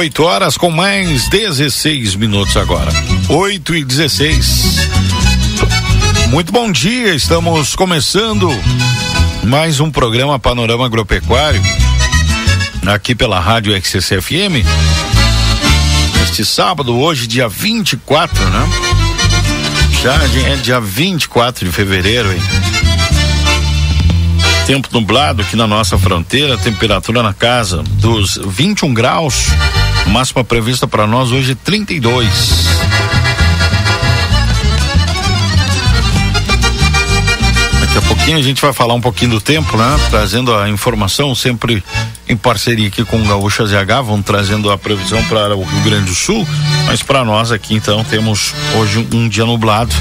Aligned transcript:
8 0.00 0.22
horas 0.22 0.56
com 0.56 0.70
mais 0.70 1.28
16 1.28 2.14
minutos 2.14 2.56
agora. 2.56 2.90
8 3.28 3.74
e 3.76 3.84
16. 3.84 4.76
Muito 6.28 6.50
bom 6.50 6.72
dia, 6.72 7.14
estamos 7.14 7.76
começando 7.76 8.48
mais 9.42 9.78
um 9.78 9.90
programa 9.90 10.38
Panorama 10.38 10.86
Agropecuário 10.86 11.60
aqui 12.86 13.14
pela 13.14 13.38
Rádio 13.38 13.78
XCFM. 13.78 14.64
Este 16.22 16.46
sábado, 16.46 16.98
hoje, 16.98 17.26
dia 17.26 17.46
24, 17.46 18.42
né? 18.42 18.68
Já 20.02 20.14
é 20.50 20.56
dia 20.56 20.80
24 20.80 21.66
de 21.66 21.70
fevereiro, 21.70 22.32
hein? 22.32 22.40
Tempo 24.66 24.88
nublado 24.92 25.42
aqui 25.42 25.56
na 25.56 25.66
nossa 25.66 25.98
fronteira, 25.98 26.56
temperatura 26.56 27.22
na 27.22 27.34
casa 27.34 27.82
dos 27.82 28.38
21 28.44 28.94
graus. 28.94 29.46
Máxima 30.06 30.44
prevista 30.44 30.86
para 30.86 31.06
nós 31.06 31.32
hoje 31.32 31.54
32. 31.54 32.68
Daqui 37.80 37.98
a 37.98 38.02
pouquinho 38.02 38.38
a 38.38 38.42
gente 38.42 38.62
vai 38.62 38.72
falar 38.72 38.94
um 38.94 39.00
pouquinho 39.00 39.32
do 39.32 39.40
tempo, 39.40 39.76
né? 39.76 39.98
Trazendo 40.10 40.54
a 40.54 40.68
informação 40.68 41.34
sempre 41.34 41.82
em 42.28 42.36
parceria 42.36 42.86
aqui 42.86 43.04
com 43.04 43.20
o 43.20 43.26
Gaúcha 43.26 43.66
ZH, 43.66 44.02
vão 44.04 44.22
trazendo 44.22 44.70
a 44.70 44.78
previsão 44.78 45.22
para 45.24 45.56
o 45.56 45.64
Rio 45.64 45.82
Grande 45.82 46.04
do 46.04 46.14
Sul, 46.14 46.46
mas 46.86 47.02
para 47.02 47.24
nós 47.24 47.50
aqui 47.50 47.74
então 47.74 48.04
temos 48.04 48.54
hoje 48.76 49.04
um 49.12 49.28
dia 49.28 49.44
nublado. 49.44 49.92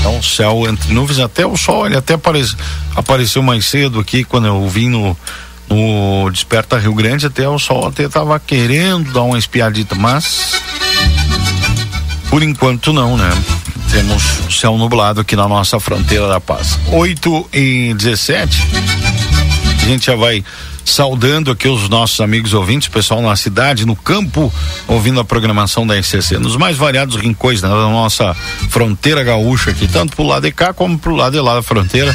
Então, 0.00 0.22
céu 0.22 0.64
entre 0.66 0.92
nuvens, 0.92 1.18
até 1.18 1.46
o 1.46 1.56
sol, 1.56 1.86
ele 1.86 1.96
até 1.96 2.14
aparece, 2.14 2.56
apareceu 2.96 3.42
mais 3.42 3.66
cedo 3.66 4.00
aqui 4.00 4.24
quando 4.24 4.46
eu 4.46 4.66
vim 4.66 4.88
no, 4.88 5.16
no 5.68 6.30
Desperta 6.30 6.78
Rio 6.78 6.94
Grande 6.94 7.26
até 7.26 7.48
o 7.48 7.58
sol 7.58 7.86
até 7.86 8.08
tava 8.08 8.40
querendo 8.40 9.12
dar 9.12 9.22
uma 9.22 9.38
espiadita, 9.38 9.94
mas 9.94 10.60
por 12.30 12.42
enquanto 12.42 12.92
não, 12.92 13.16
né? 13.16 13.30
Temos 13.90 14.22
céu 14.50 14.78
nublado 14.78 15.20
aqui 15.20 15.34
na 15.34 15.48
nossa 15.48 15.80
fronteira 15.80 16.28
da 16.28 16.40
paz. 16.40 16.78
8 16.92 17.50
e 17.52 17.94
17. 17.94 18.68
A 19.82 19.84
gente 19.84 20.06
já 20.06 20.14
vai 20.14 20.44
saudando 20.84 21.50
aqui 21.50 21.68
os 21.68 21.88
nossos 21.88 22.20
amigos 22.20 22.54
ouvintes, 22.54 22.88
pessoal 22.88 23.22
na 23.22 23.36
cidade, 23.36 23.86
no 23.86 23.96
campo, 23.96 24.52
ouvindo 24.86 25.20
a 25.20 25.24
programação 25.24 25.86
da 25.86 26.00
SCC, 26.00 26.38
nos 26.38 26.56
mais 26.56 26.76
variados 26.76 27.16
rincões 27.16 27.62
né, 27.62 27.68
da 27.68 27.74
nossa 27.74 28.34
fronteira 28.68 29.22
gaúcha 29.22 29.70
aqui, 29.70 29.86
tanto 29.86 30.16
pro 30.16 30.24
lado 30.24 30.42
de 30.42 30.52
cá 30.52 30.72
como 30.72 30.98
pro 30.98 31.14
lado 31.14 31.32
de 31.32 31.40
lá 31.40 31.54
da 31.54 31.62
fronteira. 31.62 32.14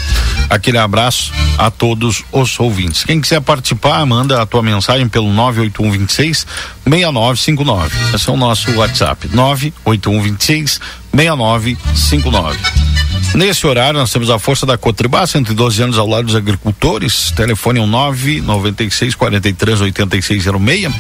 Aquele 0.50 0.78
abraço 0.78 1.32
a 1.58 1.72
todos 1.72 2.24
os 2.32 2.60
ouvintes. 2.60 3.04
Quem 3.04 3.20
quiser 3.20 3.42
participar, 3.42 4.06
manda 4.06 4.42
a 4.42 4.46
tua 4.46 4.62
mensagem 4.62 5.08
pelo 5.08 5.32
98126 5.32 6.46
6959. 6.86 8.16
Esse 8.16 8.30
é 8.30 8.34
o 8.34 8.38
nosso 8.38 8.72
WhatsApp, 8.76 9.28
98126 9.34 10.80
6959. 11.14 12.95
Nesse 13.36 13.68
horário, 13.68 14.00
nós 14.00 14.12
temos 14.12 14.30
a 14.30 14.40
força 14.40 14.66
da 14.66 14.78
Cotribá, 14.78 15.28
112 15.28 15.84
anos 15.84 15.98
ao 15.98 16.08
lado 16.08 16.26
dos 16.26 16.36
agricultores. 16.36 17.32
Telefone 17.32 17.80
é 17.80 17.84
o 17.84 17.88
996 17.88 19.16
43 19.16 19.82
8606. 19.82 20.94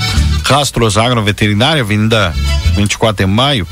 Rastros 0.44 0.98
Agro 0.98 1.24
Veterinária, 1.24 1.81
Avenida 1.81 2.34
24 2.75 3.25
de 3.25 3.31
Maio. 3.31 3.68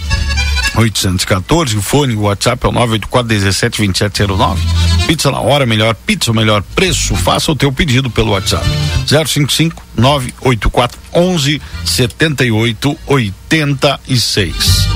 814, 0.75 1.77
o 1.77 1.81
fone, 1.81 2.15
o 2.15 2.21
WhatsApp 2.21 2.65
é 2.65 2.69
o 2.69 2.71
984 2.71 3.27
17 3.27 3.77
2709. 3.77 4.61
Pizza 5.07 5.29
na 5.29 5.39
hora, 5.39 5.65
melhor 5.65 5.93
pizza, 5.93 6.33
melhor 6.33 6.63
preço. 6.75 7.15
Faça 7.15 7.51
o 7.51 7.55
teu 7.55 7.71
pedido 7.71 8.09
pelo 8.09 8.31
WhatsApp. 8.31 8.65
055 9.05 9.83
984 9.95 10.99
11 11.13 11.61
78 11.85 12.97
86. 13.05 14.87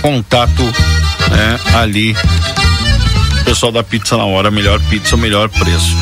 Contato 0.00 0.62
né, 1.34 1.58
ali 1.74 2.16
pessoal 3.44 3.70
da 3.70 3.82
Pizza 3.82 4.16
na 4.16 4.24
Hora, 4.24 4.50
melhor 4.50 4.80
pizza, 4.88 5.16
melhor 5.16 5.48
preço. 5.48 5.94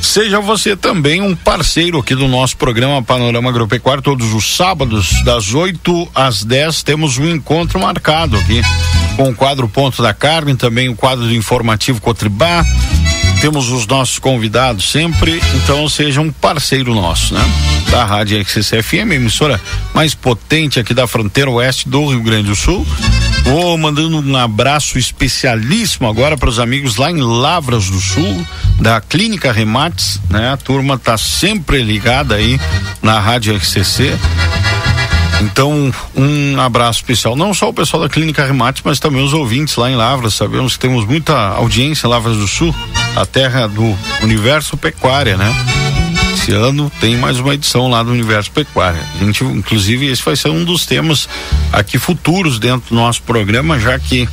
Seja 0.00 0.40
você 0.40 0.76
também 0.76 1.20
um 1.20 1.34
parceiro 1.34 1.98
aqui 1.98 2.14
do 2.14 2.28
nosso 2.28 2.56
programa 2.56 3.02
Panorama 3.02 3.50
Agropecuário. 3.50 4.02
Todos 4.02 4.32
os 4.32 4.56
sábados, 4.56 5.22
das 5.24 5.54
8 5.54 6.08
às 6.14 6.44
10, 6.44 6.82
temos 6.82 7.18
um 7.18 7.28
encontro 7.28 7.80
marcado 7.80 8.36
aqui 8.36 8.62
com 9.16 9.30
o 9.30 9.34
quadro 9.34 9.68
Ponto 9.68 10.02
da 10.02 10.12
Carne, 10.12 10.54
também 10.54 10.88
o 10.88 10.96
quadro 10.96 11.26
do 11.26 11.34
informativo 11.34 12.00
Cotribá. 12.00 12.64
Temos 13.42 13.70
os 13.70 13.88
nossos 13.88 14.20
convidados 14.20 14.88
sempre, 14.88 15.42
então 15.56 15.88
seja 15.88 16.20
um 16.20 16.30
parceiro 16.30 16.94
nosso, 16.94 17.34
né? 17.34 17.40
Da 17.90 18.04
Rádio 18.04 18.40
XCFM, 18.44 19.14
emissora 19.14 19.60
mais 19.92 20.14
potente 20.14 20.78
aqui 20.78 20.94
da 20.94 21.08
fronteira 21.08 21.50
oeste 21.50 21.88
do 21.88 22.06
Rio 22.06 22.22
Grande 22.22 22.46
do 22.46 22.54
Sul. 22.54 22.86
Vou 23.42 23.76
mandando 23.76 24.20
um 24.20 24.36
abraço 24.36 24.96
especialíssimo 24.96 26.08
agora 26.08 26.36
para 26.36 26.48
os 26.48 26.60
amigos 26.60 26.94
lá 26.94 27.10
em 27.10 27.20
Lavras 27.20 27.90
do 27.90 28.00
Sul, 28.00 28.46
da 28.78 29.00
Clínica 29.00 29.50
Remates, 29.50 30.20
né? 30.30 30.52
A 30.52 30.56
turma 30.56 30.96
tá 30.96 31.18
sempre 31.18 31.82
ligada 31.82 32.36
aí 32.36 32.60
na 33.02 33.18
Rádio 33.18 33.56
RCC. 33.56 34.16
Então, 35.42 35.92
um 36.14 36.60
abraço 36.60 37.00
especial, 37.00 37.34
não 37.34 37.52
só 37.52 37.68
o 37.68 37.74
pessoal 37.74 38.04
da 38.04 38.08
Clínica 38.08 38.46
Remates, 38.46 38.82
mas 38.84 39.00
também 39.00 39.24
os 39.24 39.32
ouvintes 39.32 39.74
lá 39.74 39.90
em 39.90 39.96
Lavras. 39.96 40.34
Sabemos 40.34 40.74
que 40.74 40.78
temos 40.78 41.04
muita 41.04 41.36
audiência 41.36 42.06
em 42.06 42.10
Lavras 42.10 42.36
do 42.36 42.46
Sul, 42.46 42.74
a 43.16 43.26
terra 43.26 43.66
do 43.66 43.98
universo 44.22 44.76
pecuária, 44.76 45.36
né? 45.36 45.52
Esse 46.34 46.52
ano 46.52 46.90
tem 47.00 47.16
mais 47.16 47.40
uma 47.40 47.54
edição 47.54 47.88
lá 47.88 48.02
do 48.02 48.10
Universo 48.10 48.50
Pecuária. 48.52 49.00
A 49.20 49.24
gente, 49.24 49.44
inclusive, 49.44 50.06
esse 50.06 50.22
vai 50.22 50.36
ser 50.36 50.48
um 50.48 50.64
dos 50.64 50.86
temas 50.86 51.28
aqui 51.72 51.98
futuros 51.98 52.58
dentro 52.58 52.90
do 52.90 52.94
nosso 52.94 53.22
programa, 53.22 53.78
já 53.78 53.98
que 53.98 54.28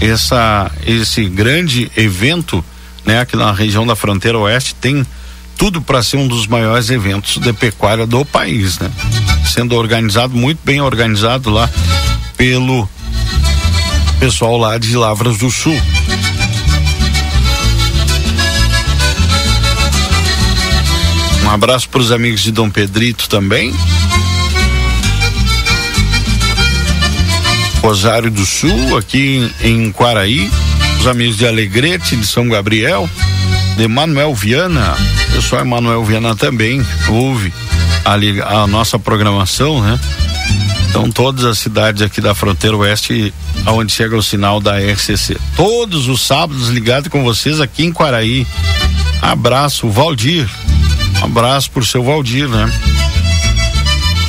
essa, 0.00 0.70
esse 0.86 1.24
grande 1.26 1.90
evento, 1.96 2.64
né, 3.04 3.20
aqui 3.20 3.36
na 3.36 3.52
região 3.52 3.86
da 3.86 3.96
fronteira 3.96 4.38
oeste 4.38 4.74
tem 4.74 5.06
tudo 5.56 5.80
para 5.80 6.02
ser 6.02 6.16
um 6.16 6.28
dos 6.28 6.46
maiores 6.46 6.90
eventos 6.90 7.38
de 7.38 7.52
pecuária 7.52 8.06
do 8.06 8.24
país, 8.24 8.78
né? 8.78 8.90
Sendo 9.46 9.74
organizado, 9.74 10.36
muito 10.36 10.60
bem 10.64 10.80
organizado 10.80 11.50
lá 11.50 11.68
pelo 12.36 12.88
pessoal 14.20 14.56
lá 14.56 14.78
de 14.78 14.96
Lavras 14.96 15.38
do 15.38 15.50
Sul. 15.50 15.76
Um 21.44 21.50
abraço 21.50 21.88
para 21.88 22.00
os 22.00 22.10
amigos 22.10 22.42
de 22.42 22.50
Dom 22.50 22.68
Pedrito 22.68 23.28
também. 23.28 23.72
Rosário 27.80 28.32
do 28.32 28.44
Sul, 28.44 28.96
aqui 28.98 29.48
em 29.62 29.92
Quaraí. 29.92 30.50
Os 30.98 31.06
amigos 31.06 31.36
de 31.36 31.46
Alegrete, 31.46 32.16
de 32.16 32.26
São 32.26 32.48
Gabriel. 32.48 33.08
De 33.76 33.86
Manuel 33.86 34.34
Viana. 34.34 34.96
Pessoal 35.36 35.66
Manuel 35.66 36.02
Viana 36.02 36.34
também 36.34 36.84
ouve 37.10 37.52
ali 38.06 38.40
a 38.40 38.66
nossa 38.66 38.98
programação, 38.98 39.82
né? 39.82 40.00
Então 40.88 41.10
todas 41.10 41.44
as 41.44 41.58
cidades 41.58 42.00
aqui 42.00 42.22
da 42.22 42.34
fronteira 42.34 42.74
oeste, 42.74 43.34
aonde 43.66 43.92
chega 43.92 44.16
o 44.16 44.22
sinal 44.22 44.60
da 44.60 44.78
RCC. 44.78 45.36
Todos 45.54 46.08
os 46.08 46.22
sábados 46.22 46.70
ligados 46.70 47.10
com 47.10 47.22
vocês 47.22 47.60
aqui 47.60 47.84
em 47.84 47.92
Quaraí. 47.92 48.46
Abraço, 49.20 49.90
Valdir. 49.90 50.48
Abraço 51.20 51.70
pro 51.70 51.84
seu 51.84 52.02
Valdir, 52.02 52.48
né? 52.48 52.72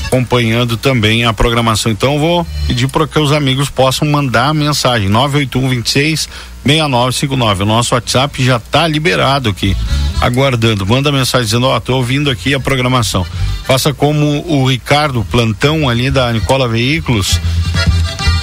Acompanhando 0.07 0.75
também 0.75 1.24
a 1.24 1.31
programação. 1.31 1.89
Então 1.89 2.19
vou 2.19 2.45
pedir 2.68 2.89
para 2.89 3.07
que 3.07 3.18
os 3.18 3.31
amigos 3.31 3.69
possam 3.69 4.06
mandar 4.10 4.50
a 4.50 4.53
mensagem 4.53 5.07
981 5.07 5.69
26 5.69 6.30
6959. 6.68 7.64
O 7.64 7.66
nosso 7.66 7.96
WhatsApp 7.96 8.44
já 8.44 8.58
está 8.58 8.86
liberado 8.86 9.50
aqui, 9.50 9.75
aguardando. 10.19 10.86
Manda 10.86 11.12
mensagem 11.12 11.46
dizendo: 11.46 11.68
Ó, 11.68 11.75
oh, 11.75 11.80
tô 11.80 11.96
ouvindo 11.96 12.30
aqui 12.30 12.54
a 12.54 12.60
programação. 12.60 13.25
Faça 13.64 13.94
como 13.94 14.46
o 14.48 14.69
Ricardo 14.69 15.25
Plantão 15.31 15.88
ali 15.88 16.12
da 16.12 16.31
Nicola 16.34 16.68
Veículos 16.68 17.40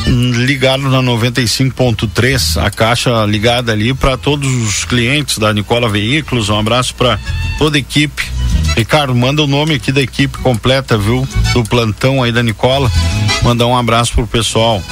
ligado 0.06 0.82
na 0.90 1.02
95.3, 1.02 2.62
a 2.62 2.70
caixa 2.70 3.24
ligada 3.24 3.72
ali 3.72 3.94
para 3.94 4.16
todos 4.16 4.48
os 4.48 4.84
clientes 4.84 5.38
da 5.38 5.52
Nicola 5.52 5.88
Veículos. 5.88 6.48
Um 6.48 6.58
abraço 6.58 6.94
para 6.94 7.18
toda 7.58 7.76
a 7.76 7.80
equipe. 7.80 8.22
Ricardo, 8.76 9.14
manda 9.14 9.42
o 9.42 9.46
nome 9.46 9.74
aqui 9.74 9.92
da 9.92 10.02
equipe 10.02 10.38
completa, 10.38 10.98
viu? 10.98 11.26
Do 11.52 11.64
plantão 11.64 12.22
aí 12.22 12.32
da 12.32 12.42
Nicola. 12.42 12.90
Mandar 13.42 13.66
um 13.66 13.76
abraço 13.76 14.12
pro 14.12 14.26
pessoal. 14.26 14.82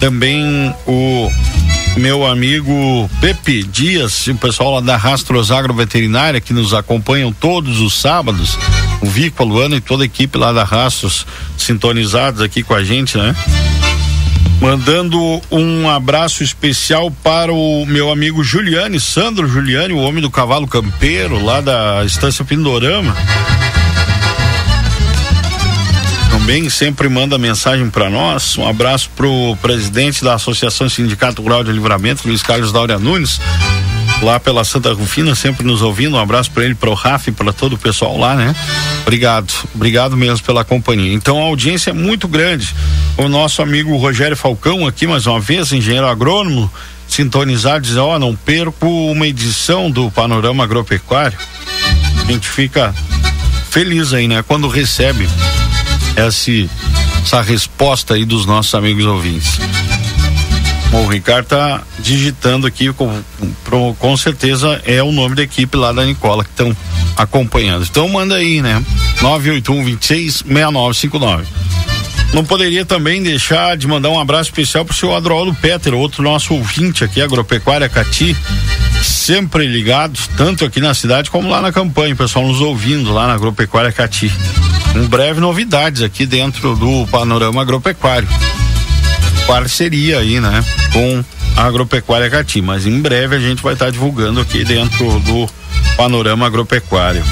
Também 0.00 0.74
o 0.86 1.30
meu 1.96 2.26
amigo 2.26 3.10
Pepe 3.20 3.62
Dias, 3.62 4.26
o 4.26 4.34
pessoal 4.34 4.74
lá 4.74 4.80
da 4.80 4.96
Rastros 4.96 5.50
Agroveterinária 5.50 6.40
que 6.40 6.52
nos 6.52 6.74
acompanham 6.74 7.32
todos 7.32 7.80
os 7.80 7.94
sábados, 7.94 8.58
o 9.00 9.06
Vico, 9.06 9.42
a 9.42 9.46
Luana 9.46 9.76
e 9.76 9.80
toda 9.80 10.04
a 10.04 10.06
equipe 10.06 10.36
lá 10.36 10.52
da 10.52 10.62
Rastros 10.62 11.26
sintonizados 11.56 12.42
aqui 12.42 12.62
com 12.62 12.74
a 12.74 12.84
gente, 12.84 13.16
né? 13.16 13.34
Mandando 14.60 15.40
um 15.50 15.88
abraço 15.88 16.42
especial 16.42 17.10
para 17.10 17.52
o 17.52 17.84
meu 17.86 18.10
amigo 18.10 18.44
Juliane, 18.44 19.00
Sandro 19.00 19.48
Juliane, 19.48 19.92
o 19.92 19.98
homem 19.98 20.22
do 20.22 20.30
cavalo 20.30 20.66
campeiro, 20.66 21.42
lá 21.42 21.60
da 21.60 22.04
Estância 22.04 22.44
Pindorama. 22.44 23.14
Também 26.46 26.70
sempre 26.70 27.08
manda 27.08 27.36
mensagem 27.36 27.90
para 27.90 28.08
nós. 28.08 28.56
Um 28.56 28.68
abraço 28.68 29.10
pro 29.16 29.58
presidente 29.60 30.22
da 30.22 30.34
Associação 30.34 30.88
Sindicato 30.88 31.42
Rural 31.42 31.64
de 31.64 31.72
Livramento, 31.72 32.22
Luiz 32.24 32.40
Carlos 32.40 32.70
Daura 32.70 33.00
Nunes, 33.00 33.40
lá 34.22 34.38
pela 34.38 34.62
Santa 34.62 34.92
Rufina, 34.92 35.34
sempre 35.34 35.66
nos 35.66 35.82
ouvindo. 35.82 36.14
Um 36.14 36.20
abraço 36.20 36.52
para 36.52 36.64
ele, 36.64 36.76
para 36.76 36.88
o 36.88 36.94
Rafa 36.94 37.30
e 37.30 37.32
para 37.32 37.52
todo 37.52 37.72
o 37.72 37.76
pessoal 37.76 38.16
lá, 38.16 38.36
né? 38.36 38.54
Obrigado, 39.02 39.52
obrigado 39.74 40.16
mesmo 40.16 40.46
pela 40.46 40.62
companhia. 40.62 41.12
Então 41.12 41.36
a 41.36 41.46
audiência 41.46 41.90
é 41.90 41.92
muito 41.92 42.28
grande. 42.28 42.72
O 43.16 43.28
nosso 43.28 43.60
amigo 43.60 43.96
Rogério 43.96 44.36
Falcão 44.36 44.86
aqui 44.86 45.04
mais 45.04 45.26
uma 45.26 45.40
vez, 45.40 45.72
engenheiro 45.72 46.06
agrônomo, 46.06 46.72
sintonizado, 47.08 47.80
diz: 47.80 47.96
Ó, 47.96 48.14
oh, 48.14 48.18
não 48.20 48.36
perco 48.36 48.86
uma 48.86 49.26
edição 49.26 49.90
do 49.90 50.12
Panorama 50.12 50.62
Agropecuário. 50.62 51.36
A 52.22 52.30
gente 52.30 52.48
fica 52.48 52.94
feliz 53.68 54.12
aí, 54.12 54.28
né? 54.28 54.44
Quando 54.46 54.68
recebe 54.68 55.28
essa, 56.16 56.50
essa 57.22 57.42
resposta 57.42 58.14
aí 58.14 58.24
dos 58.24 58.46
nossos 58.46 58.74
amigos 58.74 59.04
ouvintes. 59.04 59.58
Bom, 60.90 61.04
o 61.04 61.08
Ricardo 61.08 61.46
tá 61.46 61.82
digitando 61.98 62.66
aqui, 62.66 62.92
com, 62.92 63.22
com, 63.68 63.94
com 63.94 64.16
certeza 64.16 64.80
é 64.84 65.02
o 65.02 65.12
nome 65.12 65.34
da 65.34 65.42
equipe 65.42 65.76
lá 65.76 65.92
da 65.92 66.04
Nicola 66.04 66.42
que 66.44 66.50
estão 66.50 66.74
acompanhando. 67.16 67.84
Então 67.84 68.08
manda 68.08 68.36
aí, 68.36 68.62
né? 68.62 68.82
981 69.20 69.84
26 69.84 70.44
6959. 70.46 71.44
Não 72.36 72.44
poderia 72.44 72.84
também 72.84 73.22
deixar 73.22 73.78
de 73.78 73.88
mandar 73.88 74.10
um 74.10 74.20
abraço 74.20 74.50
especial 74.50 74.84
pro 74.84 74.94
seu 74.94 75.16
Adroaldo 75.16 75.54
Peter, 75.54 75.94
outro 75.94 76.22
nosso 76.22 76.52
ouvinte 76.52 77.02
aqui, 77.02 77.22
Agropecuária 77.22 77.88
Cati, 77.88 78.36
sempre 79.02 79.66
ligado, 79.66 80.18
tanto 80.36 80.62
aqui 80.66 80.78
na 80.78 80.92
cidade 80.92 81.30
como 81.30 81.48
lá 81.48 81.62
na 81.62 81.72
campanha, 81.72 82.14
pessoal 82.14 82.46
nos 82.46 82.60
ouvindo 82.60 83.10
lá 83.10 83.26
na 83.26 83.32
Agropecuária 83.32 83.90
Cati. 83.90 84.30
Em 84.94 85.06
breve 85.06 85.40
novidades 85.40 86.02
aqui 86.02 86.26
dentro 86.26 86.76
do 86.76 87.06
panorama 87.06 87.62
agropecuário 87.62 88.28
parceria 89.46 90.18
aí, 90.18 90.38
né? 90.38 90.62
Com 90.92 91.24
a 91.56 91.64
Agropecuária 91.64 92.28
Cati, 92.28 92.60
mas 92.60 92.86
em 92.86 93.00
breve 93.00 93.36
a 93.36 93.40
gente 93.40 93.62
vai 93.62 93.72
estar 93.72 93.86
tá 93.86 93.90
divulgando 93.90 94.40
aqui 94.40 94.62
dentro 94.62 95.20
do 95.20 95.48
panorama 95.96 96.44
agropecuário. 96.44 97.24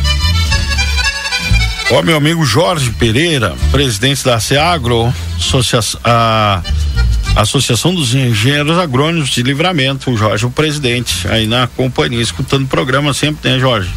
Ó, 1.91 2.03
meu 2.03 2.17
amigo 2.17 2.45
Jorge 2.45 2.91
Pereira, 2.91 3.55
presidente 3.71 4.25
da 4.25 4.41
SEAGRO, 4.41 5.13
associação, 5.37 6.01
a 6.03 6.63
Associação 7.37 7.95
dos 7.95 8.15
Engenheiros 8.15 8.79
Agrônomos 8.79 9.29
de 9.29 9.43
Livramento, 9.43 10.11
o 10.11 10.17
Jorge, 10.17 10.47
o 10.47 10.51
presidente, 10.51 11.27
aí 11.29 11.47
na 11.47 11.67
companhia, 11.67 12.23
escutando 12.23 12.65
o 12.65 12.69
programa 12.69 13.13
sempre, 13.13 13.51
né, 13.51 13.59
Jorge? 13.59 13.91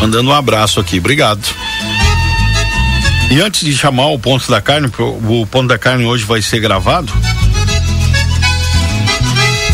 Mandando 0.00 0.30
um 0.30 0.32
abraço 0.32 0.80
aqui, 0.80 0.98
obrigado. 0.98 1.46
E 3.30 3.40
antes 3.40 3.64
de 3.64 3.76
chamar 3.76 4.08
o 4.08 4.18
ponto 4.18 4.50
da 4.50 4.60
carne, 4.60 4.90
o 4.98 5.46
ponto 5.46 5.68
da 5.68 5.78
carne 5.78 6.04
hoje 6.04 6.24
vai 6.24 6.42
ser 6.42 6.58
gravado. 6.60 7.12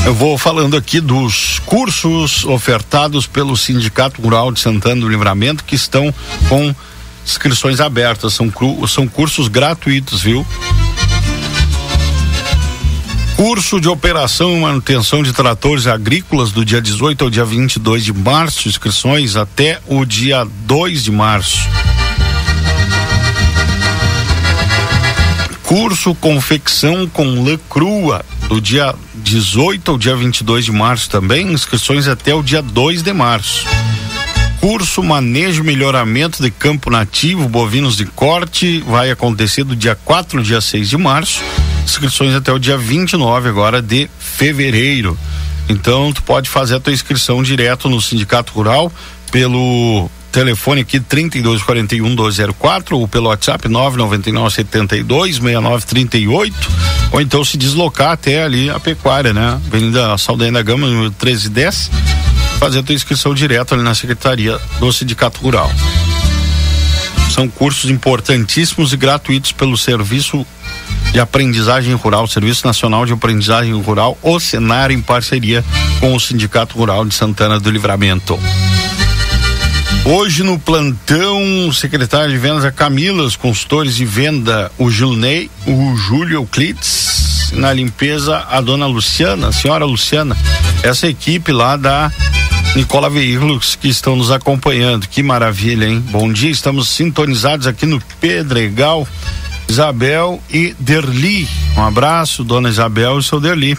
Eu 0.05 0.15
vou 0.15 0.39
falando 0.39 0.77
aqui 0.77 1.01
dos 1.01 1.59
cursos 1.61 2.45
ofertados 2.45 3.27
pelo 3.27 3.57
Sindicato 3.57 4.23
Rural 4.23 4.51
de 4.53 4.61
Santana 4.61 5.01
do 5.01 5.09
Livramento 5.09 5.65
que 5.65 5.75
estão 5.75 6.13
com 6.49 6.75
inscrições 7.25 7.81
abertas. 7.81 8.33
São, 8.33 8.51
são 8.87 9.07
cursos 9.07 9.49
gratuitos, 9.49 10.23
viu? 10.23 10.47
Curso 13.37 13.81
de 13.81 13.89
operação 13.89 14.57
e 14.57 14.61
manutenção 14.61 15.23
de 15.23 15.33
tratores 15.33 15.87
agrícolas 15.87 16.51
do 16.51 16.65
dia 16.65 16.81
18 16.81 17.25
ao 17.25 17.31
dia 17.31 17.45
22 17.45 18.05
de 18.05 18.13
março, 18.13 18.69
inscrições 18.69 19.37
até 19.37 19.81
o 19.87 20.05
dia 20.05 20.45
2 20.67 21.05
de 21.05 21.13
março. 21.13 21.61
Curso 25.69 26.15
confecção 26.15 27.07
com 27.07 27.45
lã 27.45 27.59
crua 27.69 28.25
do 28.49 28.59
dia 28.59 28.95
18 29.15 29.91
ao 29.91 29.99
dia 29.99 30.17
22 30.17 30.65
de 30.65 30.73
março 30.73 31.11
também, 31.11 31.53
inscrições 31.53 32.09
até 32.09 32.35
o 32.35 32.43
dia 32.43 32.63
2 32.63 33.03
de 33.03 33.13
março. 33.13 33.67
Curso 34.63 35.03
Manejo 35.03 35.63
e 35.63 35.67
Melhoramento 35.67 36.43
de 36.43 36.51
Campo 36.51 36.91
Nativo 36.91 37.47
Bovinos 37.49 37.99
de 37.99 38.07
Corte 38.07 38.81
vai 38.81 39.11
acontecer 39.11 39.63
do 39.63 39.77
dia 39.77 39.95
4 39.95 40.39
ao 40.39 40.43
dia 40.43 40.61
6 40.63 40.89
de 40.89 40.97
março 40.97 41.43
inscrições 41.85 42.35
até 42.35 42.53
o 42.53 42.59
dia 42.59 42.77
29 42.77 43.49
agora 43.49 43.81
de 43.83 44.09
fevereiro. 44.19 45.19
Então 45.69 46.13
tu 46.13 46.23
pode 46.23 46.49
fazer 46.49 46.77
a 46.77 46.81
tua 46.81 46.93
inscrição 46.93 47.43
direto 47.43 47.89
no 47.89 48.01
Sindicato 48.01 48.53
Rural 48.53 48.91
pelo 49.31 50.11
telefone 50.39 50.83
aqui 50.83 51.01
3241 51.01 52.15
204 52.15 52.97
ou 52.97 53.09
pelo 53.09 53.29
WhatsApp 53.29 53.67
999 53.67 54.55
72 54.55 55.39
6938 55.39 56.55
ou 57.11 57.21
então 57.21 57.45
se 57.45 57.57
deslocar 57.57 58.13
até 58.13 58.45
ali 58.45 58.71
a 58.71 58.79
pecuária, 58.79 59.33
né? 59.33 59.61
Avenida 59.67 60.17
Saldanha 60.17 60.53
da 60.53 60.63
Gama, 60.63 60.87
número 60.87 61.11
1310, 61.11 61.91
fazer 62.61 62.79
a 62.79 62.83
tua 62.85 62.95
inscrição 62.95 63.35
direto 63.35 63.75
ali 63.75 63.83
na 63.83 63.97
Secretaria 63.97 64.57
do 64.79 64.93
Sindicato 64.93 65.41
Rural. 65.41 65.73
São 67.35 67.49
cursos 67.49 67.91
importantíssimos 67.91 68.93
e 68.93 68.97
gratuitos 68.97 69.51
pelo 69.51 69.77
Serviço 69.77 70.47
de 71.13 71.19
Aprendizagem 71.19 71.95
Rural, 71.95 72.29
Serviço 72.29 72.65
Nacional 72.65 73.05
de 73.05 73.13
Aprendizagem 73.13 73.73
Rural, 73.73 74.17
o 74.23 74.39
Senar, 74.39 74.93
em 74.93 75.03
parceria 75.03 75.65
com 75.99 76.15
o 76.15 76.21
Sindicato 76.21 76.79
Rural 76.79 77.05
de 77.05 77.15
Santana 77.15 77.59
do 77.59 77.71
Livramento. 77.73 78.39
Hoje 80.05 80.43
no 80.43 80.59
plantão, 80.59 81.71
secretário 81.73 82.33
de 82.33 82.39
vendas 82.39 82.65
a 82.65 82.73
Camila, 82.73 83.23
os 83.23 83.37
consultores 83.37 83.95
de 83.95 84.05
venda, 84.05 84.71
o 84.79 84.91
Gilney, 84.91 85.51
o 85.67 85.97
Júlio 85.97 86.37
Euclides, 86.37 87.53
na 87.53 87.73
limpeza 87.73 88.47
a 88.51 88.61
dona 88.61 88.87
Luciana, 88.87 89.49
a 89.49 89.53
senhora 89.53 89.85
Luciana, 89.85 90.37
essa 90.83 91.07
equipe 91.07 91.53
lá 91.53 91.77
da 91.77 92.11
Nicola 92.75 93.11
Veículos 93.11 93.77
que 93.77 93.89
estão 93.89 94.17
nos 94.17 94.31
acompanhando. 94.31 95.09
Que 95.09 95.23
maravilha, 95.23 95.87
hein? 95.87 96.03
Bom 96.11 96.33
dia, 96.33 96.51
estamos 96.51 96.89
sintonizados 96.89 97.67
aqui 97.67 97.87
no 97.87 98.01
Pedregal. 98.21 99.07
Isabel 99.69 100.43
e 100.51 100.75
Derli. 100.79 101.47
Um 101.77 101.83
abraço, 101.83 102.43
dona 102.43 102.71
Isabel 102.71 103.19
e 103.19 103.23
seu 103.23 103.39
Derli. 103.39 103.77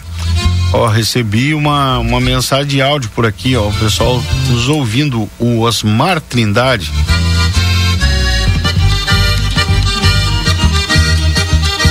Ó, 0.72 0.86
recebi 0.86 1.52
uma, 1.52 1.98
uma 1.98 2.20
mensagem 2.20 2.66
de 2.66 2.80
áudio 2.80 3.10
por 3.14 3.26
aqui, 3.26 3.56
ó, 3.56 3.68
o 3.68 3.74
pessoal 3.74 4.22
nos 4.48 4.68
ouvindo, 4.68 5.28
o 5.38 5.60
Osmar 5.60 6.20
Trindade. 6.20 6.90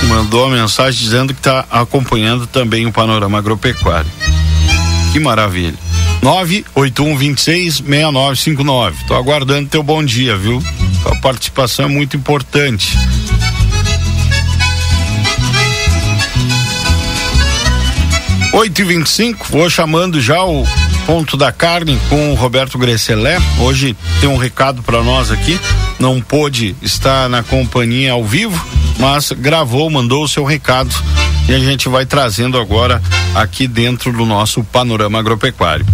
Mandou 0.08 0.46
uma 0.46 0.56
mensagem 0.56 0.98
dizendo 0.98 1.34
que 1.34 1.40
está 1.40 1.66
acompanhando 1.70 2.46
também 2.46 2.86
o 2.86 2.92
panorama 2.92 3.36
agropecuário. 3.38 4.10
Que 5.12 5.20
maravilha. 5.20 5.74
981266959. 6.22 8.94
Tô 9.06 9.14
aguardando 9.14 9.68
teu 9.68 9.82
bom 9.82 10.02
dia, 10.04 10.36
viu? 10.36 10.62
A 11.04 11.14
participação 11.16 11.84
é 11.84 11.88
muito 11.88 12.16
importante. 12.16 12.96
Oito 18.52 18.80
e 18.80 18.84
vinte 18.84 19.06
e 19.06 19.10
cinco, 19.10 19.46
vou 19.48 19.70
chamando 19.70 20.20
já 20.20 20.42
o 20.44 20.66
ponto 21.06 21.36
da 21.36 21.52
carne 21.52 21.96
com 22.08 22.32
o 22.32 22.34
Roberto 22.34 22.76
Gresselé. 22.78 23.38
Hoje 23.60 23.96
tem 24.20 24.28
um 24.28 24.36
recado 24.36 24.82
para 24.82 25.04
nós 25.04 25.30
aqui. 25.30 25.58
Não 26.00 26.20
pôde 26.20 26.74
estar 26.82 27.28
na 27.28 27.44
companhia 27.44 28.10
ao 28.10 28.24
vivo, 28.24 28.60
mas 28.98 29.30
gravou, 29.30 29.88
mandou 29.88 30.24
o 30.24 30.28
seu 30.28 30.44
recado 30.44 30.92
e 31.48 31.54
a 31.54 31.60
gente 31.60 31.88
vai 31.88 32.04
trazendo 32.04 32.58
agora 32.58 33.00
aqui 33.36 33.68
dentro 33.68 34.12
do 34.12 34.26
nosso 34.26 34.64
panorama 34.64 35.20
agropecuário. 35.20 35.86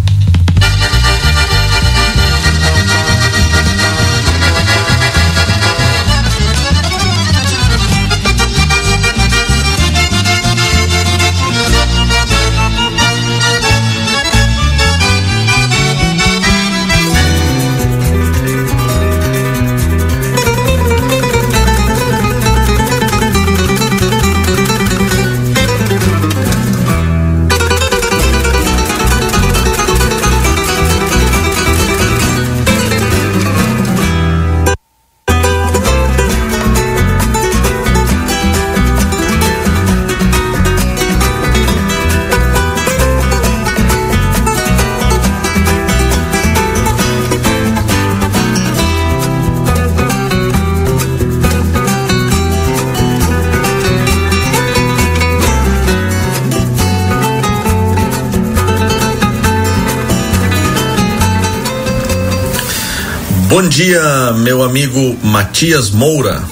Bom 63.49 63.63
dia, 63.63 64.33
meu 64.39 64.65
amigo 64.65 65.17
Matias 65.23 65.91
Moura. 65.91 66.43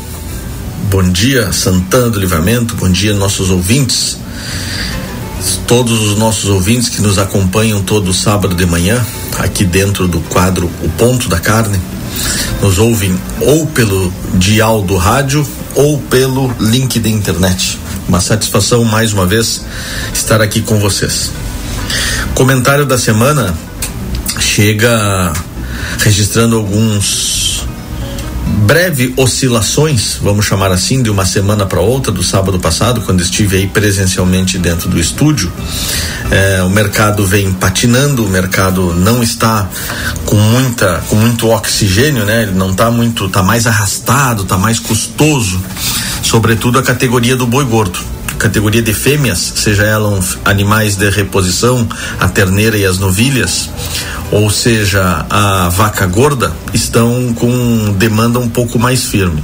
Bom 0.88 1.02
dia, 1.02 1.52
Santana 1.52 2.08
do 2.08 2.20
Livramento. 2.20 2.76
Bom 2.76 2.88
dia, 2.88 3.12
nossos 3.14 3.50
ouvintes. 3.50 4.16
Todos 5.66 6.00
os 6.02 6.16
nossos 6.16 6.48
ouvintes 6.48 6.88
que 6.88 7.02
nos 7.02 7.18
acompanham 7.18 7.82
todo 7.82 8.14
sábado 8.14 8.54
de 8.54 8.64
manhã, 8.64 9.04
aqui 9.40 9.64
dentro 9.64 10.06
do 10.06 10.20
quadro 10.20 10.70
O 10.84 10.88
Ponto 10.90 11.28
da 11.28 11.40
Carne, 11.40 11.80
nos 12.62 12.78
ouvem 12.78 13.12
ou 13.40 13.66
pelo 13.66 14.12
dial 14.34 14.80
do 14.80 14.96
rádio 14.96 15.44
ou 15.74 15.98
pelo 15.98 16.54
link 16.60 17.00
da 17.00 17.08
internet. 17.08 17.76
Uma 18.06 18.20
satisfação 18.20 18.84
mais 18.84 19.12
uma 19.12 19.26
vez 19.26 19.62
estar 20.12 20.40
aqui 20.40 20.60
com 20.60 20.78
vocês. 20.78 21.32
Comentário 22.36 22.86
da 22.86 22.96
semana 22.96 23.52
chega 24.38 25.32
registrando 26.04 26.56
alguns 26.56 27.66
breve 28.66 29.14
oscilações, 29.16 30.18
vamos 30.22 30.44
chamar 30.44 30.70
assim, 30.70 31.02
de 31.02 31.08
uma 31.08 31.24
semana 31.24 31.64
para 31.64 31.80
outra, 31.80 32.12
do 32.12 32.22
sábado 32.22 32.60
passado, 32.60 33.00
quando 33.00 33.22
estive 33.22 33.56
aí 33.56 33.66
presencialmente 33.66 34.58
dentro 34.58 34.90
do 34.90 35.00
estúdio. 35.00 35.50
É, 36.30 36.62
o 36.62 36.68
mercado 36.68 37.24
vem 37.24 37.50
patinando, 37.54 38.22
o 38.22 38.28
mercado 38.28 38.92
não 38.92 39.22
está 39.22 39.66
com 40.26 40.36
muita, 40.36 41.02
com 41.08 41.16
muito 41.16 41.48
oxigênio, 41.48 42.26
né? 42.26 42.42
Ele 42.42 42.52
não 42.52 42.72
está 42.72 42.90
muito, 42.90 43.24
está 43.24 43.42
mais 43.42 43.66
arrastado, 43.66 44.42
está 44.42 44.58
mais 44.58 44.78
custoso, 44.78 45.58
sobretudo 46.22 46.78
a 46.78 46.82
categoria 46.82 47.34
do 47.34 47.46
boi 47.46 47.64
gordo 47.64 47.98
categoria 48.38 48.82
de 48.82 48.92
fêmeas, 48.92 49.52
seja 49.56 49.84
elas 49.84 50.36
animais 50.44 50.96
de 50.96 51.08
reposição, 51.08 51.88
a 52.20 52.28
terneira 52.28 52.76
e 52.76 52.84
as 52.84 52.98
novilhas, 52.98 53.70
ou 54.34 54.50
seja, 54.50 55.24
a 55.30 55.68
vaca 55.68 56.04
gorda, 56.06 56.52
estão 56.72 57.32
com 57.34 57.94
demanda 57.96 58.40
um 58.40 58.48
pouco 58.48 58.80
mais 58.80 59.04
firme. 59.04 59.40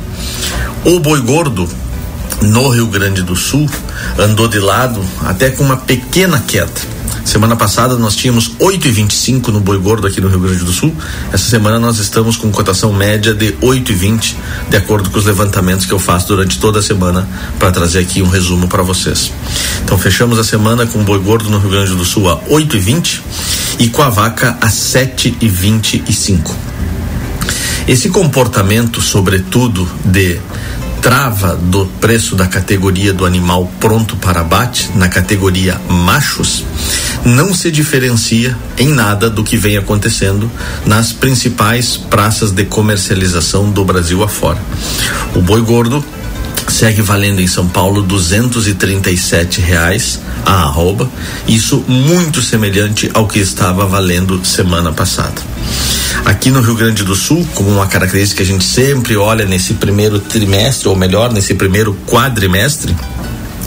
O 0.84 0.98
boi 0.98 1.20
gordo, 1.20 1.68
no 2.42 2.68
Rio 2.70 2.88
Grande 2.88 3.22
do 3.22 3.36
Sul, 3.36 3.70
andou 4.18 4.48
de 4.48 4.58
lado 4.58 5.00
até 5.24 5.48
com 5.50 5.62
uma 5.62 5.76
pequena 5.76 6.42
queda. 6.44 6.72
Semana 7.24 7.54
passada 7.54 7.96
nós 7.96 8.16
tínhamos 8.16 8.56
8,25 8.58 9.48
no 9.48 9.60
boi 9.60 9.78
gordo 9.78 10.06
aqui 10.06 10.20
no 10.20 10.28
Rio 10.28 10.40
Grande 10.40 10.64
do 10.64 10.72
Sul. 10.72 10.94
Essa 11.32 11.48
semana 11.48 11.78
nós 11.78 11.98
estamos 11.98 12.36
com 12.36 12.50
cotação 12.50 12.92
média 12.92 13.34
de 13.34 13.52
8,20, 13.54 14.34
de 14.68 14.76
acordo 14.76 15.10
com 15.10 15.18
os 15.18 15.24
levantamentos 15.24 15.86
que 15.86 15.92
eu 15.92 15.98
faço 15.98 16.28
durante 16.28 16.58
toda 16.58 16.80
a 16.80 16.82
semana 16.82 17.28
para 17.58 17.70
trazer 17.70 18.00
aqui 18.00 18.22
um 18.22 18.28
resumo 18.28 18.68
para 18.68 18.82
vocês. 18.82 19.32
Então 19.84 19.98
fechamos 19.98 20.38
a 20.38 20.44
semana 20.44 20.86
com 20.86 21.00
o 21.00 21.04
boi 21.04 21.18
gordo 21.18 21.48
no 21.50 21.58
Rio 21.58 21.70
Grande 21.70 21.94
do 21.94 22.04
Sul 22.04 22.28
a 22.28 22.40
8,20 22.44 23.20
e 23.78 23.88
com 23.88 24.02
a 24.02 24.10
vaca 24.10 24.56
a 24.60 24.68
7,25. 24.68 26.50
Esse 27.86 28.08
comportamento, 28.08 29.00
sobretudo 29.00 29.88
de 30.04 30.40
trava 31.00 31.56
do 31.56 31.86
preço 32.00 32.36
da 32.36 32.46
categoria 32.46 33.12
do 33.12 33.24
animal 33.24 33.70
pronto 33.80 34.16
para 34.16 34.40
abate, 34.40 34.90
na 34.94 35.08
categoria 35.08 35.80
machos, 35.88 36.64
não 37.24 37.54
se 37.54 37.70
diferencia 37.70 38.56
em 38.76 38.88
nada 38.88 39.30
do 39.30 39.42
que 39.42 39.56
vem 39.56 39.76
acontecendo 39.76 40.50
nas 40.84 41.12
principais 41.12 41.96
praças 41.96 42.50
de 42.50 42.64
comercialização 42.64 43.70
do 43.70 43.84
Brasil 43.84 44.22
afora. 44.22 44.58
O 45.34 45.40
boi 45.40 45.62
gordo 45.62 46.04
segue 46.70 47.02
valendo 47.02 47.40
em 47.40 47.46
São 47.46 47.68
Paulo 47.68 48.02
duzentos 48.02 48.68
e 48.68 48.74
trinta 48.74 49.10
e 49.10 49.18
sete 49.18 49.60
reais 49.60 50.20
a 50.46 50.62
arroba, 50.62 51.10
isso 51.46 51.84
muito 51.86 52.40
semelhante 52.40 53.10
ao 53.12 53.26
que 53.26 53.38
estava 53.38 53.84
valendo 53.86 54.44
semana 54.44 54.92
passada. 54.92 55.42
Aqui 56.24 56.50
no 56.50 56.60
Rio 56.60 56.74
Grande 56.74 57.02
do 57.02 57.14
Sul, 57.14 57.46
como 57.54 57.70
uma 57.70 57.86
característica 57.86 58.42
que 58.42 58.48
a 58.48 58.52
gente 58.52 58.64
sempre 58.64 59.16
olha 59.16 59.44
nesse 59.44 59.74
primeiro 59.74 60.20
trimestre, 60.20 60.88
ou 60.88 60.96
melhor, 60.96 61.32
nesse 61.32 61.54
primeiro 61.54 61.96
quadrimestre, 62.06 62.94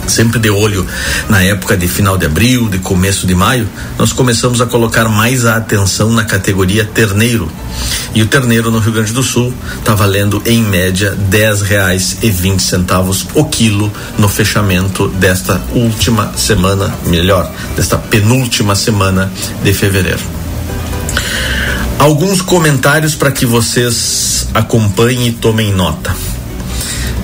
sempre 0.06 0.38
de 0.38 0.50
olho 0.50 0.86
na 1.28 1.42
época 1.42 1.76
de 1.76 1.88
final 1.88 2.16
de 2.16 2.26
abril, 2.26 2.68
de 2.68 2.78
começo 2.78 3.26
de 3.26 3.34
maio, 3.34 3.68
nós 3.98 4.12
começamos 4.12 4.60
a 4.60 4.66
colocar 4.66 5.08
mais 5.08 5.44
a 5.44 5.56
atenção 5.56 6.12
na 6.12 6.24
categoria 6.24 6.84
terneiro. 6.84 7.50
E 8.14 8.22
o 8.22 8.26
terneiro 8.26 8.70
no 8.70 8.78
Rio 8.78 8.92
Grande 8.92 9.12
do 9.12 9.22
Sul 9.22 9.52
está 9.78 9.94
valendo 9.94 10.42
em 10.46 10.62
média 10.62 11.10
dez 11.28 11.62
reais 11.62 12.18
e 12.22 12.30
vinte 12.30 12.62
centavos 12.62 13.26
o 13.34 13.44
quilo 13.44 13.92
no 14.18 14.28
fechamento 14.28 15.08
desta 15.08 15.60
última 15.72 16.32
semana, 16.36 16.94
melhor, 17.06 17.50
desta 17.74 17.98
penúltima 17.98 18.74
semana 18.74 19.32
de 19.62 19.74
fevereiro. 19.74 20.22
Alguns 21.98 22.42
comentários 22.42 23.14
para 23.14 23.32
que 23.32 23.46
vocês 23.46 24.46
acompanhem 24.52 25.28
e 25.28 25.32
tomem 25.32 25.72
nota. 25.72 26.14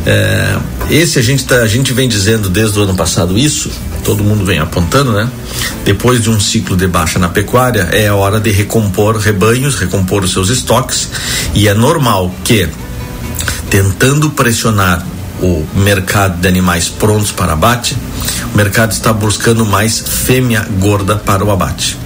É, 0.07 0.59
esse 0.89 1.19
a 1.19 1.23
gente, 1.23 1.45
tá, 1.45 1.57
a 1.57 1.67
gente 1.67 1.93
vem 1.93 2.09
dizendo 2.09 2.49
desde 2.49 2.79
o 2.79 2.83
ano 2.83 2.95
passado 2.95 3.39
isso, 3.39 3.71
todo 4.05 4.25
mundo 4.25 4.45
vem 4.45 4.59
apontando, 4.59 5.13
né? 5.13 5.29
Depois 5.85 6.23
de 6.23 6.31
um 6.31 6.41
ciclo 6.41 6.77
de 6.77 6.87
baixa 6.87 7.19
na 7.19 7.29
pecuária, 7.29 7.89
é 7.93 8.11
hora 8.11 8.41
de 8.41 8.51
recompor 8.51 9.17
rebanhos, 9.19 9.75
recompor 9.75 10.25
os 10.25 10.33
seus 10.33 10.49
estoques, 10.49 11.09
e 11.55 11.69
é 11.69 11.75
normal 11.75 12.35
que, 12.45 12.69
tentando 13.69 14.31
pressionar 14.31 15.05
o 15.43 15.67
mercado 15.75 16.41
de 16.41 16.49
animais 16.49 16.89
prontos 16.89 17.31
para 17.31 17.53
abate, 17.53 17.97
o 18.53 18.57
mercado 18.57 18.93
está 18.93 19.13
buscando 19.13 19.65
mais 19.65 19.99
fêmea 19.99 20.67
gorda 20.79 21.17
para 21.17 21.45
o 21.45 21.51
abate. 21.51 21.97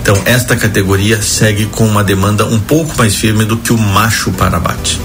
Então, 0.00 0.20
esta 0.24 0.56
categoria 0.56 1.22
segue 1.22 1.66
com 1.66 1.86
uma 1.86 2.02
demanda 2.02 2.44
um 2.44 2.58
pouco 2.58 2.96
mais 2.98 3.14
firme 3.14 3.44
do 3.44 3.56
que 3.56 3.72
o 3.72 3.78
macho 3.78 4.32
para 4.32 4.56
abate 4.56 4.98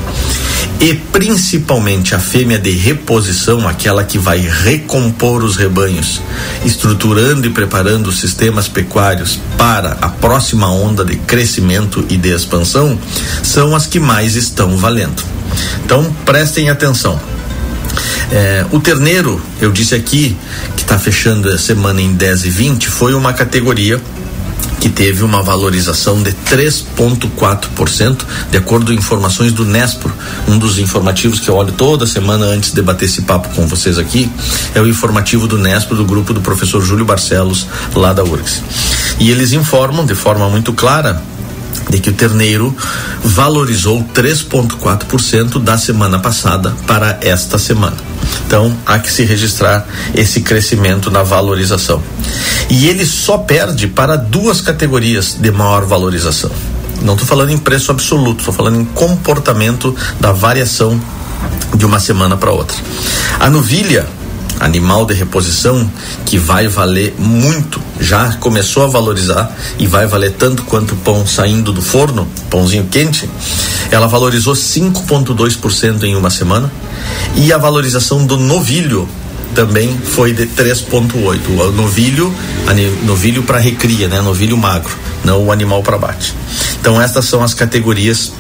e 0.80 0.94
principalmente 0.94 2.14
a 2.14 2.20
fêmea 2.20 2.60
de 2.60 2.72
reposição, 2.72 3.68
aquela 3.68 4.04
que 4.04 4.20
vai 4.20 4.40
recompor 4.40 5.44
os 5.44 5.56
rebanhos, 5.56 6.22
estruturando 6.64 7.48
e 7.48 7.50
preparando 7.50 8.08
os 8.08 8.20
sistemas 8.20 8.68
pecuários 8.68 9.40
para 9.58 9.98
a 10.02 10.10
próxima 10.10 10.70
onda 10.72 11.04
de 11.04 11.16
crescimento 11.16 12.06
e 12.10 12.18
de 12.18 12.30
expansão, 12.30 12.98
são 13.42 13.76
as 13.76 13.88
que 13.88 14.00
mais 14.00 14.36
estão 14.36 14.78
valendo. 14.78 15.24
Então 15.84 16.14
prestem 16.26 16.70
atenção. 16.70 17.20
É, 18.32 18.66
o 18.72 18.80
terneiro, 18.80 19.42
eu 19.60 19.72
disse 19.72 19.96
aqui, 19.96 20.36
que 20.76 20.84
está 20.84 21.00
fechando 21.00 21.50
a 21.50 21.58
semana 21.58 22.02
em 22.02 22.14
10 22.14 22.46
e 22.46 22.50
20, 22.50 22.88
foi 22.88 23.14
uma 23.16 23.34
categoria 23.34 24.00
que 24.80 24.90
teve 24.90 25.24
uma 25.24 25.42
valorização 25.42 26.22
de 26.22 26.32
3,4%, 26.32 28.26
de 28.52 28.58
acordo 28.58 28.88
com 28.88 28.94
informações 28.94 29.52
do 29.52 29.66
Nespro, 29.66 30.14
um 30.48 30.58
dos 30.58 30.80
informativos 30.80 31.40
que 31.40 31.50
eu 31.50 31.56
olho 31.56 31.72
toda 31.72 32.06
semana 32.06 32.46
antes 32.46 32.72
de 32.72 32.82
bater 32.82 33.06
esse 33.06 33.24
papo 33.24 33.50
com 33.56 33.68
vocês 33.68 33.98
aqui, 33.98 34.32
é 34.76 34.82
o 34.82 34.88
informativo 34.88 35.48
do 35.48 35.58
Nespro, 35.58 35.96
do 35.96 36.06
grupo 36.06 36.34
do 36.34 36.42
professor 36.42 36.82
Júlio 36.82 37.06
Barcelos, 37.06 37.68
lá 37.96 38.14
da 38.14 38.24
URGS. 38.24 38.62
E 39.20 39.32
eles 39.32 39.52
informam 39.52 40.06
de 40.06 40.16
forma 40.16 40.48
muito 40.50 40.74
clara 40.74 41.22
de 41.90 42.00
que 42.00 42.10
o 42.10 42.14
terneiro 42.14 42.76
valorizou 43.24 44.04
3,4% 44.14 45.60
da 45.62 45.78
semana 45.78 46.20
passada 46.20 46.76
para 46.86 47.18
esta 47.22 47.58
semana. 47.58 47.98
Então, 48.46 48.76
há 48.86 49.00
que 49.00 49.12
se 49.12 49.24
registrar 49.24 49.86
esse 50.14 50.42
crescimento 50.42 51.10
na 51.10 51.24
valorização. 51.24 52.02
E 52.70 52.88
ele 52.88 53.06
só 53.06 53.38
perde 53.38 53.88
para 53.88 54.16
duas 54.16 54.62
categorias 54.62 55.38
de 55.40 55.52
maior 55.52 55.86
valorização. 55.86 56.52
Não 57.02 57.14
estou 57.14 57.28
falando 57.28 57.52
em 57.52 57.58
preço 57.58 57.92
absoluto, 57.92 58.40
estou 58.40 58.54
falando 58.54 58.80
em 58.80 58.86
comportamento 58.86 59.96
da 60.20 60.32
variação 60.32 61.00
de 61.76 61.86
uma 61.86 62.00
semana 62.00 62.36
para 62.36 62.52
outra. 62.52 62.76
A 63.40 63.50
novilha 63.50 64.08
animal 64.60 65.06
de 65.06 65.14
reposição 65.14 65.90
que 66.26 66.38
vai 66.38 66.68
valer 66.68 67.16
muito, 67.18 67.80
já 68.00 68.34
começou 68.34 68.84
a 68.84 68.88
valorizar 68.88 69.52
e 69.78 69.88
vai 69.88 70.08
valer 70.08 70.34
tanto 70.34 70.64
quanto 70.64 70.94
o 70.94 70.98
pão 70.98 71.26
saindo 71.26 71.72
do 71.72 71.82
forno, 71.82 72.28
pãozinho 72.50 72.86
quente, 72.90 73.30
ela 73.92 74.08
valorizou 74.08 74.54
5,2% 74.54 76.04
em 76.04 76.16
uma 76.16 76.30
semana 76.30 76.72
e 77.36 77.52
a 77.54 77.58
valorização 77.58 78.26
do 78.26 78.38
novilho 78.38 79.08
também 79.54 79.98
foi 79.98 80.34
de 80.34 80.46
3,8. 80.46 81.50
O 81.50 81.72
novilho, 81.72 82.34
novilho 83.04 83.44
para 83.44 83.58
recria, 83.58 84.08
né? 84.08 84.22
Novilho 84.22 84.58
magro, 84.58 84.96
não 85.24 85.46
o 85.46 85.52
animal 85.52 85.82
para 85.82 85.98
bate. 85.98 86.36
Então 86.80 87.02
estas 87.02 87.26
são 87.26 87.42
as 87.42 87.54
categorias 87.54 88.34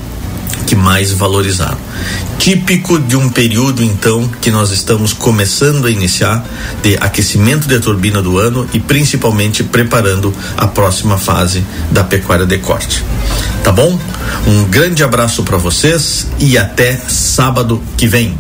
que 0.65 0.75
mais 0.75 1.11
valorizaram. 1.11 1.77
Típico 2.37 2.99
de 2.99 3.15
um 3.15 3.29
período, 3.29 3.83
então, 3.83 4.29
que 4.41 4.51
nós 4.51 4.71
estamos 4.71 5.11
começando 5.13 5.85
a 5.85 5.91
iniciar 5.91 6.45
de 6.81 6.95
aquecimento 6.97 7.67
de 7.67 7.79
turbina 7.79 8.21
do 8.21 8.37
ano 8.37 8.67
e 8.73 8.79
principalmente 8.79 9.63
preparando 9.63 10.33
a 10.55 10.67
próxima 10.67 11.17
fase 11.17 11.63
da 11.91 12.03
pecuária 12.03 12.45
de 12.45 12.57
corte. 12.59 13.03
Tá 13.63 13.71
bom? 13.71 13.99
Um 14.47 14.65
grande 14.65 15.03
abraço 15.03 15.43
para 15.43 15.57
vocês 15.57 16.27
e 16.39 16.57
até 16.57 16.95
sábado 17.07 17.81
que 17.97 18.07
vem. 18.07 18.37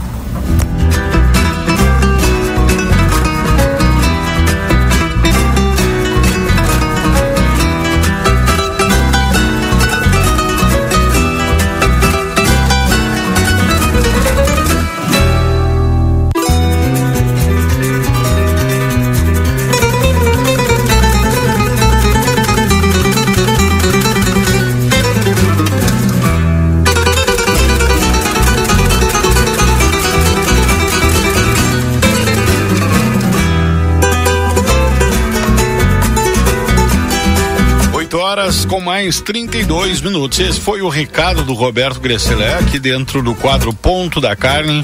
Mais 39.07 39.21
32 39.21 40.01
minutos. 40.01 40.37
Esse 40.37 40.59
foi 40.59 40.81
o 40.81 40.89
recado 40.89 41.41
do 41.41 41.53
Roberto 41.53 41.97
Gresselé 41.97 42.55
aqui 42.55 42.77
dentro 42.77 43.23
do 43.23 43.33
quadro 43.33 43.71
Ponto 43.71 44.19
da 44.19 44.35
Carne 44.35 44.83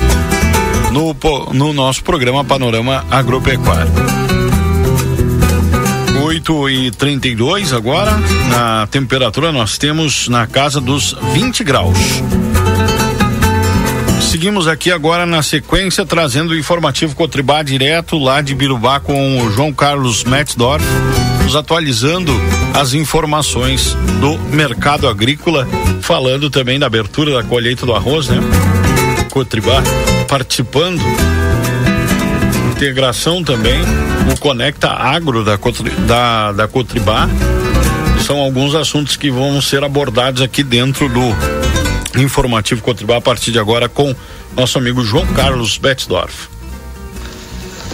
no, 0.93 1.13
no 1.51 1.73
nosso 1.73 2.01
programa 2.05 2.41
Panorama 2.41 3.05
Agropecuário. 3.11 3.91
8 6.23 6.69
e 6.69 6.91
32 6.91 7.73
agora. 7.73 8.13
Na 8.49 8.87
temperatura 8.87 9.51
nós 9.51 9.77
temos 9.77 10.29
na 10.29 10.47
casa 10.47 10.79
dos 10.79 11.13
20 11.33 11.61
graus. 11.65 11.97
Seguimos 14.21 14.69
aqui 14.69 14.89
agora 14.89 15.25
na 15.25 15.43
sequência 15.43 16.05
trazendo 16.05 16.51
o 16.51 16.57
informativo 16.57 17.13
Cotribá 17.13 17.61
direto 17.61 18.17
lá 18.17 18.39
de 18.39 18.55
Birubá 18.55 19.01
com 19.01 19.41
o 19.41 19.51
João 19.51 19.73
Carlos 19.73 20.23
Metzdorf 20.23 20.85
nos 21.43 21.55
atualizando 21.55 22.31
as 22.73 22.93
informações 22.93 23.95
do 24.19 24.37
mercado 24.55 25.07
agrícola, 25.07 25.67
falando 26.01 26.49
também 26.49 26.79
da 26.79 26.87
abertura 26.87 27.33
da 27.33 27.43
colheita 27.43 27.85
do 27.85 27.93
arroz, 27.93 28.27
né? 28.27 28.37
Cotribá 29.29 29.83
participando. 30.27 31.01
Integração 32.71 33.43
também, 33.43 33.79
o 34.31 34.39
Conecta 34.39 34.89
Agro 34.89 35.43
da, 35.43 35.57
da, 36.07 36.51
da 36.51 36.67
Cotribá. 36.67 37.29
São 38.25 38.39
alguns 38.39 38.73
assuntos 38.73 39.17
que 39.17 39.29
vão 39.29 39.61
ser 39.61 39.83
abordados 39.83 40.41
aqui 40.41 40.63
dentro 40.63 41.09
do 41.09 41.35
informativo 42.19 42.81
Cotribá 42.81 43.17
a 43.17 43.21
partir 43.21 43.51
de 43.51 43.59
agora 43.59 43.89
com 43.89 44.15
nosso 44.55 44.77
amigo 44.77 45.03
João 45.03 45.25
Carlos 45.27 45.77
Betzdorf. 45.77 46.52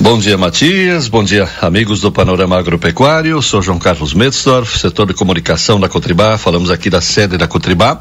Bom 0.02 0.18
dia, 0.18 0.38
Matias. 0.38 1.10
Bom 1.10 1.26
dia, 1.26 1.50
amigos 1.62 2.00
do 2.00 2.10
Panorama 2.10 2.58
Agropecuário. 2.58 3.42
Sou 3.42 3.62
João 3.62 3.78
Carlos 3.78 4.14
Metzdorf, 4.14 4.80
setor 4.80 5.08
de 5.08 5.14
comunicação 5.14 5.78
da 5.78 5.90
Cotribá. 5.90 6.38
Falamos 6.38 6.72
aqui 6.72 6.90
da 6.90 7.02
sede 7.02 7.38
da 7.38 7.50
Cotribá. 7.50 8.00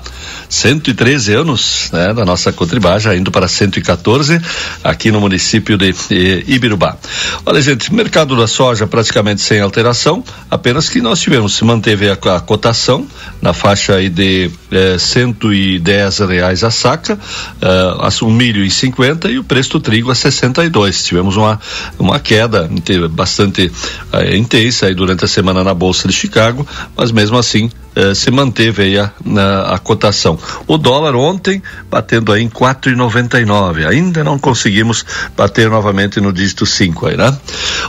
113 0.48 1.34
anos, 1.34 1.90
né, 1.92 2.14
da 2.14 2.24
nossa 2.24 2.52
Cotribá, 2.52 3.00
já 3.00 3.16
indo 3.16 3.32
para 3.32 3.48
114, 3.48 4.40
aqui 4.82 5.10
no 5.10 5.20
município 5.20 5.76
de 5.76 5.90
eh, 5.90 6.44
Ibirubá. 6.46 6.96
Olha, 7.44 7.60
gente, 7.60 7.92
mercado 7.92 8.36
da 8.36 8.46
soja 8.46 8.86
praticamente 8.86 9.40
sem 9.40 9.60
alteração, 9.60 10.22
apenas 10.48 10.88
que 10.88 11.00
nós 11.00 11.20
tivemos, 11.20 11.54
se 11.54 11.64
manteve 11.64 12.08
a, 12.08 12.12
a 12.12 12.40
cotação 12.40 13.06
na 13.42 13.52
faixa 13.52 13.96
aí 13.96 14.08
de 14.08 14.50
eh, 14.70 14.96
110 14.98 16.18
reais 16.20 16.62
a 16.62 16.70
saca, 16.70 17.18
eh, 17.60 18.22
o 18.22 18.30
milho 18.30 18.64
em 18.64 18.70
50 18.70 19.30
e 19.30 19.38
o 19.38 19.44
preço 19.44 19.72
do 19.72 19.80
trigo 19.80 20.10
a 20.10 20.14
62. 20.14 21.04
Tivemos 21.04 21.36
uma 21.36 21.60
uma 21.98 22.18
queda 22.18 22.68
bastante 23.10 23.70
uh, 24.12 24.34
intensa 24.34 24.86
aí 24.86 24.94
durante 24.94 25.24
a 25.24 25.28
semana 25.28 25.62
na 25.62 25.74
Bolsa 25.74 26.08
de 26.08 26.14
Chicago, 26.14 26.66
mas 26.96 27.10
mesmo 27.10 27.36
assim 27.36 27.70
uh, 27.98 28.14
se 28.14 28.30
manteve 28.30 28.82
aí 28.82 28.98
a, 28.98 29.10
a, 29.36 29.74
a, 29.74 29.78
cotação. 29.78 30.38
O 30.66 30.78
dólar 30.78 31.14
ontem 31.16 31.62
batendo 31.90 32.32
aí 32.32 32.42
em 32.42 32.48
4,99. 32.48 33.86
Ainda 33.86 34.22
não 34.22 34.38
conseguimos 34.38 35.04
bater 35.36 35.68
novamente 35.68 36.20
no 36.20 36.32
dígito 36.32 36.64
5 36.64 37.06
aí, 37.08 37.16
né? 37.16 37.36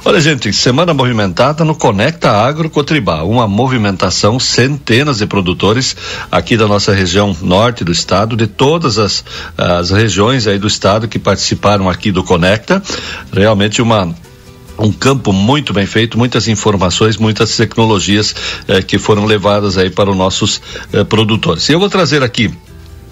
Olha, 0.04 0.20
gente, 0.20 0.52
semana 0.52 0.94
movimentada 0.94 1.64
no 1.64 1.76
Conecta 1.76 2.32
Agro 2.32 2.70
Cotribá, 2.70 3.24
uma 3.24 3.48
movimentação, 3.48 4.40
centenas 4.40 5.20
de 5.20 5.28
produtores 5.28 5.96
aqui 6.32 6.58
da 6.58 6.68
nossa 6.68 6.94
região 6.94 7.36
norte 7.42 7.84
do 7.84 7.92
estado, 7.92 8.36
de 8.36 8.48
todas 8.48 8.98
as, 8.98 9.24
as 9.58 9.92
regiões 9.92 10.48
aí 10.48 10.58
do 10.58 10.68
estado 10.68 11.08
que 11.08 11.20
participaram 11.20 11.90
aqui 11.90 12.12
do 12.12 12.24
Conecta. 12.24 12.82
Realmente 13.32 13.82
uma 13.82 14.14
um 14.80 14.92
campo 14.92 15.34
muito 15.34 15.74
bem 15.74 15.86
feito, 15.86 16.18
muitas 16.18 16.48
informações, 16.48 17.18
muitas 17.18 17.56
tecnologias 17.56 18.34
eh, 18.68 18.82
que 18.82 18.98
foram 18.98 19.26
levadas 19.26 19.78
aí 19.78 19.90
para 19.90 20.10
os 20.10 20.18
nossos 20.18 20.62
eh, 20.94 21.04
produtores. 21.04 21.68
E 21.68 21.74
eu 21.74 21.80
vou 21.80 21.90
trazer 21.90 22.24
aqui 22.24 22.52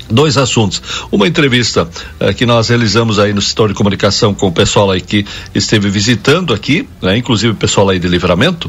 dois 0.09 0.37
assuntos. 0.37 0.81
Uma 1.11 1.27
entrevista 1.27 1.87
eh, 2.19 2.33
que 2.33 2.45
nós 2.45 2.69
realizamos 2.69 3.19
aí 3.19 3.33
no 3.33 3.41
setor 3.41 3.69
de 3.69 3.75
comunicação 3.75 4.33
com 4.33 4.47
o 4.47 4.51
pessoal 4.51 4.91
aí 4.91 5.01
que 5.01 5.25
esteve 5.53 5.89
visitando 5.89 6.53
aqui, 6.53 6.87
né, 7.01 7.17
inclusive 7.17 7.53
o 7.53 7.55
pessoal 7.55 7.89
aí 7.89 7.99
de 7.99 8.07
livramento. 8.07 8.67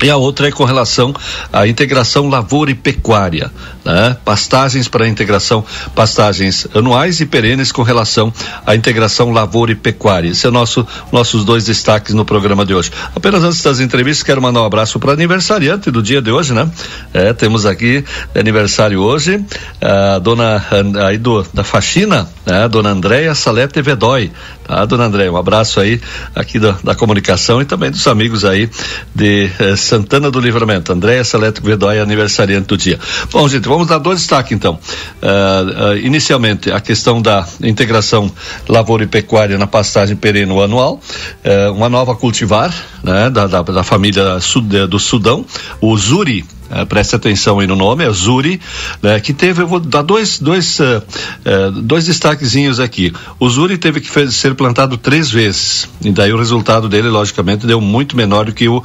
E 0.00 0.08
a 0.08 0.16
outra 0.16 0.46
é 0.46 0.52
com 0.52 0.64
relação 0.64 1.12
à 1.52 1.66
integração 1.66 2.28
lavoura 2.28 2.70
e 2.70 2.74
pecuária. 2.74 3.50
Né? 3.88 4.16
pastagens 4.24 4.86
para 4.86 5.08
integração, 5.08 5.64
pastagens 5.94 6.66
anuais 6.74 7.20
e 7.20 7.26
perenes 7.26 7.72
com 7.72 7.82
relação 7.82 8.32
à 8.66 8.74
integração 8.74 9.32
lavoura 9.32 9.72
e 9.72 9.74
pecuária. 9.74 10.28
Esse 10.28 10.46
é 10.46 10.50
nosso 10.50 10.86
nossos 11.10 11.44
dois 11.44 11.64
destaques 11.64 12.14
no 12.14 12.24
programa 12.24 12.66
de 12.66 12.74
hoje. 12.74 12.92
Apenas 13.16 13.42
antes 13.42 13.62
das 13.62 13.80
entrevistas, 13.80 14.22
quero 14.22 14.42
mandar 14.42 14.62
um 14.62 14.66
abraço 14.66 14.98
para 15.00 15.12
aniversariante 15.12 15.90
do 15.90 16.02
dia 16.02 16.20
de 16.20 16.30
hoje, 16.30 16.52
né? 16.52 16.70
É, 17.14 17.32
temos 17.32 17.64
aqui 17.64 18.04
aniversário 18.34 19.00
hoje 19.00 19.42
a 19.80 20.18
dona 20.18 20.62
aí 21.06 21.16
do, 21.16 21.44
da 21.54 21.64
faxina, 21.64 22.28
né? 22.44 22.68
Dona 22.68 22.90
Andréia 22.90 23.34
Salete 23.34 23.80
Vedói, 23.80 24.30
tá? 24.64 24.84
Dona 24.84 25.04
Andréia, 25.04 25.32
um 25.32 25.36
abraço 25.36 25.80
aí 25.80 26.00
aqui 26.34 26.58
da, 26.58 26.72
da 26.84 26.94
comunicação 26.94 27.62
e 27.62 27.64
também 27.64 27.90
dos 27.90 28.06
amigos 28.06 28.44
aí 28.44 28.68
de 29.14 29.50
eh, 29.58 29.76
Santana 29.76 30.30
do 30.30 30.40
Livramento. 30.40 30.92
Andréia 30.92 31.24
Salete 31.24 31.62
Vedói, 31.62 32.00
aniversariante 32.00 32.66
do 32.66 32.76
dia. 32.76 32.98
Bom, 33.30 33.48
gente, 33.48 33.68
vamos 33.68 33.77
dar 33.84 33.98
dois 33.98 34.20
destaques 34.20 34.52
então. 34.52 34.78
Uh, 35.22 35.94
uh, 35.94 35.96
inicialmente, 35.98 36.70
a 36.70 36.80
questão 36.80 37.20
da 37.20 37.46
integração 37.62 38.30
lavoura 38.68 39.04
e 39.04 39.06
pecuária 39.06 39.58
na 39.58 39.66
pastagem 39.66 40.16
pereno 40.16 40.62
anual, 40.62 41.00
uh, 41.44 41.72
uma 41.72 41.88
nova 41.88 42.14
cultivar, 42.14 42.74
né? 43.02 43.30
Da, 43.30 43.46
da, 43.46 43.62
da 43.62 43.82
família 43.82 44.40
sud, 44.40 44.86
do 44.86 44.98
Sudão, 44.98 45.44
o 45.80 45.96
Zuri 45.96 46.44
Uh, 46.70 46.84
preste 46.84 47.16
atenção 47.16 47.60
aí 47.60 47.66
no 47.66 47.74
nome, 47.74 48.04
é 48.04 48.12
Zuri, 48.12 48.60
né, 49.02 49.18
que 49.20 49.32
teve, 49.32 49.62
eu 49.62 49.66
vou 49.66 49.80
dar 49.80 50.02
dois, 50.02 50.38
dois, 50.38 50.78
uh, 50.78 51.02
uh, 51.02 51.72
dois 51.72 52.04
destaquezinhos 52.04 52.78
aqui. 52.78 53.10
O 53.40 53.48
Zuri 53.48 53.78
teve 53.78 54.02
que 54.02 54.10
fez, 54.10 54.34
ser 54.34 54.54
plantado 54.54 54.98
três 54.98 55.30
vezes, 55.30 55.88
e 56.02 56.10
daí 56.10 56.30
o 56.30 56.36
resultado 56.36 56.86
dele, 56.86 57.08
logicamente, 57.08 57.66
deu 57.66 57.80
muito 57.80 58.14
menor 58.14 58.44
do 58.44 58.52
que 58.52 58.68
o, 58.68 58.84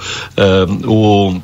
o 0.86 1.41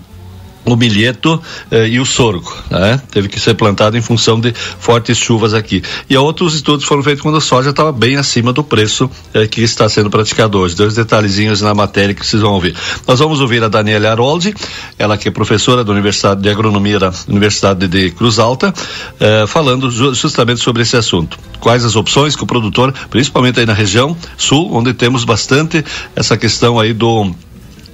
o 0.66 0.76
milheto 0.76 1.42
eh, 1.72 1.88
e 1.88 2.00
o 2.00 2.06
sorgo, 2.06 2.54
né? 2.70 3.02
Teve 3.12 3.28
que 3.28 3.40
ser 3.40 3.54
plantado 3.56 3.98
em 3.98 4.02
função 4.02 4.40
de 4.40 4.54
fortes 4.54 5.18
chuvas 5.18 5.54
aqui. 5.54 5.82
E 6.10 6.16
outros 6.18 6.54
estudos 6.54 6.86
foram 6.86 7.02
feitos 7.02 7.22
quando 7.22 7.38
a 7.38 7.42
soja 7.42 7.72
estava 7.72 7.92
bem 7.92 8.18
acima 8.18 8.54
do 8.54 8.64
preço 8.64 9.10
eh, 9.34 9.48
que 9.48 9.62
está 9.62 9.88
sendo 9.90 10.10
praticado 10.10 10.58
hoje. 10.60 10.76
Dois 10.76 10.96
detalhezinhos 10.96 11.62
na 11.62 11.74
matéria 11.74 12.14
que 12.14 12.26
vocês 12.26 12.42
vão 12.42 12.54
ouvir. 12.54 12.76
Nós 13.08 13.20
vamos 13.20 13.42
ouvir 13.42 13.64
a 13.64 13.68
Daniela 13.68 14.10
Aroldi, 14.10 14.54
ela 14.98 15.18
que 15.18 15.28
é 15.28 15.32
professora 15.32 15.84
da 15.84 15.92
Universidade 15.92 16.42
de 16.42 16.50
Agronomia 16.50 17.00
da 17.00 17.14
Universidade 17.28 17.88
de 17.88 18.12
Cruz 18.12 18.40
Alta, 18.40 18.74
eh, 19.20 19.46
falando 19.48 19.90
justamente 20.14 20.62
sobre 20.62 20.84
esse 20.84 20.96
assunto. 20.96 21.38
Quais 21.60 21.84
as 21.84 21.96
opções 21.96 22.36
que 22.36 22.44
o 22.44 22.48
produtor, 22.48 22.94
principalmente 23.10 23.60
aí 23.60 23.66
na 23.66 23.74
região 23.74 24.16
sul, 24.38 24.70
onde 24.74 24.94
temos 24.94 25.24
bastante 25.24 25.84
essa 26.16 26.38
questão 26.38 26.80
aí 26.80 26.94
do 26.94 27.34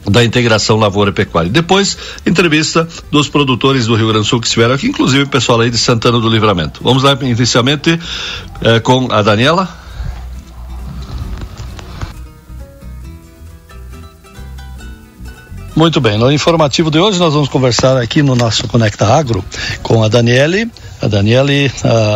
da 0.09 0.23
integração 0.23 0.77
lavoura 0.77 1.11
pecuária. 1.11 1.49
Depois, 1.49 1.97
entrevista 2.25 2.87
dos 3.11 3.27
produtores 3.27 3.87
do 3.87 3.95
Rio 3.95 4.07
Grande 4.07 4.25
do 4.25 4.29
Sul 4.29 4.39
que 4.39 4.47
estiveram 4.47 4.75
aqui, 4.75 4.87
inclusive 4.87 5.23
o 5.23 5.27
pessoal 5.27 5.61
aí 5.61 5.69
de 5.69 5.77
Santana 5.77 6.19
do 6.19 6.29
Livramento. 6.29 6.81
Vamos 6.83 7.03
lá 7.03 7.17
inicialmente 7.21 7.99
eh, 8.61 8.79
com 8.79 9.11
a 9.11 9.21
Daniela. 9.21 9.84
Muito 15.75 15.99
bem, 15.99 16.17
no 16.17 16.31
informativo 16.31 16.89
de 16.89 16.97
hoje 16.99 17.19
nós 17.19 17.33
vamos 17.33 17.49
conversar 17.49 17.97
aqui 17.97 18.23
no 18.23 18.33
nosso 18.33 18.65
Conecta 18.65 19.05
Agro 19.05 19.43
com 19.83 20.01
a 20.03 20.07
Daniele 20.07 20.71
a 21.01 21.07
Daniele 21.07 21.71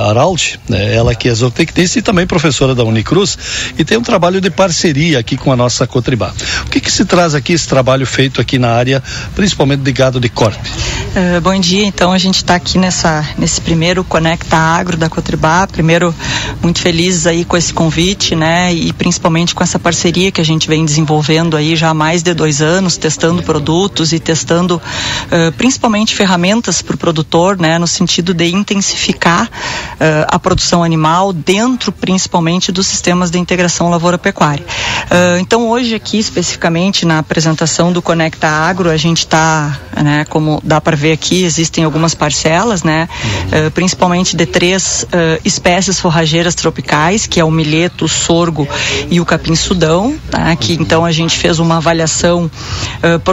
Araldi, 0.07 0.59
né, 0.67 0.95
ela 0.95 1.13
que 1.13 1.29
é 1.29 1.33
zootecnista 1.33 1.99
e 1.99 2.01
também 2.01 2.25
professora 2.25 2.73
da 2.73 2.83
Unicruz, 2.83 3.37
e 3.77 3.85
tem 3.85 3.97
um 3.97 4.01
trabalho 4.01 4.41
de 4.41 4.49
parceria 4.49 5.19
aqui 5.19 5.37
com 5.37 5.51
a 5.51 5.55
nossa 5.55 5.85
Cotribá. 5.85 6.33
O 6.65 6.69
que, 6.69 6.79
que 6.79 6.91
se 6.91 7.05
traz 7.05 7.35
aqui 7.35 7.53
esse 7.53 7.67
trabalho 7.67 8.05
feito 8.05 8.41
aqui 8.41 8.57
na 8.57 8.69
área, 8.69 9.03
principalmente 9.35 9.81
de 9.81 9.91
gado 9.91 10.19
de 10.19 10.29
corte? 10.29 10.59
Uh, 10.59 11.41
bom 11.41 11.59
dia, 11.59 11.85
então 11.85 12.11
a 12.11 12.17
gente 12.17 12.37
está 12.37 12.55
aqui 12.55 12.77
nessa, 12.77 13.27
nesse 13.37 13.59
primeiro 13.61 14.03
Conecta 14.03 14.57
Agro 14.57 14.97
da 14.97 15.09
Cotribá, 15.09 15.67
primeiro 15.67 16.13
muito 16.61 16.79
felizes 16.79 17.27
aí 17.27 17.45
com 17.45 17.57
esse 17.57 17.73
convite, 17.73 18.35
né, 18.35 18.73
e 18.73 18.91
principalmente 18.93 19.53
com 19.53 19.63
essa 19.63 19.77
parceria 19.77 20.31
que 20.31 20.41
a 20.41 20.45
gente 20.45 20.67
vem 20.67 20.85
desenvolvendo 20.85 21.55
aí 21.55 21.75
já 21.75 21.89
há 21.89 21.93
mais 21.93 22.23
de 22.23 22.33
dois 22.33 22.61
anos, 22.61 22.97
testando 22.97 23.43
produtos 23.49 24.13
e 24.13 24.19
testando 24.19 24.75
uh, 24.75 25.51
principalmente 25.53 26.15
ferramentas 26.15 26.83
para 26.83 26.93
o 26.93 26.97
produtor, 26.99 27.57
né, 27.57 27.79
no 27.79 27.87
sentido 27.87 28.31
de 28.31 28.45
intensificar 28.53 29.45
uh, 29.45 30.27
a 30.27 30.37
produção 30.37 30.83
animal 30.83 31.33
dentro 31.33 31.91
principalmente 31.91 32.71
dos 32.71 32.85
sistemas 32.85 33.31
de 33.31 33.39
integração 33.39 33.89
lavoura-pecuária. 33.89 34.63
Uh, 34.63 35.39
então 35.39 35.67
hoje 35.67 35.95
aqui 35.95 36.19
especificamente 36.19 37.07
na 37.07 37.17
apresentação 37.17 37.91
do 37.91 38.03
Conecta 38.03 38.47
Agro 38.47 38.87
a 38.87 38.97
gente 38.97 39.19
está, 39.19 39.79
né, 39.99 40.25
como 40.29 40.61
dá 40.63 40.79
para 40.79 40.95
ver 40.95 41.13
aqui, 41.13 41.43
existem 41.43 41.83
algumas 41.83 42.13
parcelas, 42.13 42.83
né, 42.83 43.09
uh, 43.47 43.71
principalmente 43.71 44.35
de 44.35 44.45
três 44.45 45.07
espécies 45.43 45.99
forrageiras 45.99 46.53
tropicais, 46.53 47.25
que 47.25 47.39
é 47.39 47.43
o 47.43 47.49
milheto, 47.49 48.05
o 48.05 48.07
sorgo 48.07 48.67
e 49.09 49.19
o 49.19 49.25
capim-sudão, 49.25 50.15
tá, 50.29 50.55
que 50.55 50.73
então 50.73 51.03
a 51.03 51.11
gente 51.11 51.37
fez 51.37 51.57
uma 51.57 51.77
avaliação 51.77 52.51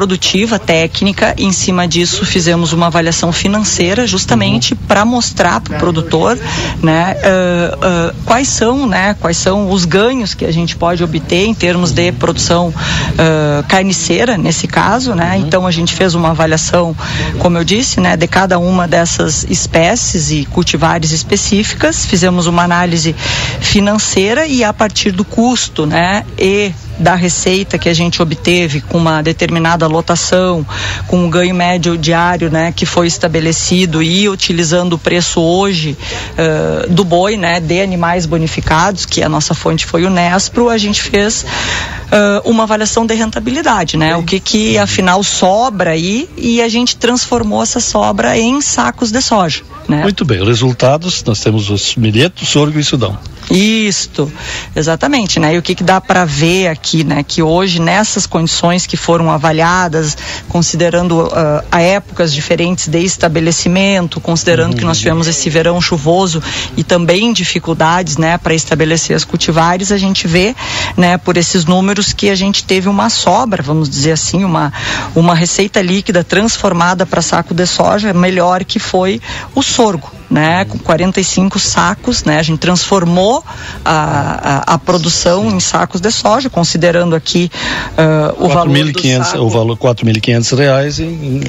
produtiva, 0.06 0.56
técnica, 0.56 1.34
e 1.36 1.44
em 1.44 1.50
cima 1.50 1.88
disso 1.88 2.24
fizemos 2.24 2.72
uma 2.72 2.86
avaliação 2.86 3.32
financeira 3.32 4.06
justamente 4.06 4.72
para 4.72 5.04
mostrar 5.04 5.60
para 5.60 5.74
o 5.74 5.78
produtor, 5.80 6.38
né, 6.80 7.16
uh, 7.16 7.76
uh, 7.76 8.16
quais 8.24 8.46
são, 8.46 8.86
né, 8.86 9.16
quais 9.20 9.36
são 9.36 9.68
os 9.68 9.84
ganhos 9.84 10.32
que 10.32 10.44
a 10.44 10.52
gente 10.52 10.76
pode 10.76 11.02
obter 11.02 11.44
em 11.44 11.52
termos 11.52 11.90
de 11.90 12.12
produção 12.12 12.68
uh, 12.68 13.64
carniceira 13.66 14.38
nesse 14.38 14.68
caso, 14.68 15.12
né? 15.12 15.32
Uhum. 15.32 15.42
Então 15.42 15.66
a 15.66 15.72
gente 15.72 15.92
fez 15.92 16.14
uma 16.14 16.30
avaliação, 16.30 16.96
como 17.40 17.58
eu 17.58 17.64
disse, 17.64 18.00
né, 18.00 18.16
de 18.16 18.28
cada 18.28 18.60
uma 18.60 18.86
dessas 18.86 19.44
espécies 19.50 20.30
e 20.30 20.44
cultivares 20.44 21.10
específicas, 21.10 22.06
fizemos 22.06 22.46
uma 22.46 22.62
análise 22.62 23.12
financeira 23.60 24.46
e 24.46 24.62
a 24.62 24.72
partir 24.72 25.10
do 25.10 25.24
custo, 25.24 25.84
né, 25.84 26.24
e 26.38 26.72
da 26.98 27.14
receita 27.14 27.78
que 27.78 27.88
a 27.88 27.94
gente 27.94 28.20
obteve 28.22 28.80
com 28.80 28.98
uma 28.98 29.22
determinada 29.22 29.86
lotação, 29.86 30.66
com 31.06 31.24
um 31.24 31.30
ganho 31.30 31.54
médio 31.54 31.96
diário, 31.96 32.50
né, 32.50 32.72
que 32.74 32.86
foi 32.86 33.06
estabelecido 33.06 34.02
e 34.02 34.28
utilizando 34.28 34.94
o 34.94 34.98
preço 34.98 35.40
hoje 35.40 35.96
uh, 36.32 36.90
do 36.90 37.04
boi, 37.04 37.36
né, 37.36 37.60
de 37.60 37.80
animais 37.80 38.26
bonificados, 38.26 39.06
que 39.06 39.22
a 39.22 39.28
nossa 39.28 39.54
fonte 39.54 39.84
foi 39.84 40.04
o 40.04 40.10
Nespro, 40.10 40.68
a 40.68 40.78
gente 40.78 41.02
fez 41.02 41.44
uh, 41.44 42.48
uma 42.48 42.64
avaliação 42.64 43.06
de 43.06 43.14
rentabilidade, 43.14 43.96
né, 43.96 44.16
o 44.16 44.22
que 44.22 44.40
que 44.40 44.78
afinal 44.78 45.22
sobra 45.22 45.90
aí 45.90 46.28
e 46.36 46.62
a 46.62 46.68
gente 46.68 46.96
transformou 46.96 47.62
essa 47.62 47.80
sobra 47.80 48.38
em 48.38 48.60
sacos 48.60 49.10
de 49.10 49.20
soja. 49.20 49.62
Né? 49.88 50.02
Muito 50.02 50.24
bem, 50.24 50.44
resultados, 50.44 51.22
nós 51.24 51.40
temos 51.40 51.70
os 51.70 51.94
milhetos, 51.94 52.48
sorgo 52.48 52.78
e 52.78 52.84
sudão. 52.84 53.16
Isto, 53.50 54.30
exatamente, 54.74 55.38
né? 55.38 55.54
E 55.54 55.58
o 55.58 55.62
que, 55.62 55.74
que 55.74 55.84
dá 55.84 56.00
para 56.00 56.24
ver 56.24 56.66
aqui, 56.66 56.85
né? 57.04 57.22
Que 57.22 57.42
hoje 57.42 57.80
nessas 57.80 58.26
condições 58.26 58.86
que 58.86 58.96
foram 58.96 59.30
avaliadas, 59.30 60.16
considerando 60.48 61.24
uh, 61.24 61.64
a 61.70 61.80
épocas 61.80 62.32
diferentes 62.32 62.88
de 62.88 62.98
estabelecimento, 63.00 64.20
considerando 64.20 64.72
uhum. 64.72 64.78
que 64.78 64.84
nós 64.84 64.98
tivemos 64.98 65.26
esse 65.26 65.48
verão 65.50 65.80
chuvoso 65.80 66.42
e 66.76 66.84
também 66.84 67.32
dificuldades, 67.32 68.16
né, 68.16 68.38
para 68.38 68.54
estabelecer 68.54 69.16
as 69.16 69.24
cultivares, 69.24 69.90
a 69.90 69.98
gente 69.98 70.26
vê, 70.26 70.54
né, 70.96 71.18
por 71.18 71.36
esses 71.36 71.64
números 71.64 72.12
que 72.12 72.30
a 72.30 72.34
gente 72.34 72.64
teve 72.64 72.88
uma 72.88 73.10
sobra, 73.10 73.62
vamos 73.62 73.88
dizer 73.88 74.12
assim, 74.12 74.44
uma 74.44 74.72
uma 75.14 75.34
receita 75.34 75.80
líquida 75.80 76.22
transformada 76.22 77.06
para 77.06 77.22
saco 77.22 77.54
de 77.54 77.66
soja 77.66 78.12
melhor 78.12 78.64
que 78.64 78.78
foi 78.78 79.20
o 79.54 79.62
sorgo 79.62 80.10
né, 80.30 80.64
com 80.64 80.78
45 80.78 81.58
sacos, 81.58 82.24
né, 82.24 82.38
a 82.38 82.42
gente 82.42 82.58
transformou 82.58 83.44
a, 83.84 84.64
a, 84.70 84.74
a 84.74 84.78
produção 84.78 85.48
em 85.48 85.60
sacos 85.60 86.00
de 86.00 86.10
soja, 86.10 86.50
considerando 86.50 87.14
aqui 87.14 87.50
uh, 87.92 88.44
o 88.44 88.48
valor 88.48 88.92
do 88.92 89.24
saco. 89.24 89.38
O 89.38 89.48
valor 89.48 89.76
4.500 89.76 90.56
reais 90.56 91.00
em... 91.00 91.42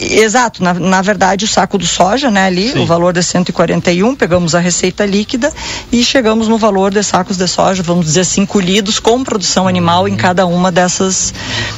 Exato, 0.00 0.62
na, 0.62 0.72
na 0.72 1.02
verdade 1.02 1.44
o 1.44 1.48
saco 1.48 1.76
do 1.76 1.86
soja, 1.86 2.30
né, 2.30 2.46
ali, 2.46 2.72
Sim. 2.72 2.80
o 2.80 2.86
valor 2.86 3.12
de 3.12 3.22
141, 3.22 4.14
pegamos 4.14 4.54
a 4.54 4.58
receita 4.58 5.04
líquida 5.04 5.52
e 5.92 6.02
chegamos 6.02 6.48
no 6.48 6.56
valor 6.56 6.90
de 6.90 7.02
sacos 7.02 7.36
de 7.36 7.46
soja, 7.46 7.82
vamos 7.82 8.06
dizer 8.06 8.20
assim, 8.20 8.46
colhidos 8.46 8.98
com 8.98 9.22
produção 9.22 9.68
animal 9.68 10.08
em 10.08 10.16
cada 10.16 10.46
uma 10.46 10.72
dessas 10.72 11.34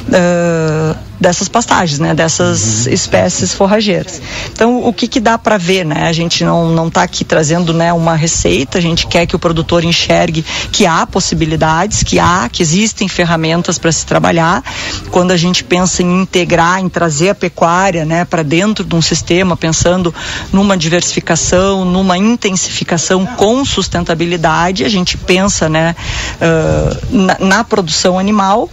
uh, 0.08 1.12
dessas 1.22 1.48
pastagens, 1.48 2.00
né, 2.00 2.14
dessas 2.14 2.87
uhum. 2.87 2.92
espécies 2.92 3.54
forrageiras. 3.54 4.20
Então, 4.52 4.85
o 4.85 4.92
que 4.92 5.06
que 5.06 5.20
dá 5.20 5.38
para 5.38 5.56
ver, 5.56 5.87
né? 5.87 6.08
A 6.08 6.12
gente 6.12 6.44
não 6.44 6.68
não 6.70 6.88
está 6.88 7.04
aqui 7.04 7.24
trazendo, 7.24 7.72
né, 7.72 7.92
uma 7.92 8.16
receita, 8.16 8.78
a 8.78 8.80
gente 8.80 9.06
quer 9.06 9.24
que 9.24 9.37
o 9.37 9.38
produtor 9.38 9.85
enxergue 9.85 10.44
que 10.72 10.85
há 10.85 11.06
possibilidades, 11.06 12.02
que 12.02 12.18
há, 12.18 12.48
que 12.50 12.61
existem 12.61 13.06
ferramentas 13.06 13.78
para 13.78 13.92
se 13.92 14.04
trabalhar. 14.04 14.64
Quando 15.12 15.30
a 15.30 15.37
gente 15.37 15.62
pensa 15.62 16.02
em 16.02 16.22
integrar, 16.22 16.80
em 16.80 16.88
trazer 16.88 17.28
a 17.28 17.35
pecuária, 17.37 18.04
né, 18.04 18.24
para 18.24 18.42
dentro 18.42 18.85
de 18.85 18.94
um 18.96 19.02
sistema, 19.02 19.56
pensando 19.56 20.12
numa 20.52 20.76
diversificação, 20.76 21.85
numa 21.85 22.18
intensificação 22.18 23.24
com 23.24 23.64
sustentabilidade, 23.64 24.85
a 24.85 24.88
gente 24.88 25.16
pensa, 25.16 25.68
né, 25.68 25.94
uh, 26.40 27.16
na, 27.16 27.38
na 27.38 27.64
produção 27.64 28.18
animal 28.18 28.68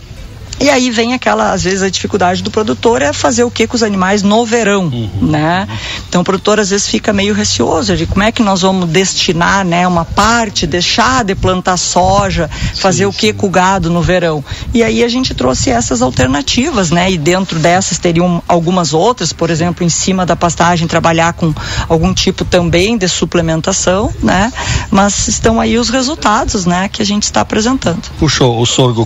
E 0.60 0.70
aí 0.70 0.92
vem 0.92 1.14
aquela, 1.14 1.54
às 1.54 1.64
vezes, 1.64 1.82
a 1.82 1.90
dificuldade 1.90 2.44
do 2.44 2.52
produtor 2.52 3.02
é 3.02 3.14
fazer 3.14 3.44
o 3.44 3.52
que 3.52 3.66
com 3.66 3.76
os 3.76 3.84
animais 3.84 4.22
no 4.22 4.46
verão, 4.46 4.86
uhum. 4.86 5.10
né? 5.22 5.68
Então 6.08 6.22
o 6.22 6.24
produtor 6.24 6.60
às 6.60 6.70
vezes 6.70 6.88
fica 6.88 7.14
meio 7.14 7.34
receoso 7.34 7.96
de 7.96 8.06
como 8.06 8.24
é 8.24 8.32
que 8.32 8.42
nós 8.42 8.62
vamos 8.62 8.90
destinar, 8.90 9.64
né, 9.64 9.88
uma 9.88 10.04
parte, 10.04 10.68
deixar 10.68 11.24
de 11.24 11.34
plantar 11.36 11.78
soja, 11.78 12.50
fazer 12.76 13.04
sim, 13.04 13.06
o 13.06 13.14
que 13.14 13.32
com 13.32 13.48
o 13.48 13.50
gado 13.50 13.90
no 13.90 14.02
verão. 14.02 14.44
E 14.74 14.84
aí 14.84 15.04
a 15.04 15.08
gente 15.08 15.34
trouxe 15.34 15.70
essas 15.70 16.02
alternativas, 16.02 16.92
né? 16.92 17.10
E 17.12 17.18
dentro 17.18 17.58
dessas 17.60 17.98
teriam 17.98 18.44
algumas 18.48 18.94
outras, 18.94 19.32
por 19.32 19.50
exemplo, 19.50 19.86
em 19.86 19.90
cima 19.90 20.26
da 20.26 20.36
pastagem 20.36 20.88
trabalhar 20.88 21.34
com 21.34 21.54
algum 21.88 22.14
tipo 22.14 22.44
também 22.44 22.98
de 22.98 23.08
suplementação, 23.08 24.14
né? 24.22 24.52
Mas 24.92 25.28
estão 25.28 25.60
aí 25.60 25.78
os 25.78 25.90
resultados, 25.90 26.66
né, 26.66 26.90
que 26.90 27.02
a 27.02 27.06
gente 27.06 27.24
está 27.24 27.42
apresentando. 27.42 28.02
Puxou 28.18 28.60
o 28.60 28.66
sorgo 28.66 29.06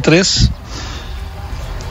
45.83 0.00 0.50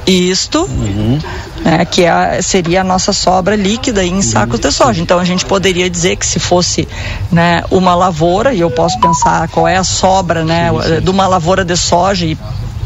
isto, 0.06 0.64
uhum. 0.64 1.20
né, 1.64 1.86
que 1.86 2.04
é, 2.04 2.42
seria 2.42 2.82
a 2.82 2.84
nossa 2.84 3.14
sobra 3.14 3.56
líquida 3.56 4.04
em 4.04 4.22
sacos 4.22 4.60
de 4.60 4.72
soja. 4.72 5.02
Então 5.02 5.20
a 5.20 5.24
gente 5.24 5.46
poderia 5.46 5.90
dizer 5.90 6.16
que 6.18 6.26
se 6.26 6.40
fosse 6.40 6.88
né, 7.32 7.64
uma 7.72 7.96
lavoura, 7.96 8.54
e 8.54 8.60
eu 8.60 8.70
posso 8.70 9.00
pensar 9.00 9.48
qual 9.50 9.68
é 9.68 9.78
a 9.78 9.84
sobra 9.84 10.44
né, 10.44 10.70
sim, 10.72 10.96
sim. 10.96 11.02
de 11.02 11.10
uma 11.10 11.28
lavoura 11.28 11.64
de 11.64 11.78
soja 11.78 12.26
e 12.26 12.38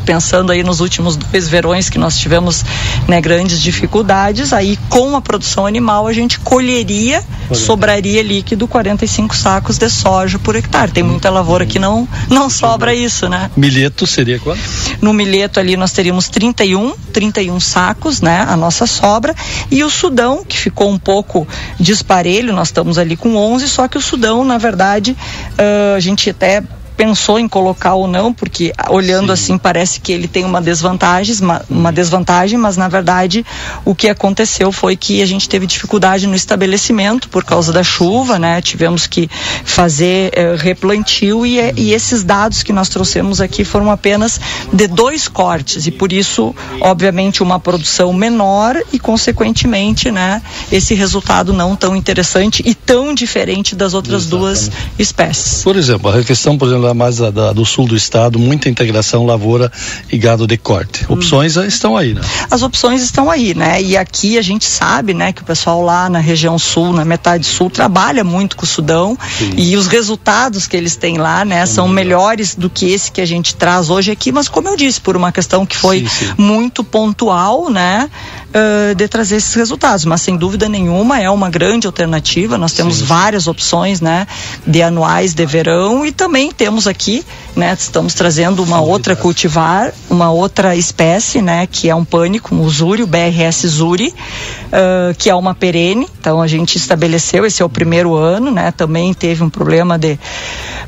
pensando 0.08 0.54
aí 0.54 0.64
nos 0.64 0.80
últimos 0.80 1.18
dois 1.18 1.50
verões 1.50 1.90
que 1.90 1.98
nós 1.98 2.18
tivemos 2.18 2.64
né, 3.10 3.20
grandes 3.20 3.62
dificuldades, 3.62 4.54
aí 4.54 4.80
com 4.88 5.18
a 5.18 5.22
produção 5.22 5.66
animal 5.66 6.08
a 6.08 6.14
gente 6.14 6.40
colheria, 6.40 7.22
sobraria 7.54 8.24
líquido 8.24 8.70
45 8.70 9.36
sacos 9.36 9.78
de 9.78 9.90
soja 9.90 10.40
por 10.40 10.56
hectare. 10.56 10.94
Tem 10.94 11.04
muita 11.04 11.30
lavoura 11.30 11.66
que 11.66 11.78
não, 11.78 12.08
não 12.30 12.50
sobra 12.50 12.96
isso, 12.96 13.28
né? 13.28 13.52
Milheto 13.58 14.08
seria 14.08 14.40
quanto? 14.40 14.62
No 15.02 15.12
milheto 15.12 15.60
ali 15.60 15.76
nós 15.76 15.92
teríamos 15.92 16.30
31, 16.30 16.94
31 17.12 17.60
sacos, 17.60 18.22
né? 18.22 18.46
A 18.48 18.56
nossa 18.56 18.88
sobra. 18.88 19.36
E 19.70 19.84
o 19.84 19.90
Sudão, 19.90 20.42
que 20.48 20.58
ficou 20.58 20.90
um 20.90 20.98
pouco 20.98 21.46
disparelho, 21.78 22.54
nós 22.54 22.70
estamos 22.70 22.98
ali 22.98 23.18
com 23.18 23.36
11, 23.36 23.68
só 23.68 23.90
que 23.90 23.98
o 23.98 24.02
Sudão, 24.02 24.46
na 24.46 24.58
verdade, 24.58 25.12
uh, 25.12 25.96
a 25.98 26.00
gente 26.00 26.30
até 26.30 26.64
pensou 26.98 27.40
em 27.40 27.48
colocar 27.48 27.94
ou 27.94 28.08
não, 28.08 28.34
porque 28.34 28.74
olhando 28.90 29.28
Sim. 29.28 29.34
assim 29.34 29.58
parece 29.58 30.02
que 30.02 30.12
ele 30.12 30.28
tem 30.28 30.44
uma 30.44 30.60
desvantagem, 30.60 31.36
uma, 31.40 31.64
uma, 31.70 31.94
desvantagem, 31.94 32.58
mas 32.58 32.76
na 32.76 32.90
verdade 32.90 33.46
o 33.86 33.94
que 33.94 34.10
aconteceu 34.10 34.72
foi 34.72 34.96
que 34.96 35.22
a 35.22 35.26
gente 35.26 35.48
teve 35.48 35.68
dificuldade 35.68 36.26
no 36.26 36.36
estabelecimento 36.36 37.30
por 37.30 37.44
causa 37.46 37.72
da 37.72 37.84
chuva, 37.84 38.40
né? 38.40 38.60
Tivemos 38.62 39.06
que 39.06 39.30
fazer 39.64 40.32
eh, 40.34 40.56
replantio 40.58 41.46
e, 41.46 41.60
eh, 41.60 41.74
e 41.78 41.94
esses 41.94 42.24
dados 42.24 42.64
que 42.64 42.74
nós 42.74 42.90
trouxemos 42.90 43.40
aqui 43.40 43.64
foram 43.64 43.92
apenas 43.92 44.42
de 44.74 44.88
dois 44.88 45.28
cortes 45.28 45.86
e 45.86 45.92
por 45.92 46.12
isso, 46.12 46.56
obviamente, 46.82 47.44
uma 47.44 47.60
produção 47.60 48.12
menor 48.12 48.76
e 48.92 48.98
consequentemente, 48.98 50.10
né? 50.10 50.42
Esse 50.72 50.96
resultado 50.96 51.54
não 51.54 51.76
tão 51.76 51.96
interessante 51.96 52.64
e 52.66 52.74
tão 52.74 53.14
diferente 53.14 53.76
das 53.76 53.94
outras 53.94 54.24
Exatamente. 54.24 54.70
duas 54.70 54.72
espécies. 54.98 55.64
Por 55.64 55.76
exemplo, 55.76 56.10
a 56.10 56.24
questão, 56.24 56.58
por 56.58 56.68
exemplo, 56.68 56.87
mais 56.94 57.18
da, 57.18 57.30
da, 57.30 57.54
do 57.54 57.66
sul 57.66 57.88
do 57.88 57.96
estado, 57.96 58.40
muita 58.40 58.70
integração 58.70 59.26
lavoura 59.26 59.72
e 60.12 60.18
gado 60.18 60.48
de 60.48 60.58
corte. 60.58 61.06
Hum. 61.10 61.14
Opções 61.14 61.58
hum. 61.58 61.64
estão 61.64 61.98
aí, 61.98 62.14
né? 62.14 62.22
As 62.50 62.62
opções 62.62 63.02
estão 63.02 63.30
aí, 63.30 63.54
né? 63.54 63.82
E 63.82 63.98
aqui 63.98 64.38
a 64.38 64.42
gente 64.42 64.66
sabe, 64.66 65.14
né, 65.14 65.32
que 65.32 65.42
o 65.42 65.46
pessoal 65.46 65.82
lá 65.82 66.10
na 66.10 66.20
região 66.20 66.58
sul, 66.58 66.94
na 66.94 67.06
metade 67.06 67.46
sul, 67.46 67.70
trabalha 67.70 68.24
muito 68.24 68.56
com 68.56 68.64
o 68.64 68.68
Sudão 68.68 69.18
Sim. 69.38 69.54
e 69.58 69.76
os 69.76 69.88
resultados 69.88 70.68
que 70.68 70.76
eles 70.76 70.96
têm 70.96 71.18
lá, 71.18 71.44
né, 71.46 71.66
Sim. 71.66 71.74
são 71.76 71.88
melhores 71.88 72.56
do 72.56 72.70
que 72.70 72.92
esse 72.92 73.12
que 73.12 73.22
a 73.22 73.26
gente 73.26 73.56
traz 73.56 73.90
hoje 73.90 74.12
aqui, 74.12 74.32
mas 74.32 74.48
como 74.48 74.68
eu 74.68 74.76
disse, 74.76 75.00
por 75.02 75.16
uma 75.16 75.32
questão 75.32 75.66
que 75.66 75.76
foi 75.76 76.06
Sim, 76.08 76.34
muito 76.38 76.84
pontual, 76.84 77.70
né, 77.70 78.10
uh, 78.58 78.96
de 78.96 79.08
trazer 79.08 79.38
esses 79.38 79.54
resultados. 79.54 80.06
Mas 80.06 80.22
sem 80.22 80.36
dúvida 80.36 80.68
nenhuma 80.68 81.20
é 81.20 81.30
uma 81.30 81.50
grande 81.50 81.88
alternativa. 81.88 82.58
Nós 82.58 82.74
temos 82.74 83.02
várias 83.02 83.48
opções, 83.48 84.02
né, 84.02 84.28
de 84.66 84.82
anuais 84.82 85.34
de 85.34 85.46
verão 85.46 86.06
e 86.06 86.12
também 86.12 86.52
temos 86.52 86.88
aqui, 86.88 87.26
né, 87.56 87.76
estamos 87.78 88.14
trazendo 88.14 88.64
uma 88.64 88.82
outra 88.82 89.16
cultivar, 89.16 89.94
uma 90.10 90.32
outra 90.32 90.76
espécie, 90.76 91.42
né, 91.42 91.68
que 91.68 91.90
é 91.90 91.96
um 91.96 92.06
pânico, 92.06 92.56
um 92.56 92.68
zuri, 92.70 93.04
o 93.04 93.08
BRS 93.08 93.68
zuri, 93.68 94.08
uh, 94.08 95.16
que 95.18 95.30
é 95.30 95.36
uma 95.36 95.54
perene. 95.54 96.08
Então 96.20 96.42
a 96.42 96.48
gente 96.48 96.78
estabeleceu, 96.78 97.46
esse 97.46 97.62
é 97.62 97.66
o 97.66 97.70
primeiro 97.70 98.16
ano, 98.16 98.52
né, 98.52 98.72
também 98.72 99.14
teve 99.14 99.44
um 99.44 99.50
problema 99.50 99.98
de, 99.98 100.20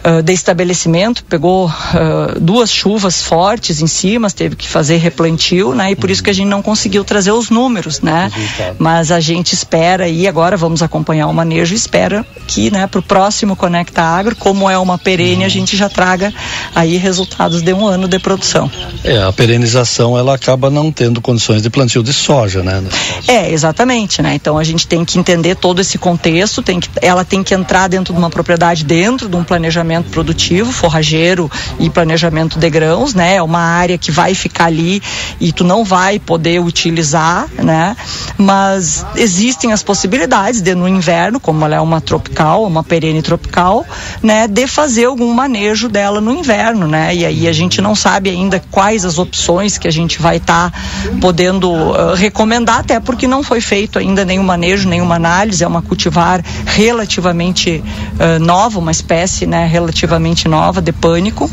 uh, 0.10 0.24
de 0.24 0.34
estabelecimento, 0.34 1.24
pegou 1.24 1.67
uh, 1.67 2.39
duas 2.39 2.72
chuvas 2.72 3.22
fortes 3.22 3.82
em 3.82 3.88
cima, 3.88 4.30
teve 4.30 4.56
que 4.56 4.67
fazer 4.67 4.98
replantio, 4.98 5.74
né, 5.74 5.91
e 5.91 5.95
por 5.95 6.10
isso 6.10 6.24
que 6.24 6.30
a 6.30 6.34
gente 6.34 6.48
não 6.48 6.62
conseguiu 6.62 7.04
trazer 7.04 7.32
os 7.32 7.50
números, 7.50 8.02
né, 8.02 8.32
mas 8.78 9.12
a 9.12 9.19
gente 9.19 9.54
espera 9.54 10.08
e 10.08 10.28
agora 10.28 10.58
vamos 10.58 10.82
acompanhar 10.82 11.28
o 11.28 11.34
manejo, 11.34 11.74
espera 11.74 12.26
que, 12.48 12.72
né, 12.72 12.88
para 12.88 13.00
o 13.00 13.04
próximo 13.04 13.56
Conecta 13.56 14.02
Agro, 14.02 14.36
como 14.36 14.69
é 14.69 14.78
uma 14.78 14.98
perene, 14.98 15.43
a 15.43 15.50
gente 15.50 15.76
já 15.78 15.89
traga 15.89 16.34
aí 16.74 16.98
resultados 16.98 17.62
de 17.62 17.74
um 17.74 17.86
ano 17.86 18.08
de 18.08 18.19
produção. 18.19 18.69
É, 19.04 19.22
a 19.22 19.32
perenização 19.32 20.17
ela 20.17 20.36
acaba 20.36 20.69
não 20.69 20.91
tendo 20.91 21.22
condições 21.22 21.62
de 21.62 21.69
plantio 21.69 22.04
de 22.04 22.13
soja, 22.13 22.63
né? 22.63 22.84
É, 23.28 23.52
exatamente, 23.52 24.22
né? 24.22 24.34
Então 24.36 24.58
a 24.58 24.63
gente 24.63 24.88
tem 24.88 25.04
que 25.06 25.19
entender 25.19 25.56
todo 25.56 25.80
esse 25.82 25.98
contexto, 25.98 26.62
tem 26.62 26.80
que, 26.80 26.89
ela 27.02 27.24
tem 27.24 27.43
que 27.43 27.54
entrar 27.54 27.88
dentro 27.88 28.13
de 28.13 28.19
uma 28.19 28.30
propriedade, 28.30 28.84
dentro 28.84 29.28
de 29.28 29.36
um 29.36 29.43
planejamento 29.43 29.99
produtivo, 30.08 30.72
forrageiro 30.72 31.52
e 31.80 31.90
planejamento 31.90 32.60
de 32.60 32.70
grãos, 32.70 33.14
né? 33.14 33.36
É 33.36 33.44
uma 33.44 33.60
área 33.60 33.98
que 33.98 34.12
vai 34.12 34.34
ficar 34.34 34.66
ali 34.66 35.02
e 35.40 35.52
tu 35.52 35.64
não 35.64 35.84
vai 35.84 36.20
poder 36.20 36.60
utilizar, 36.60 37.48
né? 37.58 37.96
Mas 38.38 39.06
existem 39.16 39.72
as 39.72 39.84
possibilidades 39.84 40.62
de 40.62 40.76
no 40.76 40.88
inverno, 40.88 41.40
como 41.40 41.66
ela 41.66 41.76
é 41.76 41.82
uma 41.82 42.00
tropical, 42.00 42.66
uma 42.66 42.84
perene 42.84 43.22
tropical, 43.22 43.86
né? 44.22 44.48
De 44.48 44.68
fazer 44.68 45.06
algum 45.06 45.34
manejo 45.34 45.60
manejo 45.60 45.90
dela 45.90 46.22
no 46.22 46.32
inverno, 46.32 46.88
né? 46.88 47.16
E 47.16 47.26
aí 47.26 47.48
a 47.48 47.52
gente 47.52 47.82
não 47.82 47.96
sabe 47.96 48.30
ainda 48.30 48.62
quais 48.72 49.04
as 49.04 49.18
opções 49.18 49.78
que 49.78 49.88
a 49.88 49.92
gente 49.92 50.22
vai 50.22 50.38
estar 50.38 50.72
tá 50.72 50.80
podendo 51.22 51.72
uh, 51.72 52.14
recomendar, 52.16 52.80
até 52.80 53.00
porque 53.00 53.28
não 53.28 53.44
foi 53.44 53.62
feito 53.62 54.00
ainda 54.00 54.26
nenhum 54.26 54.44
manejo, 54.44 54.88
nenhuma 54.88 55.16
análise. 55.16 55.64
É 55.64 55.68
uma 55.68 55.82
cultivar 55.82 56.44
relativamente 56.66 57.84
uh, 57.84 58.40
nova, 58.40 58.80
uma 58.80 58.92
espécie, 58.92 59.46
né? 59.46 59.68
Relativamente 59.80 60.48
nova 60.48 60.82
de 60.82 60.92
pânico 60.92 61.50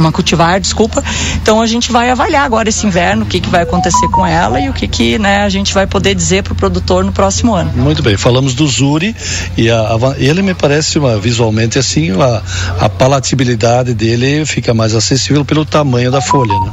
uma 0.00 0.10
cultivar, 0.10 0.58
desculpa. 0.58 1.02
Então 1.36 1.60
a 1.60 1.66
gente 1.66 1.92
vai 1.92 2.10
avaliar 2.10 2.44
agora 2.44 2.68
esse 2.68 2.86
inverno, 2.86 3.24
o 3.24 3.26
que, 3.26 3.40
que 3.40 3.48
vai 3.48 3.62
acontecer 3.62 4.08
com 4.08 4.26
ela 4.26 4.58
e 4.60 4.68
o 4.68 4.72
que, 4.72 4.88
que 4.88 5.18
né, 5.18 5.42
a 5.44 5.48
gente 5.48 5.74
vai 5.74 5.86
poder 5.86 6.14
dizer 6.14 6.42
para 6.42 6.52
o 6.52 6.56
produtor 6.56 7.04
no 7.04 7.12
próximo 7.12 7.54
ano. 7.54 7.70
Muito 7.74 8.02
bem, 8.02 8.16
falamos 8.16 8.54
do 8.54 8.66
Zuri 8.66 9.14
e 9.56 9.70
a, 9.70 9.80
a, 9.80 10.14
ele 10.16 10.42
me 10.42 10.54
parece 10.54 10.98
uma, 10.98 11.18
visualmente 11.18 11.78
assim, 11.78 12.10
a, 12.12 12.42
a 12.80 12.88
palatabilidade 12.88 13.92
dele 13.92 14.46
fica 14.46 14.72
mais 14.72 14.94
acessível 14.94 15.44
pelo 15.44 15.64
tamanho 15.64 16.10
da 16.10 16.22
folha, 16.22 16.54
né? 16.60 16.72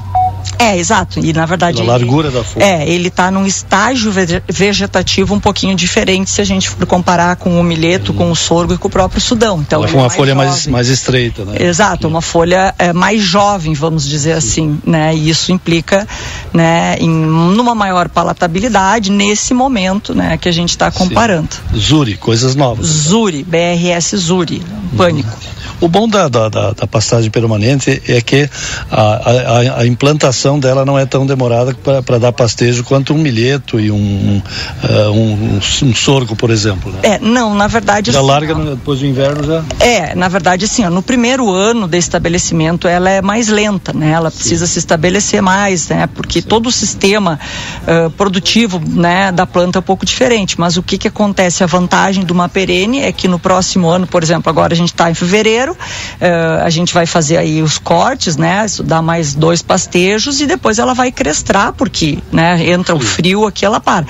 É, 0.59 0.77
exato. 0.77 1.19
E 1.19 1.33
na 1.33 1.45
verdade. 1.45 1.81
A 1.81 1.85
largura 1.85 2.31
da 2.31 2.43
folha. 2.43 2.63
É, 2.63 2.89
ele 2.89 3.09
está 3.09 3.29
num 3.29 3.45
estágio 3.45 4.11
vegetativo 4.47 5.33
um 5.33 5.39
pouquinho 5.39 5.75
diferente 5.75 6.29
se 6.29 6.41
a 6.41 6.43
gente 6.43 6.69
for 6.69 6.85
comparar 6.85 7.35
com 7.35 7.59
o 7.59 7.63
milheto, 7.63 8.13
com 8.13 8.31
o 8.31 8.35
sorgo 8.35 8.73
e 8.73 8.77
com 8.77 8.87
o 8.87 8.91
próprio 8.91 9.21
Sudão. 9.21 9.59
Então, 9.61 9.83
Ela 9.83 9.91
é 9.91 9.95
uma 9.95 10.09
folha 10.09 10.35
mais, 10.35 10.67
mais 10.67 10.87
estreita, 10.87 11.45
né? 11.45 11.55
Exato, 11.59 12.07
uma 12.07 12.21
folha 12.21 12.73
é, 12.77 12.93
mais 12.93 13.21
jovem, 13.21 13.73
vamos 13.73 14.07
dizer 14.07 14.33
assim, 14.33 14.79
né? 14.85 15.15
E 15.15 15.29
isso 15.29 15.51
implica, 15.51 16.07
né, 16.53 16.95
em 16.99 17.09
numa 17.09 17.75
maior 17.75 18.09
palatabilidade 18.09 19.11
nesse 19.11 19.53
momento, 19.53 20.13
né, 20.13 20.37
que 20.37 20.47
a 20.47 20.51
gente 20.51 20.69
está 20.69 20.91
comparando. 20.91 21.49
Sim. 21.73 21.79
Zuri, 21.79 22.17
coisas 22.17 22.55
novas. 22.55 22.85
Zuri, 22.87 23.43
BRS 23.43 24.15
Zuri, 24.15 24.61
pânico. 24.95 25.29
Uhum. 25.29 25.57
O 25.79 25.87
bom 25.87 26.07
da, 26.07 26.27
da, 26.27 26.49
da, 26.49 26.71
da 26.71 26.87
pastagem 26.87 27.29
permanente 27.29 28.01
é 28.07 28.19
que 28.19 28.49
a, 28.89 29.01
a, 29.01 29.81
a, 29.81 29.87
implantação 29.87 30.46
dela 30.59 30.85
não 30.85 30.99
é 30.99 31.05
tão 31.05 31.25
demorada 31.25 31.73
para 32.05 32.19
dar 32.19 32.31
pastejo 32.31 32.83
quanto 32.83 33.13
um 33.13 33.17
milheto 33.17 33.79
e 33.79 33.89
um, 33.89 34.41
uh, 34.83 35.11
um, 35.11 35.59
um 35.83 35.95
sorgo, 35.95 36.35
por 36.35 36.51
exemplo. 36.51 36.91
Né? 36.91 36.99
É, 37.01 37.19
não, 37.19 37.55
na 37.55 37.65
verdade. 37.65 38.11
Já 38.11 38.19
assim, 38.19 38.27
larga 38.27 38.53
depois 38.53 38.99
do 38.99 39.07
inverno 39.07 39.43
já? 39.43 39.63
É, 39.79 40.13
na 40.13 40.27
verdade, 40.27 40.65
assim, 40.65 40.85
ó, 40.85 40.89
no 40.89 41.01
primeiro 41.01 41.51
ano 41.51 41.87
de 41.87 41.97
estabelecimento 41.97 42.87
ela 42.87 43.09
é 43.09 43.21
mais 43.21 43.47
lenta, 43.47 43.91
né? 43.91 44.11
Ela 44.11 44.29
precisa 44.29 44.67
Sim. 44.67 44.73
se 44.73 44.79
estabelecer 44.79 45.41
mais, 45.41 45.89
né? 45.89 46.07
Porque 46.13 46.41
Sim. 46.41 46.47
todo 46.47 46.67
o 46.67 46.71
sistema 46.71 47.39
uh, 47.81 48.09
produtivo, 48.11 48.79
né, 48.85 49.31
da 49.31 49.47
planta 49.47 49.79
é 49.79 49.81
um 49.81 49.83
pouco 49.83 50.05
diferente. 50.05 50.59
Mas 50.59 50.77
o 50.77 50.83
que 50.83 50.97
que 50.97 51.07
acontece? 51.07 51.63
A 51.63 51.67
vantagem 51.67 52.23
de 52.23 52.31
uma 52.31 52.47
perene 52.47 52.99
é 52.99 53.11
que 53.11 53.27
no 53.27 53.39
próximo 53.39 53.89
ano, 53.89 54.05
por 54.05 54.21
exemplo, 54.21 54.49
agora 54.49 54.73
a 54.73 54.77
gente 54.77 54.93
está 54.93 55.09
em 55.09 55.15
fevereiro 55.15 55.75
Uh, 56.17 56.63
a 56.63 56.69
gente 56.69 56.93
vai 56.93 57.05
fazer 57.05 57.37
aí 57.37 57.61
os 57.61 57.77
cortes, 57.77 58.37
né? 58.37 58.65
Dá 58.83 59.01
mais 59.01 59.33
dois 59.33 59.61
pastejos 59.61 60.36
e 60.43 60.47
depois 60.47 60.79
ela 60.79 60.93
vai 60.93 61.11
crestrar, 61.11 61.73
porque, 61.73 62.19
né? 62.31 62.69
Entra 62.69 62.95
o 62.95 62.99
frio 62.99 63.45
aqui, 63.45 63.65
ela 63.65 63.79
para. 63.79 64.05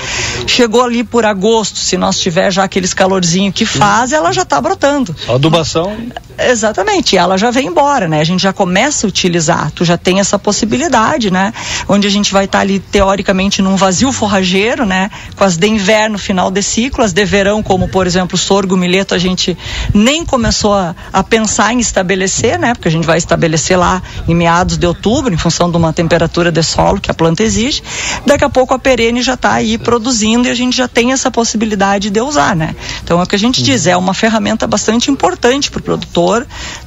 Chegou 0.45 0.83
ali 0.83 1.03
por 1.03 1.25
agosto, 1.25 1.77
se 1.77 1.97
nós 1.97 2.19
tiver 2.19 2.51
já 2.51 2.63
aqueles 2.63 2.93
calorzinho 2.93 3.51
que 3.51 3.65
faz, 3.65 4.11
ela 4.11 4.31
já 4.31 4.43
está 4.43 4.59
brotando. 4.59 5.15
Adubação? 5.27 5.95
Exatamente, 6.39 7.17
ela 7.17 7.35
já 7.35 7.49
vem 7.49 7.67
embora, 7.67 8.07
né? 8.07 8.21
A 8.21 8.23
gente 8.23 8.43
já 8.43 8.53
começa 8.53 9.07
a 9.07 9.09
utilizar, 9.09 9.71
tu 9.71 9.83
já 9.83 9.97
tem 9.97 10.19
essa 10.19 10.37
possibilidade, 10.37 11.31
né? 11.31 11.51
Onde 11.89 12.05
a 12.05 12.11
gente 12.11 12.31
vai 12.31 12.45
estar 12.45 12.59
tá 12.59 12.61
ali 12.61 12.79
teoricamente 12.79 13.59
num 13.59 13.75
vazio 13.75 14.11
forrageiro, 14.11 14.85
né? 14.85 15.09
Com 15.35 15.43
as 15.43 15.57
de 15.57 15.67
inverno, 15.67 16.19
final 16.19 16.51
de 16.51 16.61
ciclo, 16.61 17.03
as 17.03 17.11
de 17.11 17.25
verão, 17.25 17.63
como 17.63 17.87
por 17.87 18.05
exemplo 18.05 18.37
sorgo, 18.37 18.77
milheto, 18.77 19.15
a 19.15 19.17
gente 19.17 19.57
nem 19.93 20.23
começou 20.23 20.75
a, 20.75 20.95
a 21.11 21.23
pensar 21.23 21.73
em 21.73 21.79
estabelecer, 21.79 22.59
né? 22.59 22.75
Porque 22.75 22.87
a 22.87 22.91
gente 22.91 23.07
vai 23.07 23.17
estabelecer 23.17 23.77
lá 23.77 24.01
em 24.27 24.35
meados 24.35 24.77
de 24.77 24.85
outubro, 24.85 25.33
em 25.33 25.37
função 25.37 25.71
de 25.71 25.77
uma 25.77 25.91
temperatura 25.91 26.51
de 26.51 26.61
solo 26.61 27.01
que 27.01 27.09
a 27.09 27.15
planta 27.15 27.41
exige. 27.41 27.81
Daqui 28.27 28.43
a 28.43 28.49
pouco 28.49 28.75
a 28.75 28.79
perene 28.79 29.23
já 29.23 29.33
está 29.33 29.53
aí 29.53 29.75
produzindo 29.77 30.47
e 30.47 30.51
a 30.51 30.55
gente 30.55 30.77
já 30.77 30.87
tem 30.87 31.13
essa 31.13 31.31
possibilidade 31.31 32.11
de 32.11 32.21
usar, 32.21 32.55
né? 32.55 32.75
Então 33.03 33.19
é 33.19 33.23
o 33.23 33.25
que 33.25 33.35
a 33.35 33.39
gente 33.39 33.63
diz, 33.63 33.87
é 33.87 33.97
uma 33.97 34.13
ferramenta 34.13 34.67
bastante 34.67 35.09
importante 35.09 35.71
para 35.71 35.79
o 35.79 35.83
produtor, 35.83 36.26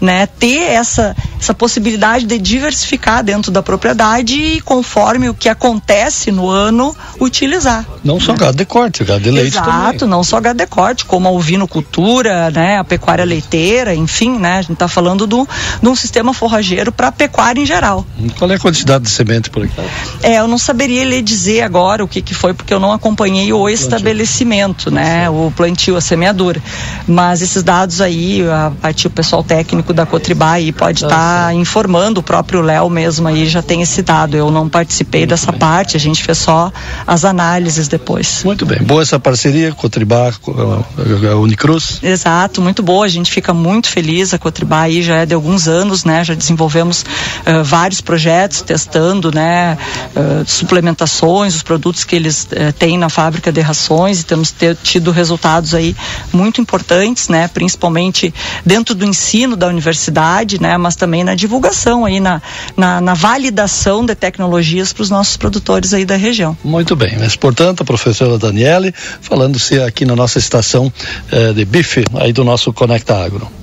né? 0.00 0.26
Ter 0.26 0.62
essa, 0.62 1.16
essa 1.38 1.54
possibilidade 1.54 2.26
de 2.26 2.38
diversificar 2.38 3.22
dentro 3.22 3.50
da 3.50 3.62
propriedade 3.62 4.34
e 4.34 4.60
conforme 4.60 5.28
o 5.28 5.34
que 5.34 5.48
acontece 5.48 6.30
no 6.30 6.48
ano, 6.48 6.94
utilizar. 7.20 7.84
Não 8.04 8.16
né? 8.16 8.20
só 8.20 8.34
gado 8.34 8.56
de 8.56 8.64
corte, 8.64 9.04
gado 9.04 9.20
de 9.20 9.30
leite 9.30 9.56
Exato, 9.56 10.00
também. 10.00 10.08
não 10.08 10.24
só 10.24 10.40
gado 10.40 10.58
de 10.58 10.66
corte, 10.66 11.04
como 11.04 11.28
a 11.28 11.30
ovinocultura, 11.30 12.50
né? 12.50 12.78
A 12.78 12.84
pecuária 12.84 13.24
leiteira, 13.24 13.94
enfim, 13.94 14.38
né? 14.38 14.58
A 14.58 14.62
gente 14.62 14.72
está 14.72 14.88
falando 14.88 15.26
do, 15.26 15.48
de 15.80 15.88
um 15.88 15.96
sistema 15.96 16.32
forrageiro 16.34 16.92
para 16.92 17.12
pecuária 17.12 17.60
em 17.60 17.66
geral. 17.66 18.06
Qual 18.38 18.50
é 18.50 18.54
a 18.54 18.58
quantidade 18.58 19.04
de 19.04 19.10
semente 19.10 19.50
por 19.50 19.64
aqui? 19.64 19.74
É, 20.22 20.38
eu 20.38 20.48
não 20.48 20.58
saberia 20.58 21.04
lhe 21.04 21.22
dizer 21.22 21.62
agora 21.62 22.04
o 22.04 22.08
que, 22.08 22.20
que 22.20 22.34
foi, 22.34 22.52
porque 22.52 22.72
eu 22.72 22.80
não 22.80 22.92
acompanhei 22.92 23.52
o 23.52 23.68
estabelecimento, 23.68 24.90
né? 24.90 25.28
O 25.30 25.52
plantio, 25.54 25.96
a 25.96 26.00
semeadura. 26.00 26.62
Mas 27.06 27.42
esses 27.42 27.62
dados 27.62 28.00
aí, 28.00 28.42
a 28.48 28.72
partir 28.80 29.06
o 29.06 29.10
pessoal 29.10 29.29
técnico 29.42 29.92
da 29.92 30.04
Cotribá 30.04 30.52
aí 30.52 30.72
pode 30.72 31.04
estar 31.04 31.08
tá 31.08 31.30
tá 31.50 31.54
informando, 31.54 32.20
o 32.20 32.22
próprio 32.22 32.60
Léo 32.60 32.88
mesmo 32.90 33.26
aí 33.28 33.46
já 33.46 33.62
tem 33.62 33.82
esse 33.82 34.02
dado. 34.02 34.36
Eu 34.36 34.50
não 34.50 34.68
participei 34.68 35.22
Muito 35.22 35.30
dessa 35.30 35.50
bem. 35.50 35.60
parte, 35.60 35.96
a 35.96 36.00
gente 36.00 36.22
fez 36.22 36.38
só 36.38 36.72
as 37.06 37.24
análises 37.24 37.88
depois. 37.88 38.42
Muito 38.44 38.66
bem. 38.66 38.82
Boa 38.82 39.02
essa 39.02 39.18
parceria, 39.18 39.72
Cotribá, 39.72 40.30
a 40.30 41.36
Unicruz? 41.36 42.00
Exato, 42.02 42.60
muito 42.60 42.82
boa. 42.82 43.04
A 43.04 43.08
gente 43.08 43.30
fica 43.30 43.52
muito 43.54 43.88
feliz. 43.88 44.34
A 44.34 44.38
Cotribá 44.38 44.82
aí 44.82 45.02
já 45.02 45.16
é 45.16 45.26
de 45.26 45.34
alguns 45.34 45.68
anos, 45.68 46.04
né? 46.04 46.24
Já 46.24 46.34
desenvolvemos 46.34 47.02
uh, 47.02 47.64
vários 47.64 48.00
projetos 48.00 48.62
testando, 48.62 49.30
né? 49.32 49.78
Uh, 50.14 50.44
suplementações, 50.46 51.54
os 51.54 51.62
produtos 51.62 52.04
que 52.04 52.16
eles 52.16 52.44
uh, 52.44 52.72
têm 52.72 52.98
na 52.98 53.08
fábrica 53.08 53.52
de 53.52 53.60
rações 53.60 54.20
e 54.20 54.24
temos 54.24 54.50
ter, 54.50 54.76
tido 54.76 55.10
resultados 55.10 55.74
aí 55.74 55.96
muito 56.32 56.60
importantes, 56.60 57.28
né? 57.28 57.48
Principalmente 57.48 58.32
dentro 58.64 58.94
do 58.94 59.04
ensino 59.04 59.19
da 59.56 59.66
universidade, 59.66 60.60
né? 60.60 60.76
Mas 60.76 60.96
também 60.96 61.22
na 61.22 61.34
divulgação 61.34 62.04
aí, 62.04 62.20
na, 62.20 62.40
na, 62.76 63.00
na 63.00 63.14
validação 63.14 64.04
de 64.04 64.14
tecnologias 64.14 64.92
para 64.92 65.02
os 65.02 65.10
nossos 65.10 65.36
produtores 65.36 65.92
aí 65.92 66.04
da 66.04 66.16
região. 66.16 66.56
Muito 66.64 66.96
bem, 66.96 67.16
mas 67.18 67.36
portanto 67.36 67.82
a 67.82 67.84
professora 67.84 68.38
Daniele 68.38 68.94
falando-se 69.20 69.80
aqui 69.80 70.04
na 70.04 70.16
nossa 70.16 70.38
estação 70.38 70.92
eh, 71.30 71.52
de 71.52 71.64
bife 71.64 72.04
aí 72.14 72.32
do 72.32 72.44
nosso 72.44 72.72
Conecta 72.72 73.14
Agro. 73.16 73.59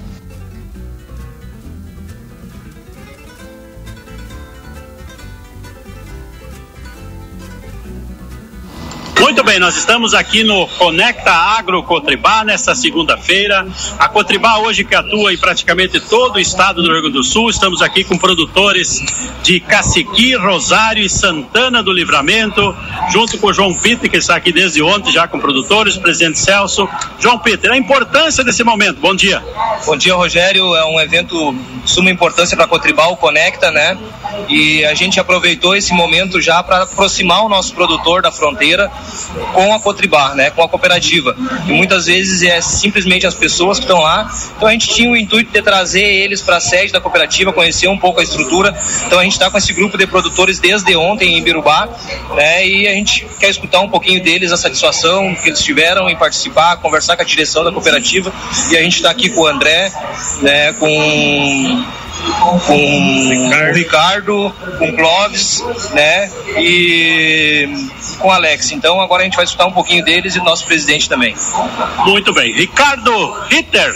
Muito 9.28 9.44
bem, 9.44 9.60
nós 9.60 9.76
estamos 9.76 10.14
aqui 10.14 10.42
no 10.42 10.66
Conecta 10.78 11.34
Agro 11.34 11.84
Cotribá 11.84 12.46
nesta 12.46 12.74
segunda-feira. 12.74 13.68
A 14.00 14.08
Cotribá 14.08 14.60
hoje 14.60 14.86
que 14.86 14.96
atua 14.96 15.34
em 15.34 15.38
praticamente 15.38 16.00
todo 16.00 16.38
o 16.38 16.40
estado 16.40 16.82
do 16.82 16.90
Rio 16.90 17.02
Grande 17.02 17.18
do 17.18 17.24
Sul. 17.26 17.50
Estamos 17.50 17.82
aqui 17.82 18.06
com 18.06 18.18
produtores 18.18 19.04
de 19.44 19.60
Caciqui, 19.60 20.34
Rosário 20.38 21.04
e 21.04 21.10
Santana 21.10 21.84
do 21.84 21.92
Livramento, 21.92 22.74
junto 23.12 23.38
com 23.38 23.48
o 23.48 23.54
João 23.54 23.74
Peter, 23.74 24.10
que 24.10 24.16
está 24.16 24.34
aqui 24.38 24.54
desde 24.54 24.82
ontem 24.82 25.12
já 25.12 25.28
com 25.28 25.42
produtores, 25.42 25.98
presidente 25.98 26.40
Celso. 26.40 26.88
João 27.20 27.38
Peter, 27.38 27.70
a 27.70 27.78
importância 27.78 28.46
desse 28.46 28.64
momento. 28.64 29.02
Bom 29.02 29.14
dia. 29.14 29.44
Bom 29.86 29.98
dia, 29.98 30.16
Rogério. 30.16 30.74
É 30.74 30.86
um 30.86 31.02
evento 31.02 31.54
de 31.84 31.92
suma 31.92 32.10
importância 32.10 32.56
para 32.56 32.66
a 32.66 32.70
Cotribá, 32.70 33.08
o 33.08 33.18
Conecta, 33.18 33.72
né? 33.72 33.98
E 34.48 34.86
a 34.86 34.94
gente 34.94 35.20
aproveitou 35.20 35.76
esse 35.76 35.94
momento 35.94 36.40
já 36.40 36.64
para 36.64 36.84
aproximar 36.84 37.44
o 37.44 37.50
nosso 37.50 37.76
produtor 37.76 38.22
da 38.22 38.32
fronteira 38.32 38.90
com 39.54 39.74
a 39.74 39.80
Cotribar, 39.80 40.36
né, 40.36 40.50
com 40.50 40.62
a 40.62 40.70
cooperativa. 40.70 41.36
E 41.68 41.72
muitas 41.72 42.06
vezes 42.06 42.42
é 42.44 42.62
simplesmente 42.62 43.26
as 43.26 43.34
pessoas 43.34 43.78
que 43.78 43.86
estão 43.86 44.02
lá. 44.02 44.32
Então 44.56 44.68
a 44.68 44.72
gente 44.72 44.90
tinha 44.90 45.10
o 45.10 45.16
intuito 45.16 45.52
de 45.52 45.62
trazer 45.62 46.04
eles 46.04 46.42
para 46.42 46.58
a 46.58 46.60
sede 46.60 46.92
da 46.92 47.00
cooperativa, 47.00 47.54
conhecer 47.54 47.88
um 47.88 47.98
pouco 47.98 48.20
a 48.20 48.24
estrutura. 48.24 48.76
Então 49.06 49.20
a 49.20 49.24
gente 49.24 49.34
está 49.34 49.50
com 49.50 49.58
esse 49.58 49.74
grupo 49.74 49.98
de 49.98 50.08
produtores 50.08 50.60
desde 50.60 50.96
ontem 50.96 51.38
em 51.38 51.42
Birubá, 51.42 51.88
né, 52.36 52.68
e 52.68 52.88
a 52.88 52.92
gente 52.92 53.28
quer 53.40 53.50
escutar 53.50 53.82
um 53.82 53.90
pouquinho 53.90 54.22
deles, 54.24 54.52
a 54.52 54.58
satisfação 54.58 55.36
que 55.36 55.50
eles 55.50 55.62
tiveram 55.62 56.10
em 56.10 56.16
participar, 56.16 56.78
conversar 56.78 57.16
com 57.16 57.24
a 57.24 57.26
direção 57.26 57.64
da 57.64 57.72
cooperativa. 57.72 58.32
E 58.72 58.78
a 58.78 58.82
gente 58.82 58.98
está 58.98 59.10
aqui 59.10 59.30
com 59.30 59.42
o 59.42 59.48
André, 59.48 59.92
né, 60.42 60.74
com 60.74 61.86
com 62.66 63.70
o 63.70 63.74
Ricardo, 63.74 64.54
com 64.78 64.90
o 64.90 64.96
Clóvis, 64.96 65.64
né? 65.94 66.32
E 66.58 67.88
com 68.20 68.28
o 68.28 68.32
Alex. 68.32 68.72
Então 68.72 69.00
agora 69.00 69.22
a 69.22 69.26
gente 69.26 69.36
vai 69.36 69.46
escutar 69.46 69.66
um 69.66 69.72
pouquinho 69.72 70.04
deles 70.04 70.36
e 70.36 70.40
nosso 70.40 70.66
presidente 70.66 71.08
também. 71.08 71.36
Muito 72.06 72.34
bem. 72.34 72.54
Ricardo 72.54 73.32
Ritter, 73.50 73.94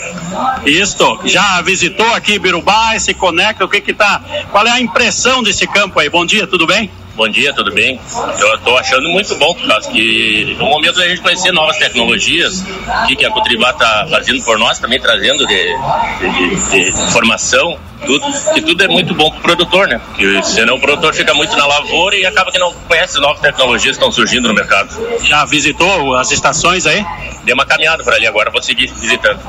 isto, 0.64 1.20
já 1.24 1.60
visitou 1.62 2.06
aqui 2.14 2.38
Birubá, 2.38 2.98
se 2.98 3.14
conecta, 3.14 3.64
o 3.64 3.68
que 3.68 3.80
que 3.80 3.92
tá, 3.92 4.20
qual 4.50 4.66
é 4.66 4.70
a 4.70 4.80
impressão 4.80 5.42
desse 5.42 5.66
campo 5.66 5.98
aí? 5.98 6.08
Bom 6.08 6.24
dia, 6.24 6.46
tudo 6.46 6.66
bem? 6.66 6.90
Bom 7.14 7.28
dia, 7.28 7.52
tudo 7.52 7.70
bem? 7.70 8.00
Eu 8.38 8.54
estou 8.54 8.78
achando 8.78 9.06
muito 9.10 9.34
bom, 9.36 9.54
por 9.54 9.68
causa 9.68 9.90
que 9.90 10.56
no 10.58 10.64
momento 10.64 10.96
da 10.96 11.06
gente 11.06 11.20
conhecer 11.20 11.52
novas 11.52 11.76
tecnologias, 11.76 12.62
o 12.62 13.06
que, 13.06 13.16
que 13.16 13.26
a 13.26 13.30
Cotribá 13.30 13.70
está 13.70 14.06
fazendo 14.08 14.42
por 14.42 14.58
nós, 14.58 14.78
também 14.78 14.98
trazendo 14.98 15.46
de, 15.46 15.76
de, 16.20 16.56
de, 16.70 16.90
de 16.90 17.02
informação, 17.02 17.78
tudo, 18.06 18.54
que 18.54 18.60
tudo 18.60 18.84
é 18.84 18.88
muito 18.88 19.14
bom 19.14 19.30
para 19.30 19.38
o 19.38 19.42
produtor, 19.42 19.88
né? 19.88 19.98
Porque 19.98 20.42
senão 20.42 20.76
o 20.76 20.80
produtor 20.80 21.14
fica 21.14 21.34
muito 21.34 21.56
na 21.56 21.66
lavoura 21.66 22.16
e 22.16 22.26
acaba 22.26 22.50
que 22.50 22.58
não 22.58 22.72
conhece 22.72 23.18
novas 23.20 23.40
tecnologias 23.40 23.96
que 23.96 24.02
estão 24.02 24.12
surgindo 24.12 24.48
no 24.48 24.54
mercado. 24.54 24.90
Já 25.24 25.44
visitou 25.44 26.14
as 26.16 26.30
estações 26.30 26.86
aí? 26.86 27.04
Dei 27.44 27.54
uma 27.54 27.66
caminhada 27.66 28.04
por 28.04 28.12
ali, 28.12 28.26
agora 28.26 28.50
vou 28.50 28.62
seguir 28.62 28.92
visitando. 28.92 29.40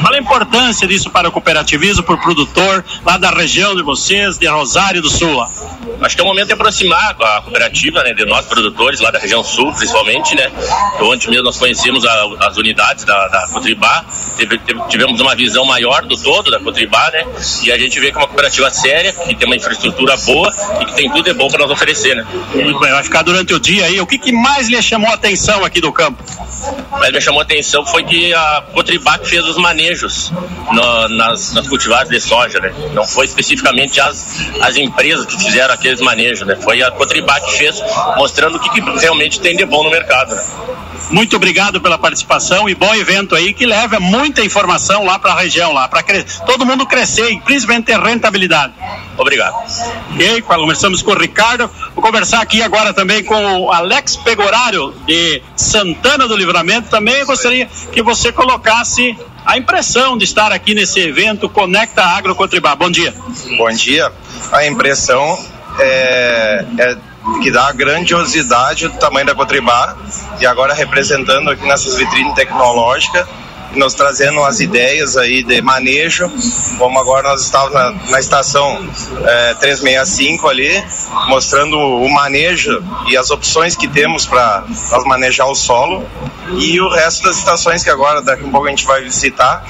Qual 0.00 0.14
a 0.14 0.18
importância 0.18 0.86
disso 0.88 1.10
para 1.10 1.28
o 1.28 1.32
cooperativismo, 1.32 2.02
para 2.02 2.14
o 2.14 2.20
produtor 2.20 2.84
lá 3.04 3.18
da 3.18 3.30
região 3.30 3.74
de 3.74 3.82
vocês, 3.82 4.38
de 4.38 4.46
Rosário 4.46 5.02
do 5.02 5.10
Sul? 5.10 5.34
Lá? 5.34 5.48
Acho 6.00 6.16
que 6.16 6.22
é 6.22 6.24
o 6.24 6.26
momento 6.26 6.46
de 6.46 6.52
aproximar 6.52 7.16
a 7.20 7.40
cooperativa, 7.42 8.02
né, 8.02 8.12
de 8.14 8.24
nós 8.24 8.46
produtores 8.46 9.00
lá 9.00 9.10
da 9.10 9.18
região 9.18 9.44
sul, 9.44 9.72
principalmente, 9.72 10.34
né? 10.34 10.50
Então, 10.94 11.12
antes 11.12 11.26
mesmo 11.28 11.44
nós 11.44 11.56
conhecemos 11.56 12.04
a, 12.04 12.46
as 12.46 12.56
unidades 12.56 13.04
da, 13.04 13.28
da 13.28 13.46
Cotribá, 13.48 14.04
tivemos 14.88 15.20
uma 15.20 15.34
visão 15.34 15.64
maior 15.64 16.02
do 16.02 16.16
todo 16.16 16.50
da 16.50 16.60
Cotribá, 16.60 17.10
né? 17.10 17.26
E 17.62 17.72
a 17.72 17.78
gente 17.78 17.93
vê 18.00 18.10
que 18.10 18.16
é 18.16 18.20
uma 18.20 18.26
cooperativa 18.26 18.70
séria, 18.70 19.12
que 19.12 19.34
tem 19.34 19.46
uma 19.46 19.56
infraestrutura 19.56 20.16
boa 20.18 20.50
e 20.80 20.84
que 20.86 20.94
tem 20.94 21.10
tudo 21.10 21.22
de 21.22 21.32
bom 21.32 21.48
para 21.48 21.60
nós 21.60 21.70
oferecer, 21.70 22.14
né? 22.14 22.26
Muito 22.54 22.78
bem, 22.78 22.90
vai 22.90 23.02
ficar 23.02 23.22
durante 23.22 23.54
o 23.54 23.60
dia 23.60 23.86
aí. 23.86 24.00
O 24.00 24.06
que, 24.06 24.18
que 24.18 24.32
mais 24.32 24.68
lhe 24.68 24.80
chamou 24.82 25.10
a 25.10 25.14
atenção 25.14 25.64
aqui 25.64 25.80
do 25.80 25.92
campo? 25.92 26.22
Mas 26.92 27.12
me 27.12 27.20
chamou 27.20 27.40
a 27.40 27.44
atenção 27.44 27.84
foi 27.84 28.04
que 28.04 28.32
a 28.32 28.64
Cotribac 28.72 29.28
fez 29.28 29.44
os 29.44 29.56
manejos 29.56 30.32
no, 30.72 31.08
nas, 31.08 31.52
nas 31.52 31.68
cultivares 31.68 32.08
de 32.08 32.20
soja, 32.20 32.60
né? 32.60 32.72
Não 32.92 33.04
foi 33.04 33.26
especificamente 33.26 34.00
as, 34.00 34.40
as 34.60 34.76
empresas 34.76 35.26
que 35.26 35.36
fizeram 35.36 35.74
aqueles 35.74 36.00
manejos, 36.00 36.46
né? 36.46 36.56
Foi 36.56 36.82
a 36.82 36.90
Cotribac 36.90 37.44
que 37.46 37.58
fez, 37.58 37.82
mostrando 38.16 38.56
o 38.56 38.60
que, 38.60 38.70
que 38.70 38.80
realmente 38.98 39.40
tem 39.40 39.56
de 39.56 39.66
bom 39.66 39.82
no 39.82 39.90
mercado, 39.90 40.34
né? 40.34 40.44
Muito 41.10 41.36
obrigado 41.36 41.80
pela 41.80 41.98
participação 41.98 42.68
e 42.68 42.74
bom 42.74 42.94
evento 42.94 43.34
aí 43.34 43.52
que 43.52 43.66
leva 43.66 44.00
muita 44.00 44.44
informação 44.44 45.04
lá 45.04 45.18
para 45.18 45.32
a 45.32 45.40
região 45.40 45.72
lá, 45.72 45.86
para 45.88 46.02
todo 46.46 46.64
mundo 46.64 46.86
crescer 46.86 47.30
e 47.30 47.40
principalmente 47.40 47.86
ter 47.86 47.98
rentabilidade. 47.98 48.72
Obrigado. 49.16 49.54
Ok, 50.12 50.42
começamos 50.42 51.02
com 51.02 51.12
o 51.12 51.18
Ricardo. 51.18 51.70
Vou 51.94 52.02
conversar 52.02 52.40
aqui 52.40 52.62
agora 52.62 52.92
também 52.92 53.22
com 53.22 53.60
o 53.60 53.72
Alex 53.72 54.16
Pegorário 54.16 54.92
de 55.06 55.42
Santana 55.56 56.26
do 56.26 56.36
Livramento. 56.36 56.88
Também 56.88 57.24
gostaria 57.24 57.68
que 57.92 58.02
você 58.02 58.32
colocasse 58.32 59.16
a 59.44 59.58
impressão 59.58 60.16
de 60.16 60.24
estar 60.24 60.52
aqui 60.52 60.74
nesse 60.74 61.00
evento 61.00 61.48
Conecta 61.48 62.02
Agro 62.02 62.34
Cotribá. 62.34 62.74
Bom 62.74 62.90
dia. 62.90 63.14
Bom 63.56 63.70
dia. 63.70 64.10
A 64.50 64.66
impressão 64.66 65.38
é, 65.78 66.64
é 66.78 66.96
que 67.42 67.50
dá 67.50 67.68
a 67.68 67.72
grandiosidade 67.72 68.88
do 68.88 68.98
tamanho 68.98 69.26
da 69.26 69.34
Cotribá 69.34 69.96
e 70.40 70.46
agora 70.46 70.74
representando 70.74 71.50
aqui 71.50 71.66
nessas 71.66 71.96
vitrines 71.96 72.34
tecnológicas 72.34 73.26
nos 73.76 73.94
trazendo 73.94 74.42
as 74.44 74.60
ideias 74.60 75.16
aí 75.16 75.42
de 75.42 75.60
manejo, 75.60 76.30
como 76.78 76.98
agora 76.98 77.30
nós 77.30 77.42
estávamos 77.42 77.74
na, 77.74 78.10
na 78.10 78.20
estação 78.20 78.88
é, 79.24 79.54
365 79.54 80.48
ali, 80.48 80.84
mostrando 81.28 81.76
o 81.76 82.08
manejo 82.12 82.82
e 83.08 83.16
as 83.16 83.30
opções 83.30 83.76
que 83.76 83.88
temos 83.88 84.26
para 84.26 84.64
manejar 85.06 85.46
o 85.46 85.54
solo. 85.54 86.06
E 86.58 86.80
o 86.80 86.88
resto 86.88 87.24
das 87.24 87.38
estações 87.38 87.82
que 87.82 87.90
agora 87.90 88.22
daqui 88.22 88.44
a 88.44 88.46
um 88.46 88.50
pouco 88.50 88.66
a 88.66 88.70
gente 88.70 88.84
vai 88.84 89.02
visitar 89.02 89.64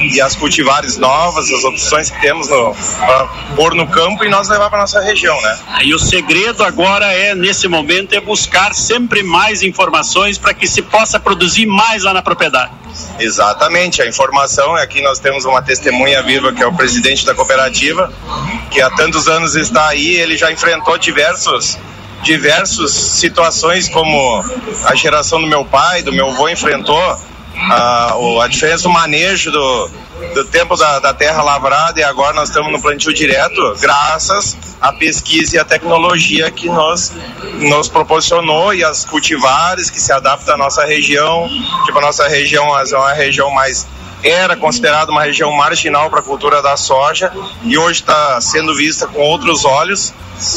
e 0.00 0.20
as 0.20 0.34
cultivares 0.34 0.96
novas, 0.96 1.50
as 1.50 1.64
opções 1.64 2.10
que 2.10 2.20
temos 2.20 2.48
para 2.48 3.24
pôr 3.54 3.74
no 3.74 3.86
campo 3.86 4.24
e 4.24 4.28
nós 4.28 4.48
levar 4.48 4.70
para 4.70 4.80
nossa 4.80 5.00
região, 5.00 5.40
né? 5.42 5.58
E 5.82 5.94
o 5.94 5.98
segredo 5.98 6.64
agora 6.64 7.12
é 7.12 7.34
nesse 7.34 7.68
momento 7.68 8.14
é 8.14 8.20
buscar 8.20 8.74
sempre 8.74 9.22
mais 9.22 9.62
informações 9.62 10.38
para 10.38 10.54
que 10.54 10.66
se 10.66 10.82
possa 10.82 11.20
produzir 11.20 11.66
mais 11.66 12.02
lá 12.02 12.14
na 12.14 12.22
propriedade. 12.22 12.72
Exatamente, 13.18 14.02
a 14.02 14.06
informação 14.06 14.76
é 14.76 14.82
aqui 14.82 15.00
nós 15.02 15.18
temos 15.18 15.44
uma 15.44 15.62
testemunha 15.62 16.22
viva 16.22 16.52
que 16.52 16.62
é 16.62 16.66
o 16.66 16.72
presidente 16.72 17.24
da 17.24 17.34
cooperativa, 17.34 18.12
que 18.70 18.80
há 18.80 18.90
tantos 18.90 19.28
anos 19.28 19.54
está 19.54 19.88
aí, 19.88 20.16
ele 20.16 20.36
já 20.36 20.50
enfrentou 20.50 20.96
diversos 20.98 21.78
diversas 22.22 22.92
situações 22.92 23.88
como 23.88 24.44
a 24.84 24.94
geração 24.94 25.40
do 25.40 25.46
meu 25.46 25.64
pai, 25.64 26.02
do 26.02 26.12
meu 26.12 26.28
avô 26.28 26.48
enfrentou, 26.50 27.18
a, 27.68 28.14
a 28.42 28.48
diferença 28.48 28.84
do 28.84 28.90
manejo 28.90 29.50
do, 29.50 29.90
do 30.34 30.44
tempo 30.44 30.76
da, 30.76 30.98
da, 30.98 31.12
terra 31.12 31.42
lavrada 31.42 32.00
e 32.00 32.04
agora 32.04 32.32
nós 32.32 32.48
estamos 32.48 32.72
no 32.72 32.80
plantio 32.80 33.12
direto, 33.12 33.74
graças 33.80 34.56
à 34.80 34.92
pesquisa 34.92 35.56
e 35.56 35.58
à 35.58 35.64
tecnologia 35.64 36.50
que 36.50 36.68
nos, 36.68 37.12
nos 37.58 37.88
proporcionou 37.88 38.72
e 38.72 38.82
as 38.82 39.04
cultivares 39.04 39.90
que 39.90 40.00
se 40.00 40.12
adaptam 40.12 40.54
à 40.54 40.56
nossa 40.56 40.84
região. 40.84 41.48
Tipo, 41.84 41.98
a 41.98 42.02
nossa 42.02 42.28
região 42.28 42.78
é 42.78 42.96
uma 42.96 43.12
região 43.12 43.50
mais 43.50 43.86
era 44.22 44.56
considerada 44.56 45.10
uma 45.10 45.22
região 45.22 45.52
marginal 45.52 46.10
para 46.10 46.20
a 46.20 46.22
cultura 46.22 46.62
da 46.62 46.76
soja 46.76 47.32
e 47.62 47.76
hoje 47.76 48.00
está 48.00 48.40
sendo 48.40 48.74
vista 48.74 49.06
com 49.06 49.20
outros 49.20 49.64
olhos 49.64 50.12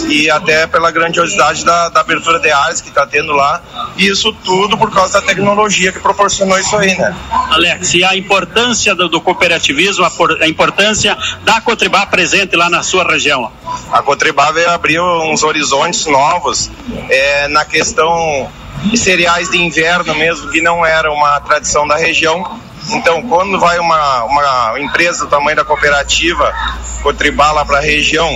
e 0.08 0.30
até 0.30 0.66
pela 0.66 0.92
grandiosidade 0.92 1.66
da, 1.66 1.90
da 1.90 2.02
abertura 2.02 2.40
de 2.40 2.50
áreas 2.50 2.80
que 2.82 2.90
está 2.90 3.06
tendo 3.06 3.34
lá. 3.34 3.62
E 3.98 4.08
isso 4.08 4.34
tudo 4.44 4.78
por 4.78 4.92
causa 4.92 5.20
da 5.20 5.28
tecnologia 5.28 5.92
que 5.92 6.00
proporcionou 6.00 6.58
isso 6.58 6.76
aí, 6.78 6.98
né? 6.98 7.16
Alex, 7.50 7.94
e 7.94 8.04
a 8.04 8.16
importância 8.16 8.96
do, 8.96 9.10
do 9.10 9.20
cooperativismo, 9.20 10.06
a, 10.06 10.12
por, 10.12 10.42
a, 10.42 10.48
importância 10.48 11.18
da 11.44 11.60
Cotribá 11.62 12.06
presente 12.06 12.56
lá 12.56 12.70
na 12.70 12.82
sua 12.82 13.04
região? 13.04 13.52
A 13.92 14.02
Cotribá 14.02 14.52
veio 14.52 14.70
abrir 14.70 15.00
uns 15.02 15.44
horizontes 15.44 16.06
novos 16.06 16.72
é, 17.10 17.48
na 17.50 17.66
questão 17.66 18.50
de 18.84 18.98
cereais 18.98 19.50
de 19.50 19.58
inverno 19.58 20.16
mesmo, 20.16 20.50
que 20.50 20.62
não 20.62 20.86
era 20.86 21.12
uma 21.12 21.40
tradição 21.42 21.88
da 21.88 21.96
região 21.96 22.60
então, 22.92 23.22
quando 23.24 23.60
vai 23.60 23.80
uma, 23.80 24.24
uma 24.24 24.80
empresa 24.80 25.26
do 25.26 25.30
tamanho 25.30 25.56
da 25.56 25.64
cooperativa 25.64 26.54
Cotribá 27.02 27.52
lá 27.52 27.66
para 27.66 27.80
a 27.80 27.82
região, 27.82 28.30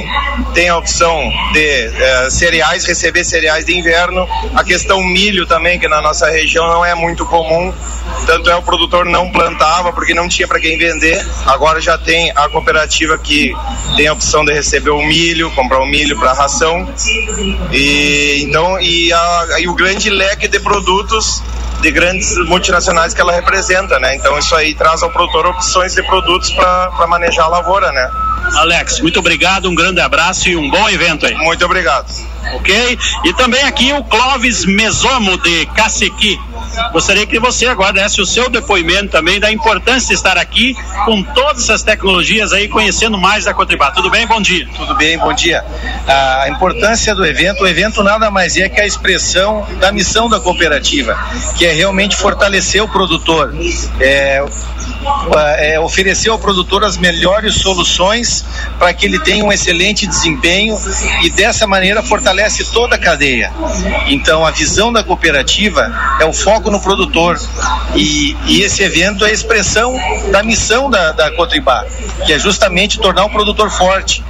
tem 0.53 0.67
a 0.67 0.77
opção 0.77 1.17
de 1.53 1.59
eh, 1.59 2.29
cereais, 2.29 2.85
receber 2.85 3.23
cereais 3.23 3.65
de 3.65 3.73
inverno. 3.73 4.27
A 4.53 4.63
questão 4.63 5.01
milho 5.01 5.45
também, 5.45 5.79
que 5.79 5.87
na 5.87 6.01
nossa 6.01 6.29
região 6.29 6.67
não 6.67 6.83
é 6.83 6.93
muito 6.93 7.25
comum. 7.25 7.73
Tanto 8.25 8.49
é 8.49 8.55
o 8.57 8.61
produtor 8.61 9.05
não 9.05 9.31
plantava 9.31 9.93
porque 9.93 10.13
não 10.13 10.27
tinha 10.27 10.47
para 10.47 10.59
quem 10.59 10.77
vender. 10.77 11.25
Agora 11.45 11.79
já 11.79 11.97
tem 11.97 12.31
a 12.35 12.49
cooperativa 12.49 13.17
que 13.17 13.53
tem 13.95 14.07
a 14.07 14.13
opção 14.13 14.43
de 14.43 14.51
receber 14.51 14.89
o 14.89 15.01
milho, 15.01 15.49
comprar 15.51 15.79
o 15.79 15.85
milho 15.85 16.19
para 16.19 16.33
ração. 16.33 16.87
E 17.71 18.43
então 18.43 18.79
e, 18.81 19.13
a, 19.13 19.47
e 19.59 19.67
o 19.69 19.73
grande 19.73 20.09
leque 20.09 20.47
de 20.49 20.59
produtos 20.59 21.41
de 21.81 21.91
grandes 21.91 22.35
multinacionais 22.47 23.13
que 23.13 23.21
ela 23.21 23.31
representa, 23.31 23.99
né? 23.99 24.15
Então 24.15 24.37
isso 24.37 24.55
aí 24.55 24.73
traz 24.73 25.03
ao 25.03 25.11
produtor 25.11 25.45
opções 25.47 25.93
de 25.93 26.03
produtos 26.03 26.51
para 26.51 27.07
manejar 27.07 27.45
a 27.45 27.49
lavoura, 27.49 27.91
né? 27.91 28.09
Alex, 28.55 29.01
muito 29.01 29.19
obrigado, 29.19 29.69
um 29.69 29.75
grande 29.75 29.99
abraço 29.99 30.49
e 30.49 30.55
um 30.55 30.69
bom 30.69 30.89
evento 30.89 31.25
aí. 31.25 31.35
Muito 31.35 31.63
obrigado. 31.65 32.07
Ok? 32.53 32.97
E 33.25 33.33
também 33.33 33.63
aqui 33.63 33.91
o 33.93 34.03
Clóvis 34.05 34.65
Mesomo 34.65 35.37
de 35.37 35.65
Cacequi. 35.67 36.39
Gostaria 36.91 37.25
que 37.25 37.39
você 37.39 37.67
agora 37.67 37.93
desse 37.93 38.21
o 38.21 38.25
seu 38.25 38.49
depoimento 38.49 39.09
também 39.09 39.39
da 39.39 39.51
importância 39.51 40.09
de 40.09 40.13
estar 40.13 40.37
aqui 40.37 40.75
com 41.05 41.23
todas 41.23 41.63
essas 41.63 41.83
tecnologias 41.83 42.53
aí, 42.53 42.67
conhecendo 42.67 43.17
mais 43.17 43.45
da 43.45 43.53
Cotribá. 43.53 43.91
Tudo 43.91 44.09
bem? 44.09 44.27
Bom 44.27 44.41
dia. 44.41 44.67
Tudo 44.75 44.95
bem, 44.95 45.17
bom 45.17 45.33
dia. 45.33 45.63
A 46.07 46.49
importância 46.49 47.13
do 47.13 47.25
evento, 47.25 47.63
o 47.63 47.67
evento 47.67 48.03
nada 48.03 48.29
mais 48.31 48.55
é 48.57 48.69
que 48.69 48.81
a 48.81 48.85
expressão 48.85 49.65
da 49.79 49.91
missão 49.91 50.29
da 50.29 50.39
cooperativa, 50.39 51.17
que 51.57 51.65
é 51.65 51.73
realmente 51.73 52.15
fortalecer 52.15 52.83
o 52.83 52.87
produtor, 52.87 53.53
é, 53.99 54.43
é, 55.59 55.79
oferecer 55.79 56.29
ao 56.29 56.39
produtor 56.39 56.83
as 56.83 56.97
melhores 56.97 57.55
soluções 57.55 58.45
para 58.79 58.93
que 58.93 59.05
ele 59.05 59.19
tenha 59.19 59.43
um 59.43 59.51
excelente 59.51 60.07
desempenho 60.07 60.77
e 61.23 61.29
dessa 61.29 61.67
maneira 61.67 62.01
fortalece 62.01 62.63
toda 62.71 62.95
a 62.95 62.97
cadeia. 62.97 63.51
Então 64.07 64.45
a 64.45 64.51
visão 64.51 64.91
da 64.91 65.03
cooperativa 65.03 65.91
é 66.19 66.25
o 66.25 66.33
foco 66.33 66.56
no 66.65 66.79
produtor 66.79 67.39
e, 67.95 68.35
e 68.45 68.61
esse 68.61 68.83
evento 68.83 69.25
é 69.25 69.29
a 69.29 69.33
expressão 69.33 69.95
da 70.31 70.43
missão 70.43 70.89
da, 70.89 71.11
da 71.11 71.31
Cotribá, 71.31 71.85
que 72.25 72.33
é 72.33 72.39
justamente 72.39 72.99
tornar 72.99 73.25
o 73.25 73.29
produtor 73.29 73.69
forte 73.69 74.23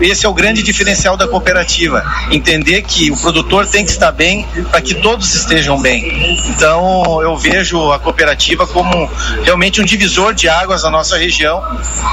esse 0.00 0.26
é 0.26 0.28
o 0.28 0.34
grande 0.34 0.62
diferencial 0.62 1.16
da 1.16 1.28
cooperativa. 1.28 2.02
Entender 2.30 2.82
que 2.82 3.10
o 3.10 3.16
produtor 3.16 3.66
tem 3.66 3.84
que 3.84 3.90
estar 3.90 4.10
bem 4.10 4.46
para 4.70 4.80
que 4.80 4.94
todos 4.96 5.34
estejam 5.34 5.80
bem. 5.80 6.40
Então, 6.48 7.22
eu 7.22 7.36
vejo 7.36 7.92
a 7.92 7.98
cooperativa 7.98 8.66
como 8.66 9.08
realmente 9.44 9.80
um 9.80 9.84
divisor 9.84 10.34
de 10.34 10.48
águas 10.48 10.82
na 10.82 10.90
nossa 10.90 11.16
região, 11.16 11.62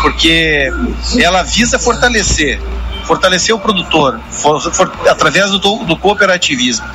porque 0.01 0.71
ela 1.17 1.43
visa 1.43 1.79
fortalecer 1.79 2.61
fortalecer 3.05 3.55
o 3.55 3.59
produtor 3.59 4.19
for, 4.29 4.61
for, 4.71 4.91
através 5.09 5.49
do, 5.49 5.59
do 5.59 5.97
cooperativismo. 5.97 6.85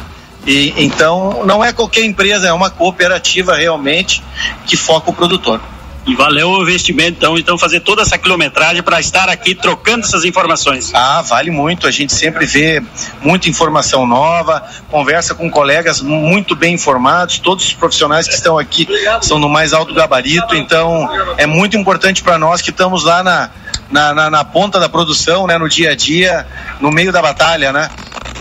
E, 0.46 0.74
então, 0.76 1.44
não 1.44 1.64
é 1.64 1.72
qualquer 1.72 2.04
empresa, 2.04 2.48
é 2.48 2.52
uma 2.52 2.70
cooperativa 2.70 3.54
realmente 3.56 4.22
que 4.66 4.76
foca 4.76 5.10
o 5.10 5.12
produtor. 5.12 5.60
E 6.06 6.14
valeu 6.14 6.50
o 6.50 6.62
investimento, 6.62 7.16
então, 7.16 7.38
então 7.38 7.56
fazer 7.56 7.80
toda 7.80 8.02
essa 8.02 8.18
quilometragem 8.18 8.82
para 8.82 9.00
estar 9.00 9.30
aqui 9.30 9.54
trocando 9.54 10.04
essas 10.04 10.22
informações. 10.24 10.92
Ah, 10.92 11.22
vale 11.22 11.50
muito. 11.50 11.86
A 11.86 11.90
gente 11.90 12.12
sempre 12.12 12.44
vê 12.44 12.82
muita 13.22 13.48
informação 13.48 14.06
nova, 14.06 14.62
conversa 14.90 15.34
com 15.34 15.50
colegas 15.50 16.02
muito 16.02 16.54
bem 16.54 16.74
informados. 16.74 17.38
Todos 17.38 17.64
os 17.64 17.72
profissionais 17.72 18.28
que 18.28 18.34
estão 18.34 18.58
aqui 18.58 18.86
são 19.22 19.38
no 19.38 19.48
mais 19.48 19.72
alto 19.72 19.94
gabarito, 19.94 20.54
então 20.54 21.08
é 21.38 21.46
muito 21.46 21.74
importante 21.74 22.22
para 22.22 22.36
nós 22.36 22.60
que 22.60 22.68
estamos 22.68 23.02
lá 23.02 23.22
na, 23.22 23.50
na, 23.90 24.12
na, 24.12 24.30
na, 24.30 24.44
ponta 24.44 24.78
da 24.78 24.90
produção, 24.90 25.46
né, 25.46 25.56
no 25.56 25.70
dia 25.70 25.92
a 25.92 25.94
dia, 25.94 26.46
no 26.80 26.90
meio 26.90 27.12
da 27.12 27.22
batalha, 27.22 27.72
né? 27.72 27.88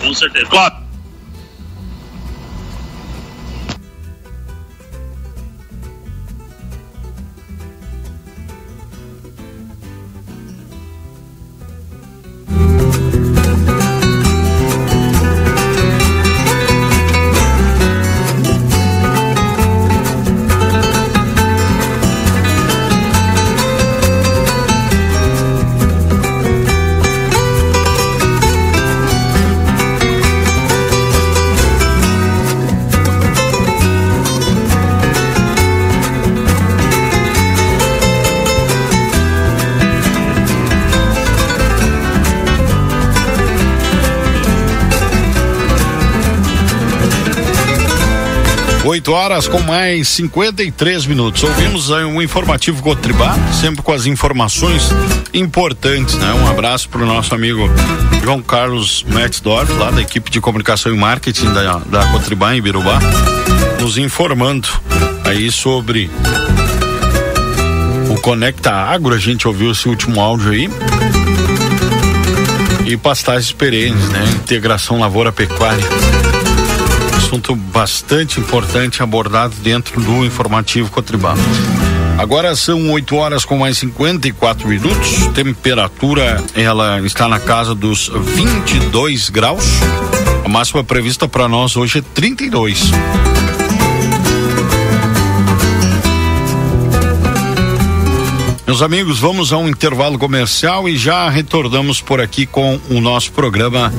Com 0.01 0.13
certeza. 0.13 0.47
Claro. 0.47 0.82
8 49.03 49.11
horas 49.11 49.47
com 49.49 49.59
mais 49.59 50.07
53 50.07 51.05
minutos. 51.07 51.43
Ouvimos 51.43 51.91
aí 51.91 52.05
um 52.05 52.21
informativo 52.21 52.81
Cotribá, 52.81 53.35
sempre 53.51 53.81
com 53.81 53.91
as 53.91 54.05
informações 54.05 54.89
importantes, 55.33 56.15
né? 56.15 56.31
Um 56.33 56.47
abraço 56.47 56.87
para 56.87 57.03
o 57.03 57.05
nosso 57.05 57.35
amigo 57.35 57.69
João 58.23 58.41
Carlos 58.41 59.03
Metzdorf, 59.03 59.73
lá 59.73 59.91
da 59.91 60.01
equipe 60.01 60.31
de 60.31 60.39
comunicação 60.39 60.93
e 60.93 60.97
marketing 60.97 61.51
da, 61.51 61.79
da 61.79 62.07
Cotribá 62.13 62.55
em 62.55 62.61
Birubá, 62.61 62.99
nos 63.81 63.97
informando 63.97 64.69
aí 65.25 65.51
sobre 65.51 66.09
o 68.09 68.15
Conecta 68.21 68.71
Agro. 68.71 69.13
A 69.13 69.19
gente 69.19 69.49
ouviu 69.49 69.73
esse 69.73 69.89
último 69.89 70.21
áudio 70.21 70.51
aí 70.51 70.69
e 72.85 72.95
pastagens 72.95 73.51
perenes, 73.51 74.07
né? 74.09 74.23
Integração 74.37 75.01
lavoura-pecuária 75.01 76.22
assunto 77.33 77.55
bastante 77.55 78.39
importante 78.39 79.01
abordado 79.01 79.55
dentro 79.63 79.99
do 79.99 80.23
informativo 80.23 80.91
Cotribal. 80.91 81.35
Agora 82.15 82.55
são 82.55 82.91
8 82.91 83.15
horas 83.15 83.43
com 83.43 83.57
mais 83.57 83.79
54 83.79 84.67
minutos. 84.67 85.27
Temperatura 85.33 86.43
ela 86.53 87.01
está 87.01 87.27
na 87.27 87.39
casa 87.39 87.73
dos 87.73 88.07
22 88.07 89.31
graus. 89.31 89.65
A 90.45 90.47
máxima 90.49 90.83
prevista 90.83 91.27
para 91.27 91.47
nós 91.47 91.75
hoje 91.75 91.99
é 91.99 92.01
32. 92.13 92.91
Meus 98.67 98.81
amigos, 98.83 99.19
vamos 99.19 99.51
a 99.51 99.57
um 99.57 99.67
intervalo 99.67 100.19
comercial 100.19 100.87
e 100.87 100.95
já 100.95 101.27
retornamos 101.29 101.99
por 101.99 102.21
aqui 102.21 102.45
com 102.45 102.79
o 102.91 103.01
nosso 103.01 103.31
programa 103.31 103.91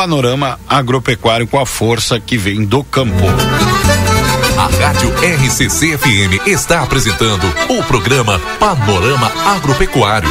Panorama 0.00 0.58
Agropecuário 0.66 1.46
com 1.46 1.60
a 1.60 1.66
força 1.66 2.18
que 2.18 2.38
vem 2.38 2.64
do 2.64 2.82
campo. 2.82 3.22
A 4.56 4.66
Rádio 4.82 5.12
RCC 5.12 5.98
FM 5.98 6.46
está 6.46 6.82
apresentando 6.82 7.44
o 7.68 7.82
programa 7.82 8.40
Panorama 8.58 9.30
Agropecuário. 9.44 10.30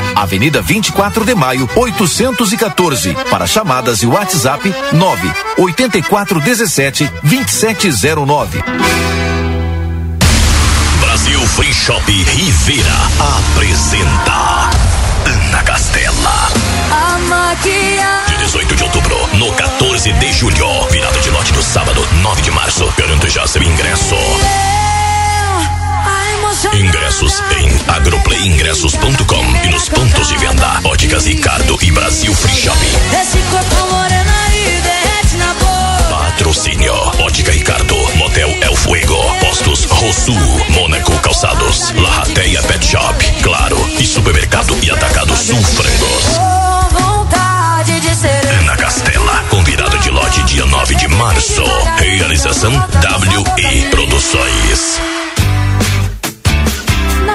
Avenida 0.15 0.61
24 0.61 1.25
de 1.25 1.35
Maio, 1.35 1.69
814. 1.75 3.15
Para 3.29 3.47
chamadas 3.47 4.01
e 4.01 4.07
WhatsApp 4.07 4.73
9 4.93 5.31
8417 5.57 7.11
2709. 7.23 8.63
Brasil 10.99 11.39
Free 11.47 11.73
Shop 11.73 12.11
Rivera 12.11 12.95
apresenta 13.19 14.69
Ana 15.25 15.63
Castela. 15.63 16.49
A 16.91 17.19
maquiagem. 17.19 18.37
De 18.37 18.43
18 18.45 18.75
de 18.75 18.83
outubro, 18.83 19.17
no 19.33 19.51
14 19.53 20.11
de 20.13 20.33
julho. 20.33 20.87
Virado 20.89 21.19
de 21.19 21.29
lote 21.29 21.53
do 21.53 21.61
sábado, 21.61 22.07
9 22.21 22.41
de 22.41 22.51
março. 22.51 22.85
Garante 22.97 23.29
já 23.29 23.45
seu 23.45 23.61
ingresso. 23.61 24.15
Ingressos 26.73 27.41
em 27.57 27.69
agroplayingressos.com 27.87 29.45
e 29.63 29.69
nos 29.69 29.87
pontos 29.87 30.27
de 30.27 30.37
venda. 30.37 30.81
Óticas 30.83 31.25
Ricardo 31.25 31.77
e 31.81 31.91
Brasil 31.91 32.33
Free 32.35 32.53
Shop. 32.53 32.77
Esse 33.21 33.37
corpo 33.49 33.93
morena 33.93 34.33
e 34.53 34.81
derrete 34.81 35.37
na 35.37 35.53
boca. 35.53 36.03
Patrocínio 36.09 36.93
Ótica 37.19 37.53
Ricardo, 37.53 37.95
Motel 38.15 38.49
El 38.61 38.75
Fuego, 38.75 39.15
Postos 39.39 39.85
Rosu, 39.85 40.33
Mônaco 40.71 41.13
Calçados, 41.19 41.91
Larrateia 41.91 42.61
Pet 42.63 42.85
Shop, 42.85 43.31
Claro 43.43 43.77
e 43.97 44.05
Supermercado 44.05 44.77
e 44.83 44.91
Atacado 44.91 45.33
Sul 45.37 45.61
Frangos. 45.63 46.37
Ana 48.59 48.75
Castela, 48.75 49.43
convidado 49.49 49.97
de 49.99 50.09
lote 50.09 50.43
dia 50.43 50.65
9 50.65 50.95
de 50.95 51.07
março. 51.07 51.63
Realização 51.97 52.73
WI 52.73 53.89
Produções. 53.89 54.99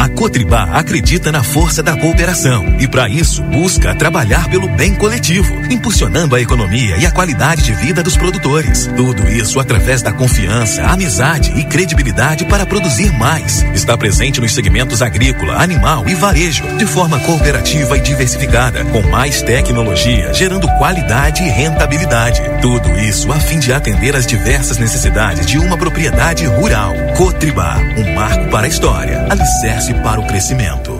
A 0.00 0.08
Cotribá 0.08 0.62
acredita 0.72 1.30
na 1.30 1.42
força 1.42 1.82
da 1.82 1.94
cooperação 1.94 2.64
e, 2.80 2.88
para 2.88 3.06
isso, 3.06 3.42
busca 3.42 3.94
trabalhar 3.94 4.48
pelo 4.48 4.66
bem 4.66 4.94
coletivo, 4.94 5.54
impulsionando 5.70 6.34
a 6.34 6.40
economia 6.40 6.96
e 6.96 7.04
a 7.04 7.10
qualidade 7.10 7.64
de 7.64 7.74
vida 7.74 8.02
dos 8.02 8.16
produtores. 8.16 8.88
Tudo 8.96 9.28
isso 9.28 9.60
através 9.60 10.00
da 10.00 10.10
confiança, 10.10 10.82
amizade 10.84 11.52
e 11.54 11.64
credibilidade 11.64 12.46
para 12.46 12.64
produzir 12.64 13.12
mais. 13.12 13.60
Está 13.74 13.94
presente 13.94 14.40
nos 14.40 14.54
segmentos 14.54 15.02
agrícola, 15.02 15.62
animal 15.62 16.08
e 16.08 16.14
varejo, 16.14 16.64
de 16.78 16.86
forma 16.86 17.20
cooperativa 17.20 17.98
e 17.98 18.00
diversificada, 18.00 18.82
com 18.86 19.02
mais 19.02 19.42
tecnologia, 19.42 20.32
gerando 20.32 20.66
qualidade 20.78 21.42
e 21.42 21.50
rentabilidade. 21.50 22.40
Tudo 22.62 22.88
isso 23.00 23.30
a 23.30 23.38
fim 23.38 23.58
de 23.58 23.70
atender 23.70 24.16
às 24.16 24.26
diversas 24.26 24.78
necessidades 24.78 25.44
de 25.44 25.58
uma 25.58 25.76
propriedade 25.76 26.46
rural. 26.46 26.94
Cotribá, 27.18 27.76
um 27.98 28.14
marco 28.14 28.48
para 28.48 28.64
a 28.64 28.68
história. 28.68 29.26
Alicerce 29.28 29.89
para 29.94 30.20
o 30.20 30.26
crescimento. 30.26 30.99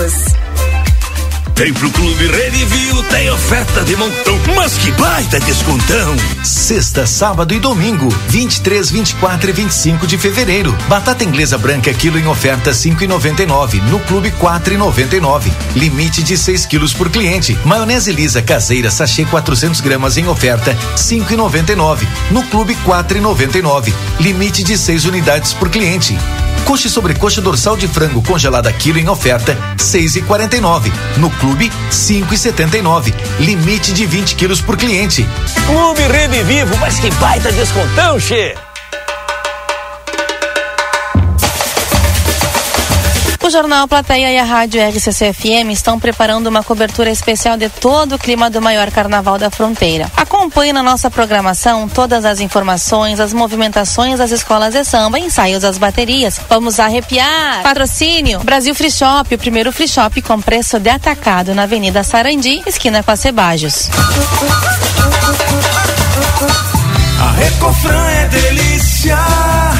todos. 0.00 0.40
Vem 1.56 1.74
pro 1.74 1.90
Clube 1.90 2.26
Redivio, 2.26 3.02
tem 3.10 3.30
oferta 3.30 3.84
de 3.84 3.94
montão, 3.94 4.40
mas 4.56 4.78
que 4.78 4.90
baita 4.92 5.38
descontão! 5.40 6.16
Sexta, 6.42 7.06
sábado 7.06 7.52
e 7.52 7.58
domingo, 7.58 8.08
23, 8.28 8.90
24 8.90 9.50
e 9.50 9.52
25 9.52 10.06
de 10.06 10.16
fevereiro. 10.16 10.74
Batata 10.88 11.22
inglesa 11.22 11.58
branca 11.58 11.92
quilo 11.92 12.18
em 12.18 12.26
oferta 12.26 12.70
5,99 12.70 13.82
no 13.90 14.00
Clube 14.00 14.30
4,99. 14.40 15.52
Limite 15.76 16.22
de 16.22 16.38
6 16.38 16.64
quilos 16.64 16.94
por 16.94 17.10
cliente. 17.10 17.58
Maionese 17.66 18.10
lisa 18.10 18.40
caseira 18.40 18.90
sachê 18.90 19.26
400 19.26 19.82
gramas 19.82 20.16
em 20.16 20.26
oferta 20.28 20.74
5,99 20.96 22.06
no 22.30 22.42
Clube 22.44 22.74
4,99. 22.86 23.92
Limite 24.18 24.62
de 24.62 24.78
6 24.78 25.04
unidades 25.04 25.52
por 25.52 25.68
cliente. 25.68 26.16
Coxa 26.64 26.86
e 26.86 26.90
sobrecoxa 26.90 27.40
dorsal 27.40 27.76
de 27.76 27.88
frango 27.88 28.22
congelada 28.22 28.72
quilo 28.72 28.98
em 28.98 29.08
oferta 29.08 29.56
6,49 29.76 30.92
no 31.16 31.30
Clube 31.30 31.70
5,79. 31.90 33.14
Limite 33.40 33.92
de 33.92 34.06
20 34.06 34.34
quilos 34.34 34.60
por 34.60 34.76
cliente. 34.76 35.26
Clube 35.66 36.02
Rede 36.02 36.42
Vivo, 36.44 36.76
mas 36.78 36.98
que 36.98 37.10
baita 37.12 37.50
descontão, 37.52 38.18
che! 38.18 38.69
O 43.42 43.48
Jornal 43.48 43.88
Plateia 43.88 44.30
e 44.30 44.38
a 44.38 44.44
Rádio 44.44 44.80
RCC-FM 44.82 45.70
estão 45.72 45.98
preparando 45.98 46.46
uma 46.46 46.62
cobertura 46.62 47.10
especial 47.10 47.56
de 47.56 47.70
todo 47.70 48.14
o 48.14 48.18
clima 48.18 48.50
do 48.50 48.60
maior 48.60 48.90
carnaval 48.90 49.38
da 49.38 49.50
fronteira. 49.50 50.10
Acompanhe 50.14 50.74
na 50.74 50.82
nossa 50.82 51.10
programação 51.10 51.88
todas 51.88 52.26
as 52.26 52.40
informações, 52.40 53.18
as 53.18 53.32
movimentações 53.32 54.18
das 54.18 54.30
escolas 54.30 54.74
de 54.74 54.84
samba, 54.84 55.18
ensaios 55.18 55.62
das 55.62 55.78
baterias. 55.78 56.38
Vamos 56.50 56.78
arrepiar! 56.78 57.62
Patrocínio 57.62 58.40
Brasil 58.40 58.74
Free 58.74 58.90
Shop, 58.90 59.34
o 59.34 59.38
primeiro 59.38 59.72
free 59.72 59.88
shop 59.88 60.20
com 60.20 60.40
preço 60.40 60.78
de 60.78 60.90
atacado 60.90 61.54
na 61.54 61.62
Avenida 61.62 62.04
Sarandi, 62.04 62.62
esquina 62.66 63.02
com 63.02 63.10
a 63.10 63.16
Cebajos. 63.16 63.88
A 67.20 67.32
Recofran 67.32 68.06
é 68.10 68.26
delícia. 68.28 69.18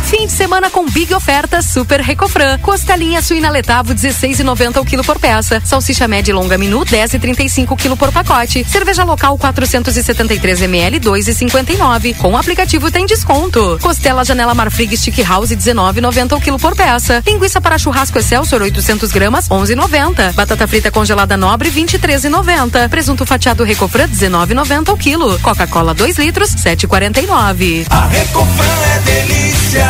Fim 0.05 0.27
de 0.27 0.33
semana 0.33 0.69
com 0.71 0.85
big 0.87 1.15
ofertas 1.15 1.67
Super 1.67 2.01
Recofran. 2.01 2.59
Costelinha 2.59 3.23
suína 3.23 3.51
letável 3.51 3.95
16,90 3.95 4.81
o 4.81 4.85
quilo 4.85 5.05
por 5.05 5.19
peça. 5.19 5.61
Salsicha 5.65 6.09
média 6.09 6.33
e 6.33 6.35
longa 6.35 6.59
menu 6.59 6.81
10,35 6.81 7.71
o 7.71 7.77
quilo 7.77 7.97
por 7.97 8.11
pacote. 8.11 8.65
Cerveja 8.69 9.05
local 9.05 9.39
473 9.39 10.63
ml 10.63 11.01
2,59. 11.01 12.17
Com 12.17 12.33
o 12.33 12.37
aplicativo 12.37 12.91
tem 12.91 13.07
desconto. 13.07 13.79
Costela 13.81 14.25
Janela 14.25 14.55
Marfrig 14.55 14.97
Stick 14.97 15.23
House 15.23 15.51
19,90 15.51 16.37
o 16.37 16.41
quilo 16.41 16.59
por 16.59 16.75
peça. 16.75 17.23
Linguiça 17.27 17.61
para 17.61 17.79
churrasco 17.79 18.19
Excelsior 18.19 18.63
800 18.63 19.11
gramas 19.13 19.49
11,90. 19.49 20.33
Batata 20.35 20.67
frita 20.67 20.91
congelada 20.91 21.37
Nobre 21.37 21.71
23,90. 21.71 22.89
Presunto 22.89 23.27
fatiado 23.27 23.65
Recofran 23.65 24.09
19,90 24.09 24.93
o 24.93 24.97
quilo. 24.97 25.39
Coca-Cola 25.41 25.95
2 25.95 26.19
litros 26.19 26.55
7,49. 26.55 27.87
A 27.91 28.07
Recofran 28.07 28.65
é 28.65 28.99
delícia. 29.01 29.90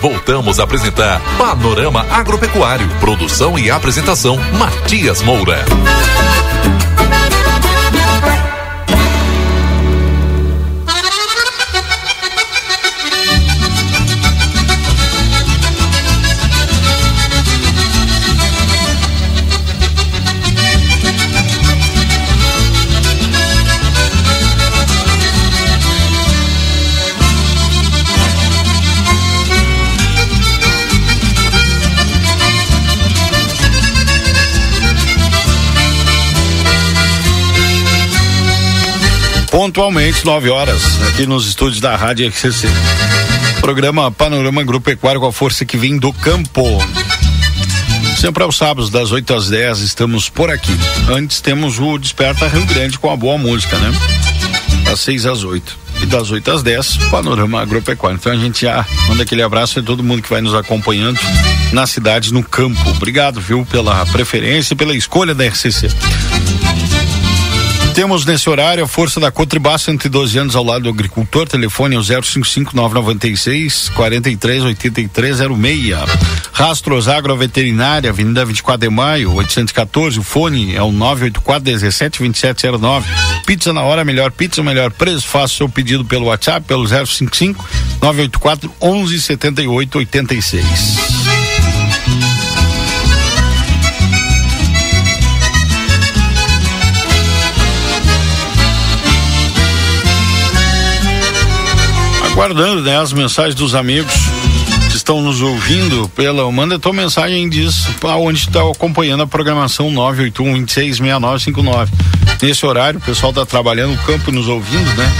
Voltamos 0.00 0.58
a 0.58 0.64
apresentar 0.64 1.20
Panorama 1.36 2.06
Agropecuário. 2.10 2.88
Produção 3.00 3.58
e 3.58 3.70
apresentação 3.70 4.38
Matias 4.58 5.22
Moura. 5.22 5.64
Pontualmente, 39.80 40.26
9 40.26 40.50
horas, 40.50 40.82
aqui 41.08 41.24
nos 41.24 41.48
estúdios 41.48 41.80
da 41.80 41.96
Rádio 41.96 42.28
RCC. 42.28 42.68
Programa 43.62 44.10
Panorama 44.10 44.60
Agropecuário 44.60 45.22
com 45.22 45.26
a 45.26 45.32
força 45.32 45.64
que 45.64 45.78
vem 45.78 45.96
do 45.96 46.12
campo. 46.12 46.62
Sempre 48.20 48.42
aos 48.42 48.58
sábados, 48.58 48.90
das 48.90 49.10
8 49.10 49.34
às 49.34 49.48
10, 49.48 49.78
estamos 49.78 50.28
por 50.28 50.50
aqui. 50.50 50.76
Antes 51.08 51.40
temos 51.40 51.78
o 51.78 51.96
Desperta 51.96 52.46
Rio 52.46 52.66
Grande 52.66 52.98
com 52.98 53.10
a 53.10 53.16
boa 53.16 53.38
música, 53.38 53.78
né? 53.78 53.90
Das 54.84 55.00
6 55.00 55.24
às 55.24 55.44
8. 55.44 55.78
E 56.02 56.06
das 56.06 56.30
8 56.30 56.50
às 56.50 56.62
10, 56.62 56.98
Panorama 57.10 57.62
Agropecuário. 57.62 58.18
Então 58.20 58.32
a 58.32 58.36
gente 58.36 58.60
já 58.60 58.84
manda 59.08 59.22
aquele 59.22 59.42
abraço 59.42 59.80
a 59.80 59.82
todo 59.82 60.04
mundo 60.04 60.20
que 60.20 60.28
vai 60.28 60.42
nos 60.42 60.54
acompanhando 60.54 61.18
na 61.72 61.86
cidade, 61.86 62.34
no 62.34 62.44
campo. 62.44 62.86
Obrigado, 62.90 63.40
viu, 63.40 63.64
pela 63.64 64.04
preferência 64.04 64.74
e 64.74 64.76
pela 64.76 64.94
escolha 64.94 65.34
da 65.34 65.46
RCC. 65.46 65.88
Temos 67.94 68.24
nesse 68.24 68.48
horário 68.48 68.84
a 68.84 68.88
força 68.88 69.18
da 69.18 69.32
Cotribá, 69.32 69.76
112 69.76 70.38
anos 70.38 70.54
ao 70.54 70.64
lado 70.64 70.84
do 70.84 70.88
agricultor. 70.88 71.48
Telefone 71.48 71.96
é 71.96 71.98
o 71.98 72.02
055 72.02 72.74
996 72.74 73.88
438306. 73.90 75.96
Rastros 76.52 77.08
Agroveterinária, 77.08 78.10
Avenida 78.10 78.44
24 78.44 78.88
de 78.88 78.94
Maio, 78.94 79.34
814. 79.34 80.20
O 80.20 80.22
fone 80.22 80.74
é 80.74 80.82
o 80.82 80.92
984 80.92 81.64
17 81.64 82.20
2709. 82.20 83.08
Pizza 83.44 83.72
na 83.72 83.82
hora, 83.82 84.04
melhor 84.04 84.30
pizza, 84.30 84.62
melhor 84.62 84.92
preço. 84.92 85.26
Faça 85.26 85.54
seu 85.54 85.68
pedido 85.68 86.04
pelo 86.04 86.26
WhatsApp, 86.26 86.64
pelo 86.66 86.86
055 86.86 87.68
984 88.00 88.72
11 88.80 89.20
78 89.20 89.98
86. 89.98 91.49
Aguardando 102.40 102.80
né, 102.80 102.98
as 102.98 103.12
mensagens 103.12 103.54
dos 103.54 103.74
amigos 103.74 104.14
que 104.90 104.96
estão 104.96 105.20
nos 105.20 105.42
ouvindo 105.42 106.08
pela. 106.16 106.50
Manda 106.50 106.78
tua 106.78 106.90
mensagem 106.90 107.46
diz 107.50 107.86
aonde 108.02 108.38
está 108.38 108.62
acompanhando 108.62 109.22
a 109.22 109.26
programação 109.26 109.90
981 109.90 110.64
266959. 110.64 111.92
Nesse 112.40 112.64
horário, 112.64 112.98
o 112.98 113.02
pessoal 113.02 113.28
está 113.28 113.44
trabalhando 113.44 113.90
no 113.90 113.98
campo 114.04 114.32
nos 114.32 114.48
ouvindo, 114.48 114.90
né? 114.94 115.12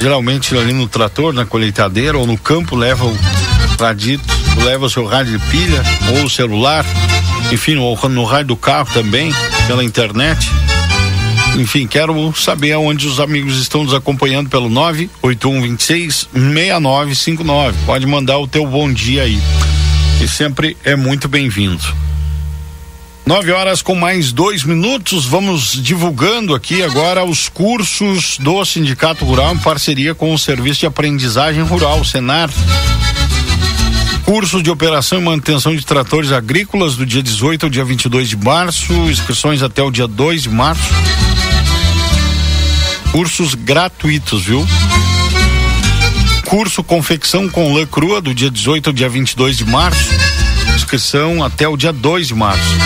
Geralmente 0.00 0.56
ali 0.56 0.72
no 0.72 0.88
trator, 0.88 1.34
na 1.34 1.44
colheitadeira 1.44 2.16
ou 2.16 2.26
no 2.26 2.38
campo 2.38 2.74
leva 2.74 3.04
o 3.04 3.18
radito, 3.78 4.24
leva 4.64 4.86
o 4.86 4.90
seu 4.90 5.04
rádio 5.04 5.38
de 5.38 5.46
pilha 5.50 5.82
ou 6.16 6.24
o 6.24 6.30
celular, 6.30 6.86
enfim, 7.52 7.74
no, 7.74 7.94
no 8.08 8.24
rádio 8.24 8.46
do 8.46 8.56
carro 8.56 8.88
também, 8.94 9.34
pela 9.66 9.84
internet 9.84 10.50
enfim, 11.56 11.86
quero 11.86 12.34
saber 12.34 12.72
aonde 12.72 13.06
os 13.06 13.20
amigos 13.20 13.60
estão 13.60 13.84
nos 13.84 13.94
acompanhando 13.94 14.50
pelo 14.50 14.68
98126 14.68 16.28
6959. 16.32 17.78
Pode 17.86 18.06
mandar 18.06 18.38
o 18.38 18.48
teu 18.48 18.66
bom 18.66 18.92
dia 18.92 19.22
aí. 19.22 19.40
E 20.20 20.26
sempre 20.26 20.76
é 20.84 20.96
muito 20.96 21.28
bem-vindo. 21.28 21.82
Nove 23.24 23.52
horas 23.52 23.80
com 23.80 23.94
mais 23.94 24.32
dois 24.32 24.64
minutos, 24.64 25.24
vamos 25.24 25.72
divulgando 25.82 26.54
aqui 26.54 26.82
agora 26.82 27.24
os 27.24 27.48
cursos 27.48 28.36
do 28.38 28.62
Sindicato 28.64 29.24
Rural 29.24 29.54
em 29.54 29.58
parceria 29.58 30.14
com 30.14 30.34
o 30.34 30.38
Serviço 30.38 30.80
de 30.80 30.86
Aprendizagem 30.86 31.62
Rural, 31.62 32.04
Senar. 32.04 32.50
Curso 34.24 34.62
de 34.62 34.70
operação 34.70 35.20
e 35.20 35.22
manutenção 35.22 35.74
de 35.74 35.86
tratores 35.86 36.32
agrícolas 36.32 36.96
do 36.96 37.06
dia 37.06 37.22
18 37.22 37.64
ao 37.64 37.70
dia 37.70 37.84
22 37.84 38.28
de 38.28 38.36
março, 38.36 38.92
inscrições 38.92 39.62
até 39.62 39.82
o 39.82 39.90
dia 39.90 40.06
2 40.06 40.42
de 40.42 40.50
março 40.50 40.92
cursos 43.14 43.54
gratuitos, 43.54 44.44
viu? 44.44 44.66
Curso 46.46 46.82
Confecção 46.82 47.48
com 47.48 47.72
Lã 47.72 47.86
Crua 47.86 48.20
do 48.20 48.34
dia 48.34 48.50
18 48.50 48.90
ao 48.90 48.92
dia 48.92 49.08
22 49.08 49.56
de 49.56 49.64
março. 49.64 50.10
Inscrição 50.74 51.44
até 51.44 51.68
o 51.68 51.76
dia 51.76 51.92
2 51.92 52.26
de 52.26 52.34
março. 52.34 52.76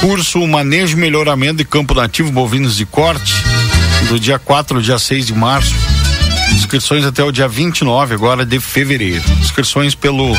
Curso 0.00 0.46
Manejo 0.46 0.98
e 0.98 1.00
Melhoramento 1.00 1.56
de 1.56 1.64
Campo 1.64 1.94
Nativo 1.94 2.30
Bovinos 2.30 2.76
de 2.76 2.84
Corte 2.84 3.32
do 4.10 4.20
dia 4.20 4.38
4 4.38 4.76
ao 4.76 4.82
dia 4.82 4.98
6 4.98 5.28
de 5.28 5.32
março. 5.32 5.74
Inscrições 6.52 7.06
até 7.06 7.24
o 7.24 7.32
dia 7.32 7.48
29 7.48 8.12
agora 8.12 8.44
de 8.44 8.60
fevereiro. 8.60 9.24
Inscrições 9.40 9.94
pelo 9.94 10.36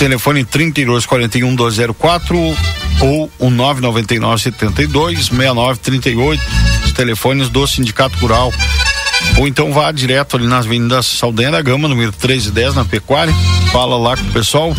telefone 0.00 0.44
3241 0.44 1.54
204 1.54 2.56
ou 3.00 3.30
o 3.38 3.50
999 3.50 4.42
72 4.42 5.26
6938, 5.26 6.42
os 6.84 6.92
telefones 6.92 7.48
do 7.48 7.66
Sindicato 7.66 8.16
Rural. 8.18 8.52
Ou 9.36 9.48
então 9.48 9.72
vá 9.72 9.90
direto 9.90 10.36
ali 10.36 10.46
nas 10.46 10.66
Avenidas 10.66 11.06
Saldanha 11.06 11.50
da 11.50 11.62
Gama, 11.62 11.88
número 11.88 12.10
1310, 12.10 12.74
na 12.74 12.84
Pecuária. 12.84 13.34
Fala 13.72 13.96
lá 13.96 14.16
com 14.16 14.24
o 14.24 14.32
pessoal 14.32 14.76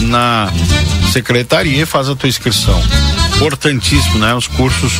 na 0.00 0.50
secretaria 1.12 1.82
e 1.82 1.86
faz 1.86 2.08
a 2.08 2.14
tua 2.14 2.28
inscrição. 2.28 2.80
Importantíssimo, 3.36 4.18
né? 4.18 4.34
Os 4.34 4.46
cursos 4.46 4.92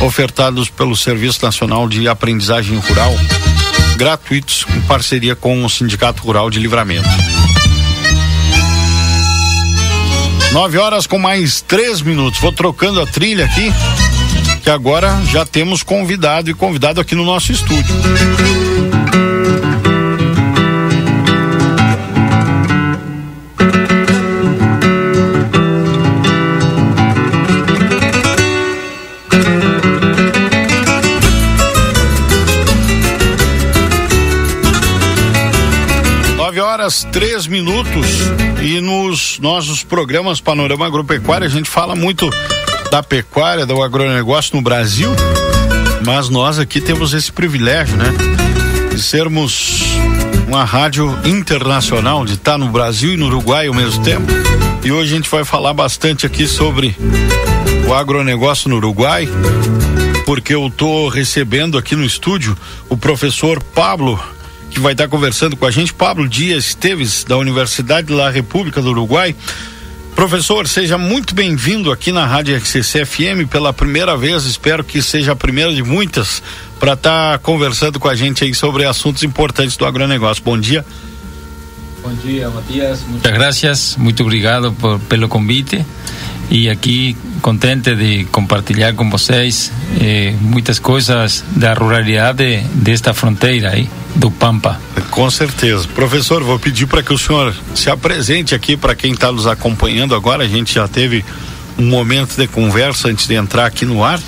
ofertados 0.00 0.68
pelo 0.68 0.96
Serviço 0.96 1.44
Nacional 1.44 1.88
de 1.88 2.08
Aprendizagem 2.08 2.78
Rural, 2.78 3.14
gratuitos, 3.96 4.66
em 4.74 4.80
parceria 4.82 5.36
com 5.36 5.64
o 5.64 5.70
Sindicato 5.70 6.22
Rural 6.22 6.50
de 6.50 6.58
Livramento. 6.58 7.08
Nove 10.52 10.76
horas 10.76 11.06
com 11.06 11.18
mais 11.18 11.62
três 11.62 12.02
minutos. 12.02 12.38
Vou 12.38 12.52
trocando 12.52 13.00
a 13.00 13.06
trilha 13.06 13.46
aqui, 13.46 13.72
que 14.62 14.68
agora 14.68 15.18
já 15.30 15.46
temos 15.46 15.82
convidado 15.82 16.50
e 16.50 16.54
convidado 16.54 17.00
aqui 17.00 17.14
no 17.14 17.24
nosso 17.24 17.52
estúdio. 17.52 17.94
Horas 36.82 37.06
três 37.12 37.46
minutos 37.46 38.06
e 38.60 38.80
nos 38.80 39.38
nossos 39.38 39.84
programas 39.84 40.40
Panorama 40.40 40.84
Agropecuário 40.84 41.46
a 41.46 41.50
gente 41.50 41.70
fala 41.70 41.94
muito 41.94 42.28
da 42.90 43.00
pecuária, 43.00 43.64
do 43.64 43.80
agronegócio 43.80 44.56
no 44.56 44.62
Brasil, 44.62 45.12
mas 46.04 46.28
nós 46.28 46.58
aqui 46.58 46.80
temos 46.80 47.14
esse 47.14 47.30
privilégio, 47.30 47.96
né? 47.96 48.06
De 48.90 49.00
sermos 49.00 49.84
uma 50.48 50.64
rádio 50.64 51.16
internacional, 51.24 52.24
de 52.24 52.34
estar 52.34 52.58
no 52.58 52.68
Brasil 52.68 53.14
e 53.14 53.16
no 53.16 53.26
Uruguai 53.26 53.68
ao 53.68 53.74
mesmo 53.74 54.02
tempo. 54.02 54.26
E 54.82 54.90
hoje 54.90 55.12
a 55.12 55.16
gente 55.16 55.30
vai 55.30 55.44
falar 55.44 55.72
bastante 55.72 56.26
aqui 56.26 56.48
sobre 56.48 56.96
o 57.86 57.94
agronegócio 57.94 58.68
no 58.68 58.76
Uruguai, 58.78 59.28
porque 60.26 60.52
eu 60.52 60.66
estou 60.66 61.06
recebendo 61.08 61.78
aqui 61.78 61.94
no 61.94 62.04
estúdio 62.04 62.58
o 62.88 62.96
professor 62.96 63.62
Pablo 63.62 64.18
que 64.72 64.80
vai 64.80 64.92
estar 64.92 65.06
conversando 65.08 65.56
com 65.56 65.66
a 65.66 65.70
gente, 65.70 65.92
Pablo 65.92 66.28
Dias 66.28 66.68
Esteves, 66.68 67.24
da 67.24 67.36
Universidade 67.36 68.14
da 68.14 68.30
República 68.30 68.80
do 68.80 68.90
Uruguai. 68.90 69.36
Professor, 70.14 70.66
seja 70.66 70.98
muito 70.98 71.34
bem-vindo 71.34 71.90
aqui 71.90 72.12
na 72.12 72.26
Rádio 72.26 72.56
RCC 72.56 73.04
FM 73.04 73.48
pela 73.50 73.72
primeira 73.72 74.16
vez, 74.16 74.44
espero 74.44 74.82
que 74.82 75.00
seja 75.00 75.32
a 75.32 75.36
primeira 75.36 75.72
de 75.72 75.82
muitas, 75.82 76.42
para 76.78 76.94
estar 76.94 77.32
tá 77.32 77.38
conversando 77.38 78.00
com 78.00 78.08
a 78.08 78.14
gente 78.14 78.44
aí 78.44 78.54
sobre 78.54 78.84
assuntos 78.84 79.22
importantes 79.22 79.76
do 79.76 79.86
agronegócio. 79.86 80.42
Bom 80.42 80.58
dia. 80.58 80.84
Bom 82.02 82.12
dia, 82.14 82.50
Matias. 82.50 83.00
Muchas 83.06 83.32
gracias. 83.32 83.96
Muito 83.96 84.22
obrigado 84.22 84.72
por, 84.72 84.98
pelo 85.00 85.28
convite. 85.28 85.84
E 86.54 86.68
aqui 86.68 87.16
contente 87.40 87.94
de 87.96 88.24
compartilhar 88.26 88.92
com 88.92 89.08
vocês 89.08 89.72
eh, 89.98 90.34
muitas 90.38 90.78
coisas 90.78 91.42
da 91.56 91.72
ruralidade 91.72 92.62
desta 92.74 93.14
fronteira 93.14 93.70
aí, 93.70 93.88
do 94.14 94.30
Pampa. 94.30 94.78
Com 95.10 95.30
certeza. 95.30 95.88
Professor, 95.94 96.42
vou 96.42 96.58
pedir 96.58 96.86
para 96.86 97.02
que 97.02 97.10
o 97.10 97.16
senhor 97.16 97.56
se 97.74 97.88
apresente 97.88 98.54
aqui 98.54 98.76
para 98.76 98.94
quem 98.94 99.12
está 99.12 99.32
nos 99.32 99.46
acompanhando 99.46 100.14
agora. 100.14 100.44
A 100.44 100.46
gente 100.46 100.74
já 100.74 100.86
teve 100.86 101.24
um 101.78 101.86
momento 101.86 102.36
de 102.36 102.46
conversa 102.46 103.08
antes 103.08 103.26
de 103.26 103.34
entrar 103.34 103.64
aqui 103.64 103.86
no 103.86 104.04
ar 104.04 104.20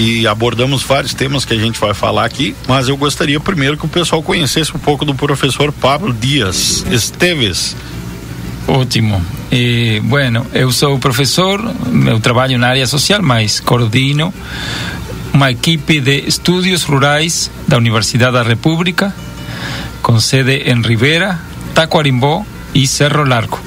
e 0.00 0.26
abordamos 0.26 0.82
vários 0.82 1.14
temas 1.14 1.44
que 1.44 1.54
a 1.54 1.58
gente 1.58 1.78
vai 1.78 1.94
falar 1.94 2.24
aqui, 2.24 2.56
mas 2.66 2.88
eu 2.88 2.96
gostaria 2.96 3.38
primeiro 3.38 3.76
que 3.76 3.86
o 3.86 3.88
pessoal 3.88 4.20
conhecesse 4.20 4.76
um 4.76 4.80
pouco 4.80 5.04
do 5.04 5.14
professor 5.14 5.70
Pablo 5.70 6.12
Dias 6.12 6.84
Esteves. 6.90 7.76
Ótimo. 8.68 9.20
Eh, 9.50 10.00
bueno, 10.04 10.46
eu 10.52 10.70
sou 10.70 10.98
professor, 10.98 11.58
eu 12.06 12.20
trabalho 12.20 12.58
na 12.58 12.68
área 12.68 12.86
social, 12.86 13.22
mas 13.22 13.60
coordino 13.60 14.32
uma 15.32 15.50
equipe 15.50 16.00
de 16.00 16.28
estudos 16.28 16.82
rurais 16.82 17.50
da 17.66 17.78
Universidade 17.78 18.32
da 18.32 18.42
República, 18.42 19.14
com 20.02 20.20
sede 20.20 20.70
em 20.70 20.82
Rivera, 20.82 21.40
Taquarimbó 21.74 22.44
e 22.74 22.86
Cerro 22.86 23.24
Largo. 23.24 23.58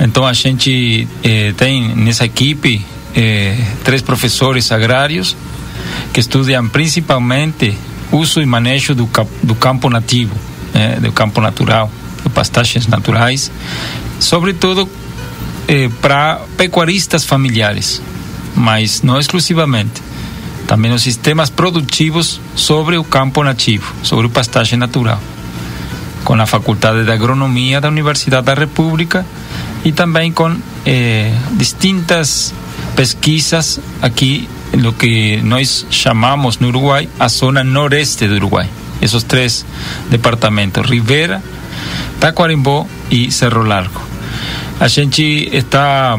Então 0.00 0.26
a 0.26 0.32
gente 0.32 1.06
eh, 1.22 1.52
tem 1.56 1.94
nessa 1.94 2.24
equipe 2.24 2.84
eh, 3.14 3.56
três 3.84 4.02
professores 4.02 4.72
agrários 4.72 5.36
que 6.12 6.18
estudam 6.18 6.68
principalmente 6.68 7.76
uso 8.10 8.40
e 8.40 8.46
manejo 8.46 8.94
do, 8.94 9.08
do 9.42 9.54
campo 9.54 9.88
nativo, 9.88 10.34
eh, 10.74 10.98
do 11.00 11.12
campo 11.12 11.40
natural, 11.40 11.90
de 12.24 12.30
pastagens 12.30 12.86
naturais, 12.86 13.50
sobretudo 14.18 14.88
eh, 15.66 15.90
para 16.00 16.40
pecuaristas 16.56 17.24
familiares, 17.24 18.00
mas 18.54 19.02
não 19.02 19.18
exclusivamente. 19.18 20.02
Também 20.66 20.92
os 20.92 21.02
sistemas 21.02 21.48
produtivos 21.48 22.40
sobre 22.54 22.98
o 22.98 23.04
campo 23.04 23.42
nativo, 23.42 23.94
sobre 24.02 24.26
o 24.26 24.30
pastagem 24.30 24.78
natural, 24.78 25.20
com 26.24 26.34
a 26.34 26.46
Faculdade 26.46 27.04
de 27.04 27.10
Agronomia 27.10 27.80
da 27.80 27.88
Universidade 27.88 28.46
da 28.46 28.54
República 28.54 29.24
e 29.84 29.92
também 29.92 30.32
com 30.32 30.56
eh, 30.84 31.32
distintas 31.52 32.52
pesquisas 32.94 33.80
aqui 34.02 34.48
lo 34.72 34.92
que 34.92 35.40
nós 35.42 35.86
chamamos 35.90 36.58
no 36.58 36.68
Uruguai 36.68 37.08
a 37.18 37.28
zona 37.28 37.64
noreste 37.64 38.26
do 38.26 38.34
Uruguai. 38.36 38.68
Esses 39.00 39.22
três 39.22 39.64
departamentos, 40.10 40.88
Rivera, 40.88 41.42
Tacuarembó 42.20 42.86
e 43.10 43.30
Cerro 43.30 43.62
Largo. 43.62 44.07
A 44.80 44.88
gente 44.88 45.48
está, 45.52 46.16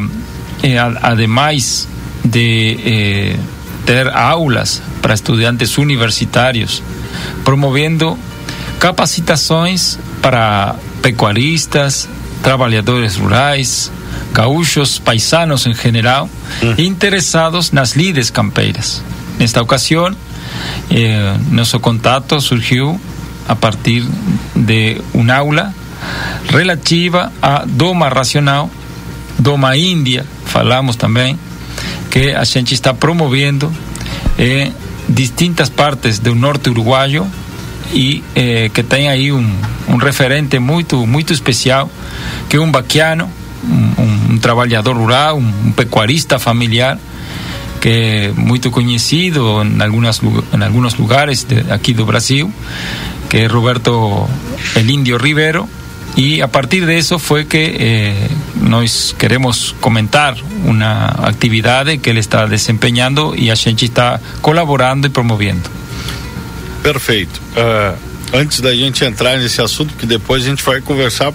eh, 0.62 0.78
ademais 0.78 1.88
de 2.24 2.78
eh, 2.84 3.40
ter 3.86 4.08
aulas 4.10 4.82
para 5.02 5.14
estudantes 5.14 5.78
universitários, 5.78 6.84
promovendo 7.46 8.18
capacitações 8.80 9.98
para 10.22 10.76
pecuaristas, 11.02 12.10
trabalhadores 12.44 13.16
rurais, 13.16 13.92
gaúchos, 14.34 15.00
paisanos 15.00 15.66
em 15.66 15.74
geral, 15.74 16.30
interessados 16.78 17.72
nas 17.72 17.96
lides 17.96 18.30
campeiras. 18.30 19.02
Nesta 19.38 19.62
ocasião, 19.62 20.14
eh, 20.92 21.36
nosso 21.50 21.80
contato 21.80 22.40
surgiu 22.42 23.00
a 23.48 23.56
partir 23.56 24.06
de 24.56 25.02
uma 25.14 25.36
aula 25.36 25.74
relativa 26.50 27.32
à 27.42 27.66
doma 27.66 28.10
racional, 28.10 28.70
doma 29.38 29.76
índia, 29.78 30.26
falamos 30.46 30.96
também, 30.96 31.38
que 32.10 32.32
a 32.32 32.44
gente 32.44 32.74
está 32.74 32.94
promovendo 32.94 33.72
em 34.38 34.74
distintas 35.08 35.70
partes 35.70 36.20
do 36.20 36.36
norte 36.36 36.70
uruguaio 36.70 37.28
e 37.94 38.24
eh, 38.36 38.70
que 38.74 38.84
tem 38.84 39.10
aí 39.10 39.32
um, 39.32 39.56
um 39.88 39.98
referente 39.98 40.60
muito 40.60 41.08
muito 41.08 41.34
especial 41.34 41.90
que 42.48 42.58
é 42.58 42.60
um 42.60 42.72
baquiano 42.72 43.30
um, 43.64 44.34
um 44.34 44.38
trabalhador 44.38 44.96
rural 44.96 45.38
um, 45.38 45.68
um, 45.68 45.72
pecuarista 45.72 46.38
familiar 46.38 47.00
que 47.82 47.90
é 47.90 48.32
muito 48.36 48.70
conhecido 48.70 49.64
em 49.64 49.82
algumas 49.82 50.22
em 50.22 50.64
alguns 50.64 50.94
lugares 50.96 51.44
de, 51.44 51.72
aqui 51.72 51.94
do 51.94 52.06
Brasil 52.06 52.54
que 53.28 53.38
é 53.38 53.48
Roberto 53.48 54.28
el 54.76 54.90
Indio 54.90 55.18
Rivero 55.18 55.68
e 56.18 56.42
a 56.42 56.48
partir 56.48 56.86
de 56.86 57.20
foi 57.20 57.46
que 57.46 57.58
eh, 57.58 58.30
queremos 59.18 59.74
comentar 59.80 60.36
uma 60.66 61.06
atividade 61.24 61.98
que 61.98 62.10
ele 62.10 62.20
está 62.20 62.46
desempenhando 62.46 63.34
e 63.36 63.50
a 63.50 63.56
gente 63.56 63.86
está 63.86 64.20
colaborando 64.42 65.08
e 65.08 65.10
promovendo. 65.10 65.70
Perfeito. 66.84 67.42
Uh, 67.56 67.98
antes 68.34 68.62
da 68.62 68.74
gente 68.76 69.04
entrar 69.04 69.38
nesse 69.38 69.62
assunto, 69.62 69.94
que 69.96 70.06
depois 70.06 70.44
a 70.44 70.50
gente 70.50 70.64
vai 70.64 70.82
conversar 70.82 71.34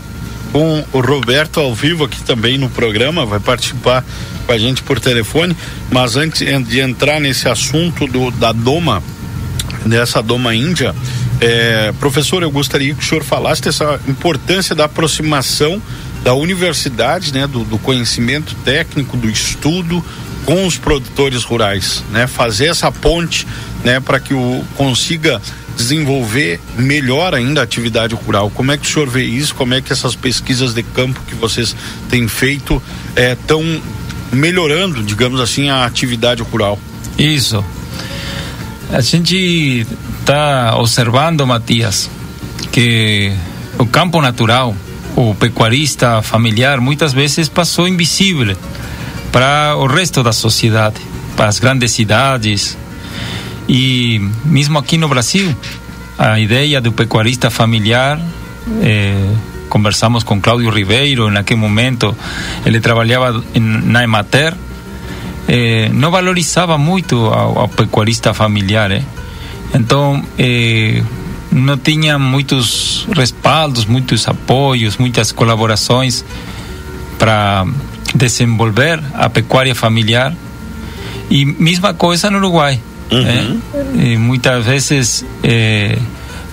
com 0.53 0.85
o 0.93 1.01
Roberto 1.01 1.59
ao 1.61 1.75
vivo 1.75 2.05
aqui 2.05 2.23
também 2.23 2.57
no 2.57 2.71
programa, 2.71 3.27
vai 3.27 3.41
participar 3.41 4.05
com 4.47 4.53
a 4.53 4.59
gente 4.59 4.83
por 4.83 5.01
telefone, 5.01 5.57
mas 5.91 6.17
antes 6.17 6.47
de 6.69 6.81
entrar 6.81 7.21
nesse 7.21 7.49
assunto 7.49 8.07
do, 8.07 8.31
da 8.31 8.53
Doma, 8.53 9.03
dessa 9.85 10.23
Doma 10.23 10.55
Índia, 10.55 10.95
é, 11.41 11.93
professor, 11.99 12.43
eu 12.43 12.51
gostaria 12.51 12.95
que 12.95 13.05
o 13.05 13.07
senhor 13.07 13.25
falasse 13.25 13.63
dessa 13.63 14.01
importância 14.07 14.75
da 14.75 14.85
aproximação 14.85 15.81
da 16.23 16.35
universidade, 16.35 17.35
né, 17.35 17.47
do, 17.47 17.65
do 17.65 17.79
conhecimento 17.79 18.55
técnico, 18.65 19.17
do 19.17 19.29
estudo 19.29 20.03
com 20.47 20.67
os 20.67 20.79
produtores 20.79 21.43
rurais, 21.43 22.03
né, 22.11 22.27
fazer 22.27 22.67
essa 22.67 22.91
ponte, 22.91 23.47
né, 23.83 24.01
para 24.01 24.19
que 24.19 24.33
o 24.33 24.65
consiga 24.75 25.41
desenvolver 25.77 26.61
melhor 26.79 27.35
ainda 27.35 27.61
a 27.61 27.65
atividade 27.65 28.15
rural. 28.15 28.51
Como 28.51 28.71
é 28.73 28.79
que 28.79 28.87
o 28.87 28.91
senhor 28.91 29.09
vê 29.09 29.25
isso? 29.25 29.55
Como 29.55 29.75
é 29.75 29.81
que 29.81 29.93
essas 29.93 30.15
pesquisas 30.15 30.73
de 30.73 30.83
campo 30.83 31.21
que 31.27 31.35
vocês 31.35 31.75
têm 32.09 32.29
feito 32.29 32.83
estão 33.17 33.61
é, 33.63 33.81
melhorando, 34.35 35.03
digamos 35.03 35.41
assim, 35.41 35.69
a 35.69 35.85
atividade 35.85 36.43
rural? 36.43 36.79
Isso. 37.19 37.65
A 38.95 39.01
gente 39.01 39.85
está 40.21 40.77
observando, 40.77 41.45
Matias, 41.45 42.09
que 42.71 43.33
o 43.77 43.85
campo 43.85 44.21
natural, 44.23 44.73
o 45.17 45.35
pecuarista 45.35 46.23
familiar, 46.23 46.81
muitas 46.81 47.13
vezes 47.13 47.49
passou 47.49 47.89
invisível 47.89 48.57
para 49.33 49.75
o 49.79 49.89
resto 49.89 50.23
da 50.23 50.33
sociedade, 50.33 51.01
para 51.37 51.49
as 51.49 51.59
grandes 51.59 51.91
cidades. 51.91 52.79
E 53.69 54.21
mesmo 54.45 54.79
aqui 54.79 54.97
no 54.97 55.09
Brasil, 55.09 55.53
a 56.17 56.39
ideia 56.39 56.81
do 56.81 56.93
pecuarista 56.93 57.51
familiar, 57.51 58.21
eh, 58.81 59.35
conversamos 59.69 60.23
com 60.23 60.41
Cláudio 60.41 60.71
Ribeiro, 60.71 61.33
naquele 61.33 61.59
momento 61.59 62.17
ele 62.65 62.79
trabalhava 62.79 63.43
na 63.57 64.05
Emater, 64.05 64.55
eh, 65.49 65.89
não 65.93 66.11
valorizava 66.11 66.79
muito 66.79 67.27
ao, 67.27 67.59
ao 67.59 67.69
pecuarista 67.69 68.33
familiar. 68.33 68.91
Eh? 68.91 69.03
Então, 69.75 70.25
eh, 70.39 71.03
não 71.51 71.77
tinha 71.77 72.19
muitos 72.19 73.07
respaldos, 73.15 73.85
muitos 73.85 74.27
apoios, 74.29 74.97
muitas 74.97 75.33
colaborações 75.33 76.25
para 77.19 77.67
desenvolver 78.15 79.01
a 79.15 79.29
pecuária 79.29 79.75
familiar. 79.75 80.35
E 81.31 81.45
mesma 81.45 81.95
coisa 81.95 82.31
no 82.31 82.39
Uruguai. 82.39 82.81
Uhum. 83.11 83.23
Né? 83.23 84.17
muitas 84.17 84.65
vezes 84.65 85.25
eh, 85.43 85.99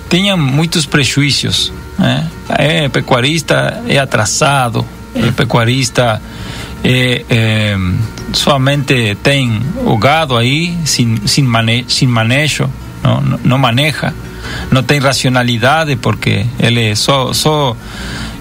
tinham 0.08 0.36
muitos 0.36 0.86
prejuízos. 0.86 1.72
Né? 1.98 2.28
É 2.50 2.88
pecuarista 2.88 3.82
é 3.88 3.98
atrasado, 3.98 4.86
é 5.14 5.30
pecuarista 5.30 6.20
é, 6.84 7.24
é, 7.30 7.76
somente 8.32 9.16
tem 9.22 9.60
o 9.84 9.96
gado 9.96 10.36
aí 10.36 10.76
sem, 10.84 11.16
sem, 11.26 11.44
mane 11.44 11.84
sem 11.88 12.08
manejo, 12.08 12.68
não, 13.02 13.20
não 13.44 13.58
maneja, 13.58 14.12
não 14.70 14.82
tem 14.82 14.98
racionalidade 14.98 15.96
porque 15.96 16.46
ele 16.58 16.94
só, 16.96 17.32
só 17.32 17.76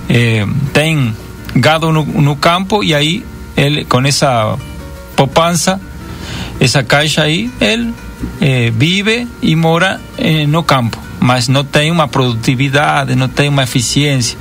é, 0.09 0.45
tem 0.73 1.15
gado 1.55 1.91
no, 1.91 2.03
no 2.03 2.35
campo 2.35 2.83
e 2.83 2.95
aí 2.95 3.25
ele 3.55 3.85
com 3.85 4.01
essa 4.01 4.57
poupança, 5.15 5.79
essa 6.59 6.83
caixa 6.83 7.21
aí, 7.21 7.51
ele 7.59 7.93
eh, 8.39 8.71
vive 8.73 9.27
e 9.41 9.55
mora 9.55 9.99
eh, 10.17 10.45
no 10.47 10.63
campo. 10.63 10.97
mas 11.19 11.47
não 11.47 11.63
tem 11.63 11.91
uma 11.91 12.07
produtividade, 12.07 13.15
não 13.15 13.27
tem 13.27 13.47
uma 13.47 13.61
eficiência. 13.61 14.37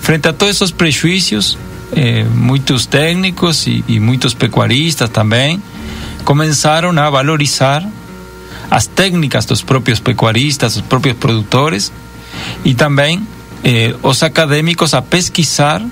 Frente 0.00 0.28
a 0.28 0.32
todos 0.32 0.56
esses 0.56 0.70
prejuízos, 0.70 1.58
eh, 1.94 2.24
muitos 2.24 2.86
técnicos 2.86 3.66
e, 3.66 3.84
e 3.88 4.00
muitos 4.00 4.34
pecuaristas 4.34 5.08
também 5.10 5.62
começaram 6.24 6.90
a 6.98 7.10
valorizar 7.10 7.86
as 8.70 8.86
técnicas 8.86 9.44
dos 9.44 9.62
próprios 9.62 9.98
pecuaristas, 9.98 10.74
dos 10.74 10.82
próprios 10.82 11.16
produtores 11.16 11.92
e 12.64 12.74
também 12.74 13.26
eh, 13.64 13.94
os 14.02 14.22
acadêmicos 14.22 14.94
a 14.94 15.02
pesquisar 15.02 15.82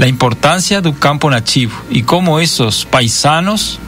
a 0.00 0.08
importância 0.08 0.80
do 0.80 0.92
campo 0.92 1.28
nativo 1.28 1.82
e 1.90 2.02
como 2.02 2.38
esses 2.40 2.84
paisanos 2.84 3.78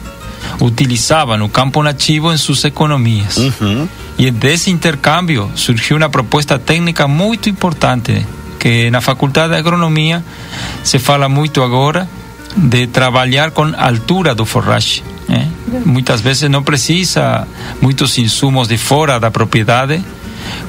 utilizavam 0.59 1.41
o 1.43 1.49
campo 1.49 1.81
nativo 1.81 2.31
em 2.31 2.37
suas 2.37 2.63
economias. 2.65 3.37
E 4.17 4.29
desse 4.29 4.69
intercâmbio 4.69 5.49
surgiu 5.55 5.97
uma 5.97 6.09
proposta 6.09 6.59
técnica 6.59 7.07
muito 7.07 7.49
importante, 7.49 8.25
que 8.61 8.91
na 8.91 9.01
Faculdade 9.01 9.53
de 9.53 9.59
Agronomia 9.59 10.23
se 10.83 10.99
fala 10.99 11.27
muito 11.27 11.63
agora 11.63 12.07
de 12.55 12.85
trabalhar 12.85 13.49
com 13.49 13.73
altura 13.75 14.35
do 14.35 14.45
forragem. 14.45 15.03
né? 15.27 15.49
Muitas 15.83 16.21
vezes 16.21 16.47
não 16.47 16.61
precisa 16.61 17.47
muitos 17.81 18.19
insumos 18.19 18.67
de 18.67 18.77
fora 18.77 19.19
da 19.19 19.31
propriedade, 19.31 19.99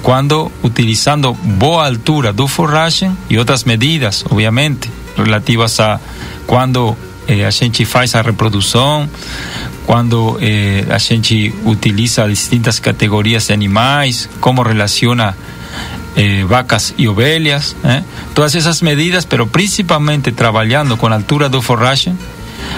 quando 0.03 0.51
utilizando 0.63 1.35
boa 1.35 1.87
altura 1.87 2.33
do 2.33 2.49
forragem 2.49 3.15
e 3.29 3.37
outras 3.37 3.65
medidas, 3.65 4.25
obviamente, 4.31 4.89
relativas 5.15 5.79
a 5.79 6.01
quando 6.47 6.97
eh, 7.29 7.45
a 7.45 7.51
gente 7.51 7.85
faz 7.85 8.15
a 8.15 8.23
reprodução, 8.23 9.09
quando 9.85 10.39
eh, 10.41 10.87
a 10.89 10.99
gente 10.99 11.55
utiliza 11.67 12.27
distintas 12.27 12.79
categorias 12.79 13.49
de 13.49 13.53
animais, 13.53 14.29
como 14.41 14.63
relaciona 14.63 15.37
eh, 16.17 16.45
vacas 16.45 16.95
e 16.99 17.09
ovelhas, 17.09 17.75
né? 17.83 18.05
todas 18.35 18.55
essas 18.55 18.83
medidas, 18.83 19.25
pero 19.25 19.47
principalmente 19.47 20.33
trabalhando 20.33 20.97
com 20.97 21.07
a 21.07 21.15
altura 21.15 21.49
do 21.49 21.63
forragem, 21.63 22.17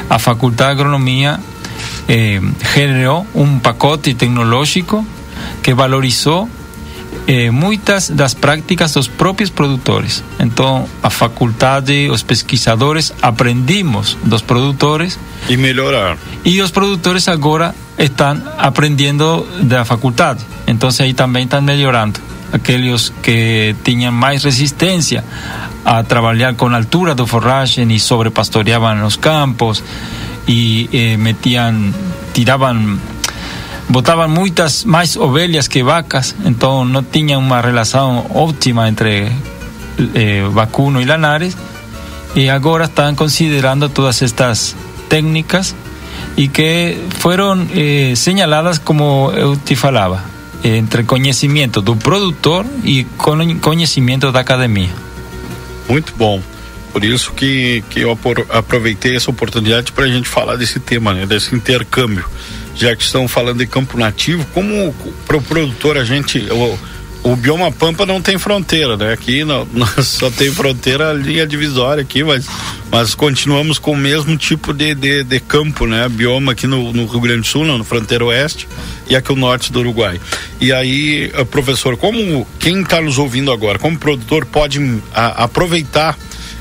a 0.08 0.18
Faculdade 0.18 0.76
de 0.76 0.80
Agronomia 0.82 1.40
eh, 2.08 2.40
generou 2.74 3.26
um 3.34 3.58
pacote 3.58 4.14
tecnológico 4.14 5.04
que 5.62 5.74
valorizou 5.74 6.48
eh, 7.26 7.50
muitas 7.50 8.10
das 8.10 8.34
práticas 8.34 8.92
dos 8.92 9.08
próprios 9.08 9.50
produtores. 9.50 10.22
Então, 10.38 10.88
a 11.02 11.10
faculdade, 11.10 12.08
os 12.10 12.22
pesquisadores, 12.22 13.12
aprendimos 13.22 14.16
dos 14.24 14.42
produtores 14.42 15.18
E 15.48 15.56
melhorar. 15.56 16.18
e 16.44 16.60
os 16.60 16.70
produtores 16.70 17.28
agora 17.28 17.74
estão 17.98 18.40
aprendendo 18.58 19.46
da 19.62 19.84
faculdade. 19.84 20.44
Então, 20.66 20.90
aí 21.00 21.14
também 21.14 21.44
estão 21.44 21.62
melhorando. 21.62 22.20
Aqueles 22.54 23.12
que 23.22 23.74
tinham 23.82 24.12
mais 24.12 24.44
resistência 24.44 25.24
a 25.84 26.02
trabalhar 26.02 26.54
com 26.54 26.68
a 26.68 26.76
altura 26.76 27.14
do 27.14 27.26
forragem 27.26 27.92
e 27.92 27.98
sobrepastoreavam 27.98 29.04
os 29.04 29.16
campos 29.16 29.82
e 30.46 30.88
eh, 30.92 31.16
metiam, 31.16 31.92
tiravam 32.32 32.98
botavam 33.88 34.28
muitas 34.28 34.84
mais 34.84 35.16
ovelhas 35.16 35.68
que 35.68 35.82
vacas, 35.82 36.34
então 36.44 36.84
não 36.84 37.02
tinha 37.02 37.38
uma 37.38 37.60
relação 37.60 38.26
óptima 38.34 38.88
entre 38.88 39.30
eh, 40.14 40.42
vacuno 40.50 41.00
e 41.00 41.04
lanares, 41.04 41.56
e 42.34 42.48
agora 42.48 42.86
estão 42.86 43.14
considerando 43.14 43.88
todas 43.88 44.22
estas 44.22 44.74
técnicas 45.08 45.74
e 46.36 46.48
que 46.48 46.98
foram 47.18 47.66
eh, 47.74 48.14
señaladas 48.16 48.78
como 48.78 49.30
eu 49.36 49.56
te 49.56 49.76
falava, 49.76 50.24
entre 50.64 51.04
conhecimento 51.04 51.80
do 51.82 51.94
produtor 51.94 52.64
e 52.82 53.04
con- 53.18 53.58
conhecimento 53.60 54.32
da 54.32 54.40
academia. 54.40 54.90
Muito 55.88 56.14
bom. 56.16 56.42
Por 56.92 57.04
isso 57.04 57.32
que, 57.32 57.82
que 57.90 58.00
eu 58.00 58.12
apro- 58.12 58.46
aproveitei 58.48 59.14
essa 59.16 59.30
oportunidade 59.30 59.92
para 59.92 60.04
a 60.04 60.08
gente 60.08 60.28
falar 60.28 60.56
desse 60.56 60.80
tema, 60.80 61.12
né? 61.12 61.26
Desse 61.26 61.54
intercâmbio. 61.54 62.24
Já 62.76 62.96
que 62.96 63.02
estão 63.02 63.28
falando 63.28 63.58
de 63.58 63.66
campo 63.66 63.98
nativo, 63.98 64.44
como 64.54 64.94
para 65.26 65.36
o 65.36 65.42
produtor 65.42 65.98
a 65.98 66.04
gente. 66.04 66.38
O, 66.50 66.78
o 67.24 67.34
bioma 67.34 67.72
Pampa 67.72 68.04
não 68.04 68.20
tem 68.20 68.36
fronteira, 68.38 68.96
né? 68.96 69.12
Aqui 69.14 69.44
não, 69.44 69.66
só 70.04 70.30
tem 70.30 70.50
fronteira 70.52 71.10
a 71.10 71.12
linha 71.14 71.46
divisória 71.46 72.02
aqui, 72.02 72.22
mas, 72.22 72.46
mas 72.90 73.14
continuamos 73.14 73.78
com 73.78 73.92
o 73.92 73.96
mesmo 73.96 74.36
tipo 74.36 74.72
de, 74.74 74.94
de, 74.94 75.24
de 75.24 75.40
campo, 75.40 75.86
né? 75.86 76.06
Bioma 76.08 76.52
aqui 76.52 76.66
no, 76.66 76.92
no 76.92 77.06
Rio 77.06 77.20
Grande 77.20 77.40
do 77.40 77.46
Sul, 77.46 77.64
não, 77.64 77.78
no 77.78 77.84
fronteiro 77.84 78.26
oeste 78.26 78.68
e 79.08 79.16
aqui 79.16 79.32
o 79.32 79.36
norte 79.36 79.72
do 79.72 79.80
Uruguai. 79.80 80.20
E 80.60 80.70
aí, 80.72 81.30
eh, 81.34 81.44
professor, 81.44 81.96
como 81.96 82.46
quem 82.58 82.82
está 82.82 83.00
nos 83.00 83.16
ouvindo 83.18 83.50
agora, 83.50 83.78
como 83.78 83.98
produtor 83.98 84.44
pode 84.44 84.78
hum, 84.78 85.00
a- 85.14 85.44
aproveitar 85.44 86.16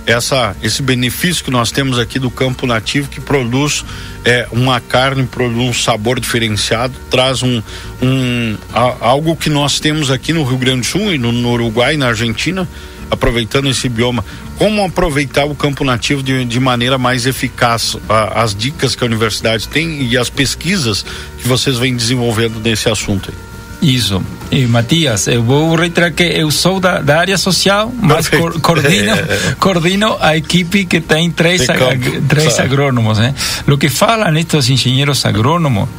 essa 0.06 0.56
esse 0.62 0.82
benefício 0.82 1.44
que 1.44 1.52
nós 1.52 1.72
temos 1.72 1.98
aqui 1.98 2.20
do 2.20 2.30
campo 2.30 2.66
nativo 2.68 3.08
que 3.10 3.22
produz 3.22 3.84
é, 4.26 4.48
uma 4.52 4.80
carne, 4.82 5.24
produz 5.26 5.58
um 5.58 5.74
sabor 5.74 6.20
diferenciado, 6.20 6.94
traz 7.10 7.42
um, 7.44 7.62
um 8.02 8.58
a- 8.74 8.96
algo 9.02 9.36
que 9.36 9.50
nós 9.50 9.80
temos 9.80 10.12
aqui 10.12 10.34
no 10.34 10.44
Rio 10.44 10.58
Grande 10.58 10.82
do 10.82 10.86
Sul 10.86 11.14
e 11.14 11.18
no, 11.18 11.32
no 11.32 11.52
Uruguai, 11.52 11.96
na 11.98 12.08
Argentina, 12.08 12.68
aproveitando 13.10 13.70
esse 13.70 13.88
bioma. 13.90 14.24
Como 14.58 14.84
aproveitar 14.84 15.46
o 15.46 15.56
campo 15.56 15.84
nativo 15.84 16.22
de, 16.22 16.46
de 16.46 16.60
maneira 16.60 16.98
mais 16.98 17.26
eficaz? 17.26 17.98
A- 18.10 18.42
as 18.44 18.54
dicas 18.56 18.96
que 18.96 19.04
a 19.04 19.08
universidade 19.08 19.68
tem 19.68 20.04
e 20.08 20.18
as 20.18 20.30
pesquisas 20.30 21.06
que 21.42 21.48
vocês 21.48 21.78
vêm 21.78 21.96
desenvolvendo 21.96 22.60
nesse 22.60 22.90
assunto 22.90 23.30
aí. 23.32 23.53
Isso. 23.84 24.24
E, 24.50 24.66
Matias, 24.66 25.28
eu 25.28 25.44
vou 25.44 25.76
reiterar 25.76 26.14
que 26.14 26.24
eu 26.24 26.50
sou 26.50 26.80
da, 26.80 27.00
da 27.02 27.20
área 27.20 27.38
social, 27.38 27.92
mas 28.02 28.30
cor, 28.30 28.60
coordino, 28.62 29.14
coordino 29.60 30.16
a 30.22 30.38
equipe 30.38 30.86
que 30.86 31.02
tem 31.02 31.30
três, 31.32 31.70
ag- 31.70 32.22
três 32.30 32.60
agrônomos. 32.60 33.18
Né? 33.18 33.36
Lo 33.68 33.78
que 33.78 33.90
falam 33.90 34.38
estos 34.38 34.70
engenheiros 34.70 35.26
agrônomos 35.26 35.90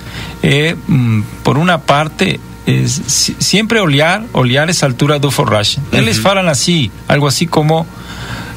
é, 0.42 0.74
hum, 0.88 1.22
por 1.42 1.58
uma 1.58 1.78
parte, 1.78 2.40
é, 2.66 2.84
sempre 2.86 3.78
olhar, 3.80 4.22
olhar 4.32 4.68
essa 4.70 4.86
altura 4.86 5.18
do 5.18 5.30
forragem. 5.30 5.82
Eles 5.92 6.16
falam 6.16 6.48
assim, 6.48 6.90
algo 7.06 7.26
assim 7.26 7.46
como 7.46 7.86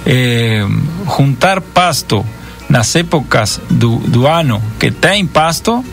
eh, 0.05 0.65
juntar 1.17 1.59
pasto 1.59 2.25
nas 2.69 2.95
épocas 2.95 3.59
do, 3.69 3.97
do 3.97 4.25
ano 4.27 4.63
que 4.79 4.89
tem 4.91 5.25
pasto, 5.25 5.83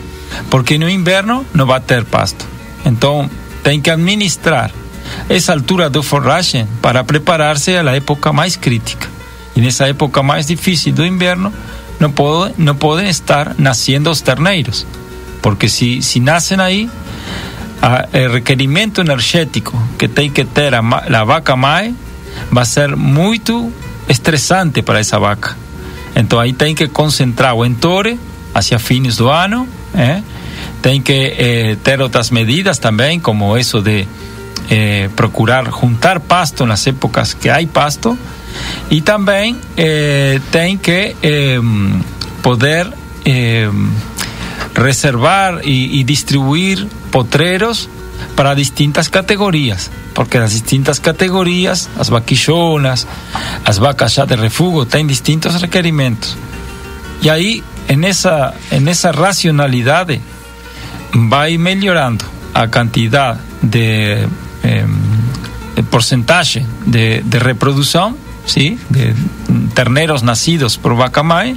porque 0.49 0.77
no 0.77 0.89
inverno 0.89 1.45
não 1.53 1.65
vai 1.65 1.81
ter 1.81 2.05
pasto. 2.05 2.54
Então, 2.85 3.29
tem 3.63 3.81
que 3.81 3.89
administrar 3.89 4.71
essa 5.27 5.53
altura 5.53 5.89
do 5.89 6.03
forragem 6.03 6.67
para 6.81 7.03
preparar-se 7.03 7.75
à 7.75 7.95
época 7.95 8.31
mais 8.31 8.55
crítica. 8.55 9.07
E 9.55 9.61
nessa 9.61 9.87
época 9.87 10.21
mais 10.21 10.45
difícil 10.45 10.93
do 10.93 11.05
inverno, 11.05 11.51
não, 11.99 12.11
pode, 12.11 12.53
não 12.57 12.75
podem 12.75 13.09
estar 13.09 13.55
nascendo 13.57 14.09
os 14.09 14.21
terneiros, 14.21 14.85
porque 15.41 15.69
se, 15.69 16.01
se 16.01 16.19
nascem 16.19 16.59
aí, 16.59 16.89
o 18.29 18.33
requerimento 18.33 19.01
energético 19.01 19.81
que 19.97 20.07
tem 20.07 20.29
que 20.29 20.43
ter 20.43 20.73
a, 20.73 20.79
a 20.79 21.23
vaca 21.23 21.55
mãe 21.55 21.95
vai 22.51 22.65
ser 22.65 22.95
muito 22.95 23.71
estressante 24.09 24.81
para 24.81 24.99
essa 24.99 25.19
vaca. 25.19 25.55
Então 26.15 26.39
aí 26.39 26.53
tem 26.53 26.73
que 26.73 26.87
concentrar 26.87 27.53
o 27.53 27.65
entore 27.65 28.19
hacia 28.53 28.79
fins 28.79 29.17
do 29.17 29.29
ano, 29.29 29.67
eh? 29.93 30.21
Tem 30.85 31.01
que 31.01 31.33
eh, 31.35 31.77
ter 31.83 31.99
outras 31.99 32.29
medidas 32.29 32.77
também, 32.77 33.19
como 33.19 33.57
isso 33.57 33.81
de 33.81 34.07
eh, 34.69 35.09
procurar 35.15 35.65
juntar 35.71 36.19
pasto 36.19 36.63
nas 36.63 36.85
épocas 36.85 37.33
que 37.33 37.49
há 37.49 37.57
pasto, 37.65 38.15
e 38.91 39.01
também 39.01 39.57
eh, 39.75 40.39
que 40.83 41.15
eh, 41.23 41.59
poder 42.43 42.87
eh, 43.25 43.67
reservar 44.75 45.61
y, 45.63 45.99
y 45.99 46.03
distribuir 46.03 46.87
potreros 47.09 47.89
para 48.35 48.53
distintas 48.53 49.09
categorías, 49.09 49.89
porque 50.13 50.37
las 50.37 50.53
distintas 50.53 50.99
categorías, 50.99 51.89
las 51.97 52.11
vaquillonas, 52.11 53.07
las 53.65 53.79
vacas 53.79 54.13
ya 54.13 54.27
de 54.27 54.35
refugio, 54.35 54.85
tienen 54.85 55.07
distintos 55.07 55.59
requerimientos. 55.59 56.37
Y 57.23 57.29
ahí, 57.29 57.63
en 57.87 58.03
esa, 58.03 58.53
en 58.69 58.87
esa 58.87 59.11
racionalidad, 59.11 60.09
va 61.13 61.43
a 61.43 61.49
ir 61.49 61.59
mejorando 61.59 62.25
a 62.53 62.69
cantidad 62.69 63.39
de 63.61 64.27
eh, 64.63 64.85
el 65.75 65.83
porcentaje 65.85 66.65
de, 66.85 67.21
de 67.25 67.39
reproducción, 67.39 68.15
¿sí? 68.45 68.77
de 68.89 69.13
terneros 69.73 70.23
nacidos 70.23 70.77
por 70.77 70.95
vaca 70.95 71.23
mãe, 71.23 71.55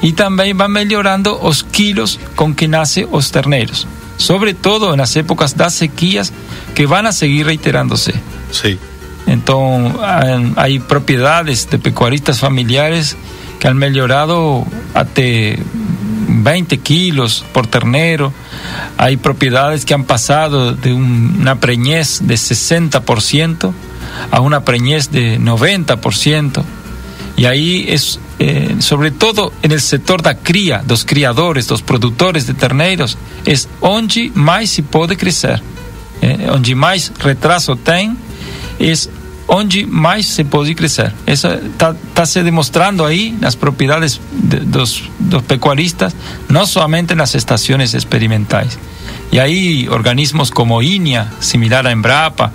y 0.00 0.12
también 0.12 0.58
va 0.60 0.68
mejorando 0.68 1.40
los 1.42 1.64
kilos 1.64 2.18
con 2.36 2.54
que 2.54 2.68
nacen 2.68 3.08
los 3.12 3.30
terneros, 3.32 3.86
sobre 4.16 4.54
todo 4.54 4.92
en 4.92 4.98
las 4.98 5.14
épocas 5.16 5.56
de 5.56 5.70
sequías 5.70 6.32
que 6.74 6.86
van 6.86 7.06
a 7.06 7.12
seguir 7.12 7.46
reiterándose. 7.46 8.14
Sí. 8.50 8.78
Entonces, 9.26 10.00
hay- 10.02 10.52
hay 10.56 10.78
propiedades 10.80 11.68
de 11.70 11.78
pecuaristas 11.78 12.40
familiares 12.40 13.16
que 13.60 13.68
han 13.68 13.76
mejorado 13.76 14.64
hasta 14.94 15.22
20 16.32 16.78
kilos 16.78 17.44
por 17.52 17.66
ternero. 17.66 18.32
Hay 18.96 19.16
propiedades 19.16 19.84
que 19.84 19.94
han 19.94 20.04
pasado 20.04 20.72
de 20.72 20.92
un- 20.92 21.36
una 21.40 21.60
preñez 21.60 22.20
de 22.22 22.36
60% 22.36 23.72
a 24.30 24.40
una 24.40 24.64
preñez 24.64 25.10
de 25.10 25.38
90%. 25.38 26.64
Y 27.36 27.46
ahí 27.46 27.86
es, 27.88 28.20
eh, 28.38 28.76
sobre 28.80 29.10
todo 29.10 29.52
en 29.62 29.72
el 29.72 29.80
sector 29.80 30.22
da 30.22 30.36
cría, 30.36 30.82
dos 30.86 31.04
criadores, 31.04 31.66
dos 31.66 31.82
productores 31.82 32.46
de 32.46 32.54
terneiros, 32.54 33.16
es 33.46 33.68
onde 33.80 34.30
mais 34.34 34.70
se 34.70 34.82
pode 34.82 35.16
crescer. 35.16 35.60
Eh, 36.20 36.48
onde 36.50 36.74
mais 36.74 37.10
retraso 37.18 37.74
tem, 37.74 38.16
es 38.78 39.08
onde 39.48 39.84
mais 39.86 40.26
se 40.26 40.44
pode 40.44 40.74
crescer. 40.74 41.12
Eso 41.26 41.52
está 41.52 41.94
tá 42.14 42.24
se 42.26 42.42
demostrando 42.42 43.04
ahí 43.04 43.36
nas 43.40 43.56
propiedades 43.56 44.20
de- 44.32 44.60
dos, 44.60 45.02
dos 45.18 45.42
pecuaristas, 45.42 46.14
no 46.48 46.66
solamente 46.66 47.12
en 47.14 47.18
las 47.18 47.34
estaciones 47.34 47.94
experimentais. 47.94 48.78
Y 49.30 49.38
ahí 49.38 49.88
organismos 49.88 50.50
como 50.50 50.82
INIA, 50.82 51.32
similar 51.40 51.86
a 51.86 51.90
Embrapa, 51.92 52.52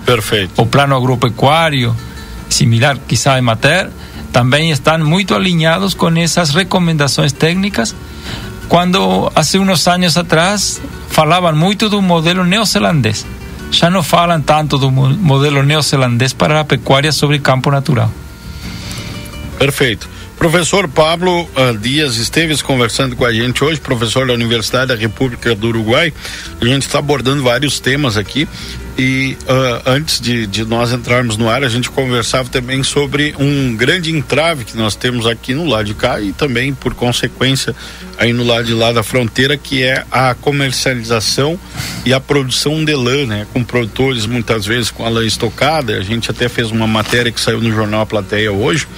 o 0.56 0.66
Plano 0.66 0.96
Agropecuario, 0.96 1.94
similar 2.48 2.98
quizá 3.06 3.34
a 3.34 3.38
Emater, 3.38 3.90
também 4.32 4.70
están 4.70 5.02
muy 5.02 5.26
alinhados 5.34 5.94
con 5.94 6.16
esas 6.18 6.54
recomendações 6.54 7.34
técnicas. 7.34 7.94
Cuando 8.68 9.32
hace 9.34 9.58
unos 9.58 9.88
años 9.88 10.16
atrás 10.16 10.80
falaban 11.10 11.56
muito 11.56 11.88
do 11.88 12.00
modelo 12.02 12.44
neozelandés. 12.44 13.24
Já 13.70 13.90
não 13.90 14.02
falam 14.02 14.40
tanto 14.40 14.78
do 14.78 14.90
mo- 14.90 15.08
modelo 15.10 15.62
neozelandês 15.62 16.32
para 16.32 16.60
a 16.60 16.64
pecuária 16.64 17.12
sobre 17.12 17.38
campo 17.38 17.70
natural. 17.70 18.10
Perfeito. 19.58 20.08
Professor 20.38 20.86
Pablo 20.88 21.48
ah, 21.56 21.72
Dias 21.78 22.16
Esteves 22.16 22.62
conversando 22.62 23.16
com 23.16 23.24
a 23.24 23.32
gente 23.32 23.64
hoje, 23.64 23.80
professor 23.80 24.26
da 24.26 24.32
Universidade 24.32 24.86
da 24.88 24.94
República 24.94 25.52
do 25.54 25.66
Uruguai. 25.68 26.12
A 26.60 26.64
gente 26.64 26.82
está 26.86 27.00
abordando 27.00 27.42
vários 27.42 27.80
temas 27.80 28.16
aqui 28.16 28.48
e 28.98 29.38
ah, 29.46 29.82
antes 29.86 30.20
de, 30.20 30.44
de 30.44 30.64
nós 30.64 30.92
entrarmos 30.92 31.36
no 31.36 31.48
ar, 31.48 31.62
a 31.62 31.68
gente 31.68 31.88
conversava 31.88 32.48
também 32.48 32.82
sobre 32.82 33.32
um 33.38 33.76
grande 33.76 34.10
entrave 34.10 34.64
que 34.64 34.76
nós 34.76 34.96
temos 34.96 35.24
aqui 35.24 35.54
no 35.54 35.66
lado 35.66 35.84
de 35.84 35.94
cá 35.94 36.20
e 36.20 36.32
também, 36.32 36.74
por 36.74 36.94
consequência, 36.94 37.76
aí 38.18 38.32
no 38.32 38.42
lado 38.42 38.64
de 38.64 38.74
lá 38.74 38.92
da 38.92 39.04
fronteira, 39.04 39.56
que 39.56 39.84
é 39.84 40.04
a 40.10 40.34
comercialização 40.34 41.56
e 42.04 42.12
a 42.12 42.18
produção 42.18 42.84
de 42.84 42.94
lã, 42.96 43.24
né? 43.24 43.46
Com 43.52 43.62
produtores 43.62 44.26
muitas 44.26 44.66
vezes 44.66 44.90
com 44.90 45.06
a 45.06 45.08
lã 45.08 45.24
estocada. 45.24 45.96
A 45.96 46.02
gente 46.02 46.28
até 46.28 46.48
fez 46.48 46.72
uma 46.72 46.86
matéria 46.88 47.30
que 47.30 47.40
saiu 47.40 47.60
no 47.60 47.70
jornal 47.70 48.00
A 48.00 48.06
Plateia 48.06 48.52
hoje 48.52 48.88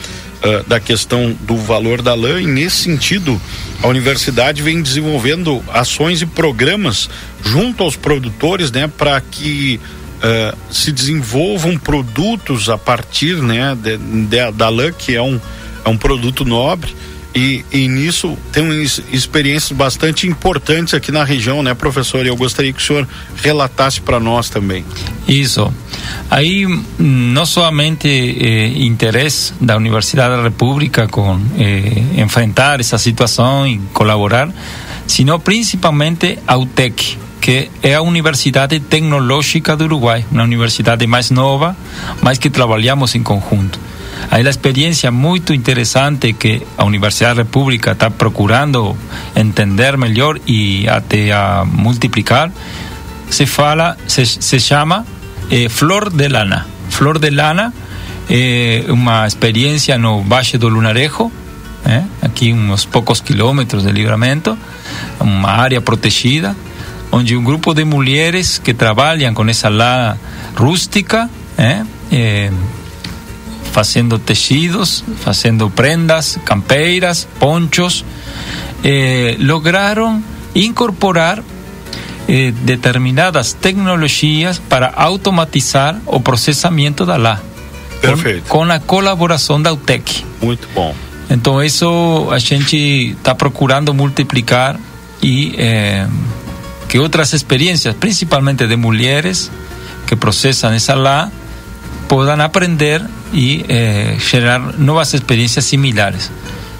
ah, 0.42 0.64
da 0.66 0.80
questão 0.80 1.36
do 1.42 1.56
valor 1.56 2.02
da 2.02 2.14
lã 2.14 2.40
e 2.40 2.46
nesse 2.46 2.76
sentido 2.84 3.40
a 3.82 3.86
universidade 3.88 4.62
vem 4.62 4.82
desenvolvendo 4.82 5.62
ações 5.72 6.20
e 6.22 6.26
programas 6.26 7.08
junto 7.42 7.82
aos 7.82 7.96
produtores, 7.96 8.70
né, 8.70 8.86
para 8.88 9.20
que 9.20 9.80
ah, 10.22 10.54
se 10.70 10.92
desenvolvam 10.92 11.76
produtos 11.78 12.68
a 12.68 12.76
partir, 12.78 13.36
né, 13.36 13.76
de, 13.80 13.96
de- 13.96 14.52
da 14.52 14.68
lã 14.68 14.92
que 14.92 15.14
é 15.14 15.22
um 15.22 15.40
é 15.84 15.88
um 15.88 15.96
produto 15.96 16.44
nobre 16.44 16.94
e, 17.34 17.64
e 17.72 17.88
nisso 17.88 18.36
tem 18.52 18.68
ex- 18.72 19.02
experiências 19.12 19.76
bastante 19.76 20.26
importantes 20.26 20.94
aqui 20.94 21.12
na 21.12 21.22
região, 21.22 21.62
né, 21.62 21.74
professor? 21.74 22.24
E 22.24 22.28
eu 22.28 22.36
gostaria 22.36 22.72
que 22.72 22.82
o 22.82 22.84
senhor 22.84 23.06
relatasse 23.36 24.00
para 24.00 24.18
nós 24.18 24.48
também. 24.48 24.84
Isso. 25.28 25.72
Aí 26.30 26.66
não 26.98 27.46
somente 27.46 28.08
eh, 28.08 28.84
interesse 28.84 29.52
da 29.60 29.76
Universidade 29.76 30.36
da 30.36 30.42
República 30.42 31.06
com 31.06 31.40
eh, 31.58 32.20
enfrentar 32.20 32.80
essa 32.80 32.98
situação 32.98 33.66
e 33.66 33.78
colaborar, 33.92 34.48
sino 35.06 35.38
principalmente 35.38 36.38
a 36.46 36.56
UTEC, 36.56 37.16
que 37.40 37.70
é 37.82 37.94
a 37.94 38.02
Universidade 38.02 38.80
Tecnológica 38.80 39.76
do 39.76 39.84
Uruguai, 39.84 40.24
uma 40.30 40.42
universidade 40.42 41.06
mais 41.06 41.30
nova, 41.30 41.76
mas 42.20 42.38
que 42.38 42.50
trabalhamos 42.50 43.14
em 43.14 43.22
conjunto. 43.22 43.78
Aí 44.30 44.46
a 44.46 44.50
experiência 44.50 45.10
muito 45.10 45.54
interessante 45.54 46.32
que 46.32 46.62
a 46.76 46.84
Universidade 46.84 47.36
da 47.36 47.42
República 47.42 47.92
está 47.92 48.10
procurando 48.10 48.96
entender 49.34 49.96
melhor 49.96 50.38
e 50.46 50.88
até 50.88 51.32
a 51.32 51.64
multiplicar 51.64 52.50
se 53.30 53.46
fala, 53.46 53.96
se, 54.06 54.26
se 54.26 54.58
chama 54.58 55.06
eh, 55.50 55.68
Flor 55.68 56.10
de 56.10 56.28
Lana. 56.28 56.66
Flor 56.90 57.18
de 57.18 57.30
Lana 57.30 57.72
é 58.28 58.84
uma 58.88 59.26
experiência 59.26 59.96
no 59.98 60.22
Baixo 60.22 60.58
do 60.58 60.68
Lunarejo, 60.68 61.30
eh, 61.84 62.02
aqui 62.22 62.52
uns 62.52 62.84
poucos 62.84 63.20
quilômetros 63.20 63.84
de 63.84 63.92
livramento, 63.92 64.56
uma 65.20 65.50
área 65.50 65.80
protegida, 65.80 66.54
onde 67.12 67.36
um 67.36 67.42
grupo 67.42 67.74
de 67.74 67.84
mulheres 67.84 68.58
que 68.58 68.74
trabalham 68.74 69.32
com 69.34 69.48
essa 69.48 69.68
lã 69.68 70.16
rústica, 70.56 71.30
eh, 71.58 72.50
fazendo 73.72 74.18
tecidos, 74.18 75.04
fazendo 75.22 75.70
prendas, 75.70 76.38
campeiras, 76.44 77.26
ponchos, 77.38 78.04
eh, 78.84 79.36
lograram 79.38 80.22
incorporar 80.54 81.42
eh, 82.28 82.52
determinadas 82.62 83.52
tecnologias 83.52 84.58
para 84.58 84.92
automatizar 84.94 85.96
o 86.06 86.20
processamento 86.20 87.06
da 87.06 87.16
lá. 87.16 87.40
Perfeito. 88.00 88.48
Com, 88.48 88.66
com 88.66 88.72
a 88.72 88.78
colaboração 88.78 89.60
da 89.60 89.72
UTEC. 89.72 90.24
Muito 90.42 90.68
bom. 90.74 90.94
Então, 91.28 91.62
isso 91.62 92.28
a 92.32 92.38
gente 92.38 93.14
está 93.16 93.34
procurando 93.34 93.94
multiplicar 93.94 94.78
e 95.22 95.54
eh, 95.56 96.06
que 96.88 96.98
outras 96.98 97.32
experiências, 97.32 97.94
principalmente 97.94 98.66
de 98.66 98.74
mulheres 98.74 99.50
que 100.06 100.16
processam 100.16 100.72
essa 100.72 100.94
lá, 100.94 101.30
possam 102.08 102.40
aprender 102.40 103.00
e 103.32 103.64
eh, 103.68 104.16
novas 104.78 105.14
experiências 105.14 105.64
similares. 105.64 106.30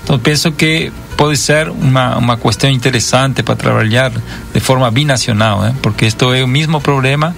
Então, 0.03 0.19
penso 0.19 0.51
que 0.53 0.91
pode 1.17 1.37
ser 1.37 1.69
uma, 1.69 2.17
uma 2.17 2.37
questão 2.37 2.69
interessante 2.71 3.43
para 3.43 3.55
trabalhar 3.55 4.11
de 4.11 4.61
forma 4.61 4.91
binacional, 4.91 5.61
né? 5.61 5.75
porque 5.83 6.07
isto 6.07 6.33
é 6.33 6.43
o 6.43 6.49
mesmo 6.49 6.81
problema 6.81 7.37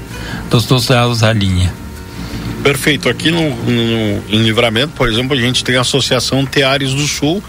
dos 0.50 0.64
dois 0.66 0.88
lados 0.88 1.20
da 1.20 1.32
linha. 1.32 1.72
Perfeito. 2.62 3.08
Aqui 3.08 3.30
no, 3.30 3.40
no- 3.50 4.22
em 4.30 4.42
Livramento, 4.42 4.92
por 4.96 5.08
exemplo, 5.10 5.36
a 5.36 5.40
gente 5.40 5.64
tem 5.64 5.76
a 5.76 5.80
Associação 5.80 6.46
Teares 6.46 6.92
do 6.94 7.06
Sul, 7.06 7.42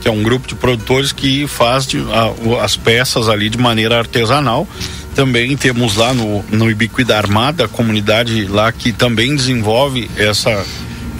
que 0.00 0.08
é 0.08 0.10
um 0.10 0.22
grupo 0.22 0.46
de 0.48 0.54
produtores 0.54 1.10
que 1.12 1.46
faz 1.48 1.86
de- 1.86 1.98
a- 1.98 2.64
as 2.64 2.76
peças 2.76 3.28
ali 3.28 3.50
de 3.50 3.58
maneira 3.58 3.98
artesanal. 3.98 4.66
Também 5.14 5.56
temos 5.56 5.96
lá 5.96 6.14
no, 6.14 6.44
no 6.52 6.70
Ibiquida 6.70 7.16
Armada, 7.18 7.64
a 7.64 7.68
comunidade 7.68 8.44
lá 8.46 8.70
que 8.70 8.92
também 8.92 9.34
desenvolve 9.34 10.08
essa, 10.16 10.64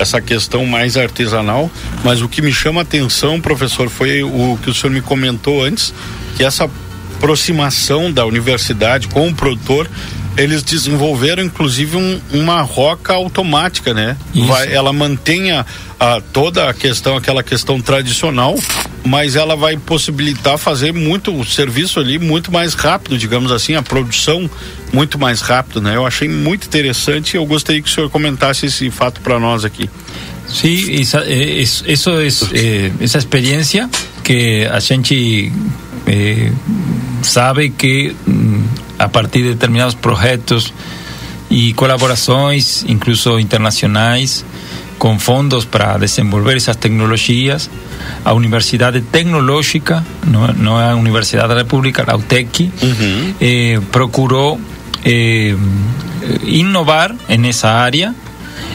essa 0.01 0.21
questão 0.21 0.65
mais 0.67 0.97
artesanal. 0.97 1.71
Mas 2.03 2.23
o 2.23 2.29
que 2.29 2.41
me 2.43 2.53
chama 2.53 2.81
a 2.81 2.83
atenção, 2.83 3.41
professor, 3.41 3.89
foi 3.89 4.23
o 4.23 4.59
que 4.63 4.71
o 4.71 4.75
senhor 4.75 4.93
me 4.93 5.01
comentou 5.03 5.63
antes, 5.65 5.93
que 6.37 6.43
essa 6.45 6.69
aproximação 7.17 8.11
da 8.11 8.25
universidade 8.25 9.07
com 9.09 9.29
o 9.29 9.35
produtor 9.35 9.89
eles 10.37 10.63
desenvolveram 10.63 11.43
inclusive 11.43 11.97
um- 11.97 12.21
uma 12.33 12.63
roca 12.63 13.13
automática, 13.13 13.93
né? 13.93 14.17
Vai, 14.47 14.73
ela 14.73 14.93
mantém 14.93 15.51
a, 15.53 15.67
a- 16.01 16.21
toda 16.33 16.69
a 16.71 16.75
questão, 16.75 17.17
aquela 17.17 17.43
questão 17.43 17.79
tradicional, 17.81 18.59
mas 19.05 19.37
ela 19.37 19.55
vai 19.55 19.77
possibilitar 19.77 20.57
fazer 20.59 20.93
muito 20.93 21.33
o 21.39 21.45
serviço 21.45 22.01
ali 22.01 22.19
muito 22.19 22.51
mais 22.51 22.73
rápido, 22.75 23.19
digamos 23.19 23.53
assim, 23.53 23.75
a 23.75 23.83
produção 23.83 24.49
muito 24.93 25.19
mais 25.19 25.41
rápido, 25.43 25.81
né? 25.83 25.95
Eu 25.97 26.07
achei 26.07 26.29
muito 26.29 26.67
interessante 26.67 27.35
e 27.35 27.37
eu 27.37 27.45
gostaria 27.47 27.81
que 27.83 27.89
o 27.89 27.93
senhor 27.93 28.09
comentasse 28.11 28.65
esse 28.67 28.91
fato 28.91 29.21
para 29.21 29.39
nós 29.39 29.65
aqui. 29.65 29.89
Sí, 30.49 31.01
esa, 31.01 31.21
eh, 31.27 31.61
es- 31.61 31.85
eso 31.87 32.21
es 32.21 32.43
eh, 32.53 32.91
esa 33.01 33.19
experiencia 33.19 33.89
que 34.25 34.67
a 34.67 34.81
gente 34.81 35.53
eh, 36.07 36.51
sabe 37.23 37.71
que 37.71 38.17
mm, 38.27 38.65
a 38.99 39.09
partir 39.09 39.43
de 39.43 39.51
determinados 39.51 39.95
projetos 39.95 40.73
e 41.51 41.73
colaborações, 41.75 42.85
incluso 42.89 43.39
internacionais, 43.39 44.45
com 45.01 45.19
fondos 45.19 45.65
para 45.65 45.97
desenvolver 45.97 46.59
essas 46.59 46.77
tecnologias, 46.77 47.71
a 48.23 48.35
Universidade 48.35 49.01
Tecnológica, 49.01 50.05
não, 50.27 50.47
não 50.49 50.79
é 50.79 50.91
a 50.91 50.95
Universidade 50.95 51.49
da 51.49 51.55
República, 51.55 52.05
a 52.07 52.17
UTEC, 52.17 52.71
eh, 53.41 53.81
procurou 53.91 54.61
eh, 55.03 55.57
nessa 57.39 57.71
área 57.71 58.15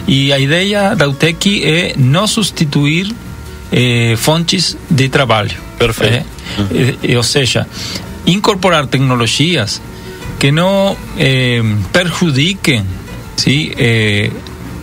e 0.07 0.33
a 0.33 0.39
ideia 0.39 0.95
da 0.95 1.07
UTEC 1.07 1.63
é 1.63 1.93
não 1.95 2.25
substituir 2.25 3.13
eh, 3.71 4.15
fontes 4.17 4.75
de 4.89 5.07
trabalho. 5.09 5.55
Perfeito. 5.77 6.25
Eh, 6.73 6.95
eh, 7.03 7.17
ou 7.17 7.23
seja, 7.23 7.67
incorporar 8.25 8.87
tecnologias 8.87 9.79
que 10.39 10.51
não 10.51 10.97
eh, 11.19 11.61
perjudiquem 11.93 12.83
¿sí? 13.35 13.73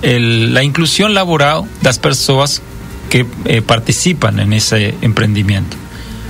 El- 0.02 0.52
la 0.52 0.62
inclusión 0.62 1.14
laboral 1.14 1.64
das 1.80 1.98
pessoas 1.98 2.60
que 3.08 3.26
eh, 3.44 3.60
participam 3.62 4.32
nesse 4.46 4.94
empreendimento. 5.02 5.76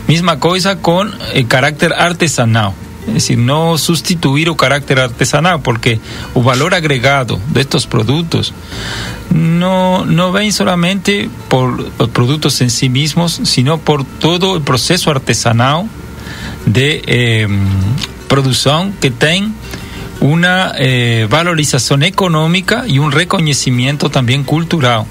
Misma 0.08 0.36
coisa 0.38 0.76
com 0.76 1.06
eh, 1.32 1.44
carácter 1.44 1.92
artesanal. 1.92 2.74
Es 3.08 3.14
decir, 3.14 3.36
no 3.38 3.78
sustituir 3.78 4.48
o 4.48 4.54
carácter 4.56 5.00
artesanal, 5.00 5.60
porque 5.60 5.98
el 6.36 6.42
valor 6.42 6.72
agregado 6.72 7.40
de 7.48 7.60
estos 7.60 7.84
productos 7.86 8.52
no, 9.34 10.04
no 10.06 10.30
ven 10.30 10.52
solamente 10.52 11.28
por 11.48 11.80
los 11.98 12.08
productos 12.10 12.60
en 12.60 12.70
sí 12.70 12.88
mismos, 12.88 13.40
sino 13.44 13.78
por 13.78 14.04
todo 14.04 14.54
el 14.56 14.62
proceso 14.62 15.10
artesanal 15.10 15.86
de 16.66 17.02
eh, 17.06 17.48
producción 18.28 18.92
que 19.00 19.10
tiene 19.10 19.48
una 20.22 20.72
eh, 20.76 21.26
valorización 21.28 22.04
económica 22.04 22.84
y 22.86 23.00
un 23.00 23.10
reconocimiento 23.10 24.08
también 24.08 24.44
cultural 24.44 25.04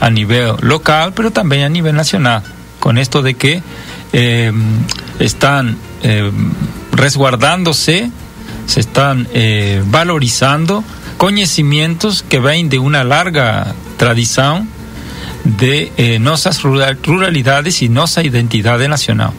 a 0.00 0.10
nivel 0.10 0.54
local, 0.60 1.12
pero 1.14 1.30
también 1.30 1.62
a 1.62 1.68
nivel 1.68 1.94
nacional, 1.94 2.42
con 2.80 2.98
esto 2.98 3.22
de 3.22 3.34
que 3.34 3.62
eh, 4.12 4.52
están 5.20 5.78
eh, 6.02 6.30
resguardándose, 6.90 8.10
se 8.66 8.80
están 8.80 9.28
valorizando 9.84 10.82
conocimientos 11.16 12.24
que 12.24 12.40
ven 12.40 12.68
de 12.68 12.80
una 12.80 13.04
larga 13.04 13.72
tradición 13.96 14.68
de 15.44 16.18
nuestras 16.20 16.64
rural- 16.64 16.98
ruralidades 17.04 17.82
y 17.82 17.88
nuestra 17.88 18.24
identidad 18.24 18.80
nacional. 18.88 19.30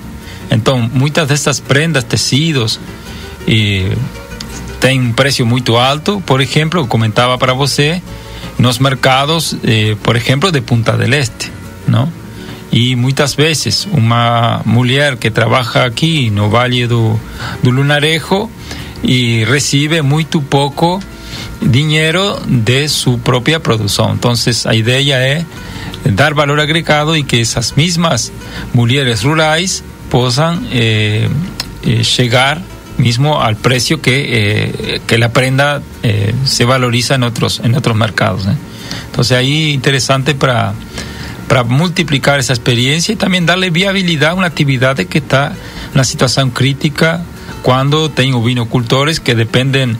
Entonces, 0.49 0.93
muchas 0.93 1.27
de 1.27 1.35
estas 1.35 1.59
prendas, 1.59 2.05
tecidos, 2.05 2.79
tem 4.79 4.99
um 4.99 5.13
preço 5.13 5.45
muito 5.45 5.77
alto. 5.77 6.21
Por 6.25 6.41
exemplo, 6.41 6.87
comentava 6.87 7.37
para 7.37 7.53
você, 7.53 8.01
nos 8.57 8.79
mercados, 8.79 9.55
eh, 9.63 9.95
por 10.03 10.15
exemplo, 10.15 10.51
de 10.51 10.61
Punta 10.61 10.97
del 10.97 11.13
Este, 11.13 11.51
não? 11.87 12.11
E 12.71 12.95
muitas 12.95 13.33
vezes 13.33 13.87
uma 13.91 14.61
mulher 14.65 15.17
que 15.17 15.31
trabalha 15.31 15.85
aqui 15.85 16.29
no 16.29 16.49
Vale 16.49 16.85
do, 16.85 17.19
do 17.63 17.71
Lunarejo 17.71 18.49
e 19.03 19.45
recebe 19.45 20.01
muito 20.01 20.41
pouco 20.41 20.99
dinheiro 21.61 22.39
de 22.45 22.87
sua 22.87 23.17
própria 23.17 23.59
produção. 23.59 24.13
Então, 24.13 24.33
a 24.65 24.75
ideia 24.75 25.15
é 25.15 25.45
dar 26.11 26.33
valor 26.33 26.59
agregado 26.59 27.15
e 27.15 27.23
que 27.23 27.39
essas 27.39 27.71
mesmas 27.71 28.31
mulheres 28.73 29.23
rurais 29.23 29.83
possam 30.09 30.61
eh, 30.71 31.27
eh, 31.85 32.03
chegar 32.03 32.61
mismo 32.97 33.41
al 33.41 33.55
precio 33.55 34.01
que, 34.01 34.25
eh, 34.95 35.01
que 35.05 35.17
la 35.17 35.29
prenda 35.29 35.81
eh, 36.03 36.33
se 36.45 36.65
valoriza 36.65 37.15
en 37.15 37.23
otros, 37.23 37.61
en 37.63 37.75
otros 37.75 37.95
mercados. 37.95 38.45
¿eh? 38.47 38.55
Entonces 39.05 39.37
ahí 39.37 39.71
interesante 39.71 40.33
para, 40.35 40.73
para 41.47 41.63
multiplicar 41.63 42.39
esa 42.39 42.53
experiencia 42.53 43.13
y 43.13 43.15
también 43.15 43.45
darle 43.45 43.69
viabilidad 43.69 44.31
a 44.31 44.33
una 44.33 44.47
actividad 44.47 44.95
que 44.97 45.17
está 45.19 45.47
en 45.47 45.93
una 45.93 46.03
situación 46.03 46.49
crítica 46.51 47.21
cuando 47.61 48.09
tengo 48.09 48.43
vinocultores 48.43 49.19
que 49.19 49.35
dependen 49.35 49.97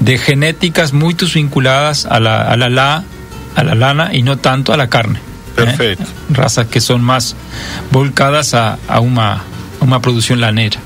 de 0.00 0.18
genéticas 0.18 0.92
muy 0.92 1.14
vinculadas 1.34 2.06
a 2.06 2.18
la, 2.20 2.42
a 2.42 2.56
la, 2.56 2.68
la- 2.68 3.04
a 3.56 3.64
la 3.64 3.74
lana 3.74 4.10
y 4.14 4.22
no 4.22 4.38
tanto 4.38 4.72
a 4.72 4.76
la 4.76 4.88
carne. 4.88 5.18
¿eh? 5.18 5.22
Perfeito. 5.56 6.04
Razas 6.30 6.68
que 6.68 6.80
son 6.80 7.02
más 7.02 7.34
volcadas 7.90 8.54
a, 8.54 8.78
a 8.88 9.00
una, 9.00 9.32
a 9.32 9.42
una 9.84 10.00
producción 10.00 10.40
lanera. 10.40 10.78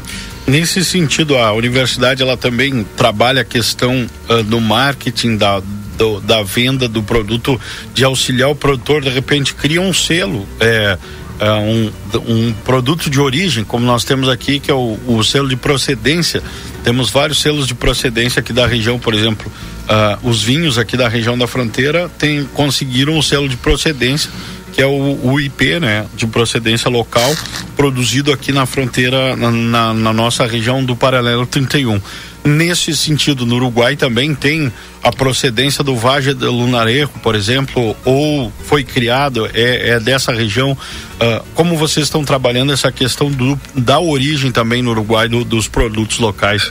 Nesse 0.46 0.84
sentido, 0.84 1.38
a 1.38 1.52
universidade 1.52 2.22
ela 2.22 2.36
também 2.36 2.84
trabalha 2.96 3.40
a 3.40 3.44
questão 3.44 4.06
ah, 4.28 4.42
do 4.42 4.60
marketing, 4.60 5.36
da, 5.38 5.62
do- 5.96 6.20
da 6.20 6.42
venda 6.42 6.86
do 6.86 7.02
produto, 7.02 7.58
de 7.94 8.04
auxiliar 8.04 8.50
o 8.50 8.54
produtor, 8.54 9.00
de 9.02 9.08
repente 9.08 9.54
cria 9.54 9.80
um 9.80 9.92
selo, 9.94 10.46
é, 10.60 10.98
é, 11.40 11.50
um, 11.52 11.90
um 12.28 12.52
produto 12.64 13.08
de 13.08 13.18
origem, 13.18 13.64
como 13.64 13.86
nós 13.86 14.04
temos 14.04 14.28
aqui, 14.28 14.60
que 14.60 14.70
é 14.70 14.74
o, 14.74 14.98
o 15.06 15.24
selo 15.24 15.48
de 15.48 15.56
procedência. 15.56 16.42
Temos 16.82 17.08
vários 17.08 17.40
selos 17.40 17.66
de 17.66 17.74
procedência 17.74 18.40
aqui 18.40 18.52
da 18.52 18.66
região, 18.66 18.98
por 18.98 19.14
exemplo, 19.14 19.50
ah, 19.88 20.18
os 20.22 20.42
vinhos 20.42 20.76
aqui 20.76 20.94
da 20.94 21.08
região 21.08 21.38
da 21.38 21.46
fronteira 21.46 22.10
tem, 22.18 22.44
conseguiram 22.52 23.16
o 23.18 23.22
selo 23.22 23.48
de 23.48 23.56
procedência 23.56 24.30
que 24.74 24.82
é 24.82 24.86
o, 24.86 25.18
o 25.22 25.40
IP, 25.40 25.78
né, 25.78 26.04
de 26.16 26.26
procedência 26.26 26.90
local, 26.90 27.34
produzido 27.76 28.32
aqui 28.32 28.50
na 28.52 28.66
fronteira, 28.66 29.36
na, 29.36 29.50
na- 29.50 29.94
na 29.94 30.12
nossa 30.12 30.44
região 30.46 30.84
do 30.84 30.96
Paralelo 30.96 31.46
31. 31.46 32.00
Nesse 32.44 32.94
sentido, 32.94 33.46
no 33.46 33.54
Uruguai 33.56 33.96
também 33.96 34.34
tem 34.34 34.70
a 35.02 35.10
procedência 35.10 35.82
do 35.82 35.96
Valle 35.96 36.34
do 36.34 36.50
Lunarejo, 36.52 37.08
por 37.22 37.34
exemplo, 37.34 37.96
ou 38.04 38.52
foi 38.64 38.84
criado, 38.84 39.48
é, 39.54 39.90
é 39.90 40.00
dessa 40.00 40.30
região. 40.32 40.76
Ah, 41.18 41.40
como 41.54 41.74
vocês 41.76 42.04
estão 42.06 42.22
trabalhando 42.22 42.70
essa 42.72 42.92
questão 42.92 43.30
do, 43.30 43.58
da 43.74 43.98
origem 43.98 44.50
também 44.52 44.82
no 44.82 44.90
Uruguai 44.90 45.26
do- 45.28 45.44
dos 45.44 45.68
produtos 45.68 46.18
locais? 46.18 46.70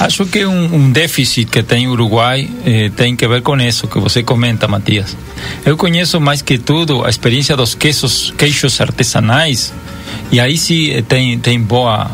Acho 0.00 0.26
que 0.26 0.44
um, 0.44 0.74
um 0.74 0.90
déficit 0.90 1.50
que 1.50 1.62
tem 1.62 1.88
o 1.88 1.92
Uruguai 1.92 2.48
eh, 2.64 2.90
tem 2.96 3.16
que 3.16 3.26
ver 3.26 3.42
com 3.42 3.56
isso 3.60 3.86
que 3.88 3.98
você 3.98 4.22
comenta, 4.22 4.68
Matias. 4.68 5.16
Eu 5.64 5.76
conheço 5.76 6.20
mais 6.20 6.42
que 6.42 6.58
tudo 6.58 7.04
a 7.04 7.10
experiência 7.10 7.56
dos 7.56 7.74
queijos, 7.74 8.32
queijos 8.36 8.80
artesanais 8.80 9.72
e 10.30 10.40
aí 10.40 10.56
sim 10.56 10.90
eh, 10.90 11.02
tem 11.02 11.38
tem 11.38 11.60
boa, 11.60 12.10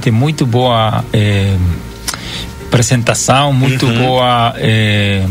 tem 0.00 0.12
muito 0.12 0.46
boa 0.46 1.04
eh, 1.12 1.56
apresentação, 2.72 3.52
muito 3.52 3.86
boa, 3.86 4.54
eh, 4.56 5.26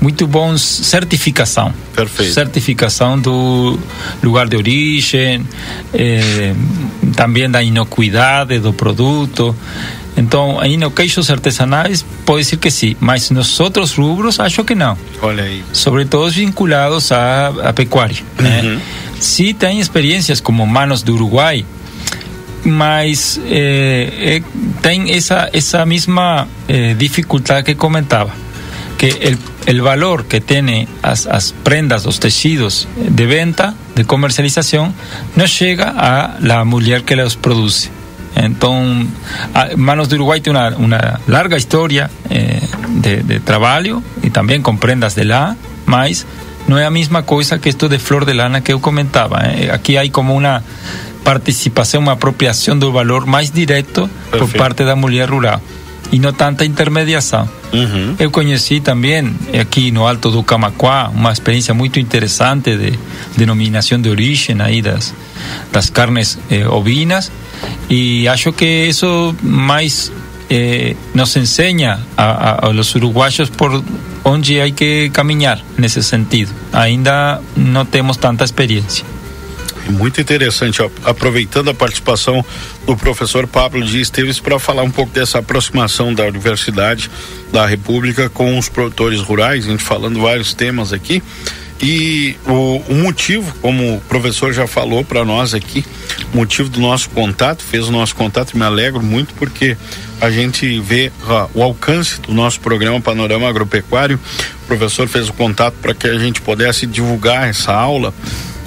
muito 0.00 0.26
bom 0.26 0.56
certificação. 0.56 1.72
Perfeito. 1.94 2.32
Certificação 2.32 3.18
do 3.18 3.78
lugar 4.22 4.48
de 4.48 4.56
origem, 4.56 5.46
eh, 5.92 6.54
também 7.14 7.50
da 7.50 7.62
inocuidade 7.62 8.58
do 8.58 8.72
produto. 8.72 9.54
Então, 10.22 10.60
no 10.78 10.90
queijos 10.92 11.30
artesanais 11.30 12.04
pode 12.24 12.44
ser 12.44 12.56
que 12.56 12.70
sim, 12.70 12.96
mas 13.00 13.30
nos 13.30 13.58
outros 13.58 13.92
rubros 13.94 14.38
acho 14.38 14.62
que 14.62 14.74
não. 14.74 14.96
Olha 15.20 15.42
aí. 15.42 15.64
Sobretudo 15.72 16.30
vinculados 16.30 17.10
à, 17.10 17.48
à 17.48 17.72
pecuária. 17.72 18.18
Né? 18.38 18.80
Sim, 19.18 19.52
tem 19.52 19.80
experiências 19.80 20.40
como 20.40 20.64
Manos 20.64 21.02
do 21.02 21.14
Uruguai, 21.14 21.64
mas 22.64 23.40
eh, 23.46 24.38
eh, 24.38 24.42
tem 24.80 25.10
essa 25.10 25.50
essa 25.52 25.84
mesma 25.84 26.46
eh, 26.68 26.94
dificuldade 26.94 27.64
que 27.64 27.74
comentava 27.74 28.32
que 28.98 29.08
el, 29.08 29.36
el 29.66 29.80
valor 29.80 30.26
que 30.26 30.40
tiene 30.40 30.86
as, 31.02 31.26
as 31.26 31.52
prendas, 31.64 32.06
os 32.06 32.20
tecidos 32.20 32.86
de 32.96 33.26
venta, 33.26 33.74
de 33.96 34.04
comercialización, 34.04 34.94
no 35.34 35.46
llega 35.46 35.92
a 35.96 36.38
la 36.40 36.62
mujer 36.64 37.02
que 37.02 37.16
los 37.16 37.34
produce. 37.34 37.90
Entonces, 38.34 39.08
a- 39.54 39.68
Manos 39.76 40.08
de 40.08 40.16
Uruguay 40.16 40.40
tiene 40.40 40.58
una, 40.58 40.76
una 40.76 41.20
larga 41.26 41.56
historia 41.56 42.10
eh, 42.30 42.60
de, 42.96 43.22
de 43.22 43.40
trabajo 43.40 44.02
y 44.22 44.30
también 44.30 44.62
con 44.62 44.78
prendas 44.78 45.14
de 45.14 45.24
la 45.24 45.56
mas 45.86 46.26
no 46.68 46.78
es 46.78 46.84
la 46.84 46.90
misma 46.90 47.24
cosa 47.26 47.60
que 47.60 47.68
esto 47.68 47.88
de 47.88 47.98
flor 47.98 48.24
de 48.24 48.34
lana 48.34 48.62
que 48.62 48.70
yo 48.72 48.80
comentaba. 48.80 49.42
eh. 49.52 49.70
Aquí 49.72 49.96
hay 49.96 50.10
como 50.10 50.34
una 50.34 50.62
participación, 51.24 52.04
una 52.04 52.12
apropiación 52.12 52.80
del 52.80 52.90
valor 52.90 53.26
más 53.26 53.52
directo 53.52 54.08
por 54.30 54.48
parte 54.58 54.82
de 54.84 54.88
la 54.90 54.94
mujer 54.96 55.28
rural 55.28 55.60
y 56.12 56.18
no 56.18 56.32
tanta 56.34 56.64
intermediação. 56.64 57.48
Eu 58.18 58.30
conheci 58.30 58.80
também 58.80 59.34
aqui 59.58 59.90
no 59.90 60.06
Alto 60.06 60.30
do 60.30 60.42
Camaquá 60.42 61.08
uma 61.08 61.32
experiência 61.32 61.72
muito 61.72 61.98
interessante 61.98 62.76
de 62.76 62.98
denominação 63.36 63.98
de 64.00 64.10
origem 64.10 64.60
aí 64.60 64.82
das 64.82 65.14
das 65.72 65.90
carnes 65.90 66.38
eh, 66.50 66.68
ovinas 66.68 67.32
e 67.88 68.28
acho 68.28 68.52
que 68.52 68.86
isso 68.86 69.34
mais 69.42 70.12
eh, 70.50 70.94
nos 71.14 71.34
ensina 71.34 71.98
a, 72.16 72.24
a, 72.24 72.66
a 72.66 72.68
los 72.68 72.94
uruguaios 72.94 73.48
por 73.48 73.82
onde 74.24 74.60
hay 74.60 74.72
que 74.72 75.10
caminhar 75.10 75.58
nesse 75.78 76.02
sentido. 76.02 76.52
Ainda 76.72 77.40
não 77.56 77.86
temos 77.86 78.18
tanta 78.18 78.44
experiência. 78.44 79.04
Muito 79.90 80.20
interessante, 80.20 80.80
aproveitando 81.04 81.70
a 81.70 81.74
participação 81.74 82.44
do 82.86 82.96
professor 82.96 83.46
Pablo 83.46 83.84
de 83.84 84.00
Esteves 84.00 84.38
para 84.38 84.58
falar 84.58 84.82
um 84.82 84.90
pouco 84.90 85.12
dessa 85.12 85.38
aproximação 85.38 86.14
da 86.14 86.24
Universidade 86.24 87.10
da 87.52 87.66
República 87.66 88.28
com 88.28 88.56
os 88.58 88.68
produtores 88.68 89.20
rurais, 89.20 89.66
a 89.66 89.70
gente 89.70 89.82
falando 89.82 90.20
vários 90.20 90.54
temas 90.54 90.92
aqui. 90.92 91.22
E 91.82 92.36
o, 92.46 92.80
o 92.88 92.94
motivo, 92.94 93.52
como 93.60 93.96
o 93.96 94.00
professor 94.02 94.52
já 94.52 94.68
falou 94.68 95.04
para 95.04 95.24
nós 95.24 95.52
aqui, 95.52 95.84
o 96.32 96.36
motivo 96.36 96.68
do 96.68 96.78
nosso 96.78 97.10
contato, 97.10 97.60
fez 97.60 97.88
o 97.88 97.90
nosso 97.90 98.14
contato, 98.14 98.56
me 98.56 98.64
alegro 98.64 99.02
muito 99.02 99.34
porque 99.34 99.76
a 100.20 100.30
gente 100.30 100.78
vê 100.78 101.10
ó, 101.26 101.48
o 101.52 101.60
alcance 101.60 102.20
do 102.20 102.32
nosso 102.32 102.60
programa 102.60 103.00
Panorama 103.00 103.48
Agropecuário. 103.48 104.16
O 104.62 104.66
professor 104.68 105.08
fez 105.08 105.28
o 105.28 105.32
contato 105.32 105.74
para 105.82 105.92
que 105.92 106.06
a 106.06 106.16
gente 106.16 106.40
pudesse 106.40 106.86
divulgar 106.86 107.48
essa 107.48 107.72
aula 107.72 108.14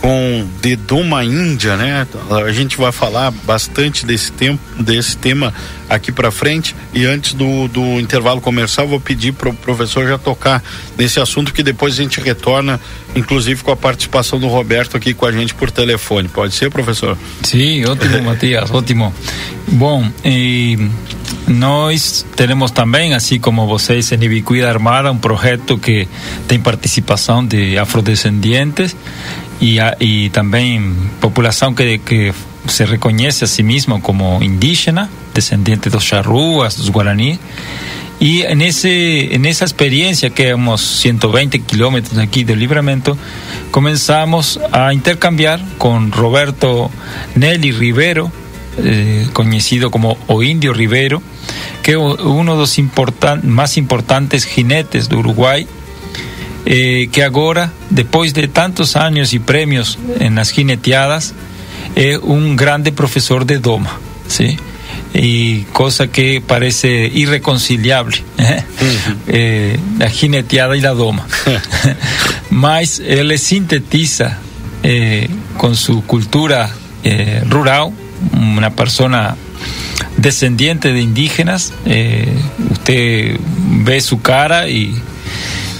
com 0.05 0.45
de 0.61 0.75
Doma 0.75 1.25
Índia, 1.25 1.75
né? 1.75 2.05
A 2.29 2.51
gente 2.51 2.77
vai 2.77 2.91
falar 2.91 3.31
bastante 3.31 4.05
desse 4.05 4.31
tempo, 4.31 4.61
desse 4.79 5.17
tema 5.17 5.51
aqui 5.89 6.11
para 6.11 6.29
frente 6.29 6.75
e 6.93 7.05
antes 7.05 7.33
do, 7.33 7.67
do 7.67 7.99
intervalo 7.99 8.39
comercial 8.39 8.87
vou 8.87 8.99
pedir 8.99 9.31
para 9.31 9.49
o 9.49 9.53
professor 9.55 10.07
já 10.07 10.19
tocar 10.19 10.63
nesse 10.95 11.19
assunto 11.19 11.51
que 11.51 11.63
depois 11.63 11.95
a 11.95 12.03
gente 12.03 12.21
retorna, 12.21 12.79
inclusive 13.15 13.63
com 13.63 13.71
a 13.71 13.75
participação 13.75 14.39
do 14.39 14.47
Roberto 14.47 14.95
aqui 14.95 15.11
com 15.11 15.25
a 15.25 15.31
gente 15.31 15.55
por 15.55 15.71
telefone. 15.71 16.27
Pode 16.27 16.53
ser, 16.53 16.69
professor? 16.69 17.17
Sim, 17.41 17.83
ótimo, 17.85 18.21
Matias, 18.25 18.69
ótimo. 18.69 19.11
Bom, 19.67 20.07
e 20.23 20.77
nós 21.47 22.23
temos 22.35 22.69
também, 22.69 23.15
assim 23.15 23.39
como 23.39 23.65
vocês 23.65 24.11
em 24.11 24.23
Ibicuida 24.23 24.69
Armada, 24.69 25.11
um 25.11 25.17
projeto 25.17 25.79
que 25.79 26.07
tem 26.47 26.59
participação 26.59 27.43
de 27.43 27.77
afrodescendentes 27.77 28.95
y, 29.59 29.79
y 29.99 30.29
también 30.29 30.95
población 31.19 31.75
que, 31.75 31.99
que 31.99 32.33
se 32.67 32.85
reconoce 32.85 33.45
a 33.45 33.47
sí 33.47 33.63
mismo 33.63 34.01
como 34.01 34.41
indígena, 34.41 35.09
descendiente 35.33 35.89
de 35.89 35.95
los 35.95 36.05
charrúas, 36.05 36.77
los 36.77 36.91
guaraníes. 36.91 37.39
Y 38.19 38.43
en, 38.43 38.61
ese, 38.61 39.35
en 39.35 39.45
esa 39.45 39.65
experiencia 39.65 40.29
que 40.29 40.49
hemos 40.49 40.81
120 40.81 41.59
kilómetros 41.61 42.17
aquí 42.17 42.43
del 42.43 42.59
Libramento, 42.59 43.17
comenzamos 43.71 44.59
a 44.71 44.93
intercambiar 44.93 45.61
con 45.77 46.11
Roberto 46.11 46.89
Nelly 47.35 47.73
Rivero, 47.73 48.31
eh, 48.77 49.27
conocido 49.33 49.91
como 49.91 50.17
O 50.27 50.43
Indio 50.43 50.73
Rivero, 50.73 51.21
que 51.83 51.91
es 51.91 51.97
uno 51.97 52.53
de 52.53 52.59
los 52.59 52.77
importan 52.77 53.47
más 53.49 53.75
importantes 53.77 54.45
jinetes 54.45 55.09
de 55.09 55.15
Uruguay 55.17 55.67
eh, 56.65 57.07
que 57.11 57.21
agora, 57.21 57.71
depois 57.89 58.33
de 58.33 58.47
tantos 58.47 58.95
anos 58.95 59.33
e 59.33 59.39
premios 59.39 59.97
nas 60.31 60.51
gineteadas, 60.51 61.33
é 61.95 62.17
um 62.17 62.55
grande 62.55 62.91
professor 62.91 63.43
de 63.43 63.57
doma, 63.57 63.99
sim? 64.27 64.57
E 65.13 65.65
coisa 65.71 66.07
que 66.07 66.41
parece 66.41 67.09
irreconciliável, 67.13 68.21
eh? 68.37 68.63
eh, 69.27 69.79
a 70.01 70.07
gineteada 70.07 70.75
e 70.75 70.85
a 70.85 70.93
doma. 70.93 71.25
Mas 72.49 72.99
ele 72.99 73.37
sintetiza 73.37 74.37
eh, 74.83 75.27
com 75.57 75.73
sua 75.73 76.01
cultura 76.01 76.69
eh, 77.03 77.43
rural, 77.49 77.93
uma 78.33 78.71
pessoa 78.71 79.37
descendiente 80.17 80.91
de 80.91 81.01
indígenas, 81.01 81.73
eh, 81.85 82.27
usted 82.71 83.37
ve 83.83 84.01
su 84.01 84.21
cara 84.21 84.67
y 84.67 84.95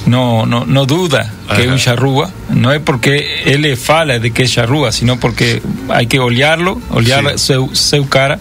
no, 0.06 0.46
no, 0.46 0.66
no 0.66 0.86
duda 0.86 1.32
que 1.56 1.64
es 1.64 1.68
un 1.68 1.78
charrúa. 1.78 2.32
No 2.50 2.72
es 2.72 2.82
porque 2.82 3.44
él 3.46 3.62
le 3.62 3.76
fala 3.76 4.20
de 4.20 4.32
que 4.32 4.44
es 4.44 4.52
charrúa, 4.52 4.92
sino 4.92 5.20
porque 5.20 5.62
hay 5.90 6.08
que 6.08 6.20
olearlo, 6.20 6.82
olear 6.90 7.38
su, 7.40 7.70
su, 7.74 8.08
cara 8.10 8.40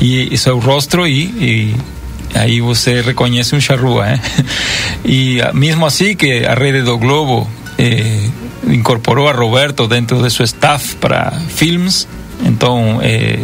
y, 0.00 0.32
y, 0.32 0.36
su 0.36 0.60
rostro 0.60 1.06
y, 1.06 1.14
y 1.20 1.76
ahí 2.36 2.60
usted 2.60 3.04
reconoce 3.04 3.54
un 3.54 3.60
charrúa. 3.60 4.14
¿eh? 4.14 4.20
Y 5.04 5.38
mismo 5.52 5.86
así 5.86 6.16
que 6.16 6.46
a 6.46 6.54
Rede 6.54 6.82
do 6.82 6.98
Globo 6.98 7.48
eh, 7.78 8.30
incorporó 8.68 9.28
a 9.28 9.32
Roberto 9.32 9.86
dentro 9.86 10.20
de 10.22 10.30
su 10.30 10.42
staff 10.42 10.94
para 10.94 11.30
films, 11.30 12.08
entonces... 12.44 13.08
Eh, 13.10 13.40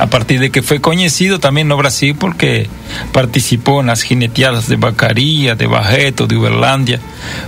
a 0.00 0.06
partir 0.06 0.40
de 0.40 0.50
que 0.50 0.62
fue 0.62 0.80
conocido 0.80 1.38
también 1.38 1.68
no 1.68 1.76
Brasil 1.76 2.16
porque 2.18 2.68
participó 3.12 3.82
en 3.82 3.88
las 3.88 4.00
jineteadas 4.00 4.66
de 4.66 4.76
Bacaria, 4.76 5.56
de 5.56 5.66
Bajeto, 5.66 6.26
de 6.26 6.38
Uberlândia, 6.38 6.98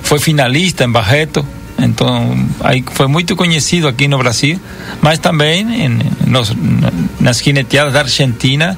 fue 0.03 0.19
finalista 0.19 0.85
en 0.85 0.93
Bajeto, 0.93 1.47
entonces 1.79 2.45
ahí 2.63 2.85
fue 2.93 3.09
muy 3.09 3.25
conocido 3.25 3.89
aquí 3.89 4.07
no 4.07 4.19
Brasil, 4.19 4.61
mas 5.01 5.21
también 5.21 5.73
en, 5.73 6.03
los, 6.27 6.55
las 7.21 7.41
jineteadas 7.41 7.95
de 7.95 8.01
Argentina 8.01 8.77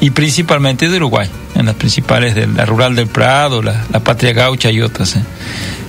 y 0.00 0.10
principalmente 0.10 0.90
de 0.90 0.98
Uruguay, 0.98 1.30
en 1.54 1.64
las 1.64 1.76
principales 1.76 2.34
de 2.34 2.46
la 2.46 2.66
Rural 2.66 2.94
del 2.94 3.06
Prado, 3.06 3.62
la, 3.62 3.84
Patria 4.04 4.34
Gaucha 4.34 4.70
y 4.70 4.82
otras. 4.82 5.16
¿eh? 5.16 5.22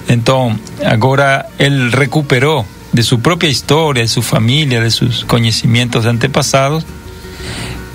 Entonces, 0.08 0.62
ahora 0.86 1.48
él 1.58 1.92
recuperó 1.92 2.66
de 2.94 3.04
su 3.04 3.20
propia 3.20 3.50
historia, 3.50 4.04
de 4.04 4.08
su 4.08 4.22
familia, 4.22 4.80
de 4.80 4.90
sus 4.90 5.26
conocimientos 5.26 6.06
antepasados, 6.06 6.86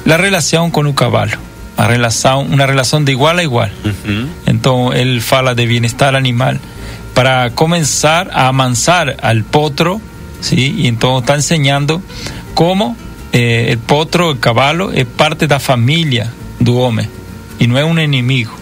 la 0.05 0.17
relación 0.17 0.71
con 0.71 0.87
el 0.87 0.95
caballo, 0.95 1.39
relación, 1.77 2.53
una 2.53 2.67
relación 2.67 3.05
de 3.05 3.13
igual 3.13 3.39
a 3.39 3.43
igual. 3.43 3.73
Entonces, 4.47 5.01
él 5.01 5.21
fala 5.23 5.55
de 5.55 5.67
bienestar 5.67 6.17
animal 6.17 6.61
para 7.15 7.51
comenzar 7.51 8.31
a 8.33 8.49
amansar 8.49 9.17
al 9.23 9.45
potro, 9.45 10.01
¿sí? 10.41 10.75
Y 10.79 10.89
entonces 10.89 11.23
está 11.23 11.35
enseñando 11.35 12.03
cómo 12.55 12.97
eh, 13.33 13.67
el 13.71 13.79
potro, 13.79 14.33
el 14.33 14.41
caballo, 14.41 14.93
es 14.93 15.07
parte 15.07 15.47
de 15.47 15.55
la 15.55 15.61
familia 15.61 16.33
del 16.59 16.75
hombre 16.75 17.09
y 17.59 17.67
no 17.67 17.79
es 17.79 17.85
un 17.85 17.99
enemigo. 17.99 18.53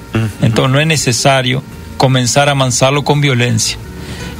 Entonces, 0.43 0.73
no 0.73 0.81
es 0.81 0.87
necesario 0.87 1.63
comenzar 1.97 2.49
a 2.49 2.53
amansarlo 2.53 3.03
con 3.03 3.21
violencia. 3.21 3.79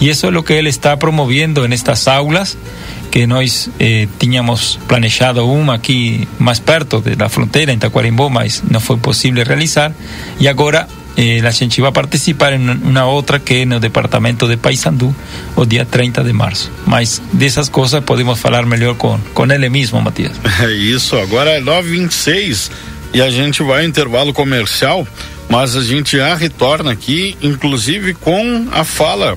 Y 0.01 0.11
eso 0.11 0.29
es 0.29 0.33
lo 0.33 0.45
que 0.45 0.59
él 0.59 0.67
está 0.67 0.99
promoviendo 0.99 1.65
en 1.65 1.73
estas 1.73 2.09
aulas 2.09 2.57
que 3.13 3.27
nós 3.27 3.71
eh, 3.79 4.09
tínhamos 4.19 4.79
planejado 4.89 5.45
uma 5.47 5.75
aqui 5.75 6.27
mais 6.39 6.61
perto 6.61 7.01
da 7.01 7.29
fronteira, 7.29 7.71
em 7.71 7.79
Taquarimbó, 7.79 8.31
mas 8.31 8.63
não 8.69 8.81
foi 8.81 8.97
possível 8.97 9.45
realizar. 9.45 9.93
E 10.41 10.49
agora 10.49 10.89
eh, 11.17 11.41
a 11.45 11.51
gente 11.51 11.81
vai 11.83 11.93
participar 11.93 12.55
em 12.55 12.71
uma 12.71 13.05
outra 13.07 13.39
que 13.39 13.55
é 13.55 13.65
no 13.67 13.79
departamento 13.79 14.49
de 14.49 14.57
Paysandu, 14.57 15.15
o 15.55 15.67
dia 15.67 15.85
30 15.85 16.25
de 16.25 16.33
março. 16.33 16.71
Mas 16.87 17.21
dessas 17.33 17.69
coisas 17.69 18.03
podemos 18.03 18.39
falar 18.39 18.65
melhor 18.65 18.95
com, 18.95 19.19
com 19.35 19.45
ele 19.45 19.69
mesmo, 19.69 20.01
Matias. 20.01 20.33
É 20.63 20.73
isso, 20.73 21.17
agora 21.19 21.51
é 21.51 21.61
9h26 21.61 22.71
e 23.13 23.21
a 23.21 23.29
gente 23.29 23.63
vai 23.63 23.83
ao 23.83 23.89
intervalo 23.89 24.33
comercial, 24.33 25.07
mas 25.51 25.77
a 25.77 25.83
gente 25.83 26.17
já 26.17 26.35
retorna 26.35 26.93
aqui, 26.93 27.37
inclusive 27.43 28.15
com 28.15 28.69
a 28.73 28.85
fala 28.85 29.37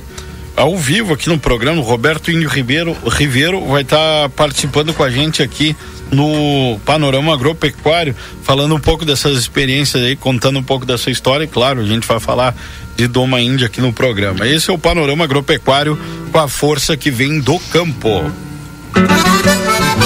ao 0.55 0.77
vivo 0.77 1.13
aqui 1.13 1.29
no 1.29 1.37
programa. 1.37 1.79
O 1.79 1.83
Roberto 1.83 2.31
Índio 2.31 2.49
Ribeiro, 2.49 2.95
Ribeiro 3.07 3.65
vai 3.65 3.81
estar 3.81 3.97
tá 3.97 4.29
participando 4.29 4.93
com 4.93 5.03
a 5.03 5.09
gente 5.09 5.43
aqui 5.43 5.75
no 6.11 6.79
Panorama 6.85 7.33
Agropecuário, 7.33 8.15
falando 8.43 8.75
um 8.75 8.79
pouco 8.79 9.05
dessas 9.05 9.37
experiências 9.37 10.03
aí, 10.03 10.15
contando 10.15 10.59
um 10.59 10.63
pouco 10.63 10.85
da 10.85 10.97
sua 10.97 11.11
história. 11.11 11.43
E 11.43 11.47
claro, 11.47 11.81
a 11.81 11.85
gente 11.85 12.07
vai 12.07 12.19
falar 12.19 12.55
de 12.95 13.07
Doma 13.07 13.41
Índia 13.41 13.67
aqui 13.67 13.81
no 13.81 13.91
programa. 13.91 14.47
Esse 14.47 14.69
é 14.69 14.73
o 14.73 14.77
Panorama 14.77 15.23
Agropecuário 15.23 15.99
com 16.31 16.39
a 16.39 16.47
força 16.47 16.95
que 16.95 17.11
vem 17.11 17.39
do 17.39 17.59
campo. 17.59 18.31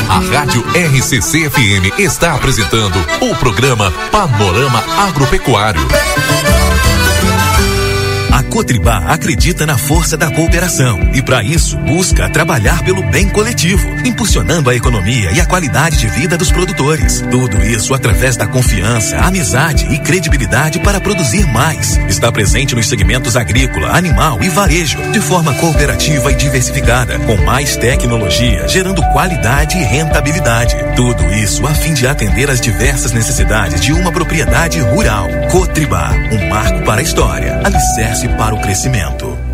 A 0.10 0.20
Rádio 0.20 0.64
RCC 0.74 1.50
FM 1.50 2.00
está 2.00 2.34
apresentando 2.34 2.98
o 3.22 3.36
programa 3.36 3.92
Panorama 4.12 4.84
Agropecuário. 4.98 5.82
Cotribá 8.50 8.98
acredita 9.08 9.66
na 9.66 9.78
força 9.78 10.18
da 10.18 10.30
cooperação 10.32 11.00
e, 11.14 11.22
para 11.22 11.44
isso, 11.44 11.78
busca 11.78 12.28
trabalhar 12.30 12.84
pelo 12.84 13.04
bem 13.04 13.30
coletivo, 13.30 13.88
impulsionando 14.04 14.70
a 14.70 14.76
economia 14.76 15.32
e 15.32 15.40
a 15.40 15.46
qualidade 15.46 15.98
de 15.98 16.08
vida 16.08 16.36
dos 16.36 16.52
produtores. 16.52 17.24
Tudo 17.30 17.62
isso 17.62 17.94
através 17.94 18.36
da 18.36 18.48
confiança, 18.48 19.18
amizade 19.20 19.86
e 19.94 20.00
credibilidade 20.00 20.80
para 20.80 21.00
produzir 21.00 21.46
mais. 21.48 21.98
Está 22.10 22.32
presente 22.32 22.74
nos 22.74 22.88
segmentos 22.88 23.38
agrícola, 23.38 23.96
animal 23.96 24.42
e 24.42 24.50
varejo, 24.50 24.98
de 25.12 25.22
forma 25.22 25.54
cooperativa 25.54 26.32
e 26.32 26.36
diversificada, 26.36 27.20
com 27.20 27.38
mais 27.38 27.78
tecnologia, 27.78 28.68
gerando 28.68 29.04
qualidade 29.12 29.78
e 29.78 29.84
rentabilidade. 29.84 30.76
Tudo 30.96 31.24
isso 31.34 31.66
a 31.68 31.74
fim 31.76 31.94
de 31.94 32.08
atender 32.08 32.50
às 32.50 32.60
diversas 32.60 33.12
necessidades 33.12 33.80
de 33.80 33.94
uma 33.94 34.12
propriedade 34.12 34.80
rural. 34.80 35.28
Cotribá, 35.52 36.12
um 36.32 36.50
marco 36.50 36.84
para 36.84 37.00
a 37.00 37.04
história. 37.04 37.62
Alicerce 37.64 38.28
para 38.40 38.56
o 38.56 38.62
crescimento. 38.62 39.49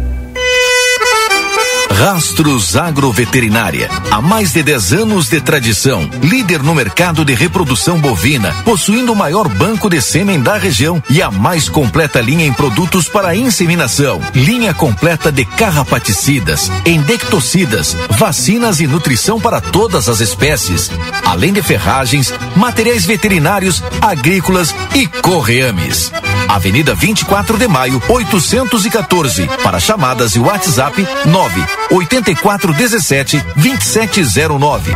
Rastros 1.96 2.76
Agroveterinária. 2.76 3.90
Há 4.12 4.22
mais 4.22 4.52
de 4.52 4.62
10 4.62 4.94
anos 4.94 5.30
de 5.30 5.40
tradição. 5.40 6.08
Líder 6.22 6.62
no 6.62 6.76
mercado 6.76 7.24
de 7.24 7.34
reprodução 7.34 8.00
bovina, 8.00 8.54
possuindo 8.66 9.14
o 9.14 9.16
maior 9.16 9.48
banco 9.48 9.90
de 9.90 10.02
sêmen 10.02 10.42
da 10.42 10.58
região 10.58 11.02
e 11.10 11.22
a 11.22 11.32
mais 11.32 11.70
completa 11.70 12.20
linha 12.20 12.46
em 12.46 12.52
produtos 12.52 13.08
para 13.08 13.34
inseminação. 13.34 14.22
Linha 14.34 14.74
completa 14.74 15.32
de 15.32 15.46
carrapaticidas, 15.46 16.70
endectocidas, 16.86 17.96
vacinas 18.10 18.82
e 18.82 18.88
nutrição 18.88 19.40
para 19.40 19.62
todas 19.62 20.10
as 20.10 20.20
espécies. 20.20 20.92
Além 21.24 21.54
de 21.54 21.62
ferragens, 21.62 22.34
materiais 22.58 23.06
veterinários, 23.06 23.82
agrícolas 24.02 24.76
e 24.94 25.08
correames. 25.08 26.12
Avenida 26.50 26.94
24 26.94 27.58
de 27.58 27.68
Maio, 27.68 28.02
814. 28.08 29.48
Para 29.64 29.80
chamadas 29.80 30.36
e 30.36 30.40
WhatsApp 30.40 31.08
9 31.26 31.85
8417 31.90 33.42
2709. 33.56 34.96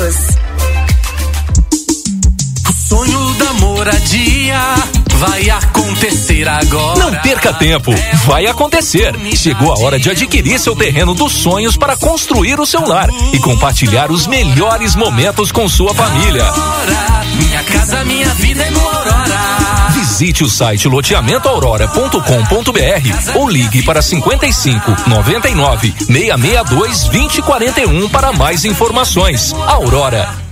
Cruz. 0.01 0.70
Sonho 2.91 3.33
da 3.35 3.53
moradia 3.53 4.59
vai 5.11 5.49
acontecer 5.49 6.45
agora. 6.45 6.99
Não 6.99 7.13
perca 7.21 7.53
tempo, 7.53 7.89
vai 8.25 8.47
acontecer. 8.47 9.15
Chegou 9.33 9.71
a 9.71 9.79
hora 9.79 9.97
de 9.97 10.09
adquirir 10.09 10.59
seu 10.59 10.75
terreno 10.75 11.15
dos 11.15 11.31
sonhos 11.31 11.77
para 11.77 11.95
construir 11.95 12.59
o 12.59 12.65
seu 12.65 12.85
lar 12.85 13.07
e 13.31 13.39
compartilhar 13.39 14.11
os 14.11 14.27
melhores 14.27 14.93
momentos 14.93 15.53
com 15.53 15.69
sua 15.69 15.93
família. 15.93 16.43
Minha 17.37 17.63
casa, 17.63 18.03
minha 18.03 18.27
vida 18.33 18.61
é 18.61 18.71
no 18.71 18.81
Aurora. 18.81 19.39
Visite 19.93 20.43
o 20.43 20.49
site 20.49 20.89
loteamentoaurora.com.br 20.89 23.39
ou 23.39 23.49
ligue 23.49 23.83
para 23.83 24.01
55 24.01 25.07
99 25.07 25.93
662 25.97 27.03
2041 27.05 28.09
para 28.09 28.33
mais 28.33 28.65
informações. 28.65 29.53
Aurora 29.65 30.50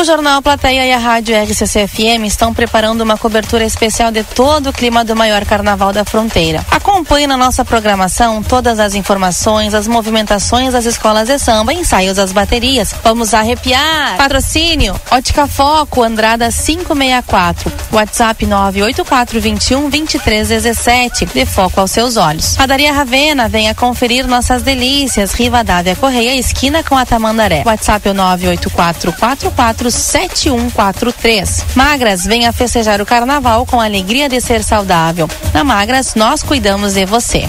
O 0.00 0.04
Jornal 0.04 0.40
Plateia 0.40 0.86
e 0.86 0.92
a 0.94 0.98
Rádio 0.98 1.36
RCC-FM 1.36 2.24
estão 2.24 2.54
preparando 2.54 3.02
uma 3.02 3.18
cobertura 3.18 3.66
especial 3.66 4.10
de 4.10 4.24
todo 4.24 4.70
o 4.70 4.72
clima 4.72 5.04
do 5.04 5.14
maior 5.14 5.44
carnaval 5.44 5.92
da 5.92 6.06
fronteira. 6.06 6.64
Acompanhe 6.70 7.26
na 7.26 7.36
nossa 7.36 7.66
programação 7.66 8.42
todas 8.42 8.80
as 8.80 8.94
informações, 8.94 9.74
as 9.74 9.86
movimentações 9.86 10.72
das 10.72 10.86
escolas 10.86 11.28
de 11.28 11.38
samba, 11.38 11.74
ensaios 11.74 12.16
das 12.16 12.32
baterias. 12.32 12.94
Vamos 13.04 13.34
arrepiar! 13.34 14.16
Patrocínio: 14.16 14.98
Ótica 15.10 15.46
Foco, 15.46 16.02
Andrada 16.02 16.48
564. 16.50 17.70
WhatsApp 17.92 18.46
98421 18.46 19.90
2317. 19.90 21.26
De 21.26 21.44
foco 21.44 21.78
aos 21.78 21.90
seus 21.90 22.16
olhos. 22.16 22.56
Padaria 22.56 22.90
Ravena, 22.90 23.50
venha 23.50 23.74
conferir 23.74 24.26
nossas 24.26 24.62
delícias. 24.62 25.34
Riva 25.34 25.62
Dávia 25.62 25.94
Correia, 25.94 26.34
esquina 26.36 26.82
com 26.82 26.96
a 26.96 27.04
Tamandaré. 27.04 27.64
WhatsApp 27.66 28.08
é 28.08 28.12
98444 28.14 29.89
7143. 29.94 31.64
Magras, 31.74 32.24
venha 32.24 32.52
festejar 32.52 33.00
o 33.00 33.06
carnaval 33.06 33.64
com 33.66 33.80
a 33.80 33.84
alegria 33.84 34.28
de 34.28 34.40
ser 34.40 34.62
saudável. 34.62 35.28
Na 35.52 35.64
Magras, 35.64 36.14
nós 36.14 36.42
cuidamos 36.42 36.94
de 36.94 37.04
você. 37.04 37.48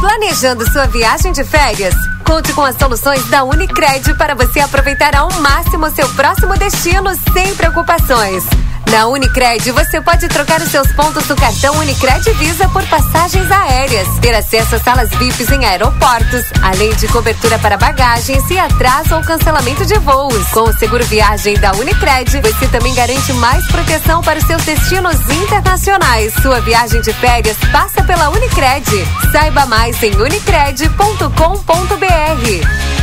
Planejando 0.00 0.68
sua 0.72 0.86
viagem 0.86 1.30
de 1.30 1.44
férias? 1.44 1.94
Conte 2.24 2.52
com 2.52 2.62
as 2.62 2.76
soluções 2.76 3.24
da 3.28 3.44
Unicred 3.44 4.14
para 4.14 4.34
você 4.34 4.58
aproveitar 4.58 5.14
ao 5.14 5.30
máximo 5.40 5.88
seu 5.90 6.08
próximo 6.14 6.54
destino 6.54 7.14
sem 7.32 7.54
preocupações. 7.54 8.42
Na 8.90 9.06
Unicred, 9.08 9.70
você 9.72 10.00
pode 10.00 10.28
trocar 10.28 10.60
os 10.60 10.70
seus 10.70 10.90
pontos 10.92 11.26
do 11.26 11.36
cartão 11.36 11.76
Unicred 11.78 12.32
Visa 12.34 12.68
por 12.68 12.86
passagens 12.86 13.50
aéreas, 13.50 14.08
ter 14.20 14.34
acesso 14.34 14.76
a 14.76 14.78
salas 14.78 15.10
VIPs 15.10 15.50
em 15.50 15.64
aeroportos, 15.64 16.44
além 16.62 16.94
de 16.94 17.08
cobertura 17.08 17.58
para 17.58 17.76
bagagens 17.76 18.48
e 18.50 18.58
atraso 18.58 19.16
ou 19.16 19.22
cancelamento 19.22 19.84
de 19.84 19.98
voos. 19.98 20.46
Com 20.48 20.62
o 20.62 20.78
seguro 20.78 21.04
viagem 21.04 21.58
da 21.58 21.72
Unicred, 21.72 22.40
você 22.40 22.68
também 22.68 22.94
garante 22.94 23.32
mais 23.34 23.66
proteção 23.68 24.22
para 24.22 24.38
os 24.38 24.46
seus 24.46 24.62
destinos 24.62 25.16
internacionais. 25.30 26.32
Sua 26.40 26.60
viagem 26.60 27.00
de 27.00 27.12
férias 27.12 27.56
passa 27.72 28.02
pela 28.04 28.30
Unicred. 28.30 28.86
Saiba 29.32 29.66
mais 29.66 30.00
em 30.02 30.14
unicred.com.br. 30.14 32.95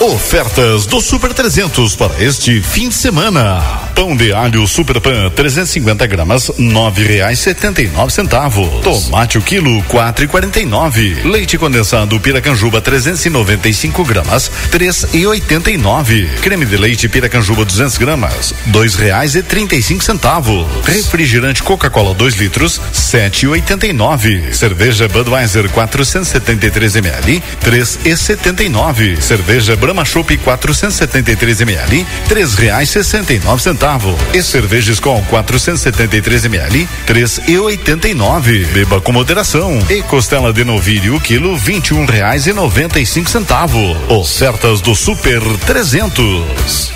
Ofertas 0.00 0.84
do 0.84 1.00
Super 1.00 1.32
300 1.32 1.96
para 1.96 2.22
este 2.22 2.60
fim 2.60 2.90
de 2.90 2.94
semana. 2.94 3.62
Pão 3.94 4.14
de 4.14 4.30
alho 4.30 4.66
Super 4.66 5.00
Pan 5.00 5.30
350 5.30 6.06
gramas 6.06 6.50
nove 6.58 7.02
reais 7.02 7.38
setenta 7.38 7.80
e 7.80 7.88
nove 7.88 8.12
centavos. 8.12 8.68
Tomate 8.82 9.38
o 9.38 9.42
quilo 9.42 9.82
quatro 9.84 10.22
e 10.22 10.28
quarenta 10.28 10.60
e 10.60 10.66
nove. 10.66 11.22
Leite 11.24 11.56
condensado 11.56 12.20
Piracanjuba 12.20 12.82
395 12.82 14.04
gramas 14.04 14.50
três 14.70 15.06
e 15.14 15.26
oitenta 15.26 15.70
e 15.70 15.78
nove. 15.78 16.28
Creme 16.42 16.66
de 16.66 16.76
leite 16.76 17.08
Piracanjuba 17.08 17.64
200 17.64 17.96
gramas 17.96 18.54
dois 18.66 18.96
reais 18.96 19.34
e 19.34 19.42
trinta 19.42 19.74
e 19.76 19.82
cinco 19.82 20.04
centavos. 20.04 20.66
Refrigerante 20.84 21.62
Coca-Cola 21.62 22.12
2 22.12 22.34
litros 22.34 22.78
sete 22.92 23.46
e 23.46 23.48
oitenta 23.48 23.86
e 23.86 23.94
nove. 23.94 24.52
Cerveja 24.52 25.08
Budweiser 25.08 25.70
473 25.70 26.96
ml 26.96 27.42
três 27.60 27.98
e 28.04 28.14
setenta 28.14 28.62
e 28.62 28.68
nove. 28.68 29.16
Cerveja 29.22 29.74
Brahma 29.86 30.04
Chopp 30.04 30.36
473 30.38 31.60
ml, 31.60 32.04
três 32.28 32.54
reais 32.54 32.90
sessenta 32.90 33.32
e 33.32 33.38
nove 33.38 33.62
centavos. 33.62 34.16
E 34.34 34.42
cerveja 34.42 34.90
Skol 34.90 35.24
473 35.30 36.46
ml, 36.46 36.88
três 37.06 37.40
e 37.46 37.56
oitenta 37.56 38.08
e 38.08 38.14
nove. 38.14 38.64
Beba 38.64 39.00
com 39.00 39.12
moderação. 39.12 39.78
E 39.88 40.02
costela 40.02 40.52
de 40.52 40.64
novilho 40.64 41.20
quilo 41.20 41.56
vinte 41.56 41.90
e 41.90 41.94
um 41.94 42.04
reais 42.04 42.48
e 42.48 42.52
noventa 42.52 42.98
e 42.98 43.06
cinco 43.06 43.30
centavos. 43.30 43.96
Ofertas 44.10 44.80
do 44.80 44.92
Super 44.92 45.40
300. 45.64 46.95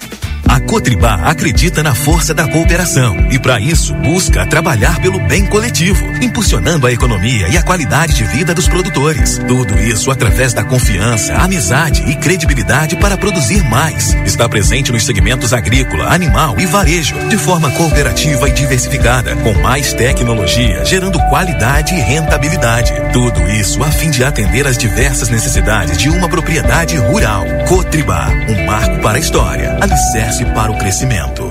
A 0.51 0.59
Cotribá 0.59 1.13
acredita 1.23 1.81
na 1.81 1.95
força 1.95 2.33
da 2.33 2.45
cooperação 2.45 3.15
e, 3.31 3.39
para 3.39 3.57
isso, 3.57 3.93
busca 3.93 4.45
trabalhar 4.45 4.99
pelo 4.99 5.17
bem 5.17 5.45
coletivo, 5.45 6.05
impulsionando 6.21 6.85
a 6.85 6.91
economia 6.91 7.47
e 7.47 7.57
a 7.57 7.63
qualidade 7.63 8.15
de 8.15 8.25
vida 8.25 8.53
dos 8.53 8.67
produtores. 8.67 9.37
Tudo 9.47 9.79
isso 9.79 10.11
através 10.11 10.53
da 10.53 10.61
confiança, 10.61 11.35
amizade 11.35 12.03
e 12.05 12.17
credibilidade 12.17 12.97
para 12.97 13.17
produzir 13.17 13.63
mais. 13.63 14.13
Está 14.25 14.49
presente 14.49 14.91
nos 14.91 15.05
segmentos 15.05 15.53
agrícola, 15.53 16.13
animal 16.13 16.59
e 16.59 16.65
varejo, 16.65 17.15
de 17.29 17.37
forma 17.37 17.71
cooperativa 17.71 18.49
e 18.49 18.51
diversificada, 18.51 19.33
com 19.37 19.53
mais 19.61 19.93
tecnologia, 19.93 20.83
gerando 20.83 21.17
qualidade 21.29 21.95
e 21.95 22.01
rentabilidade. 22.01 22.91
Tudo 23.13 23.41
isso 23.51 23.81
a 23.81 23.89
fim 23.89 24.11
de 24.11 24.21
atender 24.21 24.67
às 24.67 24.77
diversas 24.77 25.29
necessidades 25.29 25.97
de 25.97 26.09
uma 26.09 26.27
propriedade 26.27 26.97
rural. 26.97 27.45
Cotribá, 27.69 28.27
um 28.49 28.65
marco 28.65 28.99
para 28.99 29.17
a 29.17 29.21
história. 29.21 29.77
Alicerce 29.79 30.40
para 30.45 30.71
o 30.71 30.77
crescimento. 30.77 31.50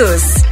todos. 0.01 0.50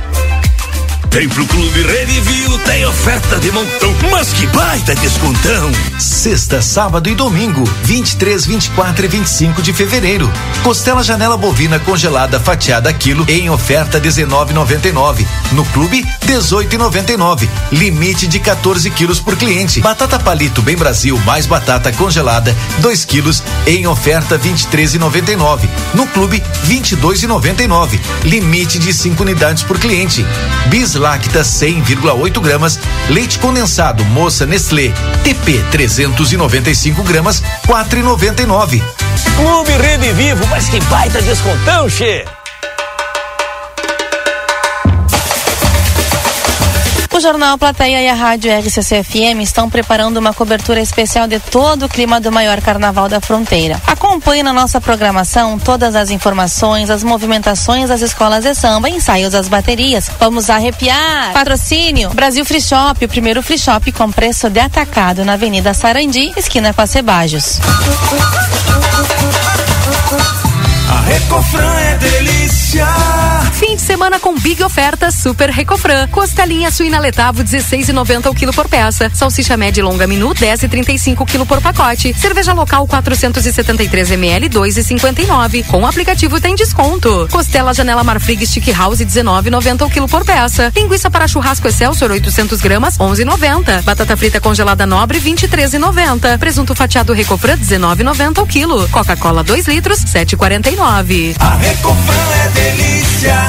Vem 1.12 1.28
pro 1.28 1.46
Clube 1.48 1.82
Redivio, 1.82 2.60
tem 2.60 2.86
oferta 2.86 3.38
de 3.40 3.52
montão, 3.52 3.94
mas 4.12 4.32
que 4.32 4.46
baita 4.48 4.94
descontão! 4.96 5.72
Sexta, 5.98 6.62
sábado 6.62 7.10
e 7.10 7.16
domingo, 7.16 7.64
23, 7.84 8.46
24 8.46 9.06
e 9.06 9.08
25 9.08 9.62
de 9.62 9.74
fevereiro. 9.74 10.32
Costela 10.64 11.02
janela 11.02 11.36
bovina 11.36 11.80
congelada 11.80 12.40
fatiada 12.40 12.94
quilo 12.94 13.26
em 13.28 13.50
oferta 13.50 14.00
19,99. 14.00 15.26
No 15.54 15.66
clube, 15.66 16.06
18,99. 16.28 17.50
Limite 17.72 18.28
de 18.28 18.40
14 18.40 18.90
quilos 18.92 19.20
por 19.20 19.36
cliente. 19.36 19.82
Batata 19.82 20.20
palito 20.20 20.62
bem 20.62 20.78
Brasil 20.78 21.18
mais 21.26 21.48
batata 21.48 21.92
congelada 21.92 22.56
2 22.80 23.06
quilos 23.06 23.44
em 23.66 23.88
oferta 23.88 24.38
23,99. 24.38 25.68
No 25.96 26.06
clube, 26.08 26.44
22,99. 26.68 28.00
Limite 28.24 28.78
de 28.78 28.94
5 28.94 29.24
unidades 29.24 29.64
por 29.64 29.80
cliente. 29.80 30.24
Bis 30.68 30.99
Lacta 31.00 31.44
100,8 31.44 32.42
gramas, 32.42 32.78
leite 33.08 33.40
condensado 33.40 34.04
Moça 34.04 34.46
Nestlé 34.46 34.92
TP 35.24 35.64
395 35.72 37.02
gramas, 37.04 37.42
4,99. 37.66 38.84
Clube 39.38 39.72
Rede 39.78 40.12
Vivo, 40.12 40.46
mas 40.48 40.68
que 40.68 40.80
baita 40.82 41.22
descontão, 41.22 41.90
che! 41.90 42.26
O 47.20 47.22
Jornal 47.22 47.58
Plateia 47.58 48.02
e 48.02 48.08
a 48.08 48.14
Rádio 48.14 48.50
RCC-FM 48.50 49.42
estão 49.42 49.70
preparando 49.70 50.16
uma 50.16 50.34
cobertura 50.34 50.80
especial 50.80 51.28
de 51.28 51.38
todo 51.38 51.84
o 51.84 51.90
clima 51.90 52.18
do 52.18 52.32
maior 52.32 52.62
carnaval 52.62 53.10
da 53.10 53.20
fronteira. 53.20 53.78
Acompanhe 53.86 54.42
na 54.42 54.54
nossa 54.54 54.80
programação 54.80 55.60
todas 55.60 55.98
as 55.98 56.12
informações, 56.12 56.90
as 56.90 57.04
movimentações 57.04 57.90
das 57.90 58.00
escolas 58.00 58.46
de 58.46 58.56
samba, 58.56 58.90
ensaios 58.90 59.34
das 59.34 59.50
baterias. 59.50 60.10
Vamos 60.18 60.50
arrepiar! 60.50 61.34
Patrocínio 61.34 62.10
Brasil 62.12 62.46
Free 62.46 62.62
Shop, 62.62 63.04
o 63.04 63.10
primeiro 63.10 63.44
free 63.44 63.60
shop 63.60 63.92
com 63.92 64.10
preço 64.10 64.50
de 64.50 64.62
atacado 64.62 65.26
na 65.26 65.34
Avenida 65.34 65.74
Sarandi, 65.74 66.32
esquina 66.38 66.74
com 66.74 66.84
a 66.84 66.88
Cebajos. 66.88 67.60
A 70.90 71.02
Recofran 71.02 71.80
é 71.82 71.98
delícia. 71.98 72.88
Fim 73.60 73.76
de 73.76 73.82
semana 73.82 74.18
com 74.22 74.34
big 74.40 74.64
ofertas 74.64 75.16
Super 75.16 75.50
Recofran. 75.50 76.08
Costelinha 76.08 76.72
suína 76.72 76.98
letavo 76.98 77.44
16,90 77.44 78.32
o 78.32 78.34
quilo 78.34 78.54
por 78.54 78.70
peça. 78.70 79.12
Salsicha 79.14 79.58
média 79.58 79.82
e 79.82 79.84
longa 79.84 80.08
menu 80.08 80.30
10,35 80.30 81.20
o 81.20 81.26
quilo 81.26 81.46
por 81.46 81.62
pacote. 81.62 82.14
Cerveja 82.14 82.54
local 82.54 82.88
473 82.88 84.12
ml 84.12 84.48
2,59. 84.48 85.66
Com 85.66 85.82
o 85.82 85.86
aplicativo 85.86 86.40
tem 86.40 86.56
desconto. 86.56 87.28
Costela 87.30 87.74
janela 87.74 88.02
Marfrig 88.02 88.48
Stick 88.48 88.72
House 88.72 89.00
19,90 89.00 89.86
o 89.86 89.90
quilo 89.90 90.08
por 90.08 90.24
peça. 90.24 90.72
Linguiça 90.74 91.12
para 91.12 91.28
churrasco 91.28 91.68
Excelsior 91.68 92.12
800 92.12 92.62
gramas 92.62 92.98
11,90. 92.98 93.84
Batata 93.84 94.16
frita 94.16 94.40
congelada 94.40 94.86
Nobre 94.86 95.20
23,90. 95.20 96.38
Presunto 96.40 96.74
fatiado 96.74 97.12
Recofran 97.12 97.58
19,90 97.58 98.42
o 98.42 98.48
quilo. 98.48 98.88
Coca-Cola 98.88 99.44
2 99.44 99.68
litros 99.68 100.00
7,49. 100.06 101.36
A 101.42 101.56
Recofran 101.56 102.16
é 102.46 102.50
delícia. 102.52 103.49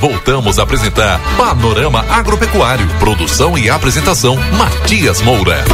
Voltamos 0.00 0.58
a 0.58 0.62
apresentar 0.62 1.20
Panorama 1.36 2.04
Agropecuário. 2.10 2.88
Produção 2.98 3.56
e 3.56 3.70
apresentação 3.70 4.36
Matias 4.56 5.20
Moura. 5.22 5.64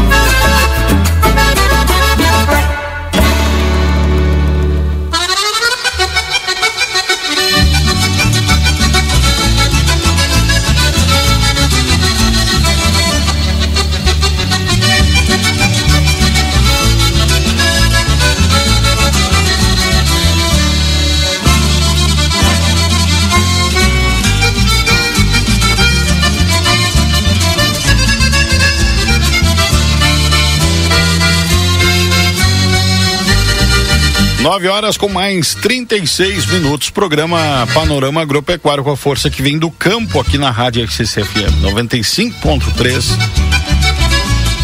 Nove 34.49 34.67
horas 34.67 34.97
com 34.97 35.11
mais 35.11 35.55
36 35.57 36.47
minutos. 36.47 36.89
Programa 36.89 37.69
Panorama 37.75 38.23
Agropecuário 38.23 38.83
com 38.83 38.91
a 38.91 38.97
força 38.97 39.29
que 39.29 39.43
vem 39.43 39.59
do 39.59 39.71
campo 39.71 40.19
aqui 40.19 40.39
na 40.39 40.51
Rádio 40.51 40.89
XCFM 40.89 41.61
95.3. 41.61 43.05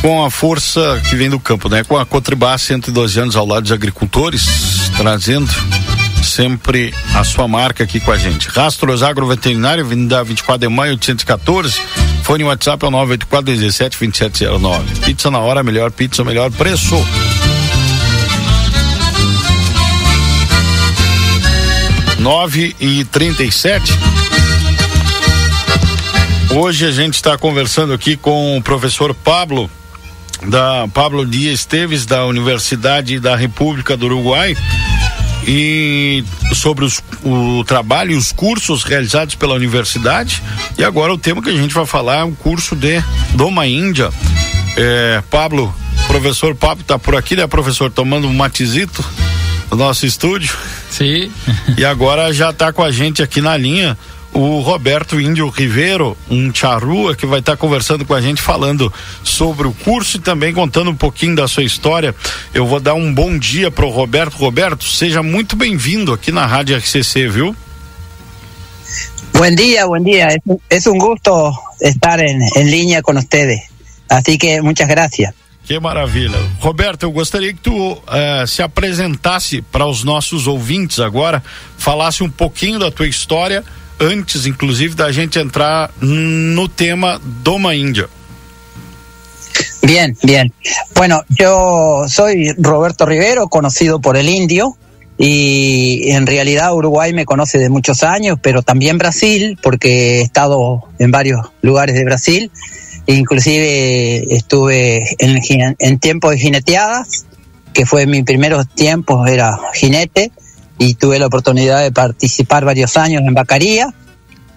Com 0.01 0.25
a 0.25 0.31
força 0.31 1.03
que 1.07 1.15
vem 1.15 1.29
do 1.29 1.39
campo, 1.39 1.69
né? 1.69 1.85
Com 1.85 1.99
a 1.99 2.07
Cotribá, 2.07 2.57
112 2.57 3.21
anos 3.21 3.37
ao 3.37 3.47
lado 3.47 3.65
dos 3.65 3.73
agricultores, 3.73 4.47
trazendo 4.97 5.53
sempre 6.23 6.95
a 7.15 7.23
sua 7.23 7.47
marca 7.47 7.85
aqui 7.85 8.01
com 8.01 8.11
a 8.11 8.17
gente. 8.17 8.49
Rastros 8.49 9.03
Agroveterinário, 9.03 9.85
Avenida 9.85 10.25
24 10.25 10.67
de 10.67 10.75
Maio, 10.75 10.93
814. 10.93 11.79
Fone 12.23 12.43
WhatsApp 12.43 12.83
é 12.87 12.89
o 12.89 12.91
984 12.91 13.55
17 13.55 13.99
2709. 13.99 15.01
Pizza 15.01 15.31
na 15.31 15.41
hora, 15.41 15.63
melhor 15.63 15.91
pizza, 15.91 16.25
melhor 16.25 16.51
preço. 16.51 16.97
Nove 22.25 22.75
e 22.81 23.05
trinta 23.05 23.43
e 23.43 23.53
sete. 23.53 23.93
Hoje 26.57 26.87
a 26.87 26.91
gente 26.91 27.17
está 27.17 27.37
conversando 27.37 27.93
aqui 27.93 28.17
com 28.17 28.57
o 28.57 28.63
professor 28.63 29.15
Pablo, 29.15 29.71
da 30.47 30.89
Pablo 30.95 31.27
Dias 31.27 31.61
Esteves, 31.61 32.07
da 32.07 32.25
Universidade 32.25 33.21
da 33.21 33.37
República 33.37 33.95
do 33.95 34.07
Uruguai, 34.07 34.57
e 35.47 36.25
sobre 36.55 36.87
os, 36.87 37.03
o 37.23 37.63
trabalho 37.65 38.13
e 38.13 38.17
os 38.17 38.33
cursos 38.33 38.85
realizados 38.85 39.35
pela 39.35 39.53
universidade. 39.53 40.43
E 40.79 40.83
agora 40.83 41.13
o 41.13 41.19
tema 41.19 41.43
que 41.43 41.51
a 41.51 41.55
gente 41.55 41.75
vai 41.75 41.85
falar 41.85 42.21
é 42.21 42.25
o 42.25 42.33
curso 42.33 42.75
de 42.75 43.05
Doma 43.35 43.67
Índia. 43.67 44.09
É, 44.79 45.23
Pablo, 45.31 45.75
professor 46.07 46.55
Pablo 46.55 46.81
está 46.81 46.99
por 46.99 47.17
aqui, 47.17 47.37
né, 47.37 47.47
professor? 47.47 47.91
Tomando 47.91 48.27
um 48.27 48.33
matizito 48.33 49.05
no 49.71 49.77
nosso 49.77 50.07
estúdio. 50.07 50.55
Sim. 50.91 51.31
E 51.77 51.85
agora 51.85 52.33
já 52.33 52.51
está 52.51 52.73
com 52.73 52.83
a 52.83 52.91
gente 52.91 53.23
aqui 53.23 53.41
na 53.41 53.57
linha 53.57 53.97
o 54.35 54.59
Roberto 54.61 55.21
Índio 55.21 55.49
Ribeiro, 55.49 56.17
um 56.29 56.53
charrua 56.53 57.15
que 57.15 57.25
vai 57.25 57.39
estar 57.39 57.53
tá 57.53 57.57
conversando 57.57 58.05
com 58.05 58.13
a 58.13 58.21
gente 58.21 58.43
falando 58.43 58.93
sobre 59.23 59.69
o 59.69 59.73
curso 59.73 60.17
e 60.17 60.21
também 60.21 60.53
contando 60.53 60.91
um 60.91 60.97
pouquinho 60.97 61.37
da 61.37 61.47
sua 61.47 61.63
história. 61.63 62.13
Eu 62.53 62.67
vou 62.67 62.81
dar 62.81 62.95
um 62.95 63.15
bom 63.15 63.39
dia 63.39 63.71
para 63.71 63.87
o 63.87 63.91
Roberto. 63.91 64.35
Roberto, 64.35 64.85
seja 64.85 65.23
muito 65.23 65.55
bem-vindo 65.55 66.13
aqui 66.13 66.33
na 66.33 66.47
Rádio 66.47 66.77
RCC, 66.77 67.29
viu? 67.29 67.55
Buen 69.35 69.55
día, 69.55 69.87
buen 69.87 70.03
día. 70.03 70.29
Es 70.69 70.87
un 70.87 70.99
gusto 70.99 71.53
estar 71.81 72.21
en, 72.21 72.41
en 72.57 72.71
línea 72.71 73.03
con 73.03 73.17
ustedes. 73.17 73.63
Así 74.09 74.37
que 74.37 74.61
muchas 74.63 74.89
gracias. 74.89 75.35
Que 75.65 75.81
maravilha. 75.81 76.39
Roberto, 76.61 77.05
eu 77.05 77.11
gostaria 77.11 77.53
que 77.53 77.61
tu 77.61 77.99
eh, 78.13 78.45
se 78.47 78.63
apresentasse 78.63 79.63
para 79.63 79.87
os 79.87 80.05
nossos 80.05 80.47
ouvintes 80.47 81.01
agora, 81.01 81.43
falasse 81.79 82.23
um 82.23 82.31
pouquinho 82.31 82.79
da 82.79 82.91
tua 82.91 83.07
história 83.07 83.65
antes, 83.99 84.47
inclusive, 84.47 84.95
da 84.95 85.11
gente 85.11 85.39
entrar 85.39 85.91
no 86.01 86.69
tema 86.69 87.21
Doma 87.43 87.75
Índia. 87.75 88.09
Bien, 89.83 90.17
bien. 90.23 90.53
Bueno, 90.95 91.23
yo 91.29 92.05
soy 92.09 92.53
Roberto 92.59 93.07
Rivero, 93.07 93.49
conocido 93.49 94.01
por 94.01 94.17
el 94.17 94.29
Indio, 94.29 94.77
y 95.17 96.11
en 96.11 96.27
realidad 96.27 96.75
Uruguay 96.75 97.13
me 97.13 97.25
conoce 97.25 97.59
de 97.59 97.69
muchos 97.69 98.03
años, 98.03 98.39
pero 98.43 98.63
también 98.63 98.99
Brasil, 98.99 99.59
porque 99.63 100.19
he 100.19 100.23
estado 100.23 100.85
en 100.99 101.11
varios 101.11 101.47
lugares 101.63 101.95
de 101.95 102.05
Brasil, 102.05 102.51
inclusive 103.07 104.35
estuve 104.35 105.03
en, 105.19 105.41
en 105.79 105.99
tiempos 105.99 106.33
de 106.33 106.39
jineteadas, 106.39 107.27
que 107.73 107.87
fue 107.87 108.07
mis 108.07 108.25
primeros 108.25 108.69
tiempos, 108.69 109.29
era 109.29 109.59
jinete, 109.75 110.33
y 110.79 110.95
tuve 110.95 111.19
la 111.19 111.27
oportunidad 111.27 111.83
de 111.83 111.93
participar 111.93 112.65
varios 112.65 112.97
años 112.97 113.23
en 113.27 113.35
Vacaría, 113.35 113.93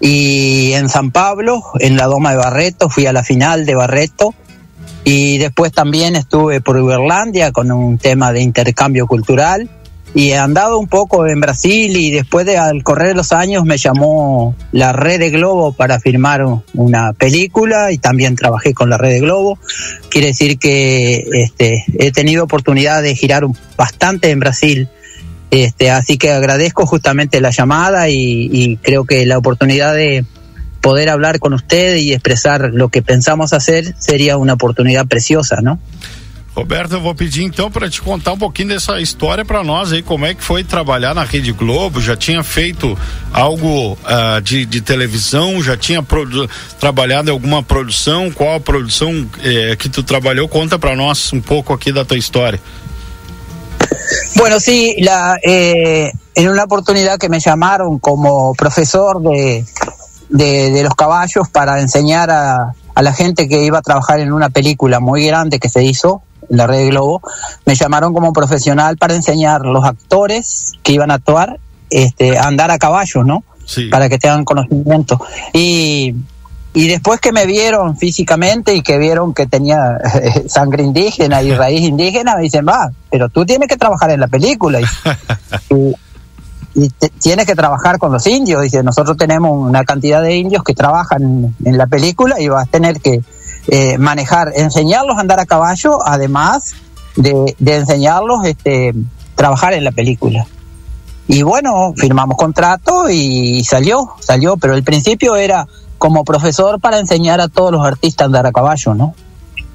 y 0.00 0.72
en 0.74 0.88
San 0.88 1.10
Pablo, 1.10 1.62
en 1.80 1.96
la 1.96 2.06
Doma 2.06 2.30
de 2.30 2.36
Barreto, 2.36 2.88
fui 2.88 3.06
a 3.06 3.12
la 3.12 3.24
final 3.24 3.66
de 3.66 3.74
Barreto, 3.74 4.34
y 5.04 5.38
después 5.38 5.72
también 5.72 6.16
estuve 6.16 6.60
por 6.60 6.76
Uberlandia 6.76 7.50
con 7.50 7.72
un 7.72 7.98
tema 7.98 8.32
de 8.32 8.42
intercambio 8.42 9.06
cultural 9.06 9.68
y 10.14 10.30
he 10.30 10.38
andado 10.38 10.78
un 10.78 10.88
poco 10.88 11.26
en 11.26 11.40
Brasil 11.40 11.96
y 11.96 12.10
después 12.10 12.46
de 12.46 12.56
al 12.56 12.82
correr 12.82 13.14
los 13.14 13.32
años 13.32 13.64
me 13.64 13.76
llamó 13.76 14.56
la 14.72 14.92
Red 14.92 15.20
de 15.20 15.30
Globo 15.30 15.72
para 15.72 16.00
firmar 16.00 16.44
un- 16.44 16.62
una 16.74 17.12
película 17.12 17.92
y 17.92 17.98
también 17.98 18.34
trabajé 18.34 18.74
con 18.74 18.90
la 18.90 18.96
Red 18.98 19.10
de 19.10 19.20
Globo. 19.20 19.58
Quiere 20.08 20.28
decir 20.28 20.58
que 20.58 21.24
este, 21.34 21.84
he 21.98 22.10
tenido 22.10 22.44
oportunidad 22.44 23.02
de 23.02 23.14
girar 23.14 23.44
bastante 23.76 24.30
en 24.30 24.40
Brasil. 24.40 24.88
Este, 25.50 25.90
así 25.90 26.18
que 26.18 26.30
agradezco 26.32 26.84
justamente 26.86 27.40
la 27.40 27.50
llamada 27.50 28.08
y 28.08 28.78
creo 28.82 29.04
que 29.04 29.24
la 29.26 29.38
oportunidad 29.38 29.94
de 29.94 30.24
poder 30.80 31.08
hablar 31.10 31.38
con 31.38 31.52
usted 31.54 31.96
y 31.96 32.12
expresar 32.12 32.70
lo 32.72 32.88
que 32.88 33.02
pensamos 33.02 33.52
hacer 33.52 33.94
sería 33.98 34.36
una 34.36 34.54
oportunidad 34.54 35.06
preciosa, 35.06 35.60
¿no? 35.62 35.78
Roberto, 36.58 36.94
eu 36.94 37.00
vou 37.00 37.14
pedir 37.14 37.44
então 37.44 37.70
para 37.70 37.88
te 37.88 38.02
contar 38.02 38.32
um 38.32 38.38
pouquinho 38.38 38.70
dessa 38.70 39.00
história 39.00 39.44
para 39.44 39.62
nós 39.62 39.92
aí, 39.92 40.02
como 40.02 40.26
é 40.26 40.34
que 40.34 40.42
foi 40.42 40.64
trabalhar 40.64 41.14
na 41.14 41.22
Rede 41.22 41.52
Globo, 41.52 42.00
já 42.00 42.16
tinha 42.16 42.42
feito 42.42 42.98
algo 43.32 43.96
ah, 44.04 44.40
de, 44.42 44.66
de 44.66 44.80
televisão, 44.80 45.62
já 45.62 45.76
tinha 45.76 46.04
trabalhado 46.80 47.30
alguma 47.30 47.62
produção, 47.62 48.32
qual 48.32 48.56
a 48.56 48.60
produção 48.60 49.24
eh, 49.40 49.76
que 49.76 49.88
tu 49.88 50.02
trabalhou, 50.02 50.48
conta 50.48 50.76
para 50.80 50.96
nós 50.96 51.32
um 51.32 51.40
pouco 51.40 51.72
aqui 51.72 51.92
da 51.92 52.04
tua 52.04 52.18
história. 52.18 52.60
Bueno, 54.34 54.58
sí, 54.58 54.96
la, 54.98 55.36
eh, 55.44 56.10
en 56.34 56.48
una 56.48 56.64
oportunidad 56.64 57.18
que 57.18 57.28
me 57.28 57.38
llamaron 57.38 58.00
como 58.00 58.52
profesor 58.54 59.22
de, 59.22 59.64
de, 60.28 60.70
de 60.72 60.82
los 60.82 60.94
caballos 60.96 61.48
para 61.52 61.80
enseñar 61.80 62.30
a, 62.30 62.74
a 62.98 63.02
la 63.02 63.12
gente 63.12 63.46
que 63.46 63.64
iba 63.64 63.78
a 63.78 63.82
trabajar 63.82 64.18
en 64.18 64.32
una 64.32 64.50
película 64.50 64.98
muy 64.98 65.24
grande 65.24 65.60
que 65.60 65.68
se 65.68 65.84
hizo 65.84 66.22
en 66.50 66.56
la 66.56 66.66
Red 66.66 66.88
Globo, 66.88 67.22
me 67.64 67.76
llamaron 67.76 68.12
como 68.12 68.32
profesional 68.32 68.96
para 68.96 69.14
enseñar 69.14 69.60
los 69.60 69.84
actores 69.84 70.72
que 70.82 70.94
iban 70.94 71.12
a 71.12 71.14
actuar 71.14 71.60
este, 71.90 72.36
a 72.36 72.48
andar 72.48 72.72
a 72.72 72.78
caballo, 72.78 73.22
¿no? 73.22 73.44
Para 73.92 74.08
que 74.08 74.18
tengan 74.18 74.44
conocimiento. 74.44 75.20
Y, 75.52 76.12
y 76.74 76.88
después 76.88 77.20
que 77.20 77.30
me 77.30 77.46
vieron 77.46 77.96
físicamente 77.96 78.74
y 78.74 78.82
que 78.82 78.98
vieron 78.98 79.32
que 79.32 79.46
tenía 79.46 79.98
sangre 80.48 80.82
indígena 80.82 81.40
y 81.40 81.52
raíz 81.54 81.82
indígena, 81.82 82.34
me 82.34 82.42
dicen, 82.42 82.66
va, 82.66 82.90
pero 83.12 83.28
tú 83.28 83.46
tienes 83.46 83.68
que 83.68 83.76
trabajar 83.76 84.10
en 84.10 84.18
la 84.18 84.26
película. 84.26 84.80
Y, 84.80 85.94
y- 86.80 86.84
y 86.84 86.88
te- 86.90 87.08
tienes 87.10 87.46
que 87.46 87.54
trabajar 87.54 87.98
con 87.98 88.12
los 88.12 88.26
indios. 88.26 88.62
Dice, 88.62 88.82
nosotros 88.82 89.16
tenemos 89.16 89.52
una 89.52 89.84
cantidad 89.84 90.22
de 90.22 90.36
indios 90.36 90.62
que 90.64 90.74
trabajan 90.74 91.54
en 91.64 91.78
la 91.78 91.86
película 91.86 92.40
y 92.40 92.48
vas 92.48 92.66
a 92.66 92.70
tener 92.70 93.00
que 93.00 93.20
eh, 93.70 93.98
manejar, 93.98 94.52
enseñarlos 94.56 95.16
a 95.18 95.20
andar 95.20 95.40
a 95.40 95.46
caballo, 95.46 95.98
además 96.06 96.74
de, 97.16 97.54
de 97.58 97.76
enseñarlos 97.76 98.44
este, 98.46 98.94
trabajar 99.34 99.72
en 99.74 99.84
la 99.84 99.92
película. 99.92 100.46
Y 101.26 101.42
bueno, 101.42 101.92
firmamos 101.94 102.36
contrato 102.38 103.10
y 103.10 103.62
salió, 103.64 104.12
salió, 104.20 104.56
pero 104.56 104.74
el 104.74 104.82
principio 104.82 105.36
era 105.36 105.66
como 105.98 106.24
profesor 106.24 106.80
para 106.80 106.98
enseñar 106.98 107.40
a 107.42 107.48
todos 107.48 107.70
los 107.72 107.84
artistas 107.84 108.22
a 108.22 108.26
andar 108.26 108.46
a 108.46 108.52
caballo, 108.52 108.94
¿no? 108.94 109.14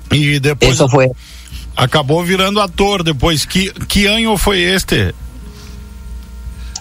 E 0.09 0.39
depois 0.39 0.73
Isso 0.73 0.87
foi. 0.89 1.11
acabou 1.75 2.23
virando 2.23 2.61
ator 2.61 3.03
depois. 3.03 3.45
Que 3.45 3.71
que 3.87 4.07
ano 4.07 4.37
foi 4.37 4.61
este? 4.63 5.13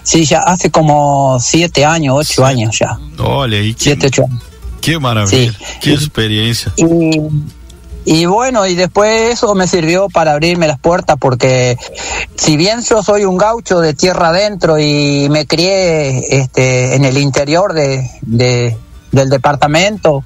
Sí, 0.03 0.25
ya 0.25 0.39
hace 0.39 0.69
como 0.69 1.39
siete 1.39 1.85
años, 1.85 2.15
ocho 2.17 2.45
años 2.45 2.77
ya. 2.77 2.97
Olha 3.23 3.57
aí 3.57 3.73
que, 3.73 3.83
Siete, 3.83 4.07
ocho 4.07 4.23
años. 4.23 4.43
que 4.81 4.99
maravilha, 4.99 5.53
que 5.81 5.93
experiência. 5.93 6.73
Y, 6.75 7.21
y 8.05 8.25
bueno, 8.25 8.67
y 8.67 8.75
después 8.75 9.29
eso 9.31 9.55
me 9.55 9.65
sirvió 9.65 10.09
para 10.09 10.33
abrirme 10.33 10.67
las 10.67 10.77
puertas 10.77 11.15
porque 11.17 11.77
si 12.35 12.57
bien 12.57 12.81
yo 12.83 13.01
soy 13.01 13.23
un 13.23 13.37
gaucho 13.37 13.79
de 13.79 13.93
tierra 13.93 14.29
adentro 14.29 14.77
y 14.77 15.29
me 15.29 15.45
crié 15.47 16.19
este, 16.41 16.95
en 16.95 17.05
el 17.05 17.17
interior 17.17 17.71
de, 17.73 18.09
de- 18.23 18.77
del 19.13 19.29
departamento, 19.29 20.23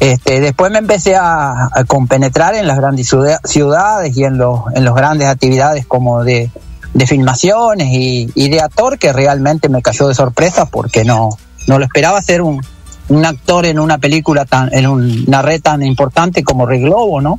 este, 0.00 0.40
después 0.40 0.70
me 0.70 0.78
empecé 0.78 1.16
a, 1.16 1.68
a 1.72 1.84
compenetrar 1.86 2.54
en 2.56 2.66
las 2.66 2.76
grandes 2.76 3.08
ciudad- 3.08 3.40
ciudades 3.44 4.14
y 4.16 4.24
en 4.24 4.36
los, 4.36 4.60
en 4.74 4.84
los 4.84 4.94
grandes 4.94 5.28
actividades 5.28 5.86
como 5.86 6.22
de, 6.24 6.50
de 6.94 7.06
filmaciones 7.06 7.88
y, 7.92 8.30
y 8.34 8.48
de 8.48 8.60
actor 8.60 8.98
que 8.98 9.12
realmente 9.12 9.68
me 9.68 9.82
cayó 9.82 10.08
de 10.08 10.14
sorpresa 10.14 10.66
porque 10.66 11.04
no, 11.04 11.30
no 11.66 11.78
lo 11.78 11.84
esperaba 11.84 12.20
ser 12.22 12.42
un, 12.42 12.60
un 13.08 13.24
actor 13.26 13.66
en 13.66 13.78
una 13.78 13.98
película 13.98 14.44
tan, 14.44 14.72
en 14.74 14.86
un- 14.86 15.24
una 15.26 15.42
red 15.42 15.60
tan 15.60 15.82
importante 15.82 16.42
como 16.42 16.66
Rey 16.66 16.80
Globo, 16.80 17.20
¿no? 17.20 17.38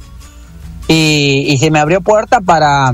Y, 0.87 1.45
y 1.49 1.57
se 1.57 1.69
me 1.71 1.79
abrió 1.79 2.01
puerta 2.01 2.41
para 2.41 2.93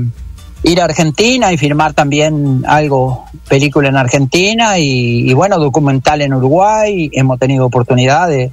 ir 0.62 0.80
a 0.80 0.84
Argentina 0.84 1.52
y 1.52 1.58
filmar 1.58 1.94
también 1.94 2.64
algo, 2.66 3.24
película 3.48 3.88
en 3.88 3.96
Argentina 3.96 4.78
y, 4.78 5.32
bueno, 5.34 5.58
documental 5.58 6.20
en 6.22 6.34
Uruguay. 6.34 7.08
Hemos 7.12 7.38
tenido 7.38 7.64
oportunidad 7.66 8.28
de, 8.28 8.50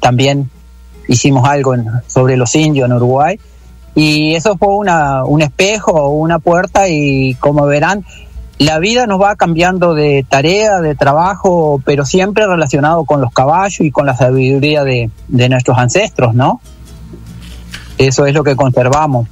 también 0.00 0.50
hicimos 1.08 1.48
algo 1.48 1.74
sobre 2.06 2.36
los 2.36 2.54
indios 2.54 2.86
en 2.86 2.94
Uruguay. 2.96 3.38
Y 3.96 4.34
eso 4.34 4.58
fue 4.58 4.76
una, 4.76 5.24
un 5.24 5.40
espejo, 5.40 6.10
una 6.10 6.38
puerta 6.38 6.86
y 6.86 7.34
como 7.40 7.64
verán, 7.66 8.04
la 8.58 8.78
vida 8.78 9.06
nos 9.06 9.20
va 9.20 9.36
cambiando 9.36 9.94
de 9.94 10.24
tarea, 10.28 10.80
de 10.80 10.94
trabajo, 10.94 11.80
pero 11.82 12.04
siempre 12.04 12.46
relacionado 12.46 13.06
con 13.06 13.22
los 13.22 13.32
caballos 13.32 13.80
y 13.80 13.90
con 13.90 14.04
la 14.04 14.14
sabiduría 14.14 14.84
de, 14.84 15.10
de 15.28 15.48
nuestros 15.48 15.78
ancestros, 15.78 16.34
¿no? 16.34 16.60
Eso 17.96 18.26
es 18.26 18.34
lo 18.34 18.44
que 18.44 18.54
conservamos. 18.54 19.28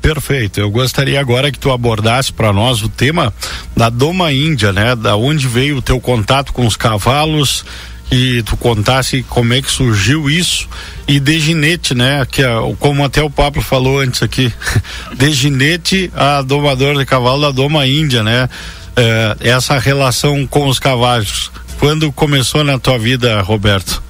Perfeito. 0.00 0.60
Eu 0.60 0.70
gostaria 0.70 1.20
agora 1.20 1.50
que 1.50 1.58
tu 1.58 1.70
abordasse 1.70 2.32
para 2.32 2.52
nós 2.52 2.82
o 2.82 2.88
tema 2.88 3.32
da 3.76 3.90
Doma 3.90 4.32
Índia, 4.32 4.72
né? 4.72 4.96
Da 4.96 5.16
onde 5.16 5.46
veio 5.46 5.78
o 5.78 5.82
teu 5.82 6.00
contato 6.00 6.52
com 6.52 6.66
os 6.66 6.76
cavalos 6.76 7.64
e 8.10 8.42
tu 8.42 8.56
contasse 8.56 9.22
como 9.22 9.52
é 9.52 9.60
que 9.60 9.70
surgiu 9.70 10.30
isso 10.30 10.68
e 11.06 11.20
de 11.20 11.38
ginete, 11.38 11.94
né? 11.94 12.26
Que 12.30 12.42
como 12.78 13.04
até 13.04 13.22
o 13.22 13.30
Pablo 13.30 13.60
falou 13.60 14.00
antes 14.00 14.22
aqui, 14.22 14.52
de 15.14 15.32
ginete 15.32 16.10
a 16.14 16.42
domador 16.42 16.96
de 16.96 17.04
cavalo 17.04 17.42
da 17.42 17.50
Doma 17.50 17.86
Índia, 17.86 18.22
né? 18.22 18.48
É, 18.96 19.36
essa 19.40 19.78
relação 19.78 20.46
com 20.46 20.66
os 20.66 20.78
cavalos. 20.78 21.50
Quando 21.78 22.10
começou 22.10 22.64
na 22.64 22.78
tua 22.78 22.98
vida, 22.98 23.40
Roberto? 23.42 24.02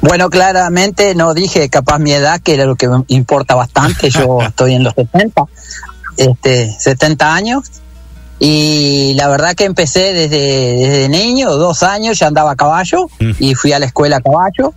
Bueno, 0.00 0.28
claramente 0.28 1.14
no 1.14 1.34
dije 1.34 1.70
capaz 1.70 1.98
mi 1.98 2.12
edad, 2.12 2.40
que 2.42 2.52
era 2.52 2.66
lo 2.66 2.76
que 2.76 2.86
me 2.86 3.04
importa 3.08 3.54
bastante. 3.54 4.10
Yo 4.10 4.42
estoy 4.46 4.74
en 4.74 4.84
los 4.84 4.94
70, 4.94 5.44
este, 6.18 6.70
70 6.78 7.34
años. 7.34 7.64
Y 8.38 9.14
la 9.14 9.28
verdad 9.28 9.54
que 9.54 9.64
empecé 9.64 10.12
desde, 10.12 10.76
desde 10.76 11.08
niño, 11.08 11.50
dos 11.56 11.82
años, 11.82 12.18
ya 12.18 12.26
andaba 12.26 12.52
a 12.52 12.56
caballo 12.56 13.06
y 13.38 13.54
fui 13.54 13.72
a 13.72 13.78
la 13.78 13.86
escuela 13.86 14.16
a 14.16 14.20
caballo. 14.20 14.74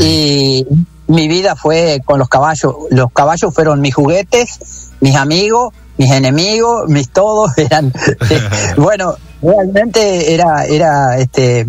Y 0.00 0.66
mi 1.08 1.28
vida 1.28 1.56
fue 1.56 2.00
con 2.04 2.18
los 2.18 2.28
caballos. 2.28 2.74
Los 2.90 3.12
caballos 3.12 3.52
fueron 3.52 3.80
mis 3.80 3.94
juguetes, 3.94 4.90
mis 5.00 5.16
amigos, 5.16 5.74
mis 5.98 6.10
enemigos, 6.10 6.88
mis 6.88 7.10
todos. 7.10 7.50
Eran, 7.58 7.92
bueno, 8.76 9.16
realmente 9.42 10.32
era, 10.32 10.64
era 10.64 11.18
este, 11.18 11.66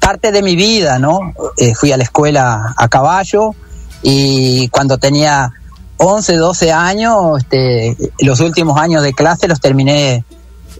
parte 0.00 0.32
de 0.32 0.42
mi 0.42 0.54
vida, 0.54 0.98
¿no? 0.98 1.34
Eh, 1.56 1.74
fui 1.74 1.90
a 1.92 1.96
la 1.96 2.04
escuela 2.04 2.74
a 2.76 2.88
caballo 2.88 3.54
y 4.02 4.68
cuando 4.68 4.98
tenía 4.98 5.50
11, 5.96 6.36
12 6.36 6.72
años, 6.72 7.38
este, 7.38 7.96
los 8.20 8.40
últimos 8.40 8.78
años 8.78 9.02
de 9.02 9.12
clase 9.12 9.48
los 9.48 9.60
terminé 9.60 10.24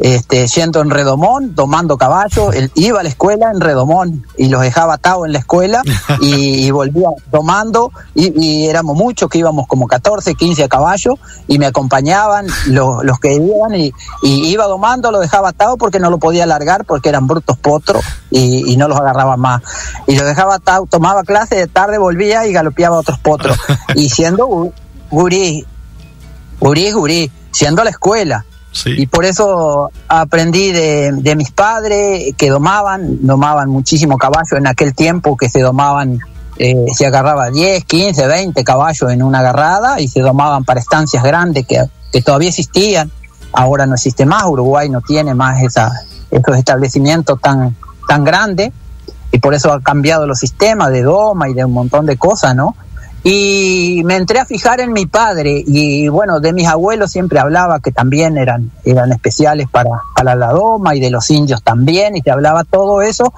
este, 0.01 0.47
yendo 0.47 0.81
en 0.81 0.91
redomón, 0.91 1.55
tomando 1.55 1.97
caballo, 1.97 2.53
él 2.53 2.71
iba 2.75 3.01
a 3.01 3.03
la 3.03 3.09
escuela 3.09 3.51
en 3.51 3.61
redomón 3.61 4.25
y 4.37 4.49
los 4.49 4.61
dejaba 4.63 4.95
atados 4.95 5.27
en 5.27 5.33
la 5.33 5.39
escuela 5.39 5.83
y, 6.21 6.67
y 6.67 6.71
volvía 6.71 7.09
tomando 7.31 7.93
y, 8.15 8.33
y 8.45 8.67
éramos 8.69 8.97
muchos 8.97 9.29
que 9.31 9.39
íbamos 9.39 9.67
como 9.67 9.87
14, 9.87 10.35
15 10.35 10.65
a 10.65 10.69
caballo 10.69 11.15
y 11.47 11.59
me 11.59 11.67
acompañaban 11.67 12.47
los, 12.67 13.05
los 13.05 13.19
que 13.21 13.35
iban 13.35 13.75
y, 13.75 13.93
y 14.23 14.49
iba 14.49 14.67
domando, 14.67 15.11
lo 15.11 15.21
dejaba 15.21 15.51
atado 15.51 15.77
porque 15.77 16.01
no 16.01 16.11
lo 16.11 16.19
podía 16.19 16.47
largar 16.47 16.85
porque 16.85 17.09
eran 17.09 17.27
brutos 17.27 17.57
potros 17.59 18.05
y, 18.31 18.77
no 18.77 18.89
los 18.89 18.99
agarraba 18.99 19.37
más. 19.37 19.63
Y 20.09 20.17
lo 20.17 20.25
dejaba 20.25 20.57
atado, 20.57 20.87
tomaba 20.91 21.23
clase, 21.23 21.55
de 21.55 21.67
tarde 21.69 21.99
volvía 21.99 22.45
y 22.47 22.53
galopeaba 22.53 22.97
a 22.97 23.01
otros 23.01 23.19
potros. 23.21 23.57
Y 23.95 24.09
siendo 24.09 24.49
gu- 24.49 24.73
gurí, 25.11 25.65
gurí, 26.61 26.91
gurí, 26.93 27.31
siendo 27.53 27.83
a 27.83 27.85
la 27.85 27.91
escuela. 27.91 28.45
Y 28.87 29.07
por 29.07 29.25
eso 29.25 29.91
aprendí 30.09 30.73
de, 30.73 31.13
de 31.13 31.37
mis 31.37 31.51
padres 31.53 32.35
que 32.37 32.51
domaban, 32.51 33.25
domaban 33.25 33.71
muchísimo 33.71 34.19
caballo 34.19 34.57
en 34.57 34.67
aquel 34.67 34.95
tiempo 34.95 35.37
que 35.37 35.49
se 35.49 35.61
domaban, 35.61 36.19
eh, 36.59 36.87
se 36.93 37.07
agarraba 37.07 37.51
10, 37.51 37.85
15, 37.85 38.27
20 38.27 38.65
caballos 38.65 39.11
en 39.11 39.23
una 39.23 39.39
agarrada 39.39 40.01
y 40.01 40.09
se 40.09 40.21
domaban 40.21 40.65
para 40.65 40.81
estancias 40.81 41.23
grandes 41.23 41.67
que, 41.67 41.85
que 42.13 42.23
todavía 42.23 42.49
existían. 42.49 43.11
Ahora 43.53 43.87
no 43.87 43.95
existe 43.95 44.27
más, 44.27 44.45
Uruguay 44.45 44.89
no 44.89 45.01
tiene 45.01 45.35
más 45.35 45.63
esa, 45.63 45.93
esos 46.31 46.57
establecimientos 46.57 47.41
tan, 47.41 47.77
tan 48.09 48.25
grandes 48.25 48.73
y 49.31 49.39
por 49.39 49.55
eso 49.55 49.73
ha 49.73 49.81
cambiado 49.81 50.27
los 50.27 50.39
sistemas 50.39 50.91
de 50.91 51.03
doma 51.03 51.49
y 51.49 51.55
de 51.55 51.65
un 51.65 51.73
montón 51.73 52.07
de 52.07 52.17
cosas, 52.17 52.55
¿no? 52.55 52.77
Y 53.27 54.03
me 54.05 54.17
entré 54.17 54.39
a 54.39 54.45
fijar 54.45 54.81
en 54.81 54.93
mi 54.93 55.07
padre 55.07 55.65
y 55.67 56.09
bueno, 56.09 56.41
de 56.41 56.53
mis 56.53 56.69
abuelos 56.69 57.11
siempre 57.11 57.39
hablaba 57.39 57.81
que 57.81 57.91
también 57.91 58.37
eran, 58.37 58.71
eran 58.85 59.13
especiales 59.13 59.67
para, 59.71 60.03
para 60.15 60.35
la 60.35 60.49
doma 60.49 60.95
y 60.95 61.01
de 61.01 61.11
los 61.11 61.31
indios 61.31 61.63
también 61.63 62.17
y 62.17 62.21
se 62.21 62.31
hablaba 62.31 62.65
todo 62.65 63.01
eso. 63.01 63.33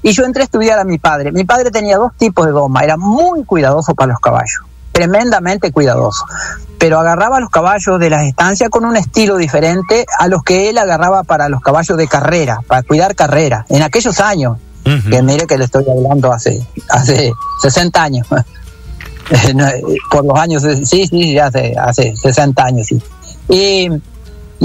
Y 0.00 0.12
yo 0.12 0.22
entré 0.22 0.42
a 0.42 0.44
estudiar 0.44 0.78
a 0.78 0.84
mi 0.84 0.98
padre. 0.98 1.32
Mi 1.32 1.42
padre 1.42 1.72
tenía 1.72 1.96
dos 1.96 2.12
tipos 2.16 2.46
de 2.46 2.52
doma, 2.52 2.84
era 2.84 2.96
muy 2.96 3.42
cuidadoso 3.42 3.96
para 3.96 4.12
los 4.12 4.20
caballos, 4.20 4.62
tremendamente 4.92 5.72
cuidadoso. 5.72 6.24
Pero 6.78 7.00
agarraba 7.00 7.40
los 7.40 7.50
caballos 7.50 7.98
de 7.98 8.10
las 8.10 8.22
estancias 8.22 8.70
con 8.70 8.84
un 8.84 8.96
estilo 8.96 9.38
diferente 9.38 10.06
a 10.20 10.28
los 10.28 10.44
que 10.44 10.70
él 10.70 10.78
agarraba 10.78 11.24
para 11.24 11.48
los 11.48 11.60
caballos 11.62 11.98
de 11.98 12.06
carrera, 12.06 12.60
para 12.68 12.84
cuidar 12.84 13.16
carrera, 13.16 13.66
en 13.68 13.82
aquellos 13.82 14.20
años. 14.20 14.58
Que 14.84 15.22
mire 15.22 15.46
que 15.46 15.58
le 15.58 15.64
estoy 15.64 15.84
hablando 15.88 16.32
hace, 16.32 16.64
hace 16.90 17.32
60 17.62 18.02
años. 18.02 18.26
Eh, 19.48 19.54
eh, 19.58 19.96
por 20.10 20.24
los 20.26 20.38
años, 20.38 20.62
de- 20.62 20.84
sí, 20.84 21.06
sí, 21.06 21.38
hace, 21.38 21.74
hace 21.78 22.14
60 22.14 22.64
años, 22.64 22.86
sí. 22.86 23.00
Y, 23.48 23.88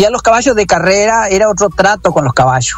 a 0.04 0.10
los 0.10 0.22
caballos 0.22 0.56
de 0.56 0.66
carrera 0.66 1.28
era 1.30 1.50
otro 1.50 1.70
trato 1.70 2.12
con 2.12 2.26
los 2.26 2.34
caballos. 2.34 2.76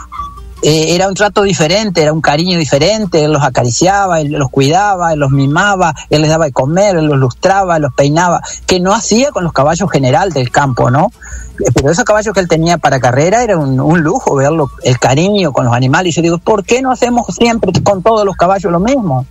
Eh, 0.62 0.94
era 0.94 1.08
un 1.08 1.16
trato 1.16 1.42
diferente, 1.42 2.02
era 2.02 2.14
un 2.14 2.22
cariño 2.22 2.60
diferente, 2.60 3.24
él 3.24 3.32
los 3.32 3.42
acariciaba, 3.44 4.20
él 4.22 4.32
los 4.34 4.50
cuidaba, 4.50 5.14
él 5.14 5.20
los 5.20 5.32
mimaba, 5.32 5.96
él 6.10 6.22
les 6.22 6.30
daba 6.30 6.46
de 6.46 6.52
comer, 6.52 6.98
él 6.98 7.06
los 7.06 7.18
lustraba, 7.18 7.80
los 7.80 7.94
peinaba, 7.94 8.42
que 8.68 8.80
no 8.80 8.94
hacía 8.94 9.32
con 9.32 9.44
los 9.44 9.54
caballos 9.54 9.90
general 9.90 10.32
del 10.32 10.52
campo, 10.52 10.92
¿no? 10.92 11.12
Eh, 11.60 11.72
Pero 11.74 11.92
esos 11.92 12.04
caballos 12.04 12.34
que 12.34 12.42
él 12.42 12.48
tenía 12.48 12.78
para 12.78 13.00
carrera 13.00 13.42
era 13.44 13.58
un, 13.58 13.80
un 13.80 14.02
lujo 14.02 14.36
verlo, 14.36 14.70
el 14.84 15.00
cariño 15.00 15.52
con 15.54 15.66
los 15.66 15.74
animales. 15.74 16.14
Y 16.14 16.16
yo 16.18 16.22
digo, 16.22 16.38
¿por 16.38 16.64
qué 16.64 16.82
no 16.82 16.92
hacemos 16.92 17.34
siempre 17.36 17.72
con 17.82 18.04
todos 18.04 18.26
los 18.26 18.36
caballos 18.36 18.72
lo 18.72 18.80
mismo? 18.80 19.26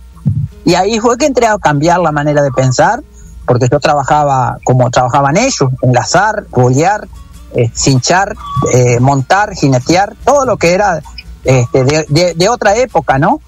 Y 0.69 0.75
ahí 0.75 0.99
fue 0.99 1.17
que 1.17 1.25
entré 1.25 1.47
a 1.47 1.57
cambiar 1.57 1.99
la 1.99 2.11
manera 2.11 2.41
de 2.43 2.51
pensar, 2.51 3.01
porque 3.47 3.67
yo 3.71 3.79
trabajaba 3.79 4.57
como 4.63 4.91
trabajaban 4.91 5.35
ellos, 5.37 5.69
enlazar, 5.81 6.45
bolear, 6.51 7.07
eh, 7.55 7.71
cinchar, 7.73 8.35
eh, 8.73 8.99
montar, 8.99 9.55
jinetear, 9.55 10.13
todo 10.23 10.45
lo 10.45 10.57
que 10.57 10.73
era 10.73 11.01
este, 11.43 11.83
de, 11.83 12.05
de- 12.09 12.33
de 12.35 12.49
otra 12.49 12.75
época, 12.75 13.17
¿no? 13.17 13.41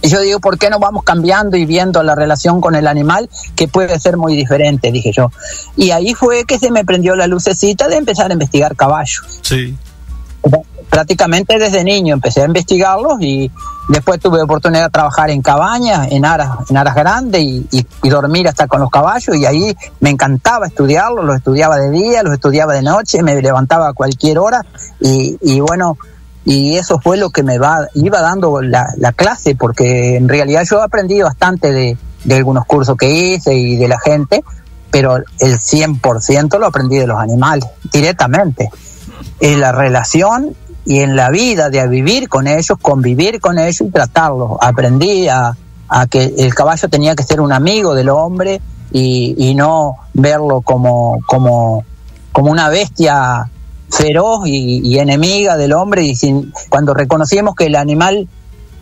Y 0.00 0.08
yo 0.08 0.20
digo, 0.20 0.38
¿por 0.40 0.56
qué 0.58 0.70
no 0.70 0.78
vamos 0.78 1.02
cambiando 1.04 1.56
y 1.58 1.66
viendo 1.66 2.02
la 2.02 2.14
relación 2.14 2.60
con 2.62 2.74
el 2.76 2.86
animal 2.86 3.28
que 3.56 3.68
puede 3.68 3.98
ser 3.98 4.16
muy 4.16 4.34
diferente? 4.36 4.90
Dije 4.92 5.10
yo. 5.12 5.30
Y 5.76 5.90
ahí 5.90 6.14
fue 6.14 6.44
que 6.44 6.58
se 6.58 6.70
me 6.70 6.84
prendió 6.84 7.14
la 7.16 7.26
lucecita 7.26 7.88
de 7.88 7.96
empezar 7.96 8.30
a 8.30 8.32
investigar 8.32 8.74
caballos 8.76 9.40
Sí. 9.42 9.76
Prácticamente 10.90 11.58
desde 11.58 11.84
niño. 11.84 12.14
Empecé 12.14 12.42
a 12.42 12.46
investigarlos 12.46 13.14
y 13.20 13.50
después 13.88 14.20
tuve 14.20 14.42
oportunidad 14.42 14.84
de 14.84 14.90
trabajar 14.90 15.30
en 15.30 15.42
cabañas, 15.42 16.08
en 16.10 16.24
aras, 16.24 16.50
en 16.70 16.76
aras 16.76 16.94
grandes 16.94 17.40
y, 17.42 17.66
y- 17.70 17.86
y 18.02 18.08
dormir 18.08 18.48
hasta 18.48 18.66
con 18.66 18.80
los 18.80 18.90
caballos. 18.90 19.36
Y 19.36 19.46
ahí 19.46 19.76
me 20.00 20.10
encantaba 20.10 20.66
estudiarlos, 20.66 21.24
los 21.24 21.36
estudiaba 21.36 21.76
de 21.78 21.90
día, 21.90 22.22
los 22.22 22.34
estudiaba 22.34 22.74
de 22.74 22.82
noche, 22.82 23.22
me 23.22 23.40
levantaba 23.40 23.88
a 23.88 23.92
cualquier 23.92 24.38
hora. 24.38 24.64
Y, 25.00 25.36
y 25.42 25.60
bueno, 25.60 25.96
y 26.44 26.76
eso 26.76 26.98
fue 26.98 27.16
lo 27.18 27.30
que 27.30 27.42
me 27.42 27.58
va, 27.58 27.86
iba 27.94 28.20
dando 28.22 28.62
la, 28.62 28.86
la 28.96 29.12
clase 29.12 29.54
porque 29.54 30.16
en 30.16 30.28
realidad 30.28 30.62
yo 30.68 30.80
aprendí 30.82 31.20
bastante 31.20 31.72
de, 31.72 31.98
de 32.24 32.34
algunos 32.34 32.64
cursos 32.64 32.96
que 32.96 33.10
hice 33.10 33.54
y 33.54 33.76
de 33.76 33.86
la 33.88 33.98
gente, 34.00 34.42
pero 34.90 35.16
el 35.16 35.58
100% 35.58 36.58
lo 36.58 36.66
aprendí 36.66 36.96
de 36.96 37.06
los 37.06 37.20
animales, 37.20 37.68
directamente. 37.92 38.70
En 39.40 39.60
la 39.60 39.72
relación 39.72 40.56
y 40.88 41.00
en 41.00 41.16
la 41.16 41.28
vida 41.28 41.68
de 41.68 41.86
vivir 41.86 42.30
con 42.30 42.46
ellos, 42.46 42.78
convivir 42.80 43.40
con 43.42 43.58
ellos 43.58 43.82
y 43.82 43.90
tratarlos. 43.90 44.52
Aprendí 44.58 45.28
a, 45.28 45.54
que 46.08 46.34
el 46.38 46.54
caballo 46.54 46.88
tenía 46.88 47.14
que 47.14 47.22
ser 47.24 47.42
un 47.42 47.52
amigo 47.52 47.94
del 47.94 48.08
hombre 48.08 48.62
y, 48.90 49.54
no 49.54 49.96
verlo 50.14 50.62
como, 50.62 51.18
como, 51.26 51.84
como 52.32 52.50
una 52.50 52.70
bestia 52.70 53.50
feroz 53.90 54.46
y, 54.46 54.98
enemiga 54.98 55.58
del 55.58 55.74
hombre. 55.74 56.04
Y 56.04 56.16
cuando 56.70 56.94
reconocimos 56.94 57.54
que 57.54 57.66
el 57.66 57.76
animal 57.76 58.26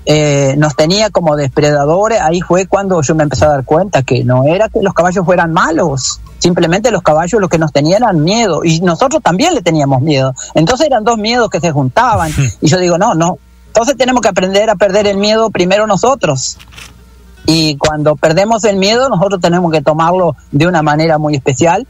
eh, 0.05 0.55
nos 0.59 0.77
tenía 0.77 1.11
como 1.11 1.35
depredadores, 1.35 2.21
ahí 2.21 2.41
fue 2.41 2.67
cuando 2.67 3.03
yo 3.03 3.17
me 3.17 3.25
empecé 3.25 3.47
a 3.47 3.49
dar 3.49 3.65
cuenta 3.65 4.05
que 4.05 4.23
no 4.23 4.45
era 4.45 4.69
que 4.69 4.81
los 4.81 4.95
caballos 4.95 5.25
fueran 5.25 5.53
malos, 5.53 6.21
simplemente 6.39 6.91
los 6.91 7.03
caballos 7.03 7.41
lo 7.41 7.49
que 7.49 7.59
nos 7.59 7.73
tenían 7.73 8.03
eran 8.03 8.23
miedo 8.23 8.65
y 8.65 8.81
nosotros 8.81 9.23
también 9.23 9.55
le 9.55 9.63
teníamos 9.63 10.03
miedo. 10.03 10.35
Entonces 10.55 10.87
eran 10.87 11.05
dos 11.05 11.19
miedos 11.19 11.51
que 11.51 11.61
se 11.61 11.73
juntaban 11.73 12.31
y 12.61 12.69
yo 12.69 12.79
digo, 12.79 12.99
no, 12.99 13.15
no, 13.15 13.39
entonces 13.77 13.99
tenemos 13.99 14.23
que 14.23 14.29
aprender 14.29 14.71
a 14.71 14.77
perder 14.77 15.07
el 15.07 15.19
miedo 15.19 15.51
primero 15.51 15.87
nosotros. 15.87 16.57
Y 17.45 17.77
cuando 17.77 18.17
perdemos 18.17 18.65
el 18.65 18.77
miedo, 18.77 19.11
nosotros 19.11 19.39
tenemos 19.39 19.71
que 19.71 19.83
tomarlo 19.83 20.35
de 20.51 20.67
una 20.67 20.83
manera 20.83 21.19
muy 21.19 21.35
especial, 21.35 21.87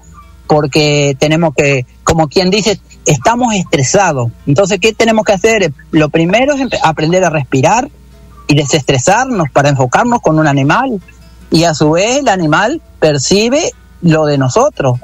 porque 0.48 1.16
tenemos 1.18 1.54
que, 1.54 1.86
como 2.02 2.26
quien 2.28 2.50
dice, 2.50 2.80
estamos 3.04 3.54
estresados. 3.54 4.32
Entonces, 4.48 4.80
¿qué 4.80 4.92
tenemos 4.94 5.24
que 5.24 5.32
hacer? 5.32 5.72
Lo 5.92 6.08
primero 6.08 6.54
es 6.54 6.68
aprender 6.82 7.24
a 7.24 7.30
respirar 7.30 7.88
y 8.48 8.56
desestresarnos 8.56 9.48
para 9.50 9.68
enfocarnos 9.68 10.20
con 10.20 10.40
un 10.40 10.48
animal. 10.48 11.00
Y 11.52 11.62
a 11.62 11.74
su 11.74 11.92
vez 11.92 12.18
el 12.18 12.28
animal 12.28 12.82
percibe 12.98 13.72
lo 14.02 14.26
de 14.26 14.38
nosotros. 14.38 14.98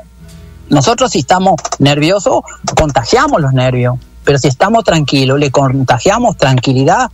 Nosotros 0.68 1.10
si 1.10 1.20
estamos 1.20 1.56
nerviosos, 1.78 2.42
contagiamos 2.76 3.40
los 3.40 3.52
nervios. 3.52 3.96
Pero 4.24 4.38
si 4.38 4.48
estamos 4.48 4.84
tranquilos, 4.84 5.38
le 5.38 5.50
contagiamos 5.50 6.36
tranquilidad 6.36 7.10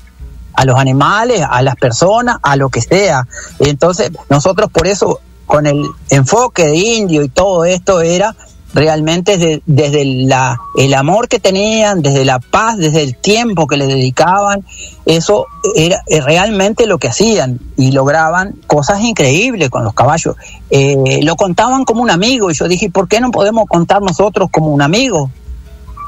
a 0.52 0.64
los 0.64 0.78
animales, 0.78 1.44
a 1.48 1.62
las 1.62 1.76
personas, 1.76 2.38
a 2.42 2.56
lo 2.56 2.68
que 2.68 2.80
sea. 2.80 3.26
Entonces, 3.60 4.10
nosotros 4.28 4.70
por 4.70 4.86
eso, 4.86 5.20
con 5.46 5.66
el 5.66 5.86
enfoque 6.10 6.66
de 6.66 6.76
indio 6.76 7.22
y 7.22 7.28
todo 7.28 7.64
esto, 7.64 8.00
era 8.00 8.34
realmente 8.74 9.38
de- 9.38 9.62
desde 9.66 10.04
la, 10.04 10.58
el 10.76 10.94
amor 10.94 11.28
que 11.28 11.38
tenían, 11.38 12.02
desde 12.02 12.24
la 12.24 12.38
paz, 12.38 12.76
desde 12.76 13.02
el 13.02 13.16
tiempo 13.16 13.66
que 13.66 13.76
le 13.76 13.86
dedicaban, 13.86 14.64
eso 15.06 15.46
era 15.74 16.02
eh, 16.06 16.20
realmente 16.20 16.86
lo 16.86 16.98
que 16.98 17.08
hacían 17.08 17.58
y 17.76 17.92
lograban 17.92 18.54
cosas 18.66 19.00
increíbles 19.00 19.70
con 19.70 19.84
los 19.84 19.94
caballos. 19.94 20.36
Eh, 20.70 21.20
lo 21.22 21.36
contaban 21.36 21.84
como 21.84 22.02
un 22.02 22.10
amigo 22.10 22.50
y 22.50 22.54
yo 22.54 22.68
dije, 22.68 22.90
¿por 22.90 23.08
qué 23.08 23.20
no 23.20 23.30
podemos 23.30 23.66
contar 23.68 24.02
nosotros 24.02 24.48
como 24.50 24.68
un 24.68 24.82
amigo? 24.82 25.30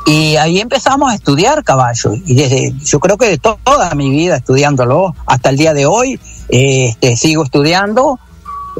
Y 0.06 0.36
ahí 0.36 0.60
empezamos 0.60 1.10
a 1.10 1.14
estudiar 1.14 1.62
caballos. 1.62 2.14
Y 2.26 2.34
desde, 2.34 2.72
yo 2.84 3.00
creo 3.00 3.16
que 3.18 3.26
de 3.28 3.38
to- 3.38 3.58
toda 3.64 3.94
mi 3.94 4.08
vida 4.10 4.36
estudiándolo, 4.36 5.14
hasta 5.26 5.50
el 5.50 5.56
día 5.56 5.74
de 5.74 5.86
hoy, 5.86 6.18
eh, 6.48 6.88
este, 6.90 7.16
sigo 7.16 7.44
estudiando 7.44 8.18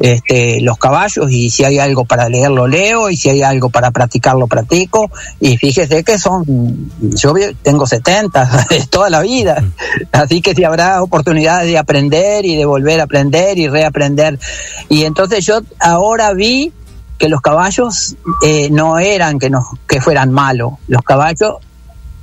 este, 0.01 0.61
los 0.61 0.77
caballos 0.77 1.31
y 1.31 1.51
si 1.51 1.63
hay 1.63 1.77
algo 1.77 2.05
para 2.05 2.27
leer 2.27 2.49
lo 2.49 2.67
leo 2.67 3.09
y 3.09 3.15
si 3.15 3.29
hay 3.29 3.43
algo 3.43 3.69
para 3.69 3.91
practicar 3.91 4.35
lo 4.35 4.47
practico. 4.47 5.11
Y 5.39 5.57
fíjese 5.57 6.03
que 6.03 6.17
son, 6.17 6.43
yo 6.99 7.33
tengo 7.61 7.85
70, 7.85 8.67
es 8.71 8.89
toda 8.89 9.09
la 9.09 9.21
vida. 9.21 9.63
Así 10.11 10.41
que 10.41 10.55
si 10.55 10.63
habrá 10.63 11.03
oportunidades 11.03 11.67
de 11.67 11.77
aprender 11.77 12.45
y 12.45 12.55
de 12.55 12.65
volver 12.65 12.99
a 12.99 13.03
aprender 13.03 13.59
y 13.59 13.67
reaprender. 13.67 14.39
Y 14.89 15.03
entonces 15.03 15.45
yo 15.45 15.61
ahora 15.79 16.33
vi 16.33 16.73
que 17.19 17.29
los 17.29 17.41
caballos 17.41 18.15
eh, 18.43 18.69
no 18.71 18.97
eran 18.97 19.37
que 19.37 19.51
nos 19.51 19.65
que 19.87 20.01
fueran 20.01 20.31
malos 20.31 20.73
los 20.87 21.03
caballos 21.03 21.57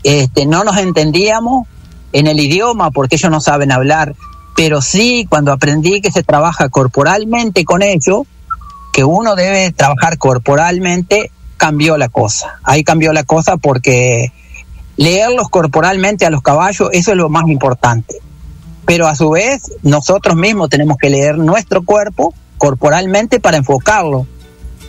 este 0.02 0.44
no 0.44 0.64
nos 0.64 0.76
entendíamos 0.76 1.68
en 2.12 2.26
el 2.26 2.40
idioma 2.40 2.90
porque 2.90 3.14
ellos 3.14 3.30
no 3.30 3.40
saben 3.40 3.70
hablar 3.70 4.16
pero 4.58 4.82
sí 4.82 5.24
cuando 5.30 5.52
aprendí 5.52 6.02
que 6.02 6.10
se 6.10 6.24
trabaja 6.24 6.68
corporalmente 6.68 7.64
con 7.64 7.80
ellos 7.82 8.26
que 8.92 9.04
uno 9.04 9.36
debe 9.36 9.70
trabajar 9.70 10.18
corporalmente 10.18 11.30
cambió 11.56 11.96
la 11.96 12.08
cosa 12.08 12.58
ahí 12.64 12.82
cambió 12.82 13.12
la 13.12 13.22
cosa 13.22 13.56
porque 13.56 14.32
leerlos 14.98 15.48
corporalmente 15.48 16.26
a 16.26 16.30
los 16.30 16.42
caballos, 16.42 16.90
eso 16.92 17.12
es 17.12 17.16
lo 17.16 17.30
más 17.30 17.48
importante. 17.48 18.16
Pero 18.84 19.06
a 19.06 19.14
su 19.14 19.30
vez, 19.30 19.62
nosotros 19.82 20.36
mismos 20.36 20.68
tenemos 20.68 20.98
que 20.98 21.08
leer 21.08 21.38
nuestro 21.38 21.82
cuerpo 21.82 22.34
corporalmente 22.58 23.40
para 23.40 23.56
enfocarlo. 23.56 24.26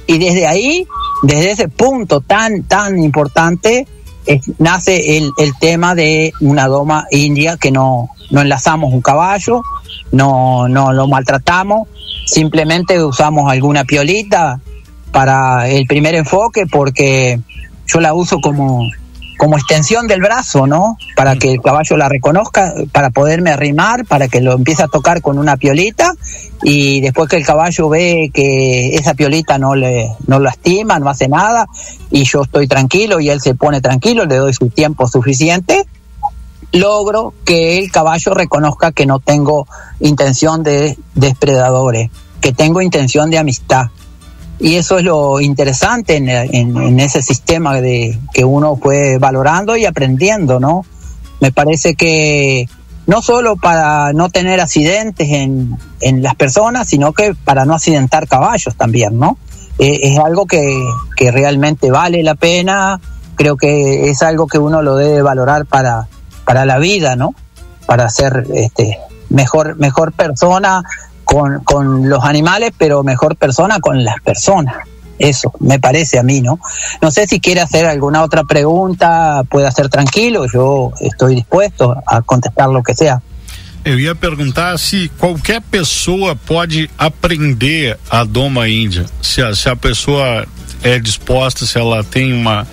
Y 0.07 0.17
desde 0.17 0.47
ahí, 0.47 0.87
desde 1.21 1.51
ese 1.51 1.67
punto 1.69 2.21
tan, 2.21 2.63
tan 2.63 2.97
importante, 2.97 3.87
es- 4.25 4.51
nace 4.59 5.17
el, 5.17 5.31
el 5.37 5.53
tema 5.59 5.95
de 5.95 6.33
una 6.41 6.67
doma 6.67 7.05
india 7.11 7.57
que 7.57 7.71
no, 7.71 8.09
no 8.31 8.41
enlazamos 8.41 8.93
un 8.93 9.01
caballo, 9.01 9.63
no, 10.11 10.67
no 10.67 10.91
lo 10.93 11.07
maltratamos, 11.07 11.87
simplemente 12.25 13.03
usamos 13.03 13.51
alguna 13.51 13.83
piolita 13.83 14.59
para 15.11 15.67
el 15.69 15.85
primer 15.87 16.15
enfoque 16.15 16.65
porque 16.67 17.39
yo 17.87 17.99
la 17.99 18.13
uso 18.13 18.39
como, 18.39 18.83
como 19.39 19.55
extensión 19.55 20.05
del 20.05 20.19
brazo, 20.19 20.67
¿no? 20.67 20.97
Para 21.15 21.37
que 21.37 21.53
el 21.53 21.61
caballo 21.61 21.95
la 21.95 22.09
reconozca, 22.09 22.73
para 22.91 23.09
poderme 23.09 23.51
arrimar, 23.51 24.03
para 24.05 24.27
que 24.27 24.41
lo 24.41 24.51
empiece 24.51 24.83
a 24.83 24.89
tocar 24.89 25.21
con 25.21 25.39
una 25.39 25.55
piolita 25.55 26.13
y 26.61 26.99
después 26.99 27.29
que 27.29 27.37
el 27.37 27.45
caballo 27.45 27.87
ve 27.87 28.31
que 28.33 28.95
esa 28.95 29.13
piolita 29.13 29.57
no 29.57 29.75
le 29.75 30.09
no 30.27 30.39
lastima, 30.39 30.99
no 30.99 31.09
hace 31.09 31.29
nada 31.29 31.67
y 32.11 32.25
yo 32.25 32.41
estoy 32.41 32.67
tranquilo 32.67 33.21
y 33.21 33.29
él 33.29 33.39
se 33.39 33.55
pone 33.55 33.79
tranquilo, 33.79 34.25
le 34.25 34.35
doy 34.35 34.53
su 34.53 34.67
tiempo 34.67 35.07
suficiente, 35.07 35.85
logro 36.73 37.33
que 37.45 37.79
el 37.79 37.89
caballo 37.91 38.33
reconozca 38.33 38.91
que 38.91 39.05
no 39.05 39.19
tengo 39.19 39.67
intención 40.01 40.63
de 40.63 40.97
depredadores, 41.15 42.11
que 42.41 42.51
tengo 42.51 42.81
intención 42.81 43.29
de 43.29 43.37
amistad. 43.37 43.85
Y 44.59 44.75
eso 44.75 44.97
es 44.97 45.05
lo 45.05 45.39
interesante 45.39 46.17
en, 46.17 46.27
en- 46.29 46.99
ese 46.99 47.21
sistema 47.21 47.79
de 47.79 48.19
que 48.33 48.43
uno 48.43 48.75
fue 48.75 49.17
valorando 49.17 49.77
y 49.77 49.85
aprendiendo, 49.85 50.59
¿no? 50.59 50.85
Me 51.39 51.51
parece 51.51 51.95
que 51.95 52.67
no 53.07 53.21
solo 53.21 53.55
para 53.55 54.11
no 54.13 54.29
tener 54.29 54.59
accidentes 54.59 55.29
en, 55.29 55.77
en 56.01 56.21
las 56.21 56.35
personas, 56.35 56.87
sino 56.89 57.13
que 57.13 57.33
para 57.33 57.65
no 57.65 57.73
accidentar 57.73 58.27
caballos 58.27 58.75
también, 58.75 59.17
¿no? 59.17 59.37
Eh, 59.79 59.99
es 60.03 60.19
algo 60.19 60.45
que, 60.45 60.77
que 61.15 61.31
realmente 61.31 61.89
vale 61.89 62.21
la 62.21 62.35
pena, 62.35 62.99
creo 63.35 63.55
que 63.55 64.09
es 64.09 64.21
algo 64.21 64.47
que 64.47 64.57
uno 64.59 64.81
lo 64.81 64.97
debe 64.97 65.21
valorar 65.21 65.65
para, 65.65 66.07
para 66.43 66.65
la 66.65 66.77
vida, 66.79 67.15
¿no? 67.15 67.33
Para 67.85 68.09
ser 68.09 68.45
este, 68.53 68.99
mejor, 69.29 69.77
mejor 69.77 70.11
persona 70.11 70.83
con, 71.29 71.63
con 71.63 72.09
los 72.09 72.23
animales, 72.23 72.71
pero 72.75 73.03
mejor 73.03 73.35
persona 73.35 73.79
con 73.79 74.03
las 74.03 74.19
personas. 74.21 74.77
Eso, 75.19 75.53
me 75.59 75.77
parece 75.77 76.17
a 76.17 76.23
mí, 76.23 76.41
¿no? 76.41 76.59
No 77.03 77.11
sé 77.11 77.27
si 77.27 77.39
quiere 77.39 77.61
hacer 77.61 77.85
alguna 77.85 78.23
otra 78.23 78.45
pregunta, 78.45 79.43
puede 79.47 79.67
hacer 79.67 79.89
tranquilo, 79.89 80.47
yo 80.51 80.91
estoy 80.99 81.35
dispuesto 81.35 81.95
a 82.07 82.23
contestar 82.23 82.69
lo 82.69 82.81
que 82.81 82.95
sea. 82.95 83.21
Eu 83.85 83.99
ia 83.99 84.15
perguntar 84.15 84.77
se 84.79 85.09
qualquer 85.19 85.61
pessoa 85.61 86.35
pode 86.35 86.89
aprender 86.97 87.97
a 88.09 88.23
doma 88.23 88.67
índia, 88.67 89.05
se 89.21 89.41
a, 89.41 89.53
se 89.53 89.69
a 89.69 89.75
pessoa 89.75 90.45
é 90.83 90.99
disposta, 90.99 91.65
se 91.65 91.77
ela 91.77 92.03
tem 92.03 92.33
uma 92.33 92.67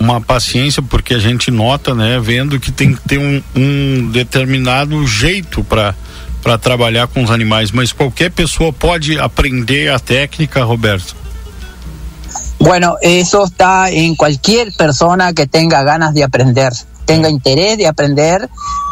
uma 0.00 0.20
paciência, 0.20 0.80
porque 0.80 1.12
a 1.12 1.18
gente 1.18 1.50
nota, 1.50 1.92
né, 1.92 2.20
vendo 2.20 2.60
que 2.60 2.70
tem 2.70 2.94
que 2.94 3.00
ter 3.00 3.18
um, 3.18 3.42
um 3.56 4.10
determinado 4.12 5.04
jeito 5.04 5.64
para 5.64 5.92
para 6.42 6.58
trabalhar 6.58 7.06
com 7.08 7.22
os 7.22 7.30
animais, 7.30 7.70
mas 7.70 7.92
qualquer 7.92 8.30
pessoa 8.30 8.72
pode 8.72 9.18
aprender 9.18 9.90
a 9.90 9.98
técnica, 9.98 10.64
Roberto. 10.64 11.14
Bueno, 12.58 12.96
eso 13.00 13.44
está 13.44 13.90
en 13.90 14.16
cualquier 14.16 14.72
persona 14.72 15.32
que 15.32 15.46
tenga 15.46 15.82
ganas 15.82 16.12
de 16.12 16.24
aprender, 16.24 16.72
tenga 17.04 17.28
interés 17.28 17.78
de 17.78 17.86
aprender 17.86 18.48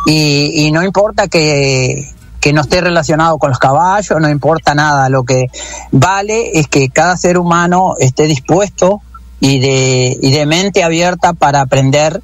y, 0.06 0.66
y 0.66 0.70
no 0.70 0.84
importa 0.84 1.26
que, 1.26 2.08
que 2.40 2.52
no 2.52 2.60
esté 2.60 2.80
relacionado 2.80 3.38
con 3.38 3.50
los 3.50 3.58
caballos, 3.58 4.20
no 4.20 4.28
importa 4.28 4.74
nada, 4.74 5.08
lo 5.08 5.24
que 5.24 5.46
vale 5.90 6.52
es 6.54 6.68
que 6.68 6.88
cada 6.90 7.16
ser 7.16 7.38
humano 7.38 7.94
esté 7.98 8.26
dispuesto 8.26 9.02
y 9.40 9.58
de, 9.58 10.16
y 10.22 10.30
de 10.30 10.46
mente 10.46 10.84
abierta 10.84 11.32
para 11.32 11.60
aprender 11.60 12.22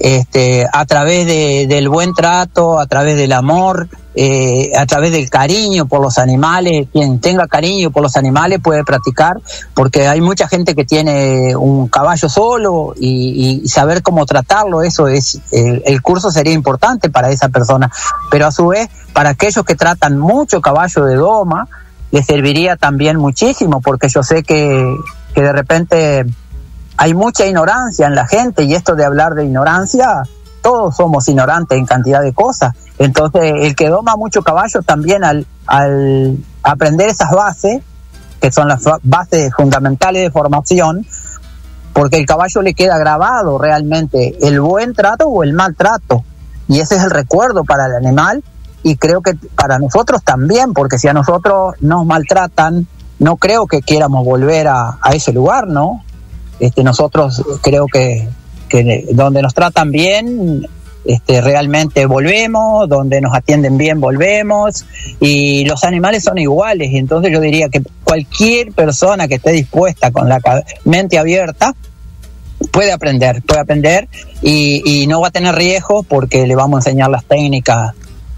este, 0.00 0.66
a 0.72 0.86
través 0.86 1.26
de- 1.26 1.66
del 1.68 1.88
buen 1.90 2.14
trato, 2.14 2.80
a 2.80 2.86
través 2.86 3.16
del 3.16 3.32
amor, 3.32 3.86
eh, 4.14 4.72
a 4.76 4.86
través 4.86 5.12
del 5.12 5.28
cariño 5.28 5.86
por 5.86 6.00
los 6.00 6.16
animales. 6.16 6.88
Quien 6.90 7.20
tenga 7.20 7.46
cariño 7.46 7.90
por 7.90 8.02
los 8.02 8.16
animales 8.16 8.60
puede 8.62 8.82
practicar, 8.82 9.36
porque 9.74 10.08
hay 10.08 10.22
mucha 10.22 10.48
gente 10.48 10.74
que 10.74 10.84
tiene 10.86 11.54
un 11.54 11.86
caballo 11.88 12.28
solo 12.30 12.94
y, 12.98 13.60
y 13.62 13.68
saber 13.68 14.02
cómo 14.02 14.24
tratarlo, 14.24 14.82
eso 14.82 15.06
es, 15.06 15.38
el, 15.52 16.00
curso 16.02 16.30
sería 16.30 16.54
importante 16.54 17.10
para 17.10 17.30
esa 17.30 17.50
persona. 17.50 17.92
Pero 18.30 18.46
a 18.46 18.52
su 18.52 18.68
vez, 18.68 18.88
para 19.12 19.30
aquellos 19.30 19.64
que 19.66 19.74
tratan 19.76 20.18
mucho 20.18 20.62
caballo 20.62 21.04
de 21.04 21.16
doma, 21.16 21.68
les 22.10 22.24
serviría 22.24 22.76
también 22.76 23.18
muchísimo, 23.18 23.80
porque 23.82 24.08
yo 24.08 24.22
sé 24.22 24.42
que, 24.42 24.96
que 25.34 25.42
de 25.42 25.52
repente 25.52 26.24
hay 27.00 27.14
mucha 27.14 27.46
ignorancia 27.46 28.06
en 28.06 28.14
la 28.14 28.26
gente 28.26 28.64
y 28.64 28.74
esto 28.74 28.94
de 28.94 29.06
hablar 29.06 29.32
de 29.32 29.46
ignorancia, 29.46 30.22
todos 30.60 30.94
somos 30.94 31.26
ignorantes 31.28 31.78
en 31.78 31.86
cantidad 31.86 32.20
de 32.20 32.34
cosas. 32.34 32.74
Entonces, 32.98 33.54
el 33.56 33.74
que 33.74 33.88
doma 33.88 34.16
mucho 34.16 34.42
caballo 34.42 34.82
también 34.82 35.24
al, 35.24 35.46
al 35.66 36.36
aprender 36.62 37.08
esas 37.08 37.30
bases, 37.30 37.80
que 38.38 38.52
son 38.52 38.68
las 38.68 38.84
bases 39.02 39.50
fundamentales 39.54 40.24
de 40.24 40.30
formación, 40.30 41.06
porque 41.94 42.18
el 42.18 42.26
caballo 42.26 42.60
le 42.60 42.74
queda 42.74 42.98
grabado 42.98 43.56
realmente 43.56 44.36
el 44.46 44.60
buen 44.60 44.92
trato 44.92 45.26
o 45.26 45.42
el 45.42 45.54
mal 45.54 45.74
trato. 45.76 46.22
Y 46.68 46.80
ese 46.80 46.96
es 46.96 47.02
el 47.02 47.10
recuerdo 47.10 47.64
para 47.64 47.86
el 47.86 47.94
animal 47.94 48.44
y 48.82 48.96
creo 48.96 49.22
que 49.22 49.38
para 49.54 49.78
nosotros 49.78 50.22
también, 50.22 50.74
porque 50.74 50.98
si 50.98 51.08
a 51.08 51.14
nosotros 51.14 51.76
nos 51.80 52.04
maltratan, 52.04 52.86
no 53.20 53.38
creo 53.38 53.66
que 53.66 53.80
quieramos 53.80 54.22
volver 54.22 54.68
a 54.68 54.98
ese 55.14 55.32
lugar, 55.32 55.66
¿no? 55.66 56.02
Este, 56.60 56.84
nosotros 56.84 57.42
creo 57.62 57.86
que, 57.86 58.28
donde 59.12 59.42
nos 59.42 59.54
tratan 59.54 59.90
bien, 59.90 60.66
este, 61.04 61.40
realmente 61.40 62.06
volvemos, 62.06 62.88
donde 62.88 63.20
nos 63.20 63.34
atienden 63.34 63.78
bien 63.78 64.00
volvemos 64.00 64.84
y 65.18 65.64
los 65.64 65.82
animales 65.84 66.22
son 66.22 66.38
iguales. 66.38 66.90
Entonces 66.92 67.32
yo 67.32 67.40
diría 67.40 67.68
que 67.68 67.82
cualquier 68.04 68.72
persona 68.72 69.26
que 69.26 69.36
esté 69.36 69.52
dispuesta 69.52 70.12
con 70.12 70.28
la 70.28 70.40
mente 70.84 71.18
abierta 71.18 71.74
puede 72.70 72.92
aprender, 72.92 73.42
puede 73.42 73.60
aprender 73.60 74.08
y, 74.42 74.82
y 74.84 75.06
no 75.06 75.22
va 75.22 75.28
a 75.28 75.30
tener 75.30 75.54
riesgo 75.54 76.02
porque 76.02 76.46
le 76.46 76.54
vamos 76.54 76.76
a 76.76 76.90
enseñar 76.90 77.10
las 77.10 77.24
técnicas 77.24 77.94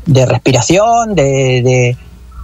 de 0.06 0.26
respiración, 0.26 1.14
de, 1.14 1.96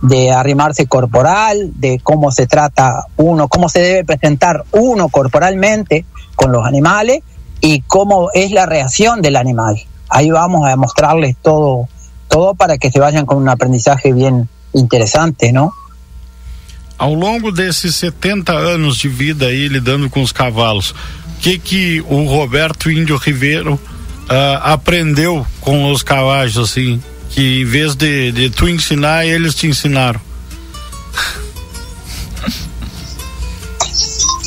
de 0.02 0.30
arrimarse 0.30 0.86
corporal, 0.86 1.72
de 1.74 2.00
cómo 2.02 2.30
se 2.30 2.46
trata 2.46 3.06
uno, 3.16 3.48
cómo 3.48 3.68
se 3.68 3.80
debe 3.80 4.04
presentar 4.04 4.64
uno 4.72 5.08
corporalmente 5.08 6.04
con 6.36 6.52
los 6.52 6.64
animales 6.64 7.22
y 7.60 7.80
cómo 7.82 8.30
es 8.32 8.52
la 8.52 8.66
reacción 8.66 9.22
del 9.22 9.36
animal. 9.36 9.76
Ahí 10.08 10.30
vamos 10.30 10.68
a 10.68 10.76
mostrarles 10.76 11.36
todo, 11.42 11.88
todo 12.28 12.54
para 12.54 12.78
que 12.78 12.90
se 12.90 13.00
vayan 13.00 13.26
con 13.26 13.38
un 13.38 13.48
aprendizaje 13.48 14.12
bien 14.12 14.48
interesante, 14.72 15.52
¿no? 15.52 15.72
Ao 16.96 17.14
longo 17.14 17.52
desses 17.52 17.94
70 17.94 18.52
anos 18.52 18.98
de 18.98 19.08
vida 19.08 19.46
aí 19.46 19.68
lidando 19.68 20.10
com 20.10 20.20
os 20.20 20.32
cavalos, 20.32 20.90
o 20.90 20.94
que 21.40 21.56
que 21.58 22.00
o 22.00 22.24
Roberto 22.24 22.90
Índio 22.90 23.16
Ribeiro 23.16 23.78
ah, 24.28 24.72
aprendeu 24.72 25.46
com 25.60 25.92
os 25.92 26.02
cavalos 26.02 26.76
que 27.30 27.62
em 27.62 27.64
vez 27.64 27.96
de, 27.96 28.32
de 28.32 28.50
tu 28.50 28.66
ensinar, 28.66 29.26
eles 29.26 29.54
te 29.54 29.66
ensinaram? 29.66 30.20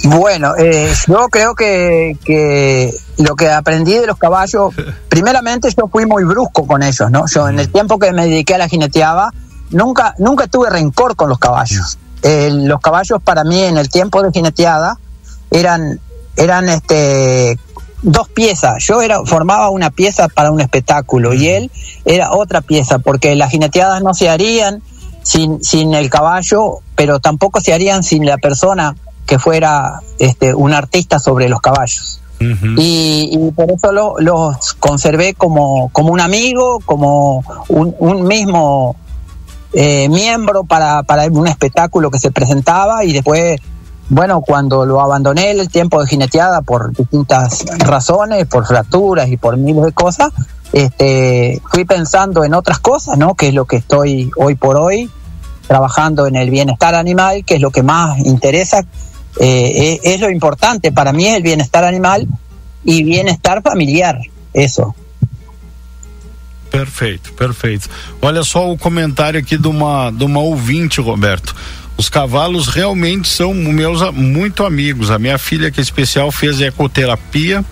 Bueno, 0.04 0.56
eh, 0.58 0.92
yo 1.08 1.30
creo 1.30 1.54
que, 1.54 2.18
que 2.26 2.92
lo 3.18 3.36
que 3.36 3.50
aprendí 3.50 3.94
de 3.94 4.08
los 4.08 4.18
caballos, 4.18 4.74
primeramente 5.10 5.70
yo 5.78 5.88
fui 5.88 6.06
muy 6.06 6.24
brusco 6.24 6.66
con 6.66 6.82
ellos, 6.82 7.12
¿no? 7.12 7.26
Yo 7.28 7.48
en 7.48 7.60
el 7.60 7.72
tiempo 7.72 8.00
que 8.00 8.12
me 8.12 8.24
dediqué 8.24 8.56
a 8.56 8.58
la 8.58 8.68
jineteada, 8.68 9.32
nunca, 9.70 10.16
nunca 10.18 10.48
tuve 10.48 10.70
rencor 10.70 11.16
con 11.16 11.30
los 11.30 11.38
caballos. 11.38 12.00
Eh, 12.24 12.50
los 12.52 12.82
caballos 12.82 13.22
para 13.24 13.44
mí 13.44 13.62
en 13.62 13.78
el 13.78 13.90
tiempo 13.90 14.24
de 14.24 14.32
jineteada 14.32 14.98
eran, 15.52 16.00
eran 16.36 16.70
este 16.70 17.60
dos 18.02 18.28
piezas. 18.30 18.84
Yo 18.84 19.02
era, 19.02 19.24
formaba 19.26 19.70
una 19.70 19.90
pieza 19.90 20.28
para 20.28 20.52
un 20.52 20.62
espectáculo 20.62 21.34
y 21.34 21.48
él 21.48 21.72
era 22.06 22.32
otra 22.32 22.62
pieza, 22.62 23.00
porque 23.00 23.36
las 23.36 23.52
jineteadas 23.52 24.02
no 24.02 24.14
se 24.14 24.30
harían 24.30 24.82
sin, 25.24 25.64
sin 25.64 25.94
el 25.94 26.10
caballo, 26.10 26.80
pero 26.96 27.20
tampoco 27.20 27.62
se 27.62 27.74
harían 27.74 28.04
sin 28.04 28.26
la 28.26 28.38
persona 28.38 28.96
que 29.26 29.38
fuera 29.40 30.02
este, 30.20 30.54
un 30.54 30.74
artista 30.74 31.20
sobre 31.20 31.48
los 31.48 31.62
caballos. 31.62 32.18
Y, 32.80 33.30
y 33.32 33.52
por 33.52 33.70
eso 33.72 33.92
lo- 33.92 34.16
los 34.20 34.74
conservé 34.80 35.36
como, 35.36 35.90
como 35.90 36.12
un 36.12 36.20
amigo, 36.20 36.80
como 36.86 37.44
un, 37.68 37.96
un 38.00 38.24
mismo 38.28 38.96
eh, 39.74 40.10
miembro 40.10 40.64
para, 40.64 41.04
para 41.04 41.26
un 41.28 41.48
espectáculo 41.48 42.10
que 42.10 42.18
se 42.18 42.32
presentaba 42.32 43.06
y 43.06 43.14
después 43.14 43.62
bueno, 44.12 44.42
cuando 44.42 44.86
lo 44.86 45.00
abandoné 45.00 45.52
el 45.52 45.70
tiempo 45.70 46.02
de 46.02 46.08
jineteada 46.08 46.62
por 46.62 46.94
distintas 46.94 47.64
razones, 47.80 48.46
por 48.46 48.68
fracturas 48.68 49.30
y 49.30 49.38
por 49.38 49.56
miles 49.56 49.86
de 49.86 49.94
cosas, 49.94 50.34
este, 50.74 51.62
fui 51.72 51.86
pensando 51.86 52.44
en 52.44 52.54
otras 52.54 52.80
cosas, 52.80 53.18
¿no? 53.18 53.36
Que 53.36 53.48
es 53.48 53.54
lo 53.54 53.64
que 53.64 53.78
estoy 53.78 54.30
hoy 54.36 54.56
por 54.56 54.76
hoy 54.76 55.10
trabajando 55.66 56.28
en 56.28 56.36
el 56.36 56.50
bienestar 56.50 56.94
animal, 56.94 57.46
que 57.46 57.56
es 57.56 57.62
lo 57.62 57.72
que 57.72 57.84
más 57.84 58.20
interesa, 58.20 58.84
eh, 59.40 60.00
es, 60.04 60.16
es 60.16 60.20
lo 60.20 60.30
importante 60.30 60.92
para 60.92 61.14
mí 61.14 61.28
es 61.28 61.38
el 61.38 61.44
bienestar 61.44 61.86
animal 61.86 62.28
y 62.84 63.04
bienestar 63.04 63.62
familiar, 63.62 64.20
eso. 64.54 64.94
Perfeito, 66.70 67.34
perfeito. 67.34 67.90
Olha 68.22 68.44
só 68.44 68.72
o 68.72 68.78
comentário 68.78 69.40
aqui 69.40 69.58
de 69.58 69.68
uma, 69.68 70.10
de 70.10 70.24
uma 70.24 70.40
ouvinte, 70.40 71.02
Roberto. 71.02 71.54
Os 71.98 72.10
cavalos 72.10 72.68
realmente 72.68 73.28
são 73.28 73.54
meus 73.54 74.02
muito 74.12 74.66
amigos. 74.66 75.12
A 75.12 75.20
minha 75.20 75.38
filha, 75.38 75.70
que 75.70 75.80
é 75.80 75.84
especial, 75.84 76.32
fez 76.32 76.60
ecoterapia. 76.60 77.64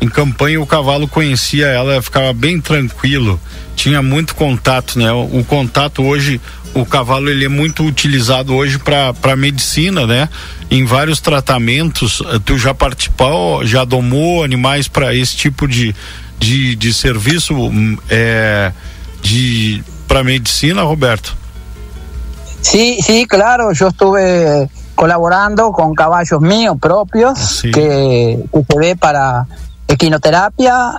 Em 0.00 0.08
campanha, 0.08 0.60
o 0.60 0.66
cavalo 0.66 1.06
conhecia 1.06 1.66
ela, 1.66 2.00
ficava 2.02 2.32
bem 2.32 2.60
tranquilo. 2.60 3.40
Tinha 3.76 4.02
muito 4.02 4.34
contato, 4.34 4.98
né? 4.98 5.12
O, 5.12 5.38
o 5.38 5.44
contato 5.44 6.02
hoje, 6.02 6.40
o 6.74 6.84
cavalo, 6.84 7.28
ele 7.28 7.44
é 7.44 7.48
muito 7.48 7.84
utilizado 7.84 8.54
hoje 8.54 8.78
para 8.78 9.36
medicina, 9.36 10.06
né? 10.06 10.28
Em 10.70 10.84
vários 10.84 11.20
tratamentos. 11.20 12.22
eh, 12.26 12.38
Tu 12.44 12.58
já 12.58 12.74
participou, 12.74 13.64
já 13.64 13.84
domou 13.84 14.44
animais 14.44 14.88
para 14.88 15.14
esse 15.14 15.36
tipo 15.36 15.66
de, 15.68 15.94
de, 16.38 16.74
de 16.74 16.92
serviço 16.92 17.54
é, 18.10 18.72
de 19.22 19.82
para 20.06 20.22
medicina, 20.22 20.82
Roberto? 20.82 21.41
Sí, 22.62 22.98
sí, 23.02 23.26
claro, 23.26 23.72
yo 23.72 23.88
estuve 23.88 24.68
colaborando 24.94 25.72
con 25.72 25.94
caballos 25.94 26.40
míos 26.40 26.76
propios 26.80 27.60
que, 27.62 28.44
que 28.52 28.78
ve 28.78 28.96
para 28.96 29.46
equinoterapia 29.88 30.92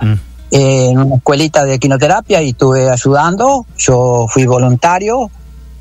eh, 0.50 0.90
en 0.90 0.98
una 0.98 1.16
escuelita 1.16 1.64
de 1.64 1.74
equinoterapia 1.74 2.42
y 2.42 2.50
estuve 2.50 2.90
ayudando. 2.90 3.66
Yo 3.78 4.26
fui 4.28 4.44
voluntario 4.44 5.30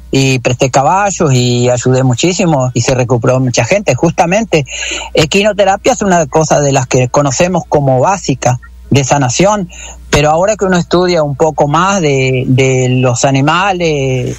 y 0.10 0.39
presté 0.39 0.72
caballos 0.72 1.34
y 1.34 1.69
ayudé 1.69 2.03
muchísimo 2.03 2.72
y 2.73 2.81
se 2.81 2.95
recuperó 2.95 3.39
mucha 3.39 3.65
gente. 3.65 3.93
Justamente, 3.93 4.65
equinoterapia 5.14 5.93
es 5.93 6.01
una 6.01 6.26
cosa 6.27 6.61
de 6.61 6.72
las 6.72 6.88
que 6.88 7.10
conocemos 7.10 7.64
como 7.68 7.99
básica 7.99 8.60
de 8.89 9.03
sanación, 9.03 9.69
pero 10.10 10.30
ahora 10.30 10.55
que 10.55 10.65
uno 10.65 10.77
estudia 10.77 11.23
un 11.23 11.35
poco 11.35 11.68
más 11.68 11.99
de, 11.99 12.45
de 12.47 12.89
los 12.89 13.26
animales, 13.26 14.38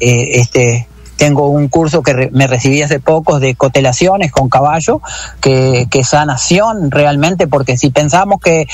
eh, 0.00 0.40
este 0.40 0.86
tengo 1.20 1.48
un 1.48 1.68
curso 1.68 2.02
que 2.02 2.30
me 2.32 2.46
recibí 2.46 2.80
hace 2.80 2.98
poco 2.98 3.38
de 3.40 3.54
cotelaciones 3.54 4.32
con 4.32 4.48
caballo, 4.48 5.02
que, 5.42 5.86
que 5.90 6.02
sanación 6.02 6.90
realmente, 6.90 7.46
porque 7.46 7.76
si 7.76 7.90
pensamos 7.90 8.40
que, 8.40 8.66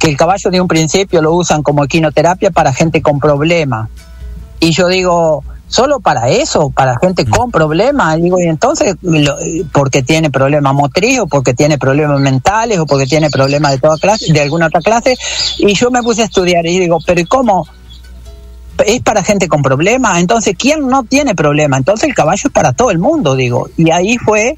que 0.00 0.08
el 0.08 0.16
caballo 0.16 0.50
de 0.50 0.60
un 0.60 0.66
principio 0.66 1.22
lo 1.22 1.32
usan 1.32 1.62
como 1.62 1.84
equinoterapia 1.84 2.50
para 2.50 2.72
gente 2.72 3.02
con 3.02 3.20
problemas, 3.20 3.88
y 4.58 4.72
yo 4.72 4.88
digo, 4.88 5.44
solo 5.68 6.00
para 6.00 6.28
eso, 6.28 6.70
para 6.70 6.98
gente 6.98 7.24
con 7.24 7.52
problemas, 7.52 8.20
digo, 8.20 8.40
y 8.40 8.48
entonces, 8.48 8.96
porque 9.70 10.02
tiene 10.02 10.28
problemas 10.28 10.74
motriz, 10.74 11.20
o 11.20 11.28
porque 11.28 11.54
tiene 11.54 11.78
problemas 11.78 12.18
mentales, 12.18 12.80
o 12.80 12.86
porque 12.86 13.06
tiene 13.06 13.30
problemas 13.30 13.70
de 13.70 13.78
toda 13.78 13.96
clase, 13.96 14.32
de 14.32 14.40
alguna 14.40 14.66
otra 14.66 14.80
clase, 14.80 15.16
y 15.58 15.72
yo 15.74 15.88
me 15.92 16.02
puse 16.02 16.22
a 16.22 16.24
estudiar 16.24 16.66
y 16.66 16.80
digo, 16.80 16.98
pero 17.06 17.20
¿y 17.20 17.26
cómo? 17.26 17.64
Es 18.86 19.00
para 19.00 19.22
gente 19.22 19.48
con 19.48 19.62
problemas, 19.62 20.18
entonces 20.18 20.54
¿quién 20.58 20.88
no 20.88 21.04
tiene 21.04 21.34
problema? 21.34 21.76
Entonces 21.76 22.08
el 22.08 22.14
caballo 22.14 22.42
es 22.48 22.52
para 22.52 22.72
todo 22.72 22.90
el 22.90 22.98
mundo, 22.98 23.34
digo. 23.36 23.68
Y 23.76 23.90
ahí 23.90 24.18
fue 24.18 24.56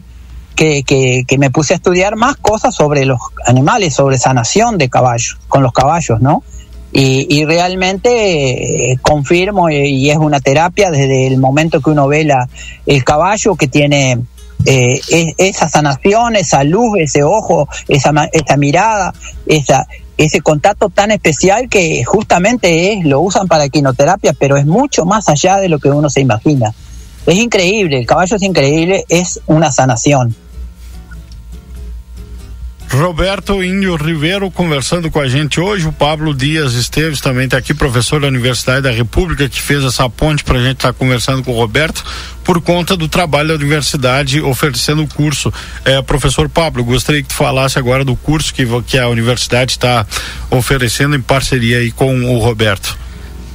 que, 0.54 1.24
me 1.38 1.50
puse 1.50 1.74
a 1.74 1.76
estudiar 1.76 2.16
más 2.16 2.36
cosas 2.36 2.74
sobre 2.74 3.04
los 3.04 3.18
animales, 3.46 3.94
sobre 3.94 4.18
sanación 4.18 4.78
de 4.78 4.88
caballos, 4.88 5.38
con 5.48 5.62
los 5.62 5.72
caballos, 5.72 6.20
¿no? 6.20 6.42
Y, 6.96 7.44
realmente 7.44 8.92
eh, 8.92 8.98
confirmo 9.02 9.68
y, 9.68 9.74
y 9.76 10.10
es 10.10 10.16
una 10.16 10.38
terapia 10.38 10.92
desde 10.92 11.26
el 11.26 11.38
momento 11.38 11.80
que 11.80 11.90
uno 11.90 12.06
ve 12.06 12.24
la, 12.24 12.48
el 12.86 13.02
caballo 13.02 13.56
que 13.56 13.66
tiene 13.66 14.20
eh, 14.64 15.00
es- 15.08 15.34
esa 15.38 15.68
sanación, 15.68 16.36
esa 16.36 16.62
luz, 16.62 16.98
ese 16.98 17.24
ojo, 17.24 17.68
esa, 17.88 18.12
esa 18.32 18.56
mirada, 18.56 19.12
esa, 19.46 19.88
ese 20.16 20.40
contacto 20.40 20.90
tan 20.90 21.10
especial 21.10 21.68
que 21.68 22.04
justamente 22.04 22.92
es, 22.92 23.04
lo 23.04 23.20
usan 23.20 23.48
para 23.48 23.64
equinoterapia, 23.64 24.32
pero 24.32 24.56
es 24.56 24.66
mucho 24.66 25.04
más 25.04 25.28
allá 25.28 25.56
de 25.56 25.68
lo 25.68 25.78
que 25.78 25.90
uno 25.90 26.08
se 26.08 26.20
imagina. 26.20 26.72
Es 27.26 27.36
increíble, 27.36 27.98
el 27.98 28.06
caballo 28.06 28.36
es 28.36 28.42
increíble, 28.42 29.04
es 29.08 29.40
una 29.46 29.70
sanación. 29.72 30.36
Roberto 32.94 33.62
Índio 33.62 33.96
Ribeiro 33.96 34.48
conversando 34.52 35.10
com 35.10 35.18
a 35.18 35.26
gente 35.26 35.58
hoje. 35.58 35.86
O 35.86 35.92
Pablo 35.92 36.32
Dias 36.32 36.74
Esteves 36.74 37.20
também 37.20 37.46
está 37.46 37.58
aqui, 37.58 37.74
professor 37.74 38.20
da 38.20 38.28
Universidade 38.28 38.82
da 38.82 38.90
República, 38.92 39.48
que 39.48 39.60
fez 39.60 39.82
essa 39.82 40.08
ponte 40.08 40.44
para 40.44 40.58
a 40.58 40.62
gente 40.62 40.76
estar 40.76 40.92
conversando 40.92 41.42
com 41.42 41.52
o 41.52 41.56
Roberto 41.56 42.04
por 42.44 42.60
conta 42.60 42.96
do 42.96 43.08
trabalho 43.08 43.48
da 43.48 43.54
universidade 43.54 44.40
oferecendo 44.40 45.02
o 45.02 45.08
curso. 45.08 45.52
É, 45.84 46.00
professor 46.02 46.48
Pablo, 46.48 46.84
gostaria 46.84 47.20
que 47.20 47.28
tu 47.28 47.34
falasse 47.34 47.78
agora 47.78 48.04
do 48.04 48.14
curso 48.14 48.54
que, 48.54 48.64
que 48.86 48.98
a 48.98 49.08
universidade 49.08 49.72
está 49.72 50.06
oferecendo 50.48 51.16
em 51.16 51.20
parceria 51.20 51.78
aí 51.78 51.90
com 51.90 52.24
o 52.24 52.38
Roberto. 52.38 52.96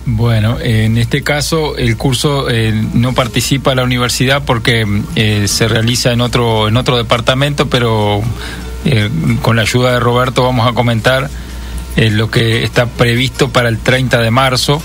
Bueno, 0.06 0.60
en 0.60 0.98
este 0.98 1.22
caso 1.22 1.78
el 1.78 1.96
curso 1.96 2.50
eh, 2.50 2.74
no 2.94 3.14
participa 3.14 3.76
la 3.76 3.84
universidad 3.84 4.44
porque 4.44 4.86
eh, 5.16 5.48
se 5.48 5.68
realiza 5.68 6.12
en 6.12 6.22
otro 6.22 6.68
en 6.68 6.78
otro 6.78 6.98
departamento, 6.98 7.68
pero 7.68 8.24
eh, 8.86 9.10
con 9.42 9.56
la 9.56 9.64
ayuda 9.64 9.92
de 9.92 10.00
Roberto 10.00 10.44
vamos 10.44 10.68
a 10.68 10.74
comentar 10.74 11.30
eh, 11.96 12.10
lo 12.10 12.30
que 12.32 12.64
está 12.64 12.86
previsto 12.86 13.50
para 13.50 13.70
el 13.70 13.80
30 13.80 14.20
de 14.22 14.32
marzo, 14.32 14.82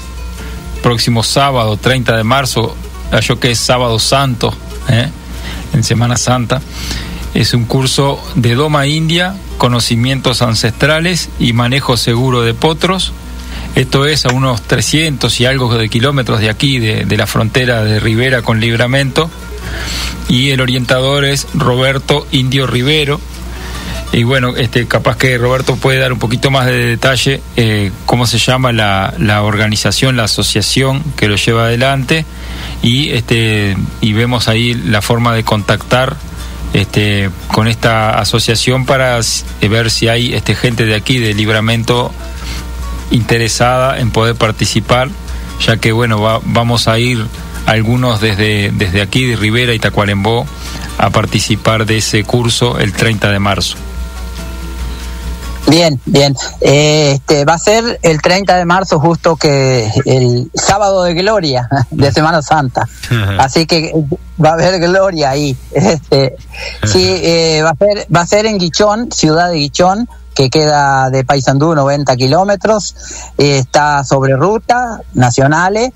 próximo 0.82 1.22
sábado 1.22 1.76
30 1.76 2.16
de 2.16 2.24
marzo, 2.24 2.76
yo 3.22 3.38
que 3.38 3.52
es 3.52 3.58
sábado 3.58 3.98
santo, 3.98 4.52
¿eh? 4.88 5.08
en 5.72 5.84
Semana 5.84 6.16
Santa. 6.16 6.60
Es 7.34 7.52
un 7.52 7.64
curso 7.64 8.22
de 8.36 8.54
Doma 8.54 8.86
India, 8.86 9.34
conocimientos 9.58 10.40
ancestrales 10.42 11.30
y 11.38 11.52
manejo 11.52 11.96
seguro 11.96 12.42
de 12.42 12.54
potros. 12.54 13.12
Esto 13.74 14.06
es 14.06 14.24
a 14.24 14.32
unos 14.32 14.62
300 14.62 15.40
y 15.40 15.46
algo 15.46 15.76
de 15.76 15.88
kilómetros 15.88 16.40
de 16.40 16.48
aquí, 16.48 16.78
de, 16.78 17.04
de 17.04 17.16
la 17.16 17.26
frontera 17.26 17.82
de 17.82 17.98
Rivera 17.98 18.42
con 18.42 18.60
Libramento. 18.60 19.30
Y 20.28 20.50
el 20.50 20.60
orientador 20.60 21.24
es 21.24 21.48
Roberto 21.54 22.26
Indio 22.30 22.66
Rivero. 22.66 23.20
Y 24.16 24.22
bueno, 24.22 24.54
este, 24.56 24.86
capaz 24.86 25.16
que 25.16 25.36
Roberto 25.38 25.74
puede 25.74 25.98
dar 25.98 26.12
un 26.12 26.20
poquito 26.20 26.48
más 26.52 26.66
de 26.66 26.72
detalle 26.86 27.42
eh, 27.56 27.90
cómo 28.06 28.26
se 28.28 28.38
llama 28.38 28.70
la, 28.72 29.12
la 29.18 29.42
organización, 29.42 30.16
la 30.16 30.24
asociación 30.24 31.02
que 31.16 31.26
lo 31.26 31.34
lleva 31.34 31.64
adelante 31.64 32.24
y 32.80 33.10
este 33.10 33.76
y 34.00 34.12
vemos 34.12 34.46
ahí 34.46 34.72
la 34.74 35.02
forma 35.02 35.34
de 35.34 35.42
contactar 35.42 36.14
este, 36.74 37.28
con 37.48 37.66
esta 37.66 38.10
asociación 38.20 38.86
para 38.86 39.18
s- 39.18 39.44
ver 39.68 39.90
si 39.90 40.06
hay 40.06 40.32
este, 40.32 40.54
gente 40.54 40.84
de 40.86 40.94
aquí 40.94 41.18
de 41.18 41.34
Libramento 41.34 42.12
interesada 43.10 43.98
en 43.98 44.10
poder 44.12 44.36
participar, 44.36 45.08
ya 45.66 45.76
que 45.78 45.90
bueno, 45.90 46.20
va- 46.20 46.40
vamos 46.44 46.86
a 46.86 46.98
ir 47.00 47.26
algunos 47.66 48.20
desde, 48.20 48.70
desde 48.72 49.02
aquí 49.02 49.24
de 49.26 49.34
Rivera 49.36 49.74
y 49.74 49.78
Tacuarembó 49.80 50.46
a 50.98 51.10
participar 51.10 51.84
de 51.86 51.98
ese 51.98 52.22
curso 52.22 52.78
el 52.78 52.92
30 52.92 53.30
de 53.30 53.38
marzo. 53.40 53.76
Bien, 55.66 55.98
bien. 56.04 56.36
Eh, 56.60 57.12
este 57.14 57.44
va 57.44 57.54
a 57.54 57.58
ser 57.58 57.98
el 58.02 58.20
30 58.20 58.56
de 58.56 58.64
marzo 58.64 59.00
justo 59.00 59.36
que 59.36 59.90
el 60.04 60.50
sábado 60.54 61.04
de 61.04 61.14
gloria 61.14 61.68
de 61.90 62.12
Semana 62.12 62.42
Santa. 62.42 62.88
Así 63.38 63.66
que 63.66 63.92
va 64.42 64.50
a 64.50 64.52
haber 64.54 64.80
gloria 64.80 65.30
ahí. 65.30 65.56
Este, 65.94 66.36
sí, 66.84 67.20
eh, 67.22 67.62
va 67.62 67.70
a 67.70 67.76
ser 67.76 68.06
va 68.14 68.20
a 68.20 68.26
ser 68.26 68.46
en 68.46 68.58
Guichón, 68.58 69.10
ciudad 69.12 69.50
de 69.50 69.56
Guichón, 69.56 70.08
que 70.34 70.50
queda 70.50 71.10
de 71.10 71.24
Paysandú 71.24 71.74
90 71.74 72.16
kilómetros. 72.16 72.94
Eh, 73.38 73.58
está 73.58 74.04
sobre 74.04 74.36
ruta 74.36 75.00
nacionales 75.14 75.92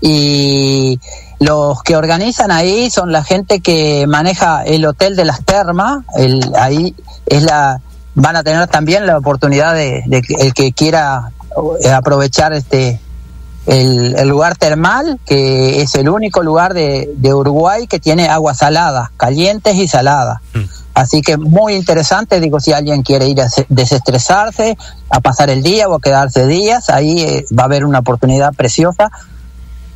y 0.00 0.98
los 1.40 1.82
que 1.82 1.96
organizan 1.96 2.50
ahí 2.50 2.90
son 2.90 3.12
la 3.12 3.22
gente 3.22 3.60
que 3.60 4.06
maneja 4.06 4.64
el 4.64 4.84
hotel 4.86 5.16
de 5.16 5.24
las 5.24 5.44
termas. 5.44 6.04
El, 6.16 6.40
ahí 6.56 6.94
es 7.26 7.42
la 7.42 7.80
van 8.14 8.36
a 8.36 8.42
tener 8.42 8.66
también 8.68 9.06
la 9.06 9.18
oportunidad 9.18 9.74
de, 9.74 10.02
de 10.06 10.22
que 10.22 10.34
el 10.34 10.52
que 10.54 10.72
quiera 10.72 11.30
eh, 11.82 11.90
aprovechar 11.90 12.52
este 12.52 13.00
el, 13.66 14.14
el 14.16 14.28
lugar 14.28 14.56
termal, 14.56 15.18
que 15.24 15.80
es 15.80 15.94
el 15.94 16.08
único 16.10 16.42
lugar 16.42 16.74
de, 16.74 17.10
de 17.16 17.32
Uruguay 17.32 17.86
que 17.86 17.98
tiene 17.98 18.28
agua 18.28 18.52
salada, 18.54 19.10
calientes 19.16 19.74
y 19.76 19.88
saladas. 19.88 20.38
Así 20.92 21.22
que 21.22 21.36
muy 21.38 21.74
interesante, 21.74 22.38
digo, 22.40 22.60
si 22.60 22.72
alguien 22.72 23.02
quiere 23.02 23.26
ir 23.26 23.40
a 23.40 23.48
se- 23.48 23.66
desestresarse, 23.70 24.76
a 25.10 25.20
pasar 25.20 25.48
el 25.50 25.62
día 25.62 25.88
o 25.88 25.94
a 25.94 26.00
quedarse 26.00 26.46
días, 26.46 26.88
ahí 26.90 27.20
eh, 27.22 27.44
va 27.58 27.62
a 27.62 27.66
haber 27.66 27.84
una 27.86 28.00
oportunidad 28.00 28.52
preciosa 28.52 29.10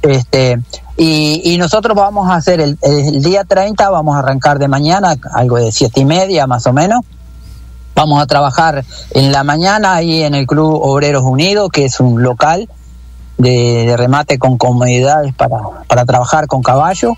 Este, 0.02 0.60
y, 0.96 1.42
y 1.52 1.58
nosotros 1.58 1.94
vamos 1.96 2.28
a 2.30 2.36
hacer 2.36 2.60
el, 2.60 2.78
el 2.82 3.22
día 3.22 3.44
30, 3.44 3.90
vamos 3.90 4.16
a 4.16 4.20
arrancar 4.20 4.58
de 4.58 4.68
mañana, 4.68 5.14
algo 5.34 5.56
de 5.58 5.70
siete 5.72 6.00
y 6.00 6.04
media 6.04 6.46
más 6.46 6.66
o 6.66 6.72
menos. 6.72 7.02
Vamos 7.98 8.22
a 8.22 8.26
trabajar 8.26 8.84
en 9.10 9.32
la 9.32 9.42
mañana 9.42 9.94
ahí 9.94 10.22
en 10.22 10.36
el 10.36 10.46
Club 10.46 10.72
Obreros 10.72 11.24
Unidos, 11.24 11.68
que 11.72 11.84
es 11.84 11.98
un 11.98 12.22
local 12.22 12.68
de, 13.38 13.92
remate 13.98 14.38
con 14.38 14.56
comodidades 14.56 15.34
para, 15.34 15.56
para 15.88 16.04
trabajar 16.04 16.46
con 16.46 16.62
caballo. 16.62 17.14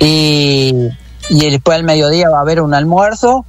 Y, 0.00 0.88
y 1.28 1.50
después 1.50 1.78
al 1.78 1.84
mediodía 1.84 2.30
va 2.30 2.38
a 2.38 2.40
haber 2.40 2.60
un 2.60 2.74
almuerzo 2.74 3.44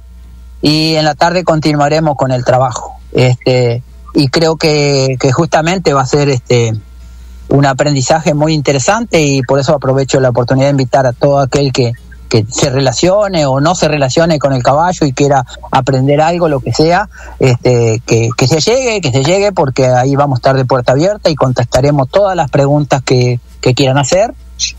y 0.62 0.94
en 0.94 1.04
la 1.04 1.16
tarde 1.16 1.42
continuaremos 1.42 2.14
con 2.14 2.30
el 2.30 2.44
trabajo. 2.44 2.94
Este, 3.10 3.82
y 4.14 4.28
creo 4.28 4.54
que, 4.54 5.16
que 5.18 5.32
justamente 5.32 5.92
va 5.92 6.02
a 6.02 6.06
ser 6.06 6.28
este 6.28 6.72
un 7.48 7.66
aprendizaje 7.66 8.32
muy 8.32 8.54
interesante 8.54 9.20
y 9.22 9.42
por 9.42 9.58
eso 9.58 9.74
aprovecho 9.74 10.20
la 10.20 10.28
oportunidad 10.28 10.66
de 10.66 10.70
invitar 10.70 11.04
a 11.04 11.12
todo 11.12 11.40
aquel 11.40 11.72
que, 11.72 11.94
que 12.28 12.44
se 12.48 12.70
relacione 12.70 13.46
o 13.46 13.60
no 13.60 13.74
se 13.74 13.88
relacione 13.88 14.38
con 14.38 14.52
el 14.52 14.62
caballo 14.62 15.06
y 15.06 15.12
quiera 15.12 15.44
aprender 15.70 16.20
algo, 16.20 16.48
lo 16.48 16.60
que 16.60 16.72
sea, 16.72 17.08
este, 17.38 18.02
que, 18.06 18.30
que 18.36 18.46
se 18.46 18.60
llegue, 18.60 19.00
que 19.00 19.10
se 19.10 19.22
llegue, 19.22 19.52
porque 19.52 19.86
ahí 19.86 20.16
vamos 20.16 20.36
a 20.36 20.40
estar 20.40 20.56
de 20.56 20.64
puerta 20.64 20.92
abierta 20.92 21.30
y 21.30 21.34
contestaremos 21.34 22.08
todas 22.08 22.36
las 22.36 22.50
preguntas 22.50 23.02
que, 23.02 23.40
que 23.60 23.74
quieran 23.74 23.98
hacer, 23.98 24.34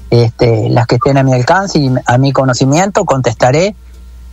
este, 0.10 0.70
las 0.70 0.88
que 0.88 0.96
estén 0.96 1.18
a 1.18 1.24
mi 1.24 1.34
alcance 1.34 1.80
y 1.80 1.92
a 2.06 2.18
mi 2.18 2.32
conocimiento, 2.32 3.06
contestaré. 3.06 3.76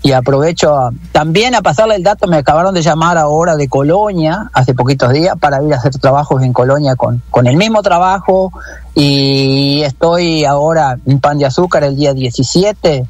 Y 0.05 0.13
aprovecho 0.13 0.91
también 1.13 1.55
a 1.55 1.63
pasarle 1.63 1.95
el 1.95 2.03
dato, 2.03 2.27
me 2.27 2.37
acabaron 2.37 2.75
de 2.75 2.83
llamar 2.83 3.17
ahora 3.17 3.57
de 3.57 3.71
Colonia, 3.71 4.51
hace 4.53 4.75
poquitos 4.75 5.11
días, 5.15 5.35
para 5.41 5.63
ir 5.65 5.73
a 5.73 5.79
hacer 5.79 5.93
trabajos 5.93 6.43
en 6.43 6.53
Colonia 6.53 6.95
con, 6.95 7.23
con 7.31 7.47
el 7.47 7.57
mismo 7.57 7.83
trabajo. 7.83 8.53
Y 8.95 9.81
estoy 9.83 10.45
ahora 10.45 10.99
en 11.07 11.21
Pan 11.21 11.39
de 11.39 11.47
Azúcar 11.47 11.85
el 11.85 11.97
día 11.97 12.13
17 12.13 13.07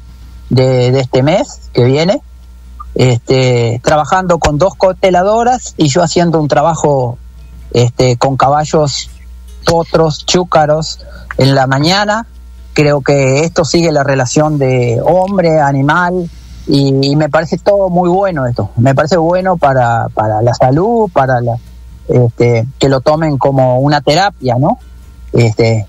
de, 0.49 0.91
de 0.91 0.99
este 1.01 1.21
mes 1.21 1.69
que 1.73 1.83
viene, 1.83 2.21
este, 2.93 3.81
trabajando 3.83 4.39
con 4.39 4.57
dos 4.57 4.75
coteladoras 4.75 5.73
y 5.75 5.89
yo 5.89 6.01
haciendo 6.01 6.39
un 6.39 6.47
trabajo 6.47 7.17
este, 7.71 8.15
con 8.15 8.37
caballos, 8.37 9.09
potros, 9.65 10.25
chúcaros 10.25 11.01
en 11.37 11.55
la 11.55 11.67
mañana. 11.67 12.25
Creo 12.71 13.01
que 13.01 13.41
esto 13.41 13.65
sigue 13.65 13.91
la 13.91 14.05
relación 14.05 14.57
de 14.57 15.01
hombre-animal 15.03 16.29
y, 16.67 17.11
y 17.11 17.15
me 17.15 17.29
parece 17.29 17.57
todo 17.57 17.89
muy 17.89 18.09
bueno 18.09 18.45
esto. 18.45 18.71
Me 18.77 18.95
parece 18.95 19.17
bueno 19.17 19.57
para, 19.57 20.07
para 20.13 20.41
la 20.41 20.53
salud, 20.53 21.09
para 21.11 21.41
la, 21.41 21.57
este, 22.07 22.65
que 22.79 22.89
lo 22.89 23.01
tomen 23.01 23.37
como 23.37 23.79
una 23.79 24.01
terapia, 24.01 24.55
¿no? 24.59 24.79
Este, 25.33 25.85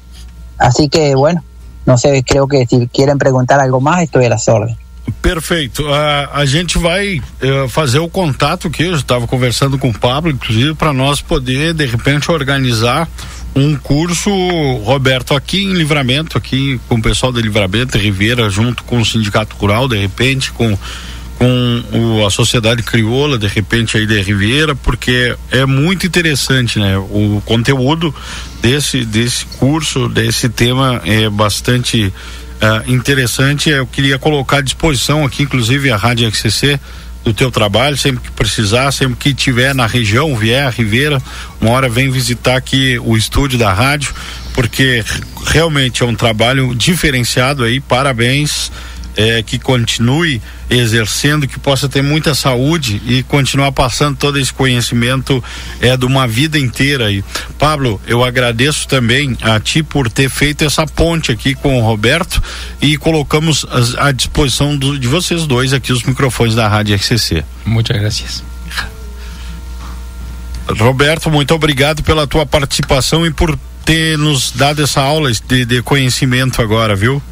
así 0.59 0.89
que 0.89 1.15
bueno, 1.15 1.43
no 1.85 1.97
sé, 1.98 2.24
creo 2.24 2.48
que 2.48 2.66
si 2.66 2.89
quieren 2.89 3.19
preguntar 3.19 3.61
algo 3.61 3.81
más, 3.81 4.03
estoy 4.03 4.27
a 4.27 4.31
las 4.31 4.48
órdenes. 4.48 4.78
Perfeito. 5.23 5.93
A, 5.93 6.40
a 6.40 6.47
gente 6.47 6.78
vai 6.78 7.23
eh, 7.40 7.69
fazer 7.69 8.01
o 8.01 8.09
contato 8.09 8.69
aqui. 8.69 8.82
Eu 8.82 8.97
estava 8.97 9.27
conversando 9.27 9.78
com 9.78 9.89
o 9.89 9.98
Pablo, 9.98 10.32
inclusive, 10.32 10.74
para 10.74 10.93
nós 10.93 11.20
poder, 11.23 11.74
de 11.74 11.86
repente, 11.86 12.31
organizar 12.31 13.09
um 13.56 13.74
curso, 13.74 14.30
Roberto, 14.84 15.34
aqui 15.34 15.64
em 15.64 15.72
Livramento, 15.72 16.36
aqui 16.36 16.78
com 16.86 16.96
o 16.96 17.02
pessoal 17.02 17.32
de 17.32 17.40
Livramento, 17.40 17.96
Ribeira, 17.96 18.50
junto 18.50 18.84
com 18.84 19.00
o 19.00 19.04
Sindicato 19.04 19.56
Rural, 19.56 19.88
de 19.88 19.96
repente, 19.96 20.52
com 20.52 20.78
com 21.38 21.82
o, 21.92 22.26
a 22.26 22.30
sociedade 22.30 22.82
crioula 22.82 23.38
de 23.38 23.46
repente 23.46 23.98
aí 23.98 24.06
de 24.06 24.18
Ribeira 24.22 24.74
porque 24.74 25.36
é 25.50 25.66
muito 25.66 26.06
interessante 26.06 26.78
né? 26.78 26.96
O 26.96 27.42
conteúdo 27.44 28.14
desse 28.62 29.04
desse 29.04 29.44
curso 29.58 30.08
desse 30.08 30.48
tema 30.48 30.98
é 31.04 31.28
bastante 31.28 32.10
ah, 32.58 32.82
interessante. 32.86 33.68
Eu 33.68 33.86
queria 33.86 34.18
colocar 34.18 34.58
à 34.58 34.60
disposição 34.62 35.26
aqui 35.26 35.42
inclusive 35.42 35.90
a 35.90 35.96
rádio 35.98 36.26
XCC 36.30 36.80
do 37.27 37.35
teu 37.35 37.51
trabalho 37.51 37.97
sempre 37.97 38.23
que 38.23 38.31
precisar 38.31 38.93
sempre 38.93 39.16
que 39.16 39.35
tiver 39.35 39.74
na 39.74 39.85
região 39.85 40.36
vier 40.36 40.65
a 40.65 40.70
Ribeira 40.70 41.20
uma 41.61 41.73
hora 41.73 41.89
vem 41.89 42.09
visitar 42.09 42.55
aqui 42.55 43.01
o 43.01 43.16
estúdio 43.16 43.59
da 43.59 43.73
rádio 43.73 44.15
porque 44.55 45.05
realmente 45.48 46.05
é 46.05 46.07
um 46.07 46.15
trabalho 46.15 46.73
diferenciado 46.73 47.65
aí 47.65 47.81
parabéns 47.81 48.70
é, 49.16 49.43
que 49.43 49.59
continue 49.59 50.40
exercendo, 50.68 51.47
que 51.48 51.59
possa 51.59 51.88
ter 51.88 52.02
muita 52.02 52.34
saúde 52.34 53.01
e 53.06 53.22
continuar 53.22 53.72
passando 53.72 54.16
todo 54.16 54.38
esse 54.38 54.52
conhecimento 54.52 55.43
é 55.80 55.97
de 55.97 56.05
uma 56.05 56.26
vida 56.28 56.59
inteira 56.59 57.06
aí. 57.06 57.24
Pablo, 57.59 58.01
eu 58.06 58.22
agradeço 58.24 58.86
também 58.86 59.36
a 59.43 59.59
ti 59.59 59.82
por 59.82 60.10
ter 60.10 60.28
feito 60.28 60.64
essa 60.64 60.86
ponte 60.86 61.32
aqui 61.32 61.55
com 61.55 61.78
o 61.78 61.82
Roberto 61.82 62.43
e 62.82 62.97
colocamos 62.98 63.64
as- 63.70 63.94
à 63.97 64.12
disposição 64.12 64.76
do- 64.76 64.98
de 64.98 65.09
vocês 65.09 65.47
dois 65.47 65.72
aqui 65.72 65.93
os 65.93 66.02
microfones 66.02 66.55
da 66.55 66.68
Rádio 66.68 66.94
RCC. 66.94 67.44
Muchas 67.64 67.97
gracias. 67.98 68.44
Roberto, 70.68 71.30
muito 71.30 71.55
obrigado 71.55 72.02
pela 72.02 72.26
tua 72.26 72.44
participação 72.44 73.24
e 73.24 73.30
por 73.32 73.56
ter 73.84 74.18
nos 74.18 74.51
dado 74.51 74.82
essa 74.82 75.01
aula 75.01 75.30
de, 75.30 75.64
de 75.64 75.80
conhecimento 75.82 76.60
agora, 76.60 76.97
viu? 76.97 77.22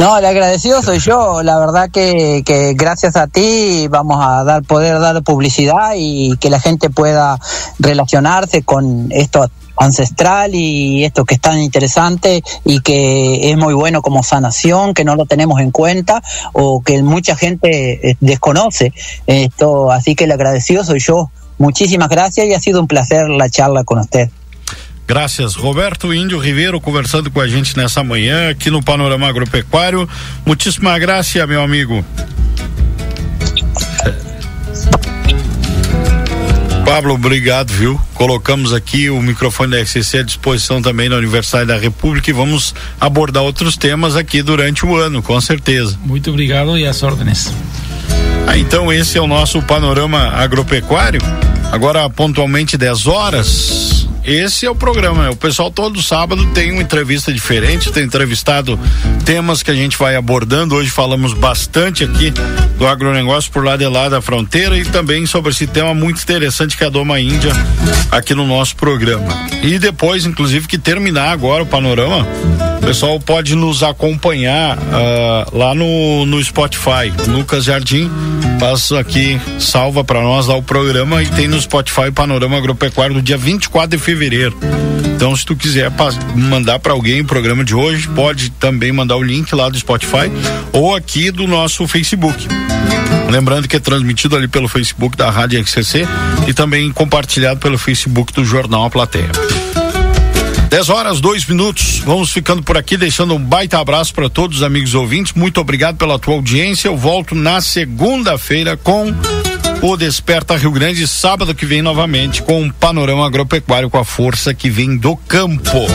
No, 0.00 0.16
el 0.16 0.24
agradecido 0.24 0.82
soy 0.82 0.98
yo. 0.98 1.42
La 1.42 1.58
verdad 1.58 1.90
que, 1.90 2.42
gracias 2.74 3.16
a 3.16 3.26
ti 3.26 3.86
vamos 3.86 4.16
a 4.18 4.44
dar 4.44 4.62
poder 4.62 4.98
dar 4.98 5.22
publicidad 5.22 5.92
y 5.94 6.38
que 6.38 6.48
la 6.48 6.58
gente 6.58 6.88
pueda 6.88 7.38
relacionarse 7.78 8.62
con 8.62 9.08
esto 9.12 9.50
ancestral 9.76 10.54
y 10.54 11.04
esto 11.04 11.26
que 11.26 11.34
es 11.34 11.40
tan 11.42 11.60
interesante 11.60 12.42
y 12.64 12.80
que 12.80 13.50
es 13.50 13.58
muy 13.58 13.74
bueno 13.74 14.00
como 14.00 14.22
sanación, 14.22 14.94
que 14.94 15.04
no 15.04 15.16
lo 15.16 15.26
tenemos 15.26 15.60
en 15.60 15.70
cuenta 15.70 16.22
o 16.54 16.80
que 16.80 17.02
mucha 17.02 17.36
gente 17.36 18.10
eh, 18.12 18.16
desconoce 18.20 18.94
esto. 19.26 19.92
Así 19.92 20.14
que 20.14 20.24
el 20.24 20.32
agradecido 20.32 20.82
soy 20.82 21.00
yo. 21.00 21.30
Muchísimas 21.58 22.08
gracias 22.08 22.46
y 22.46 22.54
ha 22.54 22.58
sido 22.58 22.80
un 22.80 22.86
placer 22.86 23.28
la 23.28 23.50
charla 23.50 23.84
con 23.84 23.98
usted. 23.98 24.30
Graças. 25.10 25.56
Roberto 25.56 26.14
Índio 26.14 26.38
Ribeiro 26.38 26.80
conversando 26.80 27.32
com 27.32 27.40
a 27.40 27.48
gente 27.48 27.76
nessa 27.76 28.04
manhã 28.04 28.48
aqui 28.48 28.70
no 28.70 28.80
Panorama 28.80 29.26
Agropecuário. 29.26 30.08
Muitíssima 30.46 30.96
graça, 31.00 31.44
meu 31.48 31.60
amigo. 31.60 32.04
Pablo, 36.84 37.14
obrigado, 37.14 37.72
viu? 37.72 38.00
Colocamos 38.14 38.72
aqui 38.72 39.10
o 39.10 39.20
microfone 39.20 39.72
da 39.72 39.82
RCC 39.82 40.18
à 40.18 40.22
disposição 40.22 40.80
também 40.80 41.08
na 41.08 41.16
Universidade 41.16 41.66
da 41.66 41.76
República 41.76 42.30
e 42.30 42.32
vamos 42.32 42.72
abordar 43.00 43.42
outros 43.42 43.76
temas 43.76 44.14
aqui 44.14 44.42
durante 44.42 44.86
o 44.86 44.94
ano, 44.94 45.20
com 45.20 45.40
certeza. 45.40 45.98
Muito 46.04 46.30
obrigado 46.30 46.78
e 46.78 46.86
às 46.86 47.02
ordens. 47.02 47.52
Ah, 48.46 48.56
então 48.56 48.92
esse 48.92 49.16
é 49.16 49.20
o 49.20 49.26
nosso 49.26 49.62
panorama 49.62 50.28
agropecuário. 50.34 51.20
Agora 51.70 52.08
pontualmente 52.10 52.76
10 52.76 53.06
horas. 53.06 54.08
Esse 54.24 54.66
é 54.66 54.70
o 54.70 54.74
programa. 54.74 55.24
né? 55.24 55.30
O 55.30 55.36
pessoal 55.36 55.70
todo 55.70 56.02
sábado 56.02 56.44
tem 56.52 56.72
uma 56.72 56.82
entrevista 56.82 57.32
diferente, 57.32 57.90
tem 57.90 58.04
entrevistado 58.04 58.78
temas 59.24 59.62
que 59.62 59.70
a 59.70 59.74
gente 59.74 59.96
vai 59.96 60.14
abordando. 60.14 60.74
Hoje 60.74 60.90
falamos 60.90 61.32
bastante 61.32 62.04
aqui 62.04 62.32
do 62.76 62.86
agronegócio 62.86 63.50
por 63.50 63.64
lá 63.64 63.76
de 63.76 63.86
lá 63.86 64.08
da 64.08 64.20
fronteira 64.20 64.76
e 64.76 64.84
também 64.84 65.26
sobre 65.26 65.52
esse 65.52 65.66
tema 65.66 65.94
muito 65.94 66.22
interessante 66.22 66.76
que 66.76 66.84
é 66.84 66.86
a 66.86 66.90
Doma 66.90 67.18
Índia 67.18 67.52
aqui 68.10 68.34
no 68.34 68.46
nosso 68.46 68.76
programa. 68.76 69.32
E 69.62 69.78
depois, 69.78 70.26
inclusive, 70.26 70.66
que 70.66 70.78
terminar 70.78 71.30
agora 71.30 71.62
o 71.62 71.66
panorama, 71.66 72.26
o 72.80 72.86
pessoal 72.86 73.20
pode 73.20 73.54
nos 73.54 73.82
acompanhar 73.82 74.78
ah, 74.92 75.46
lá 75.52 75.74
no, 75.74 76.24
no 76.24 76.42
Spotify. 76.42 77.12
Lucas 77.28 77.64
Jardim 77.64 78.10
faz 78.58 78.90
aqui, 78.92 79.38
salva 79.58 80.02
para 80.02 80.22
nós 80.22 80.46
lá 80.46 80.56
o 80.56 80.62
programa 80.62 81.22
e 81.22 81.26
tem 81.26 81.46
no 81.46 81.60
Spotify 81.60 82.10
Panorama 82.10 82.56
Agropecuário 82.56 83.14
do 83.14 83.22
dia 83.22 83.36
24 83.36 83.96
de 83.96 84.02
fevereiro. 84.02 84.56
Então, 85.14 85.36
se 85.36 85.44
tu 85.44 85.54
quiser 85.54 85.92
mandar 86.34 86.78
para 86.78 86.94
alguém 86.94 87.20
o 87.20 87.26
programa 87.26 87.62
de 87.62 87.74
hoje, 87.74 88.08
pode 88.08 88.48
também 88.52 88.90
mandar 88.90 89.16
o 89.16 89.22
link 89.22 89.54
lá 89.54 89.68
do 89.68 89.78
Spotify 89.78 90.32
ou 90.72 90.96
aqui 90.96 91.30
do 91.30 91.46
nosso 91.46 91.86
Facebook. 91.86 92.48
Lembrando 93.30 93.68
que 93.68 93.76
é 93.76 93.80
transmitido 93.80 94.34
ali 94.34 94.48
pelo 94.48 94.66
Facebook 94.66 95.16
da 95.18 95.30
Rádio 95.30 95.62
XCC 95.64 96.06
e 96.48 96.54
também 96.54 96.90
compartilhado 96.90 97.60
pelo 97.60 97.76
Facebook 97.76 98.32
do 98.32 98.44
Jornal 98.44 98.86
A 98.86 98.90
Plateia. 98.90 99.30
10 100.70 100.88
horas, 100.88 101.20
dois 101.20 101.44
minutos. 101.46 101.98
Vamos 102.06 102.30
ficando 102.30 102.62
por 102.62 102.78
aqui, 102.78 102.96
deixando 102.96 103.34
um 103.34 103.40
baita 103.40 103.80
abraço 103.80 104.14
para 104.14 104.30
todos 104.30 104.58
os 104.58 104.62
amigos 104.62 104.94
ouvintes. 104.94 105.32
Muito 105.32 105.60
obrigado 105.60 105.96
pela 105.96 106.16
tua 106.16 106.34
audiência. 106.34 106.86
Eu 106.86 106.96
volto 106.96 107.34
na 107.34 107.60
segunda-feira 107.60 108.76
com 108.76 109.12
o 109.82 109.96
Desperta 109.96 110.56
Rio 110.56 110.70
Grande, 110.70 111.08
sábado 111.08 111.56
que 111.56 111.66
vem 111.66 111.82
novamente 111.82 112.40
com 112.42 112.62
um 112.62 112.70
panorama 112.70 113.26
agropecuário 113.26 113.90
com 113.90 113.98
a 113.98 114.04
força 114.04 114.54
que 114.54 114.70
vem 114.70 114.96
do 114.96 115.16
campo. 115.16 115.88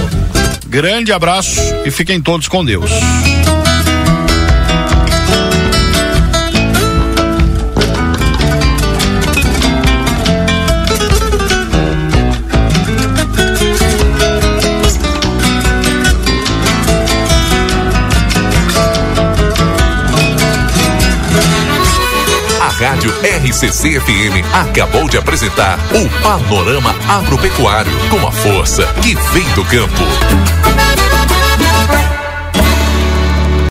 Grande 0.68 1.14
abraço 1.14 1.62
e 1.86 1.90
fiquem 1.90 2.20
todos 2.20 2.50
com 2.50 2.66
Deus. 2.66 2.92
Rádio 22.86 23.12
RCC 23.24 24.00
FM 24.00 24.46
acabou 24.54 25.10
de 25.10 25.18
apresentar 25.18 25.80
o 25.92 26.22
Panorama 26.22 26.96
Agropecuário 27.10 27.92
com 28.12 28.28
a 28.28 28.32
força 28.32 28.86
que 29.02 29.16
vem 29.34 29.50
do 29.56 29.66
campo. 29.66 30.55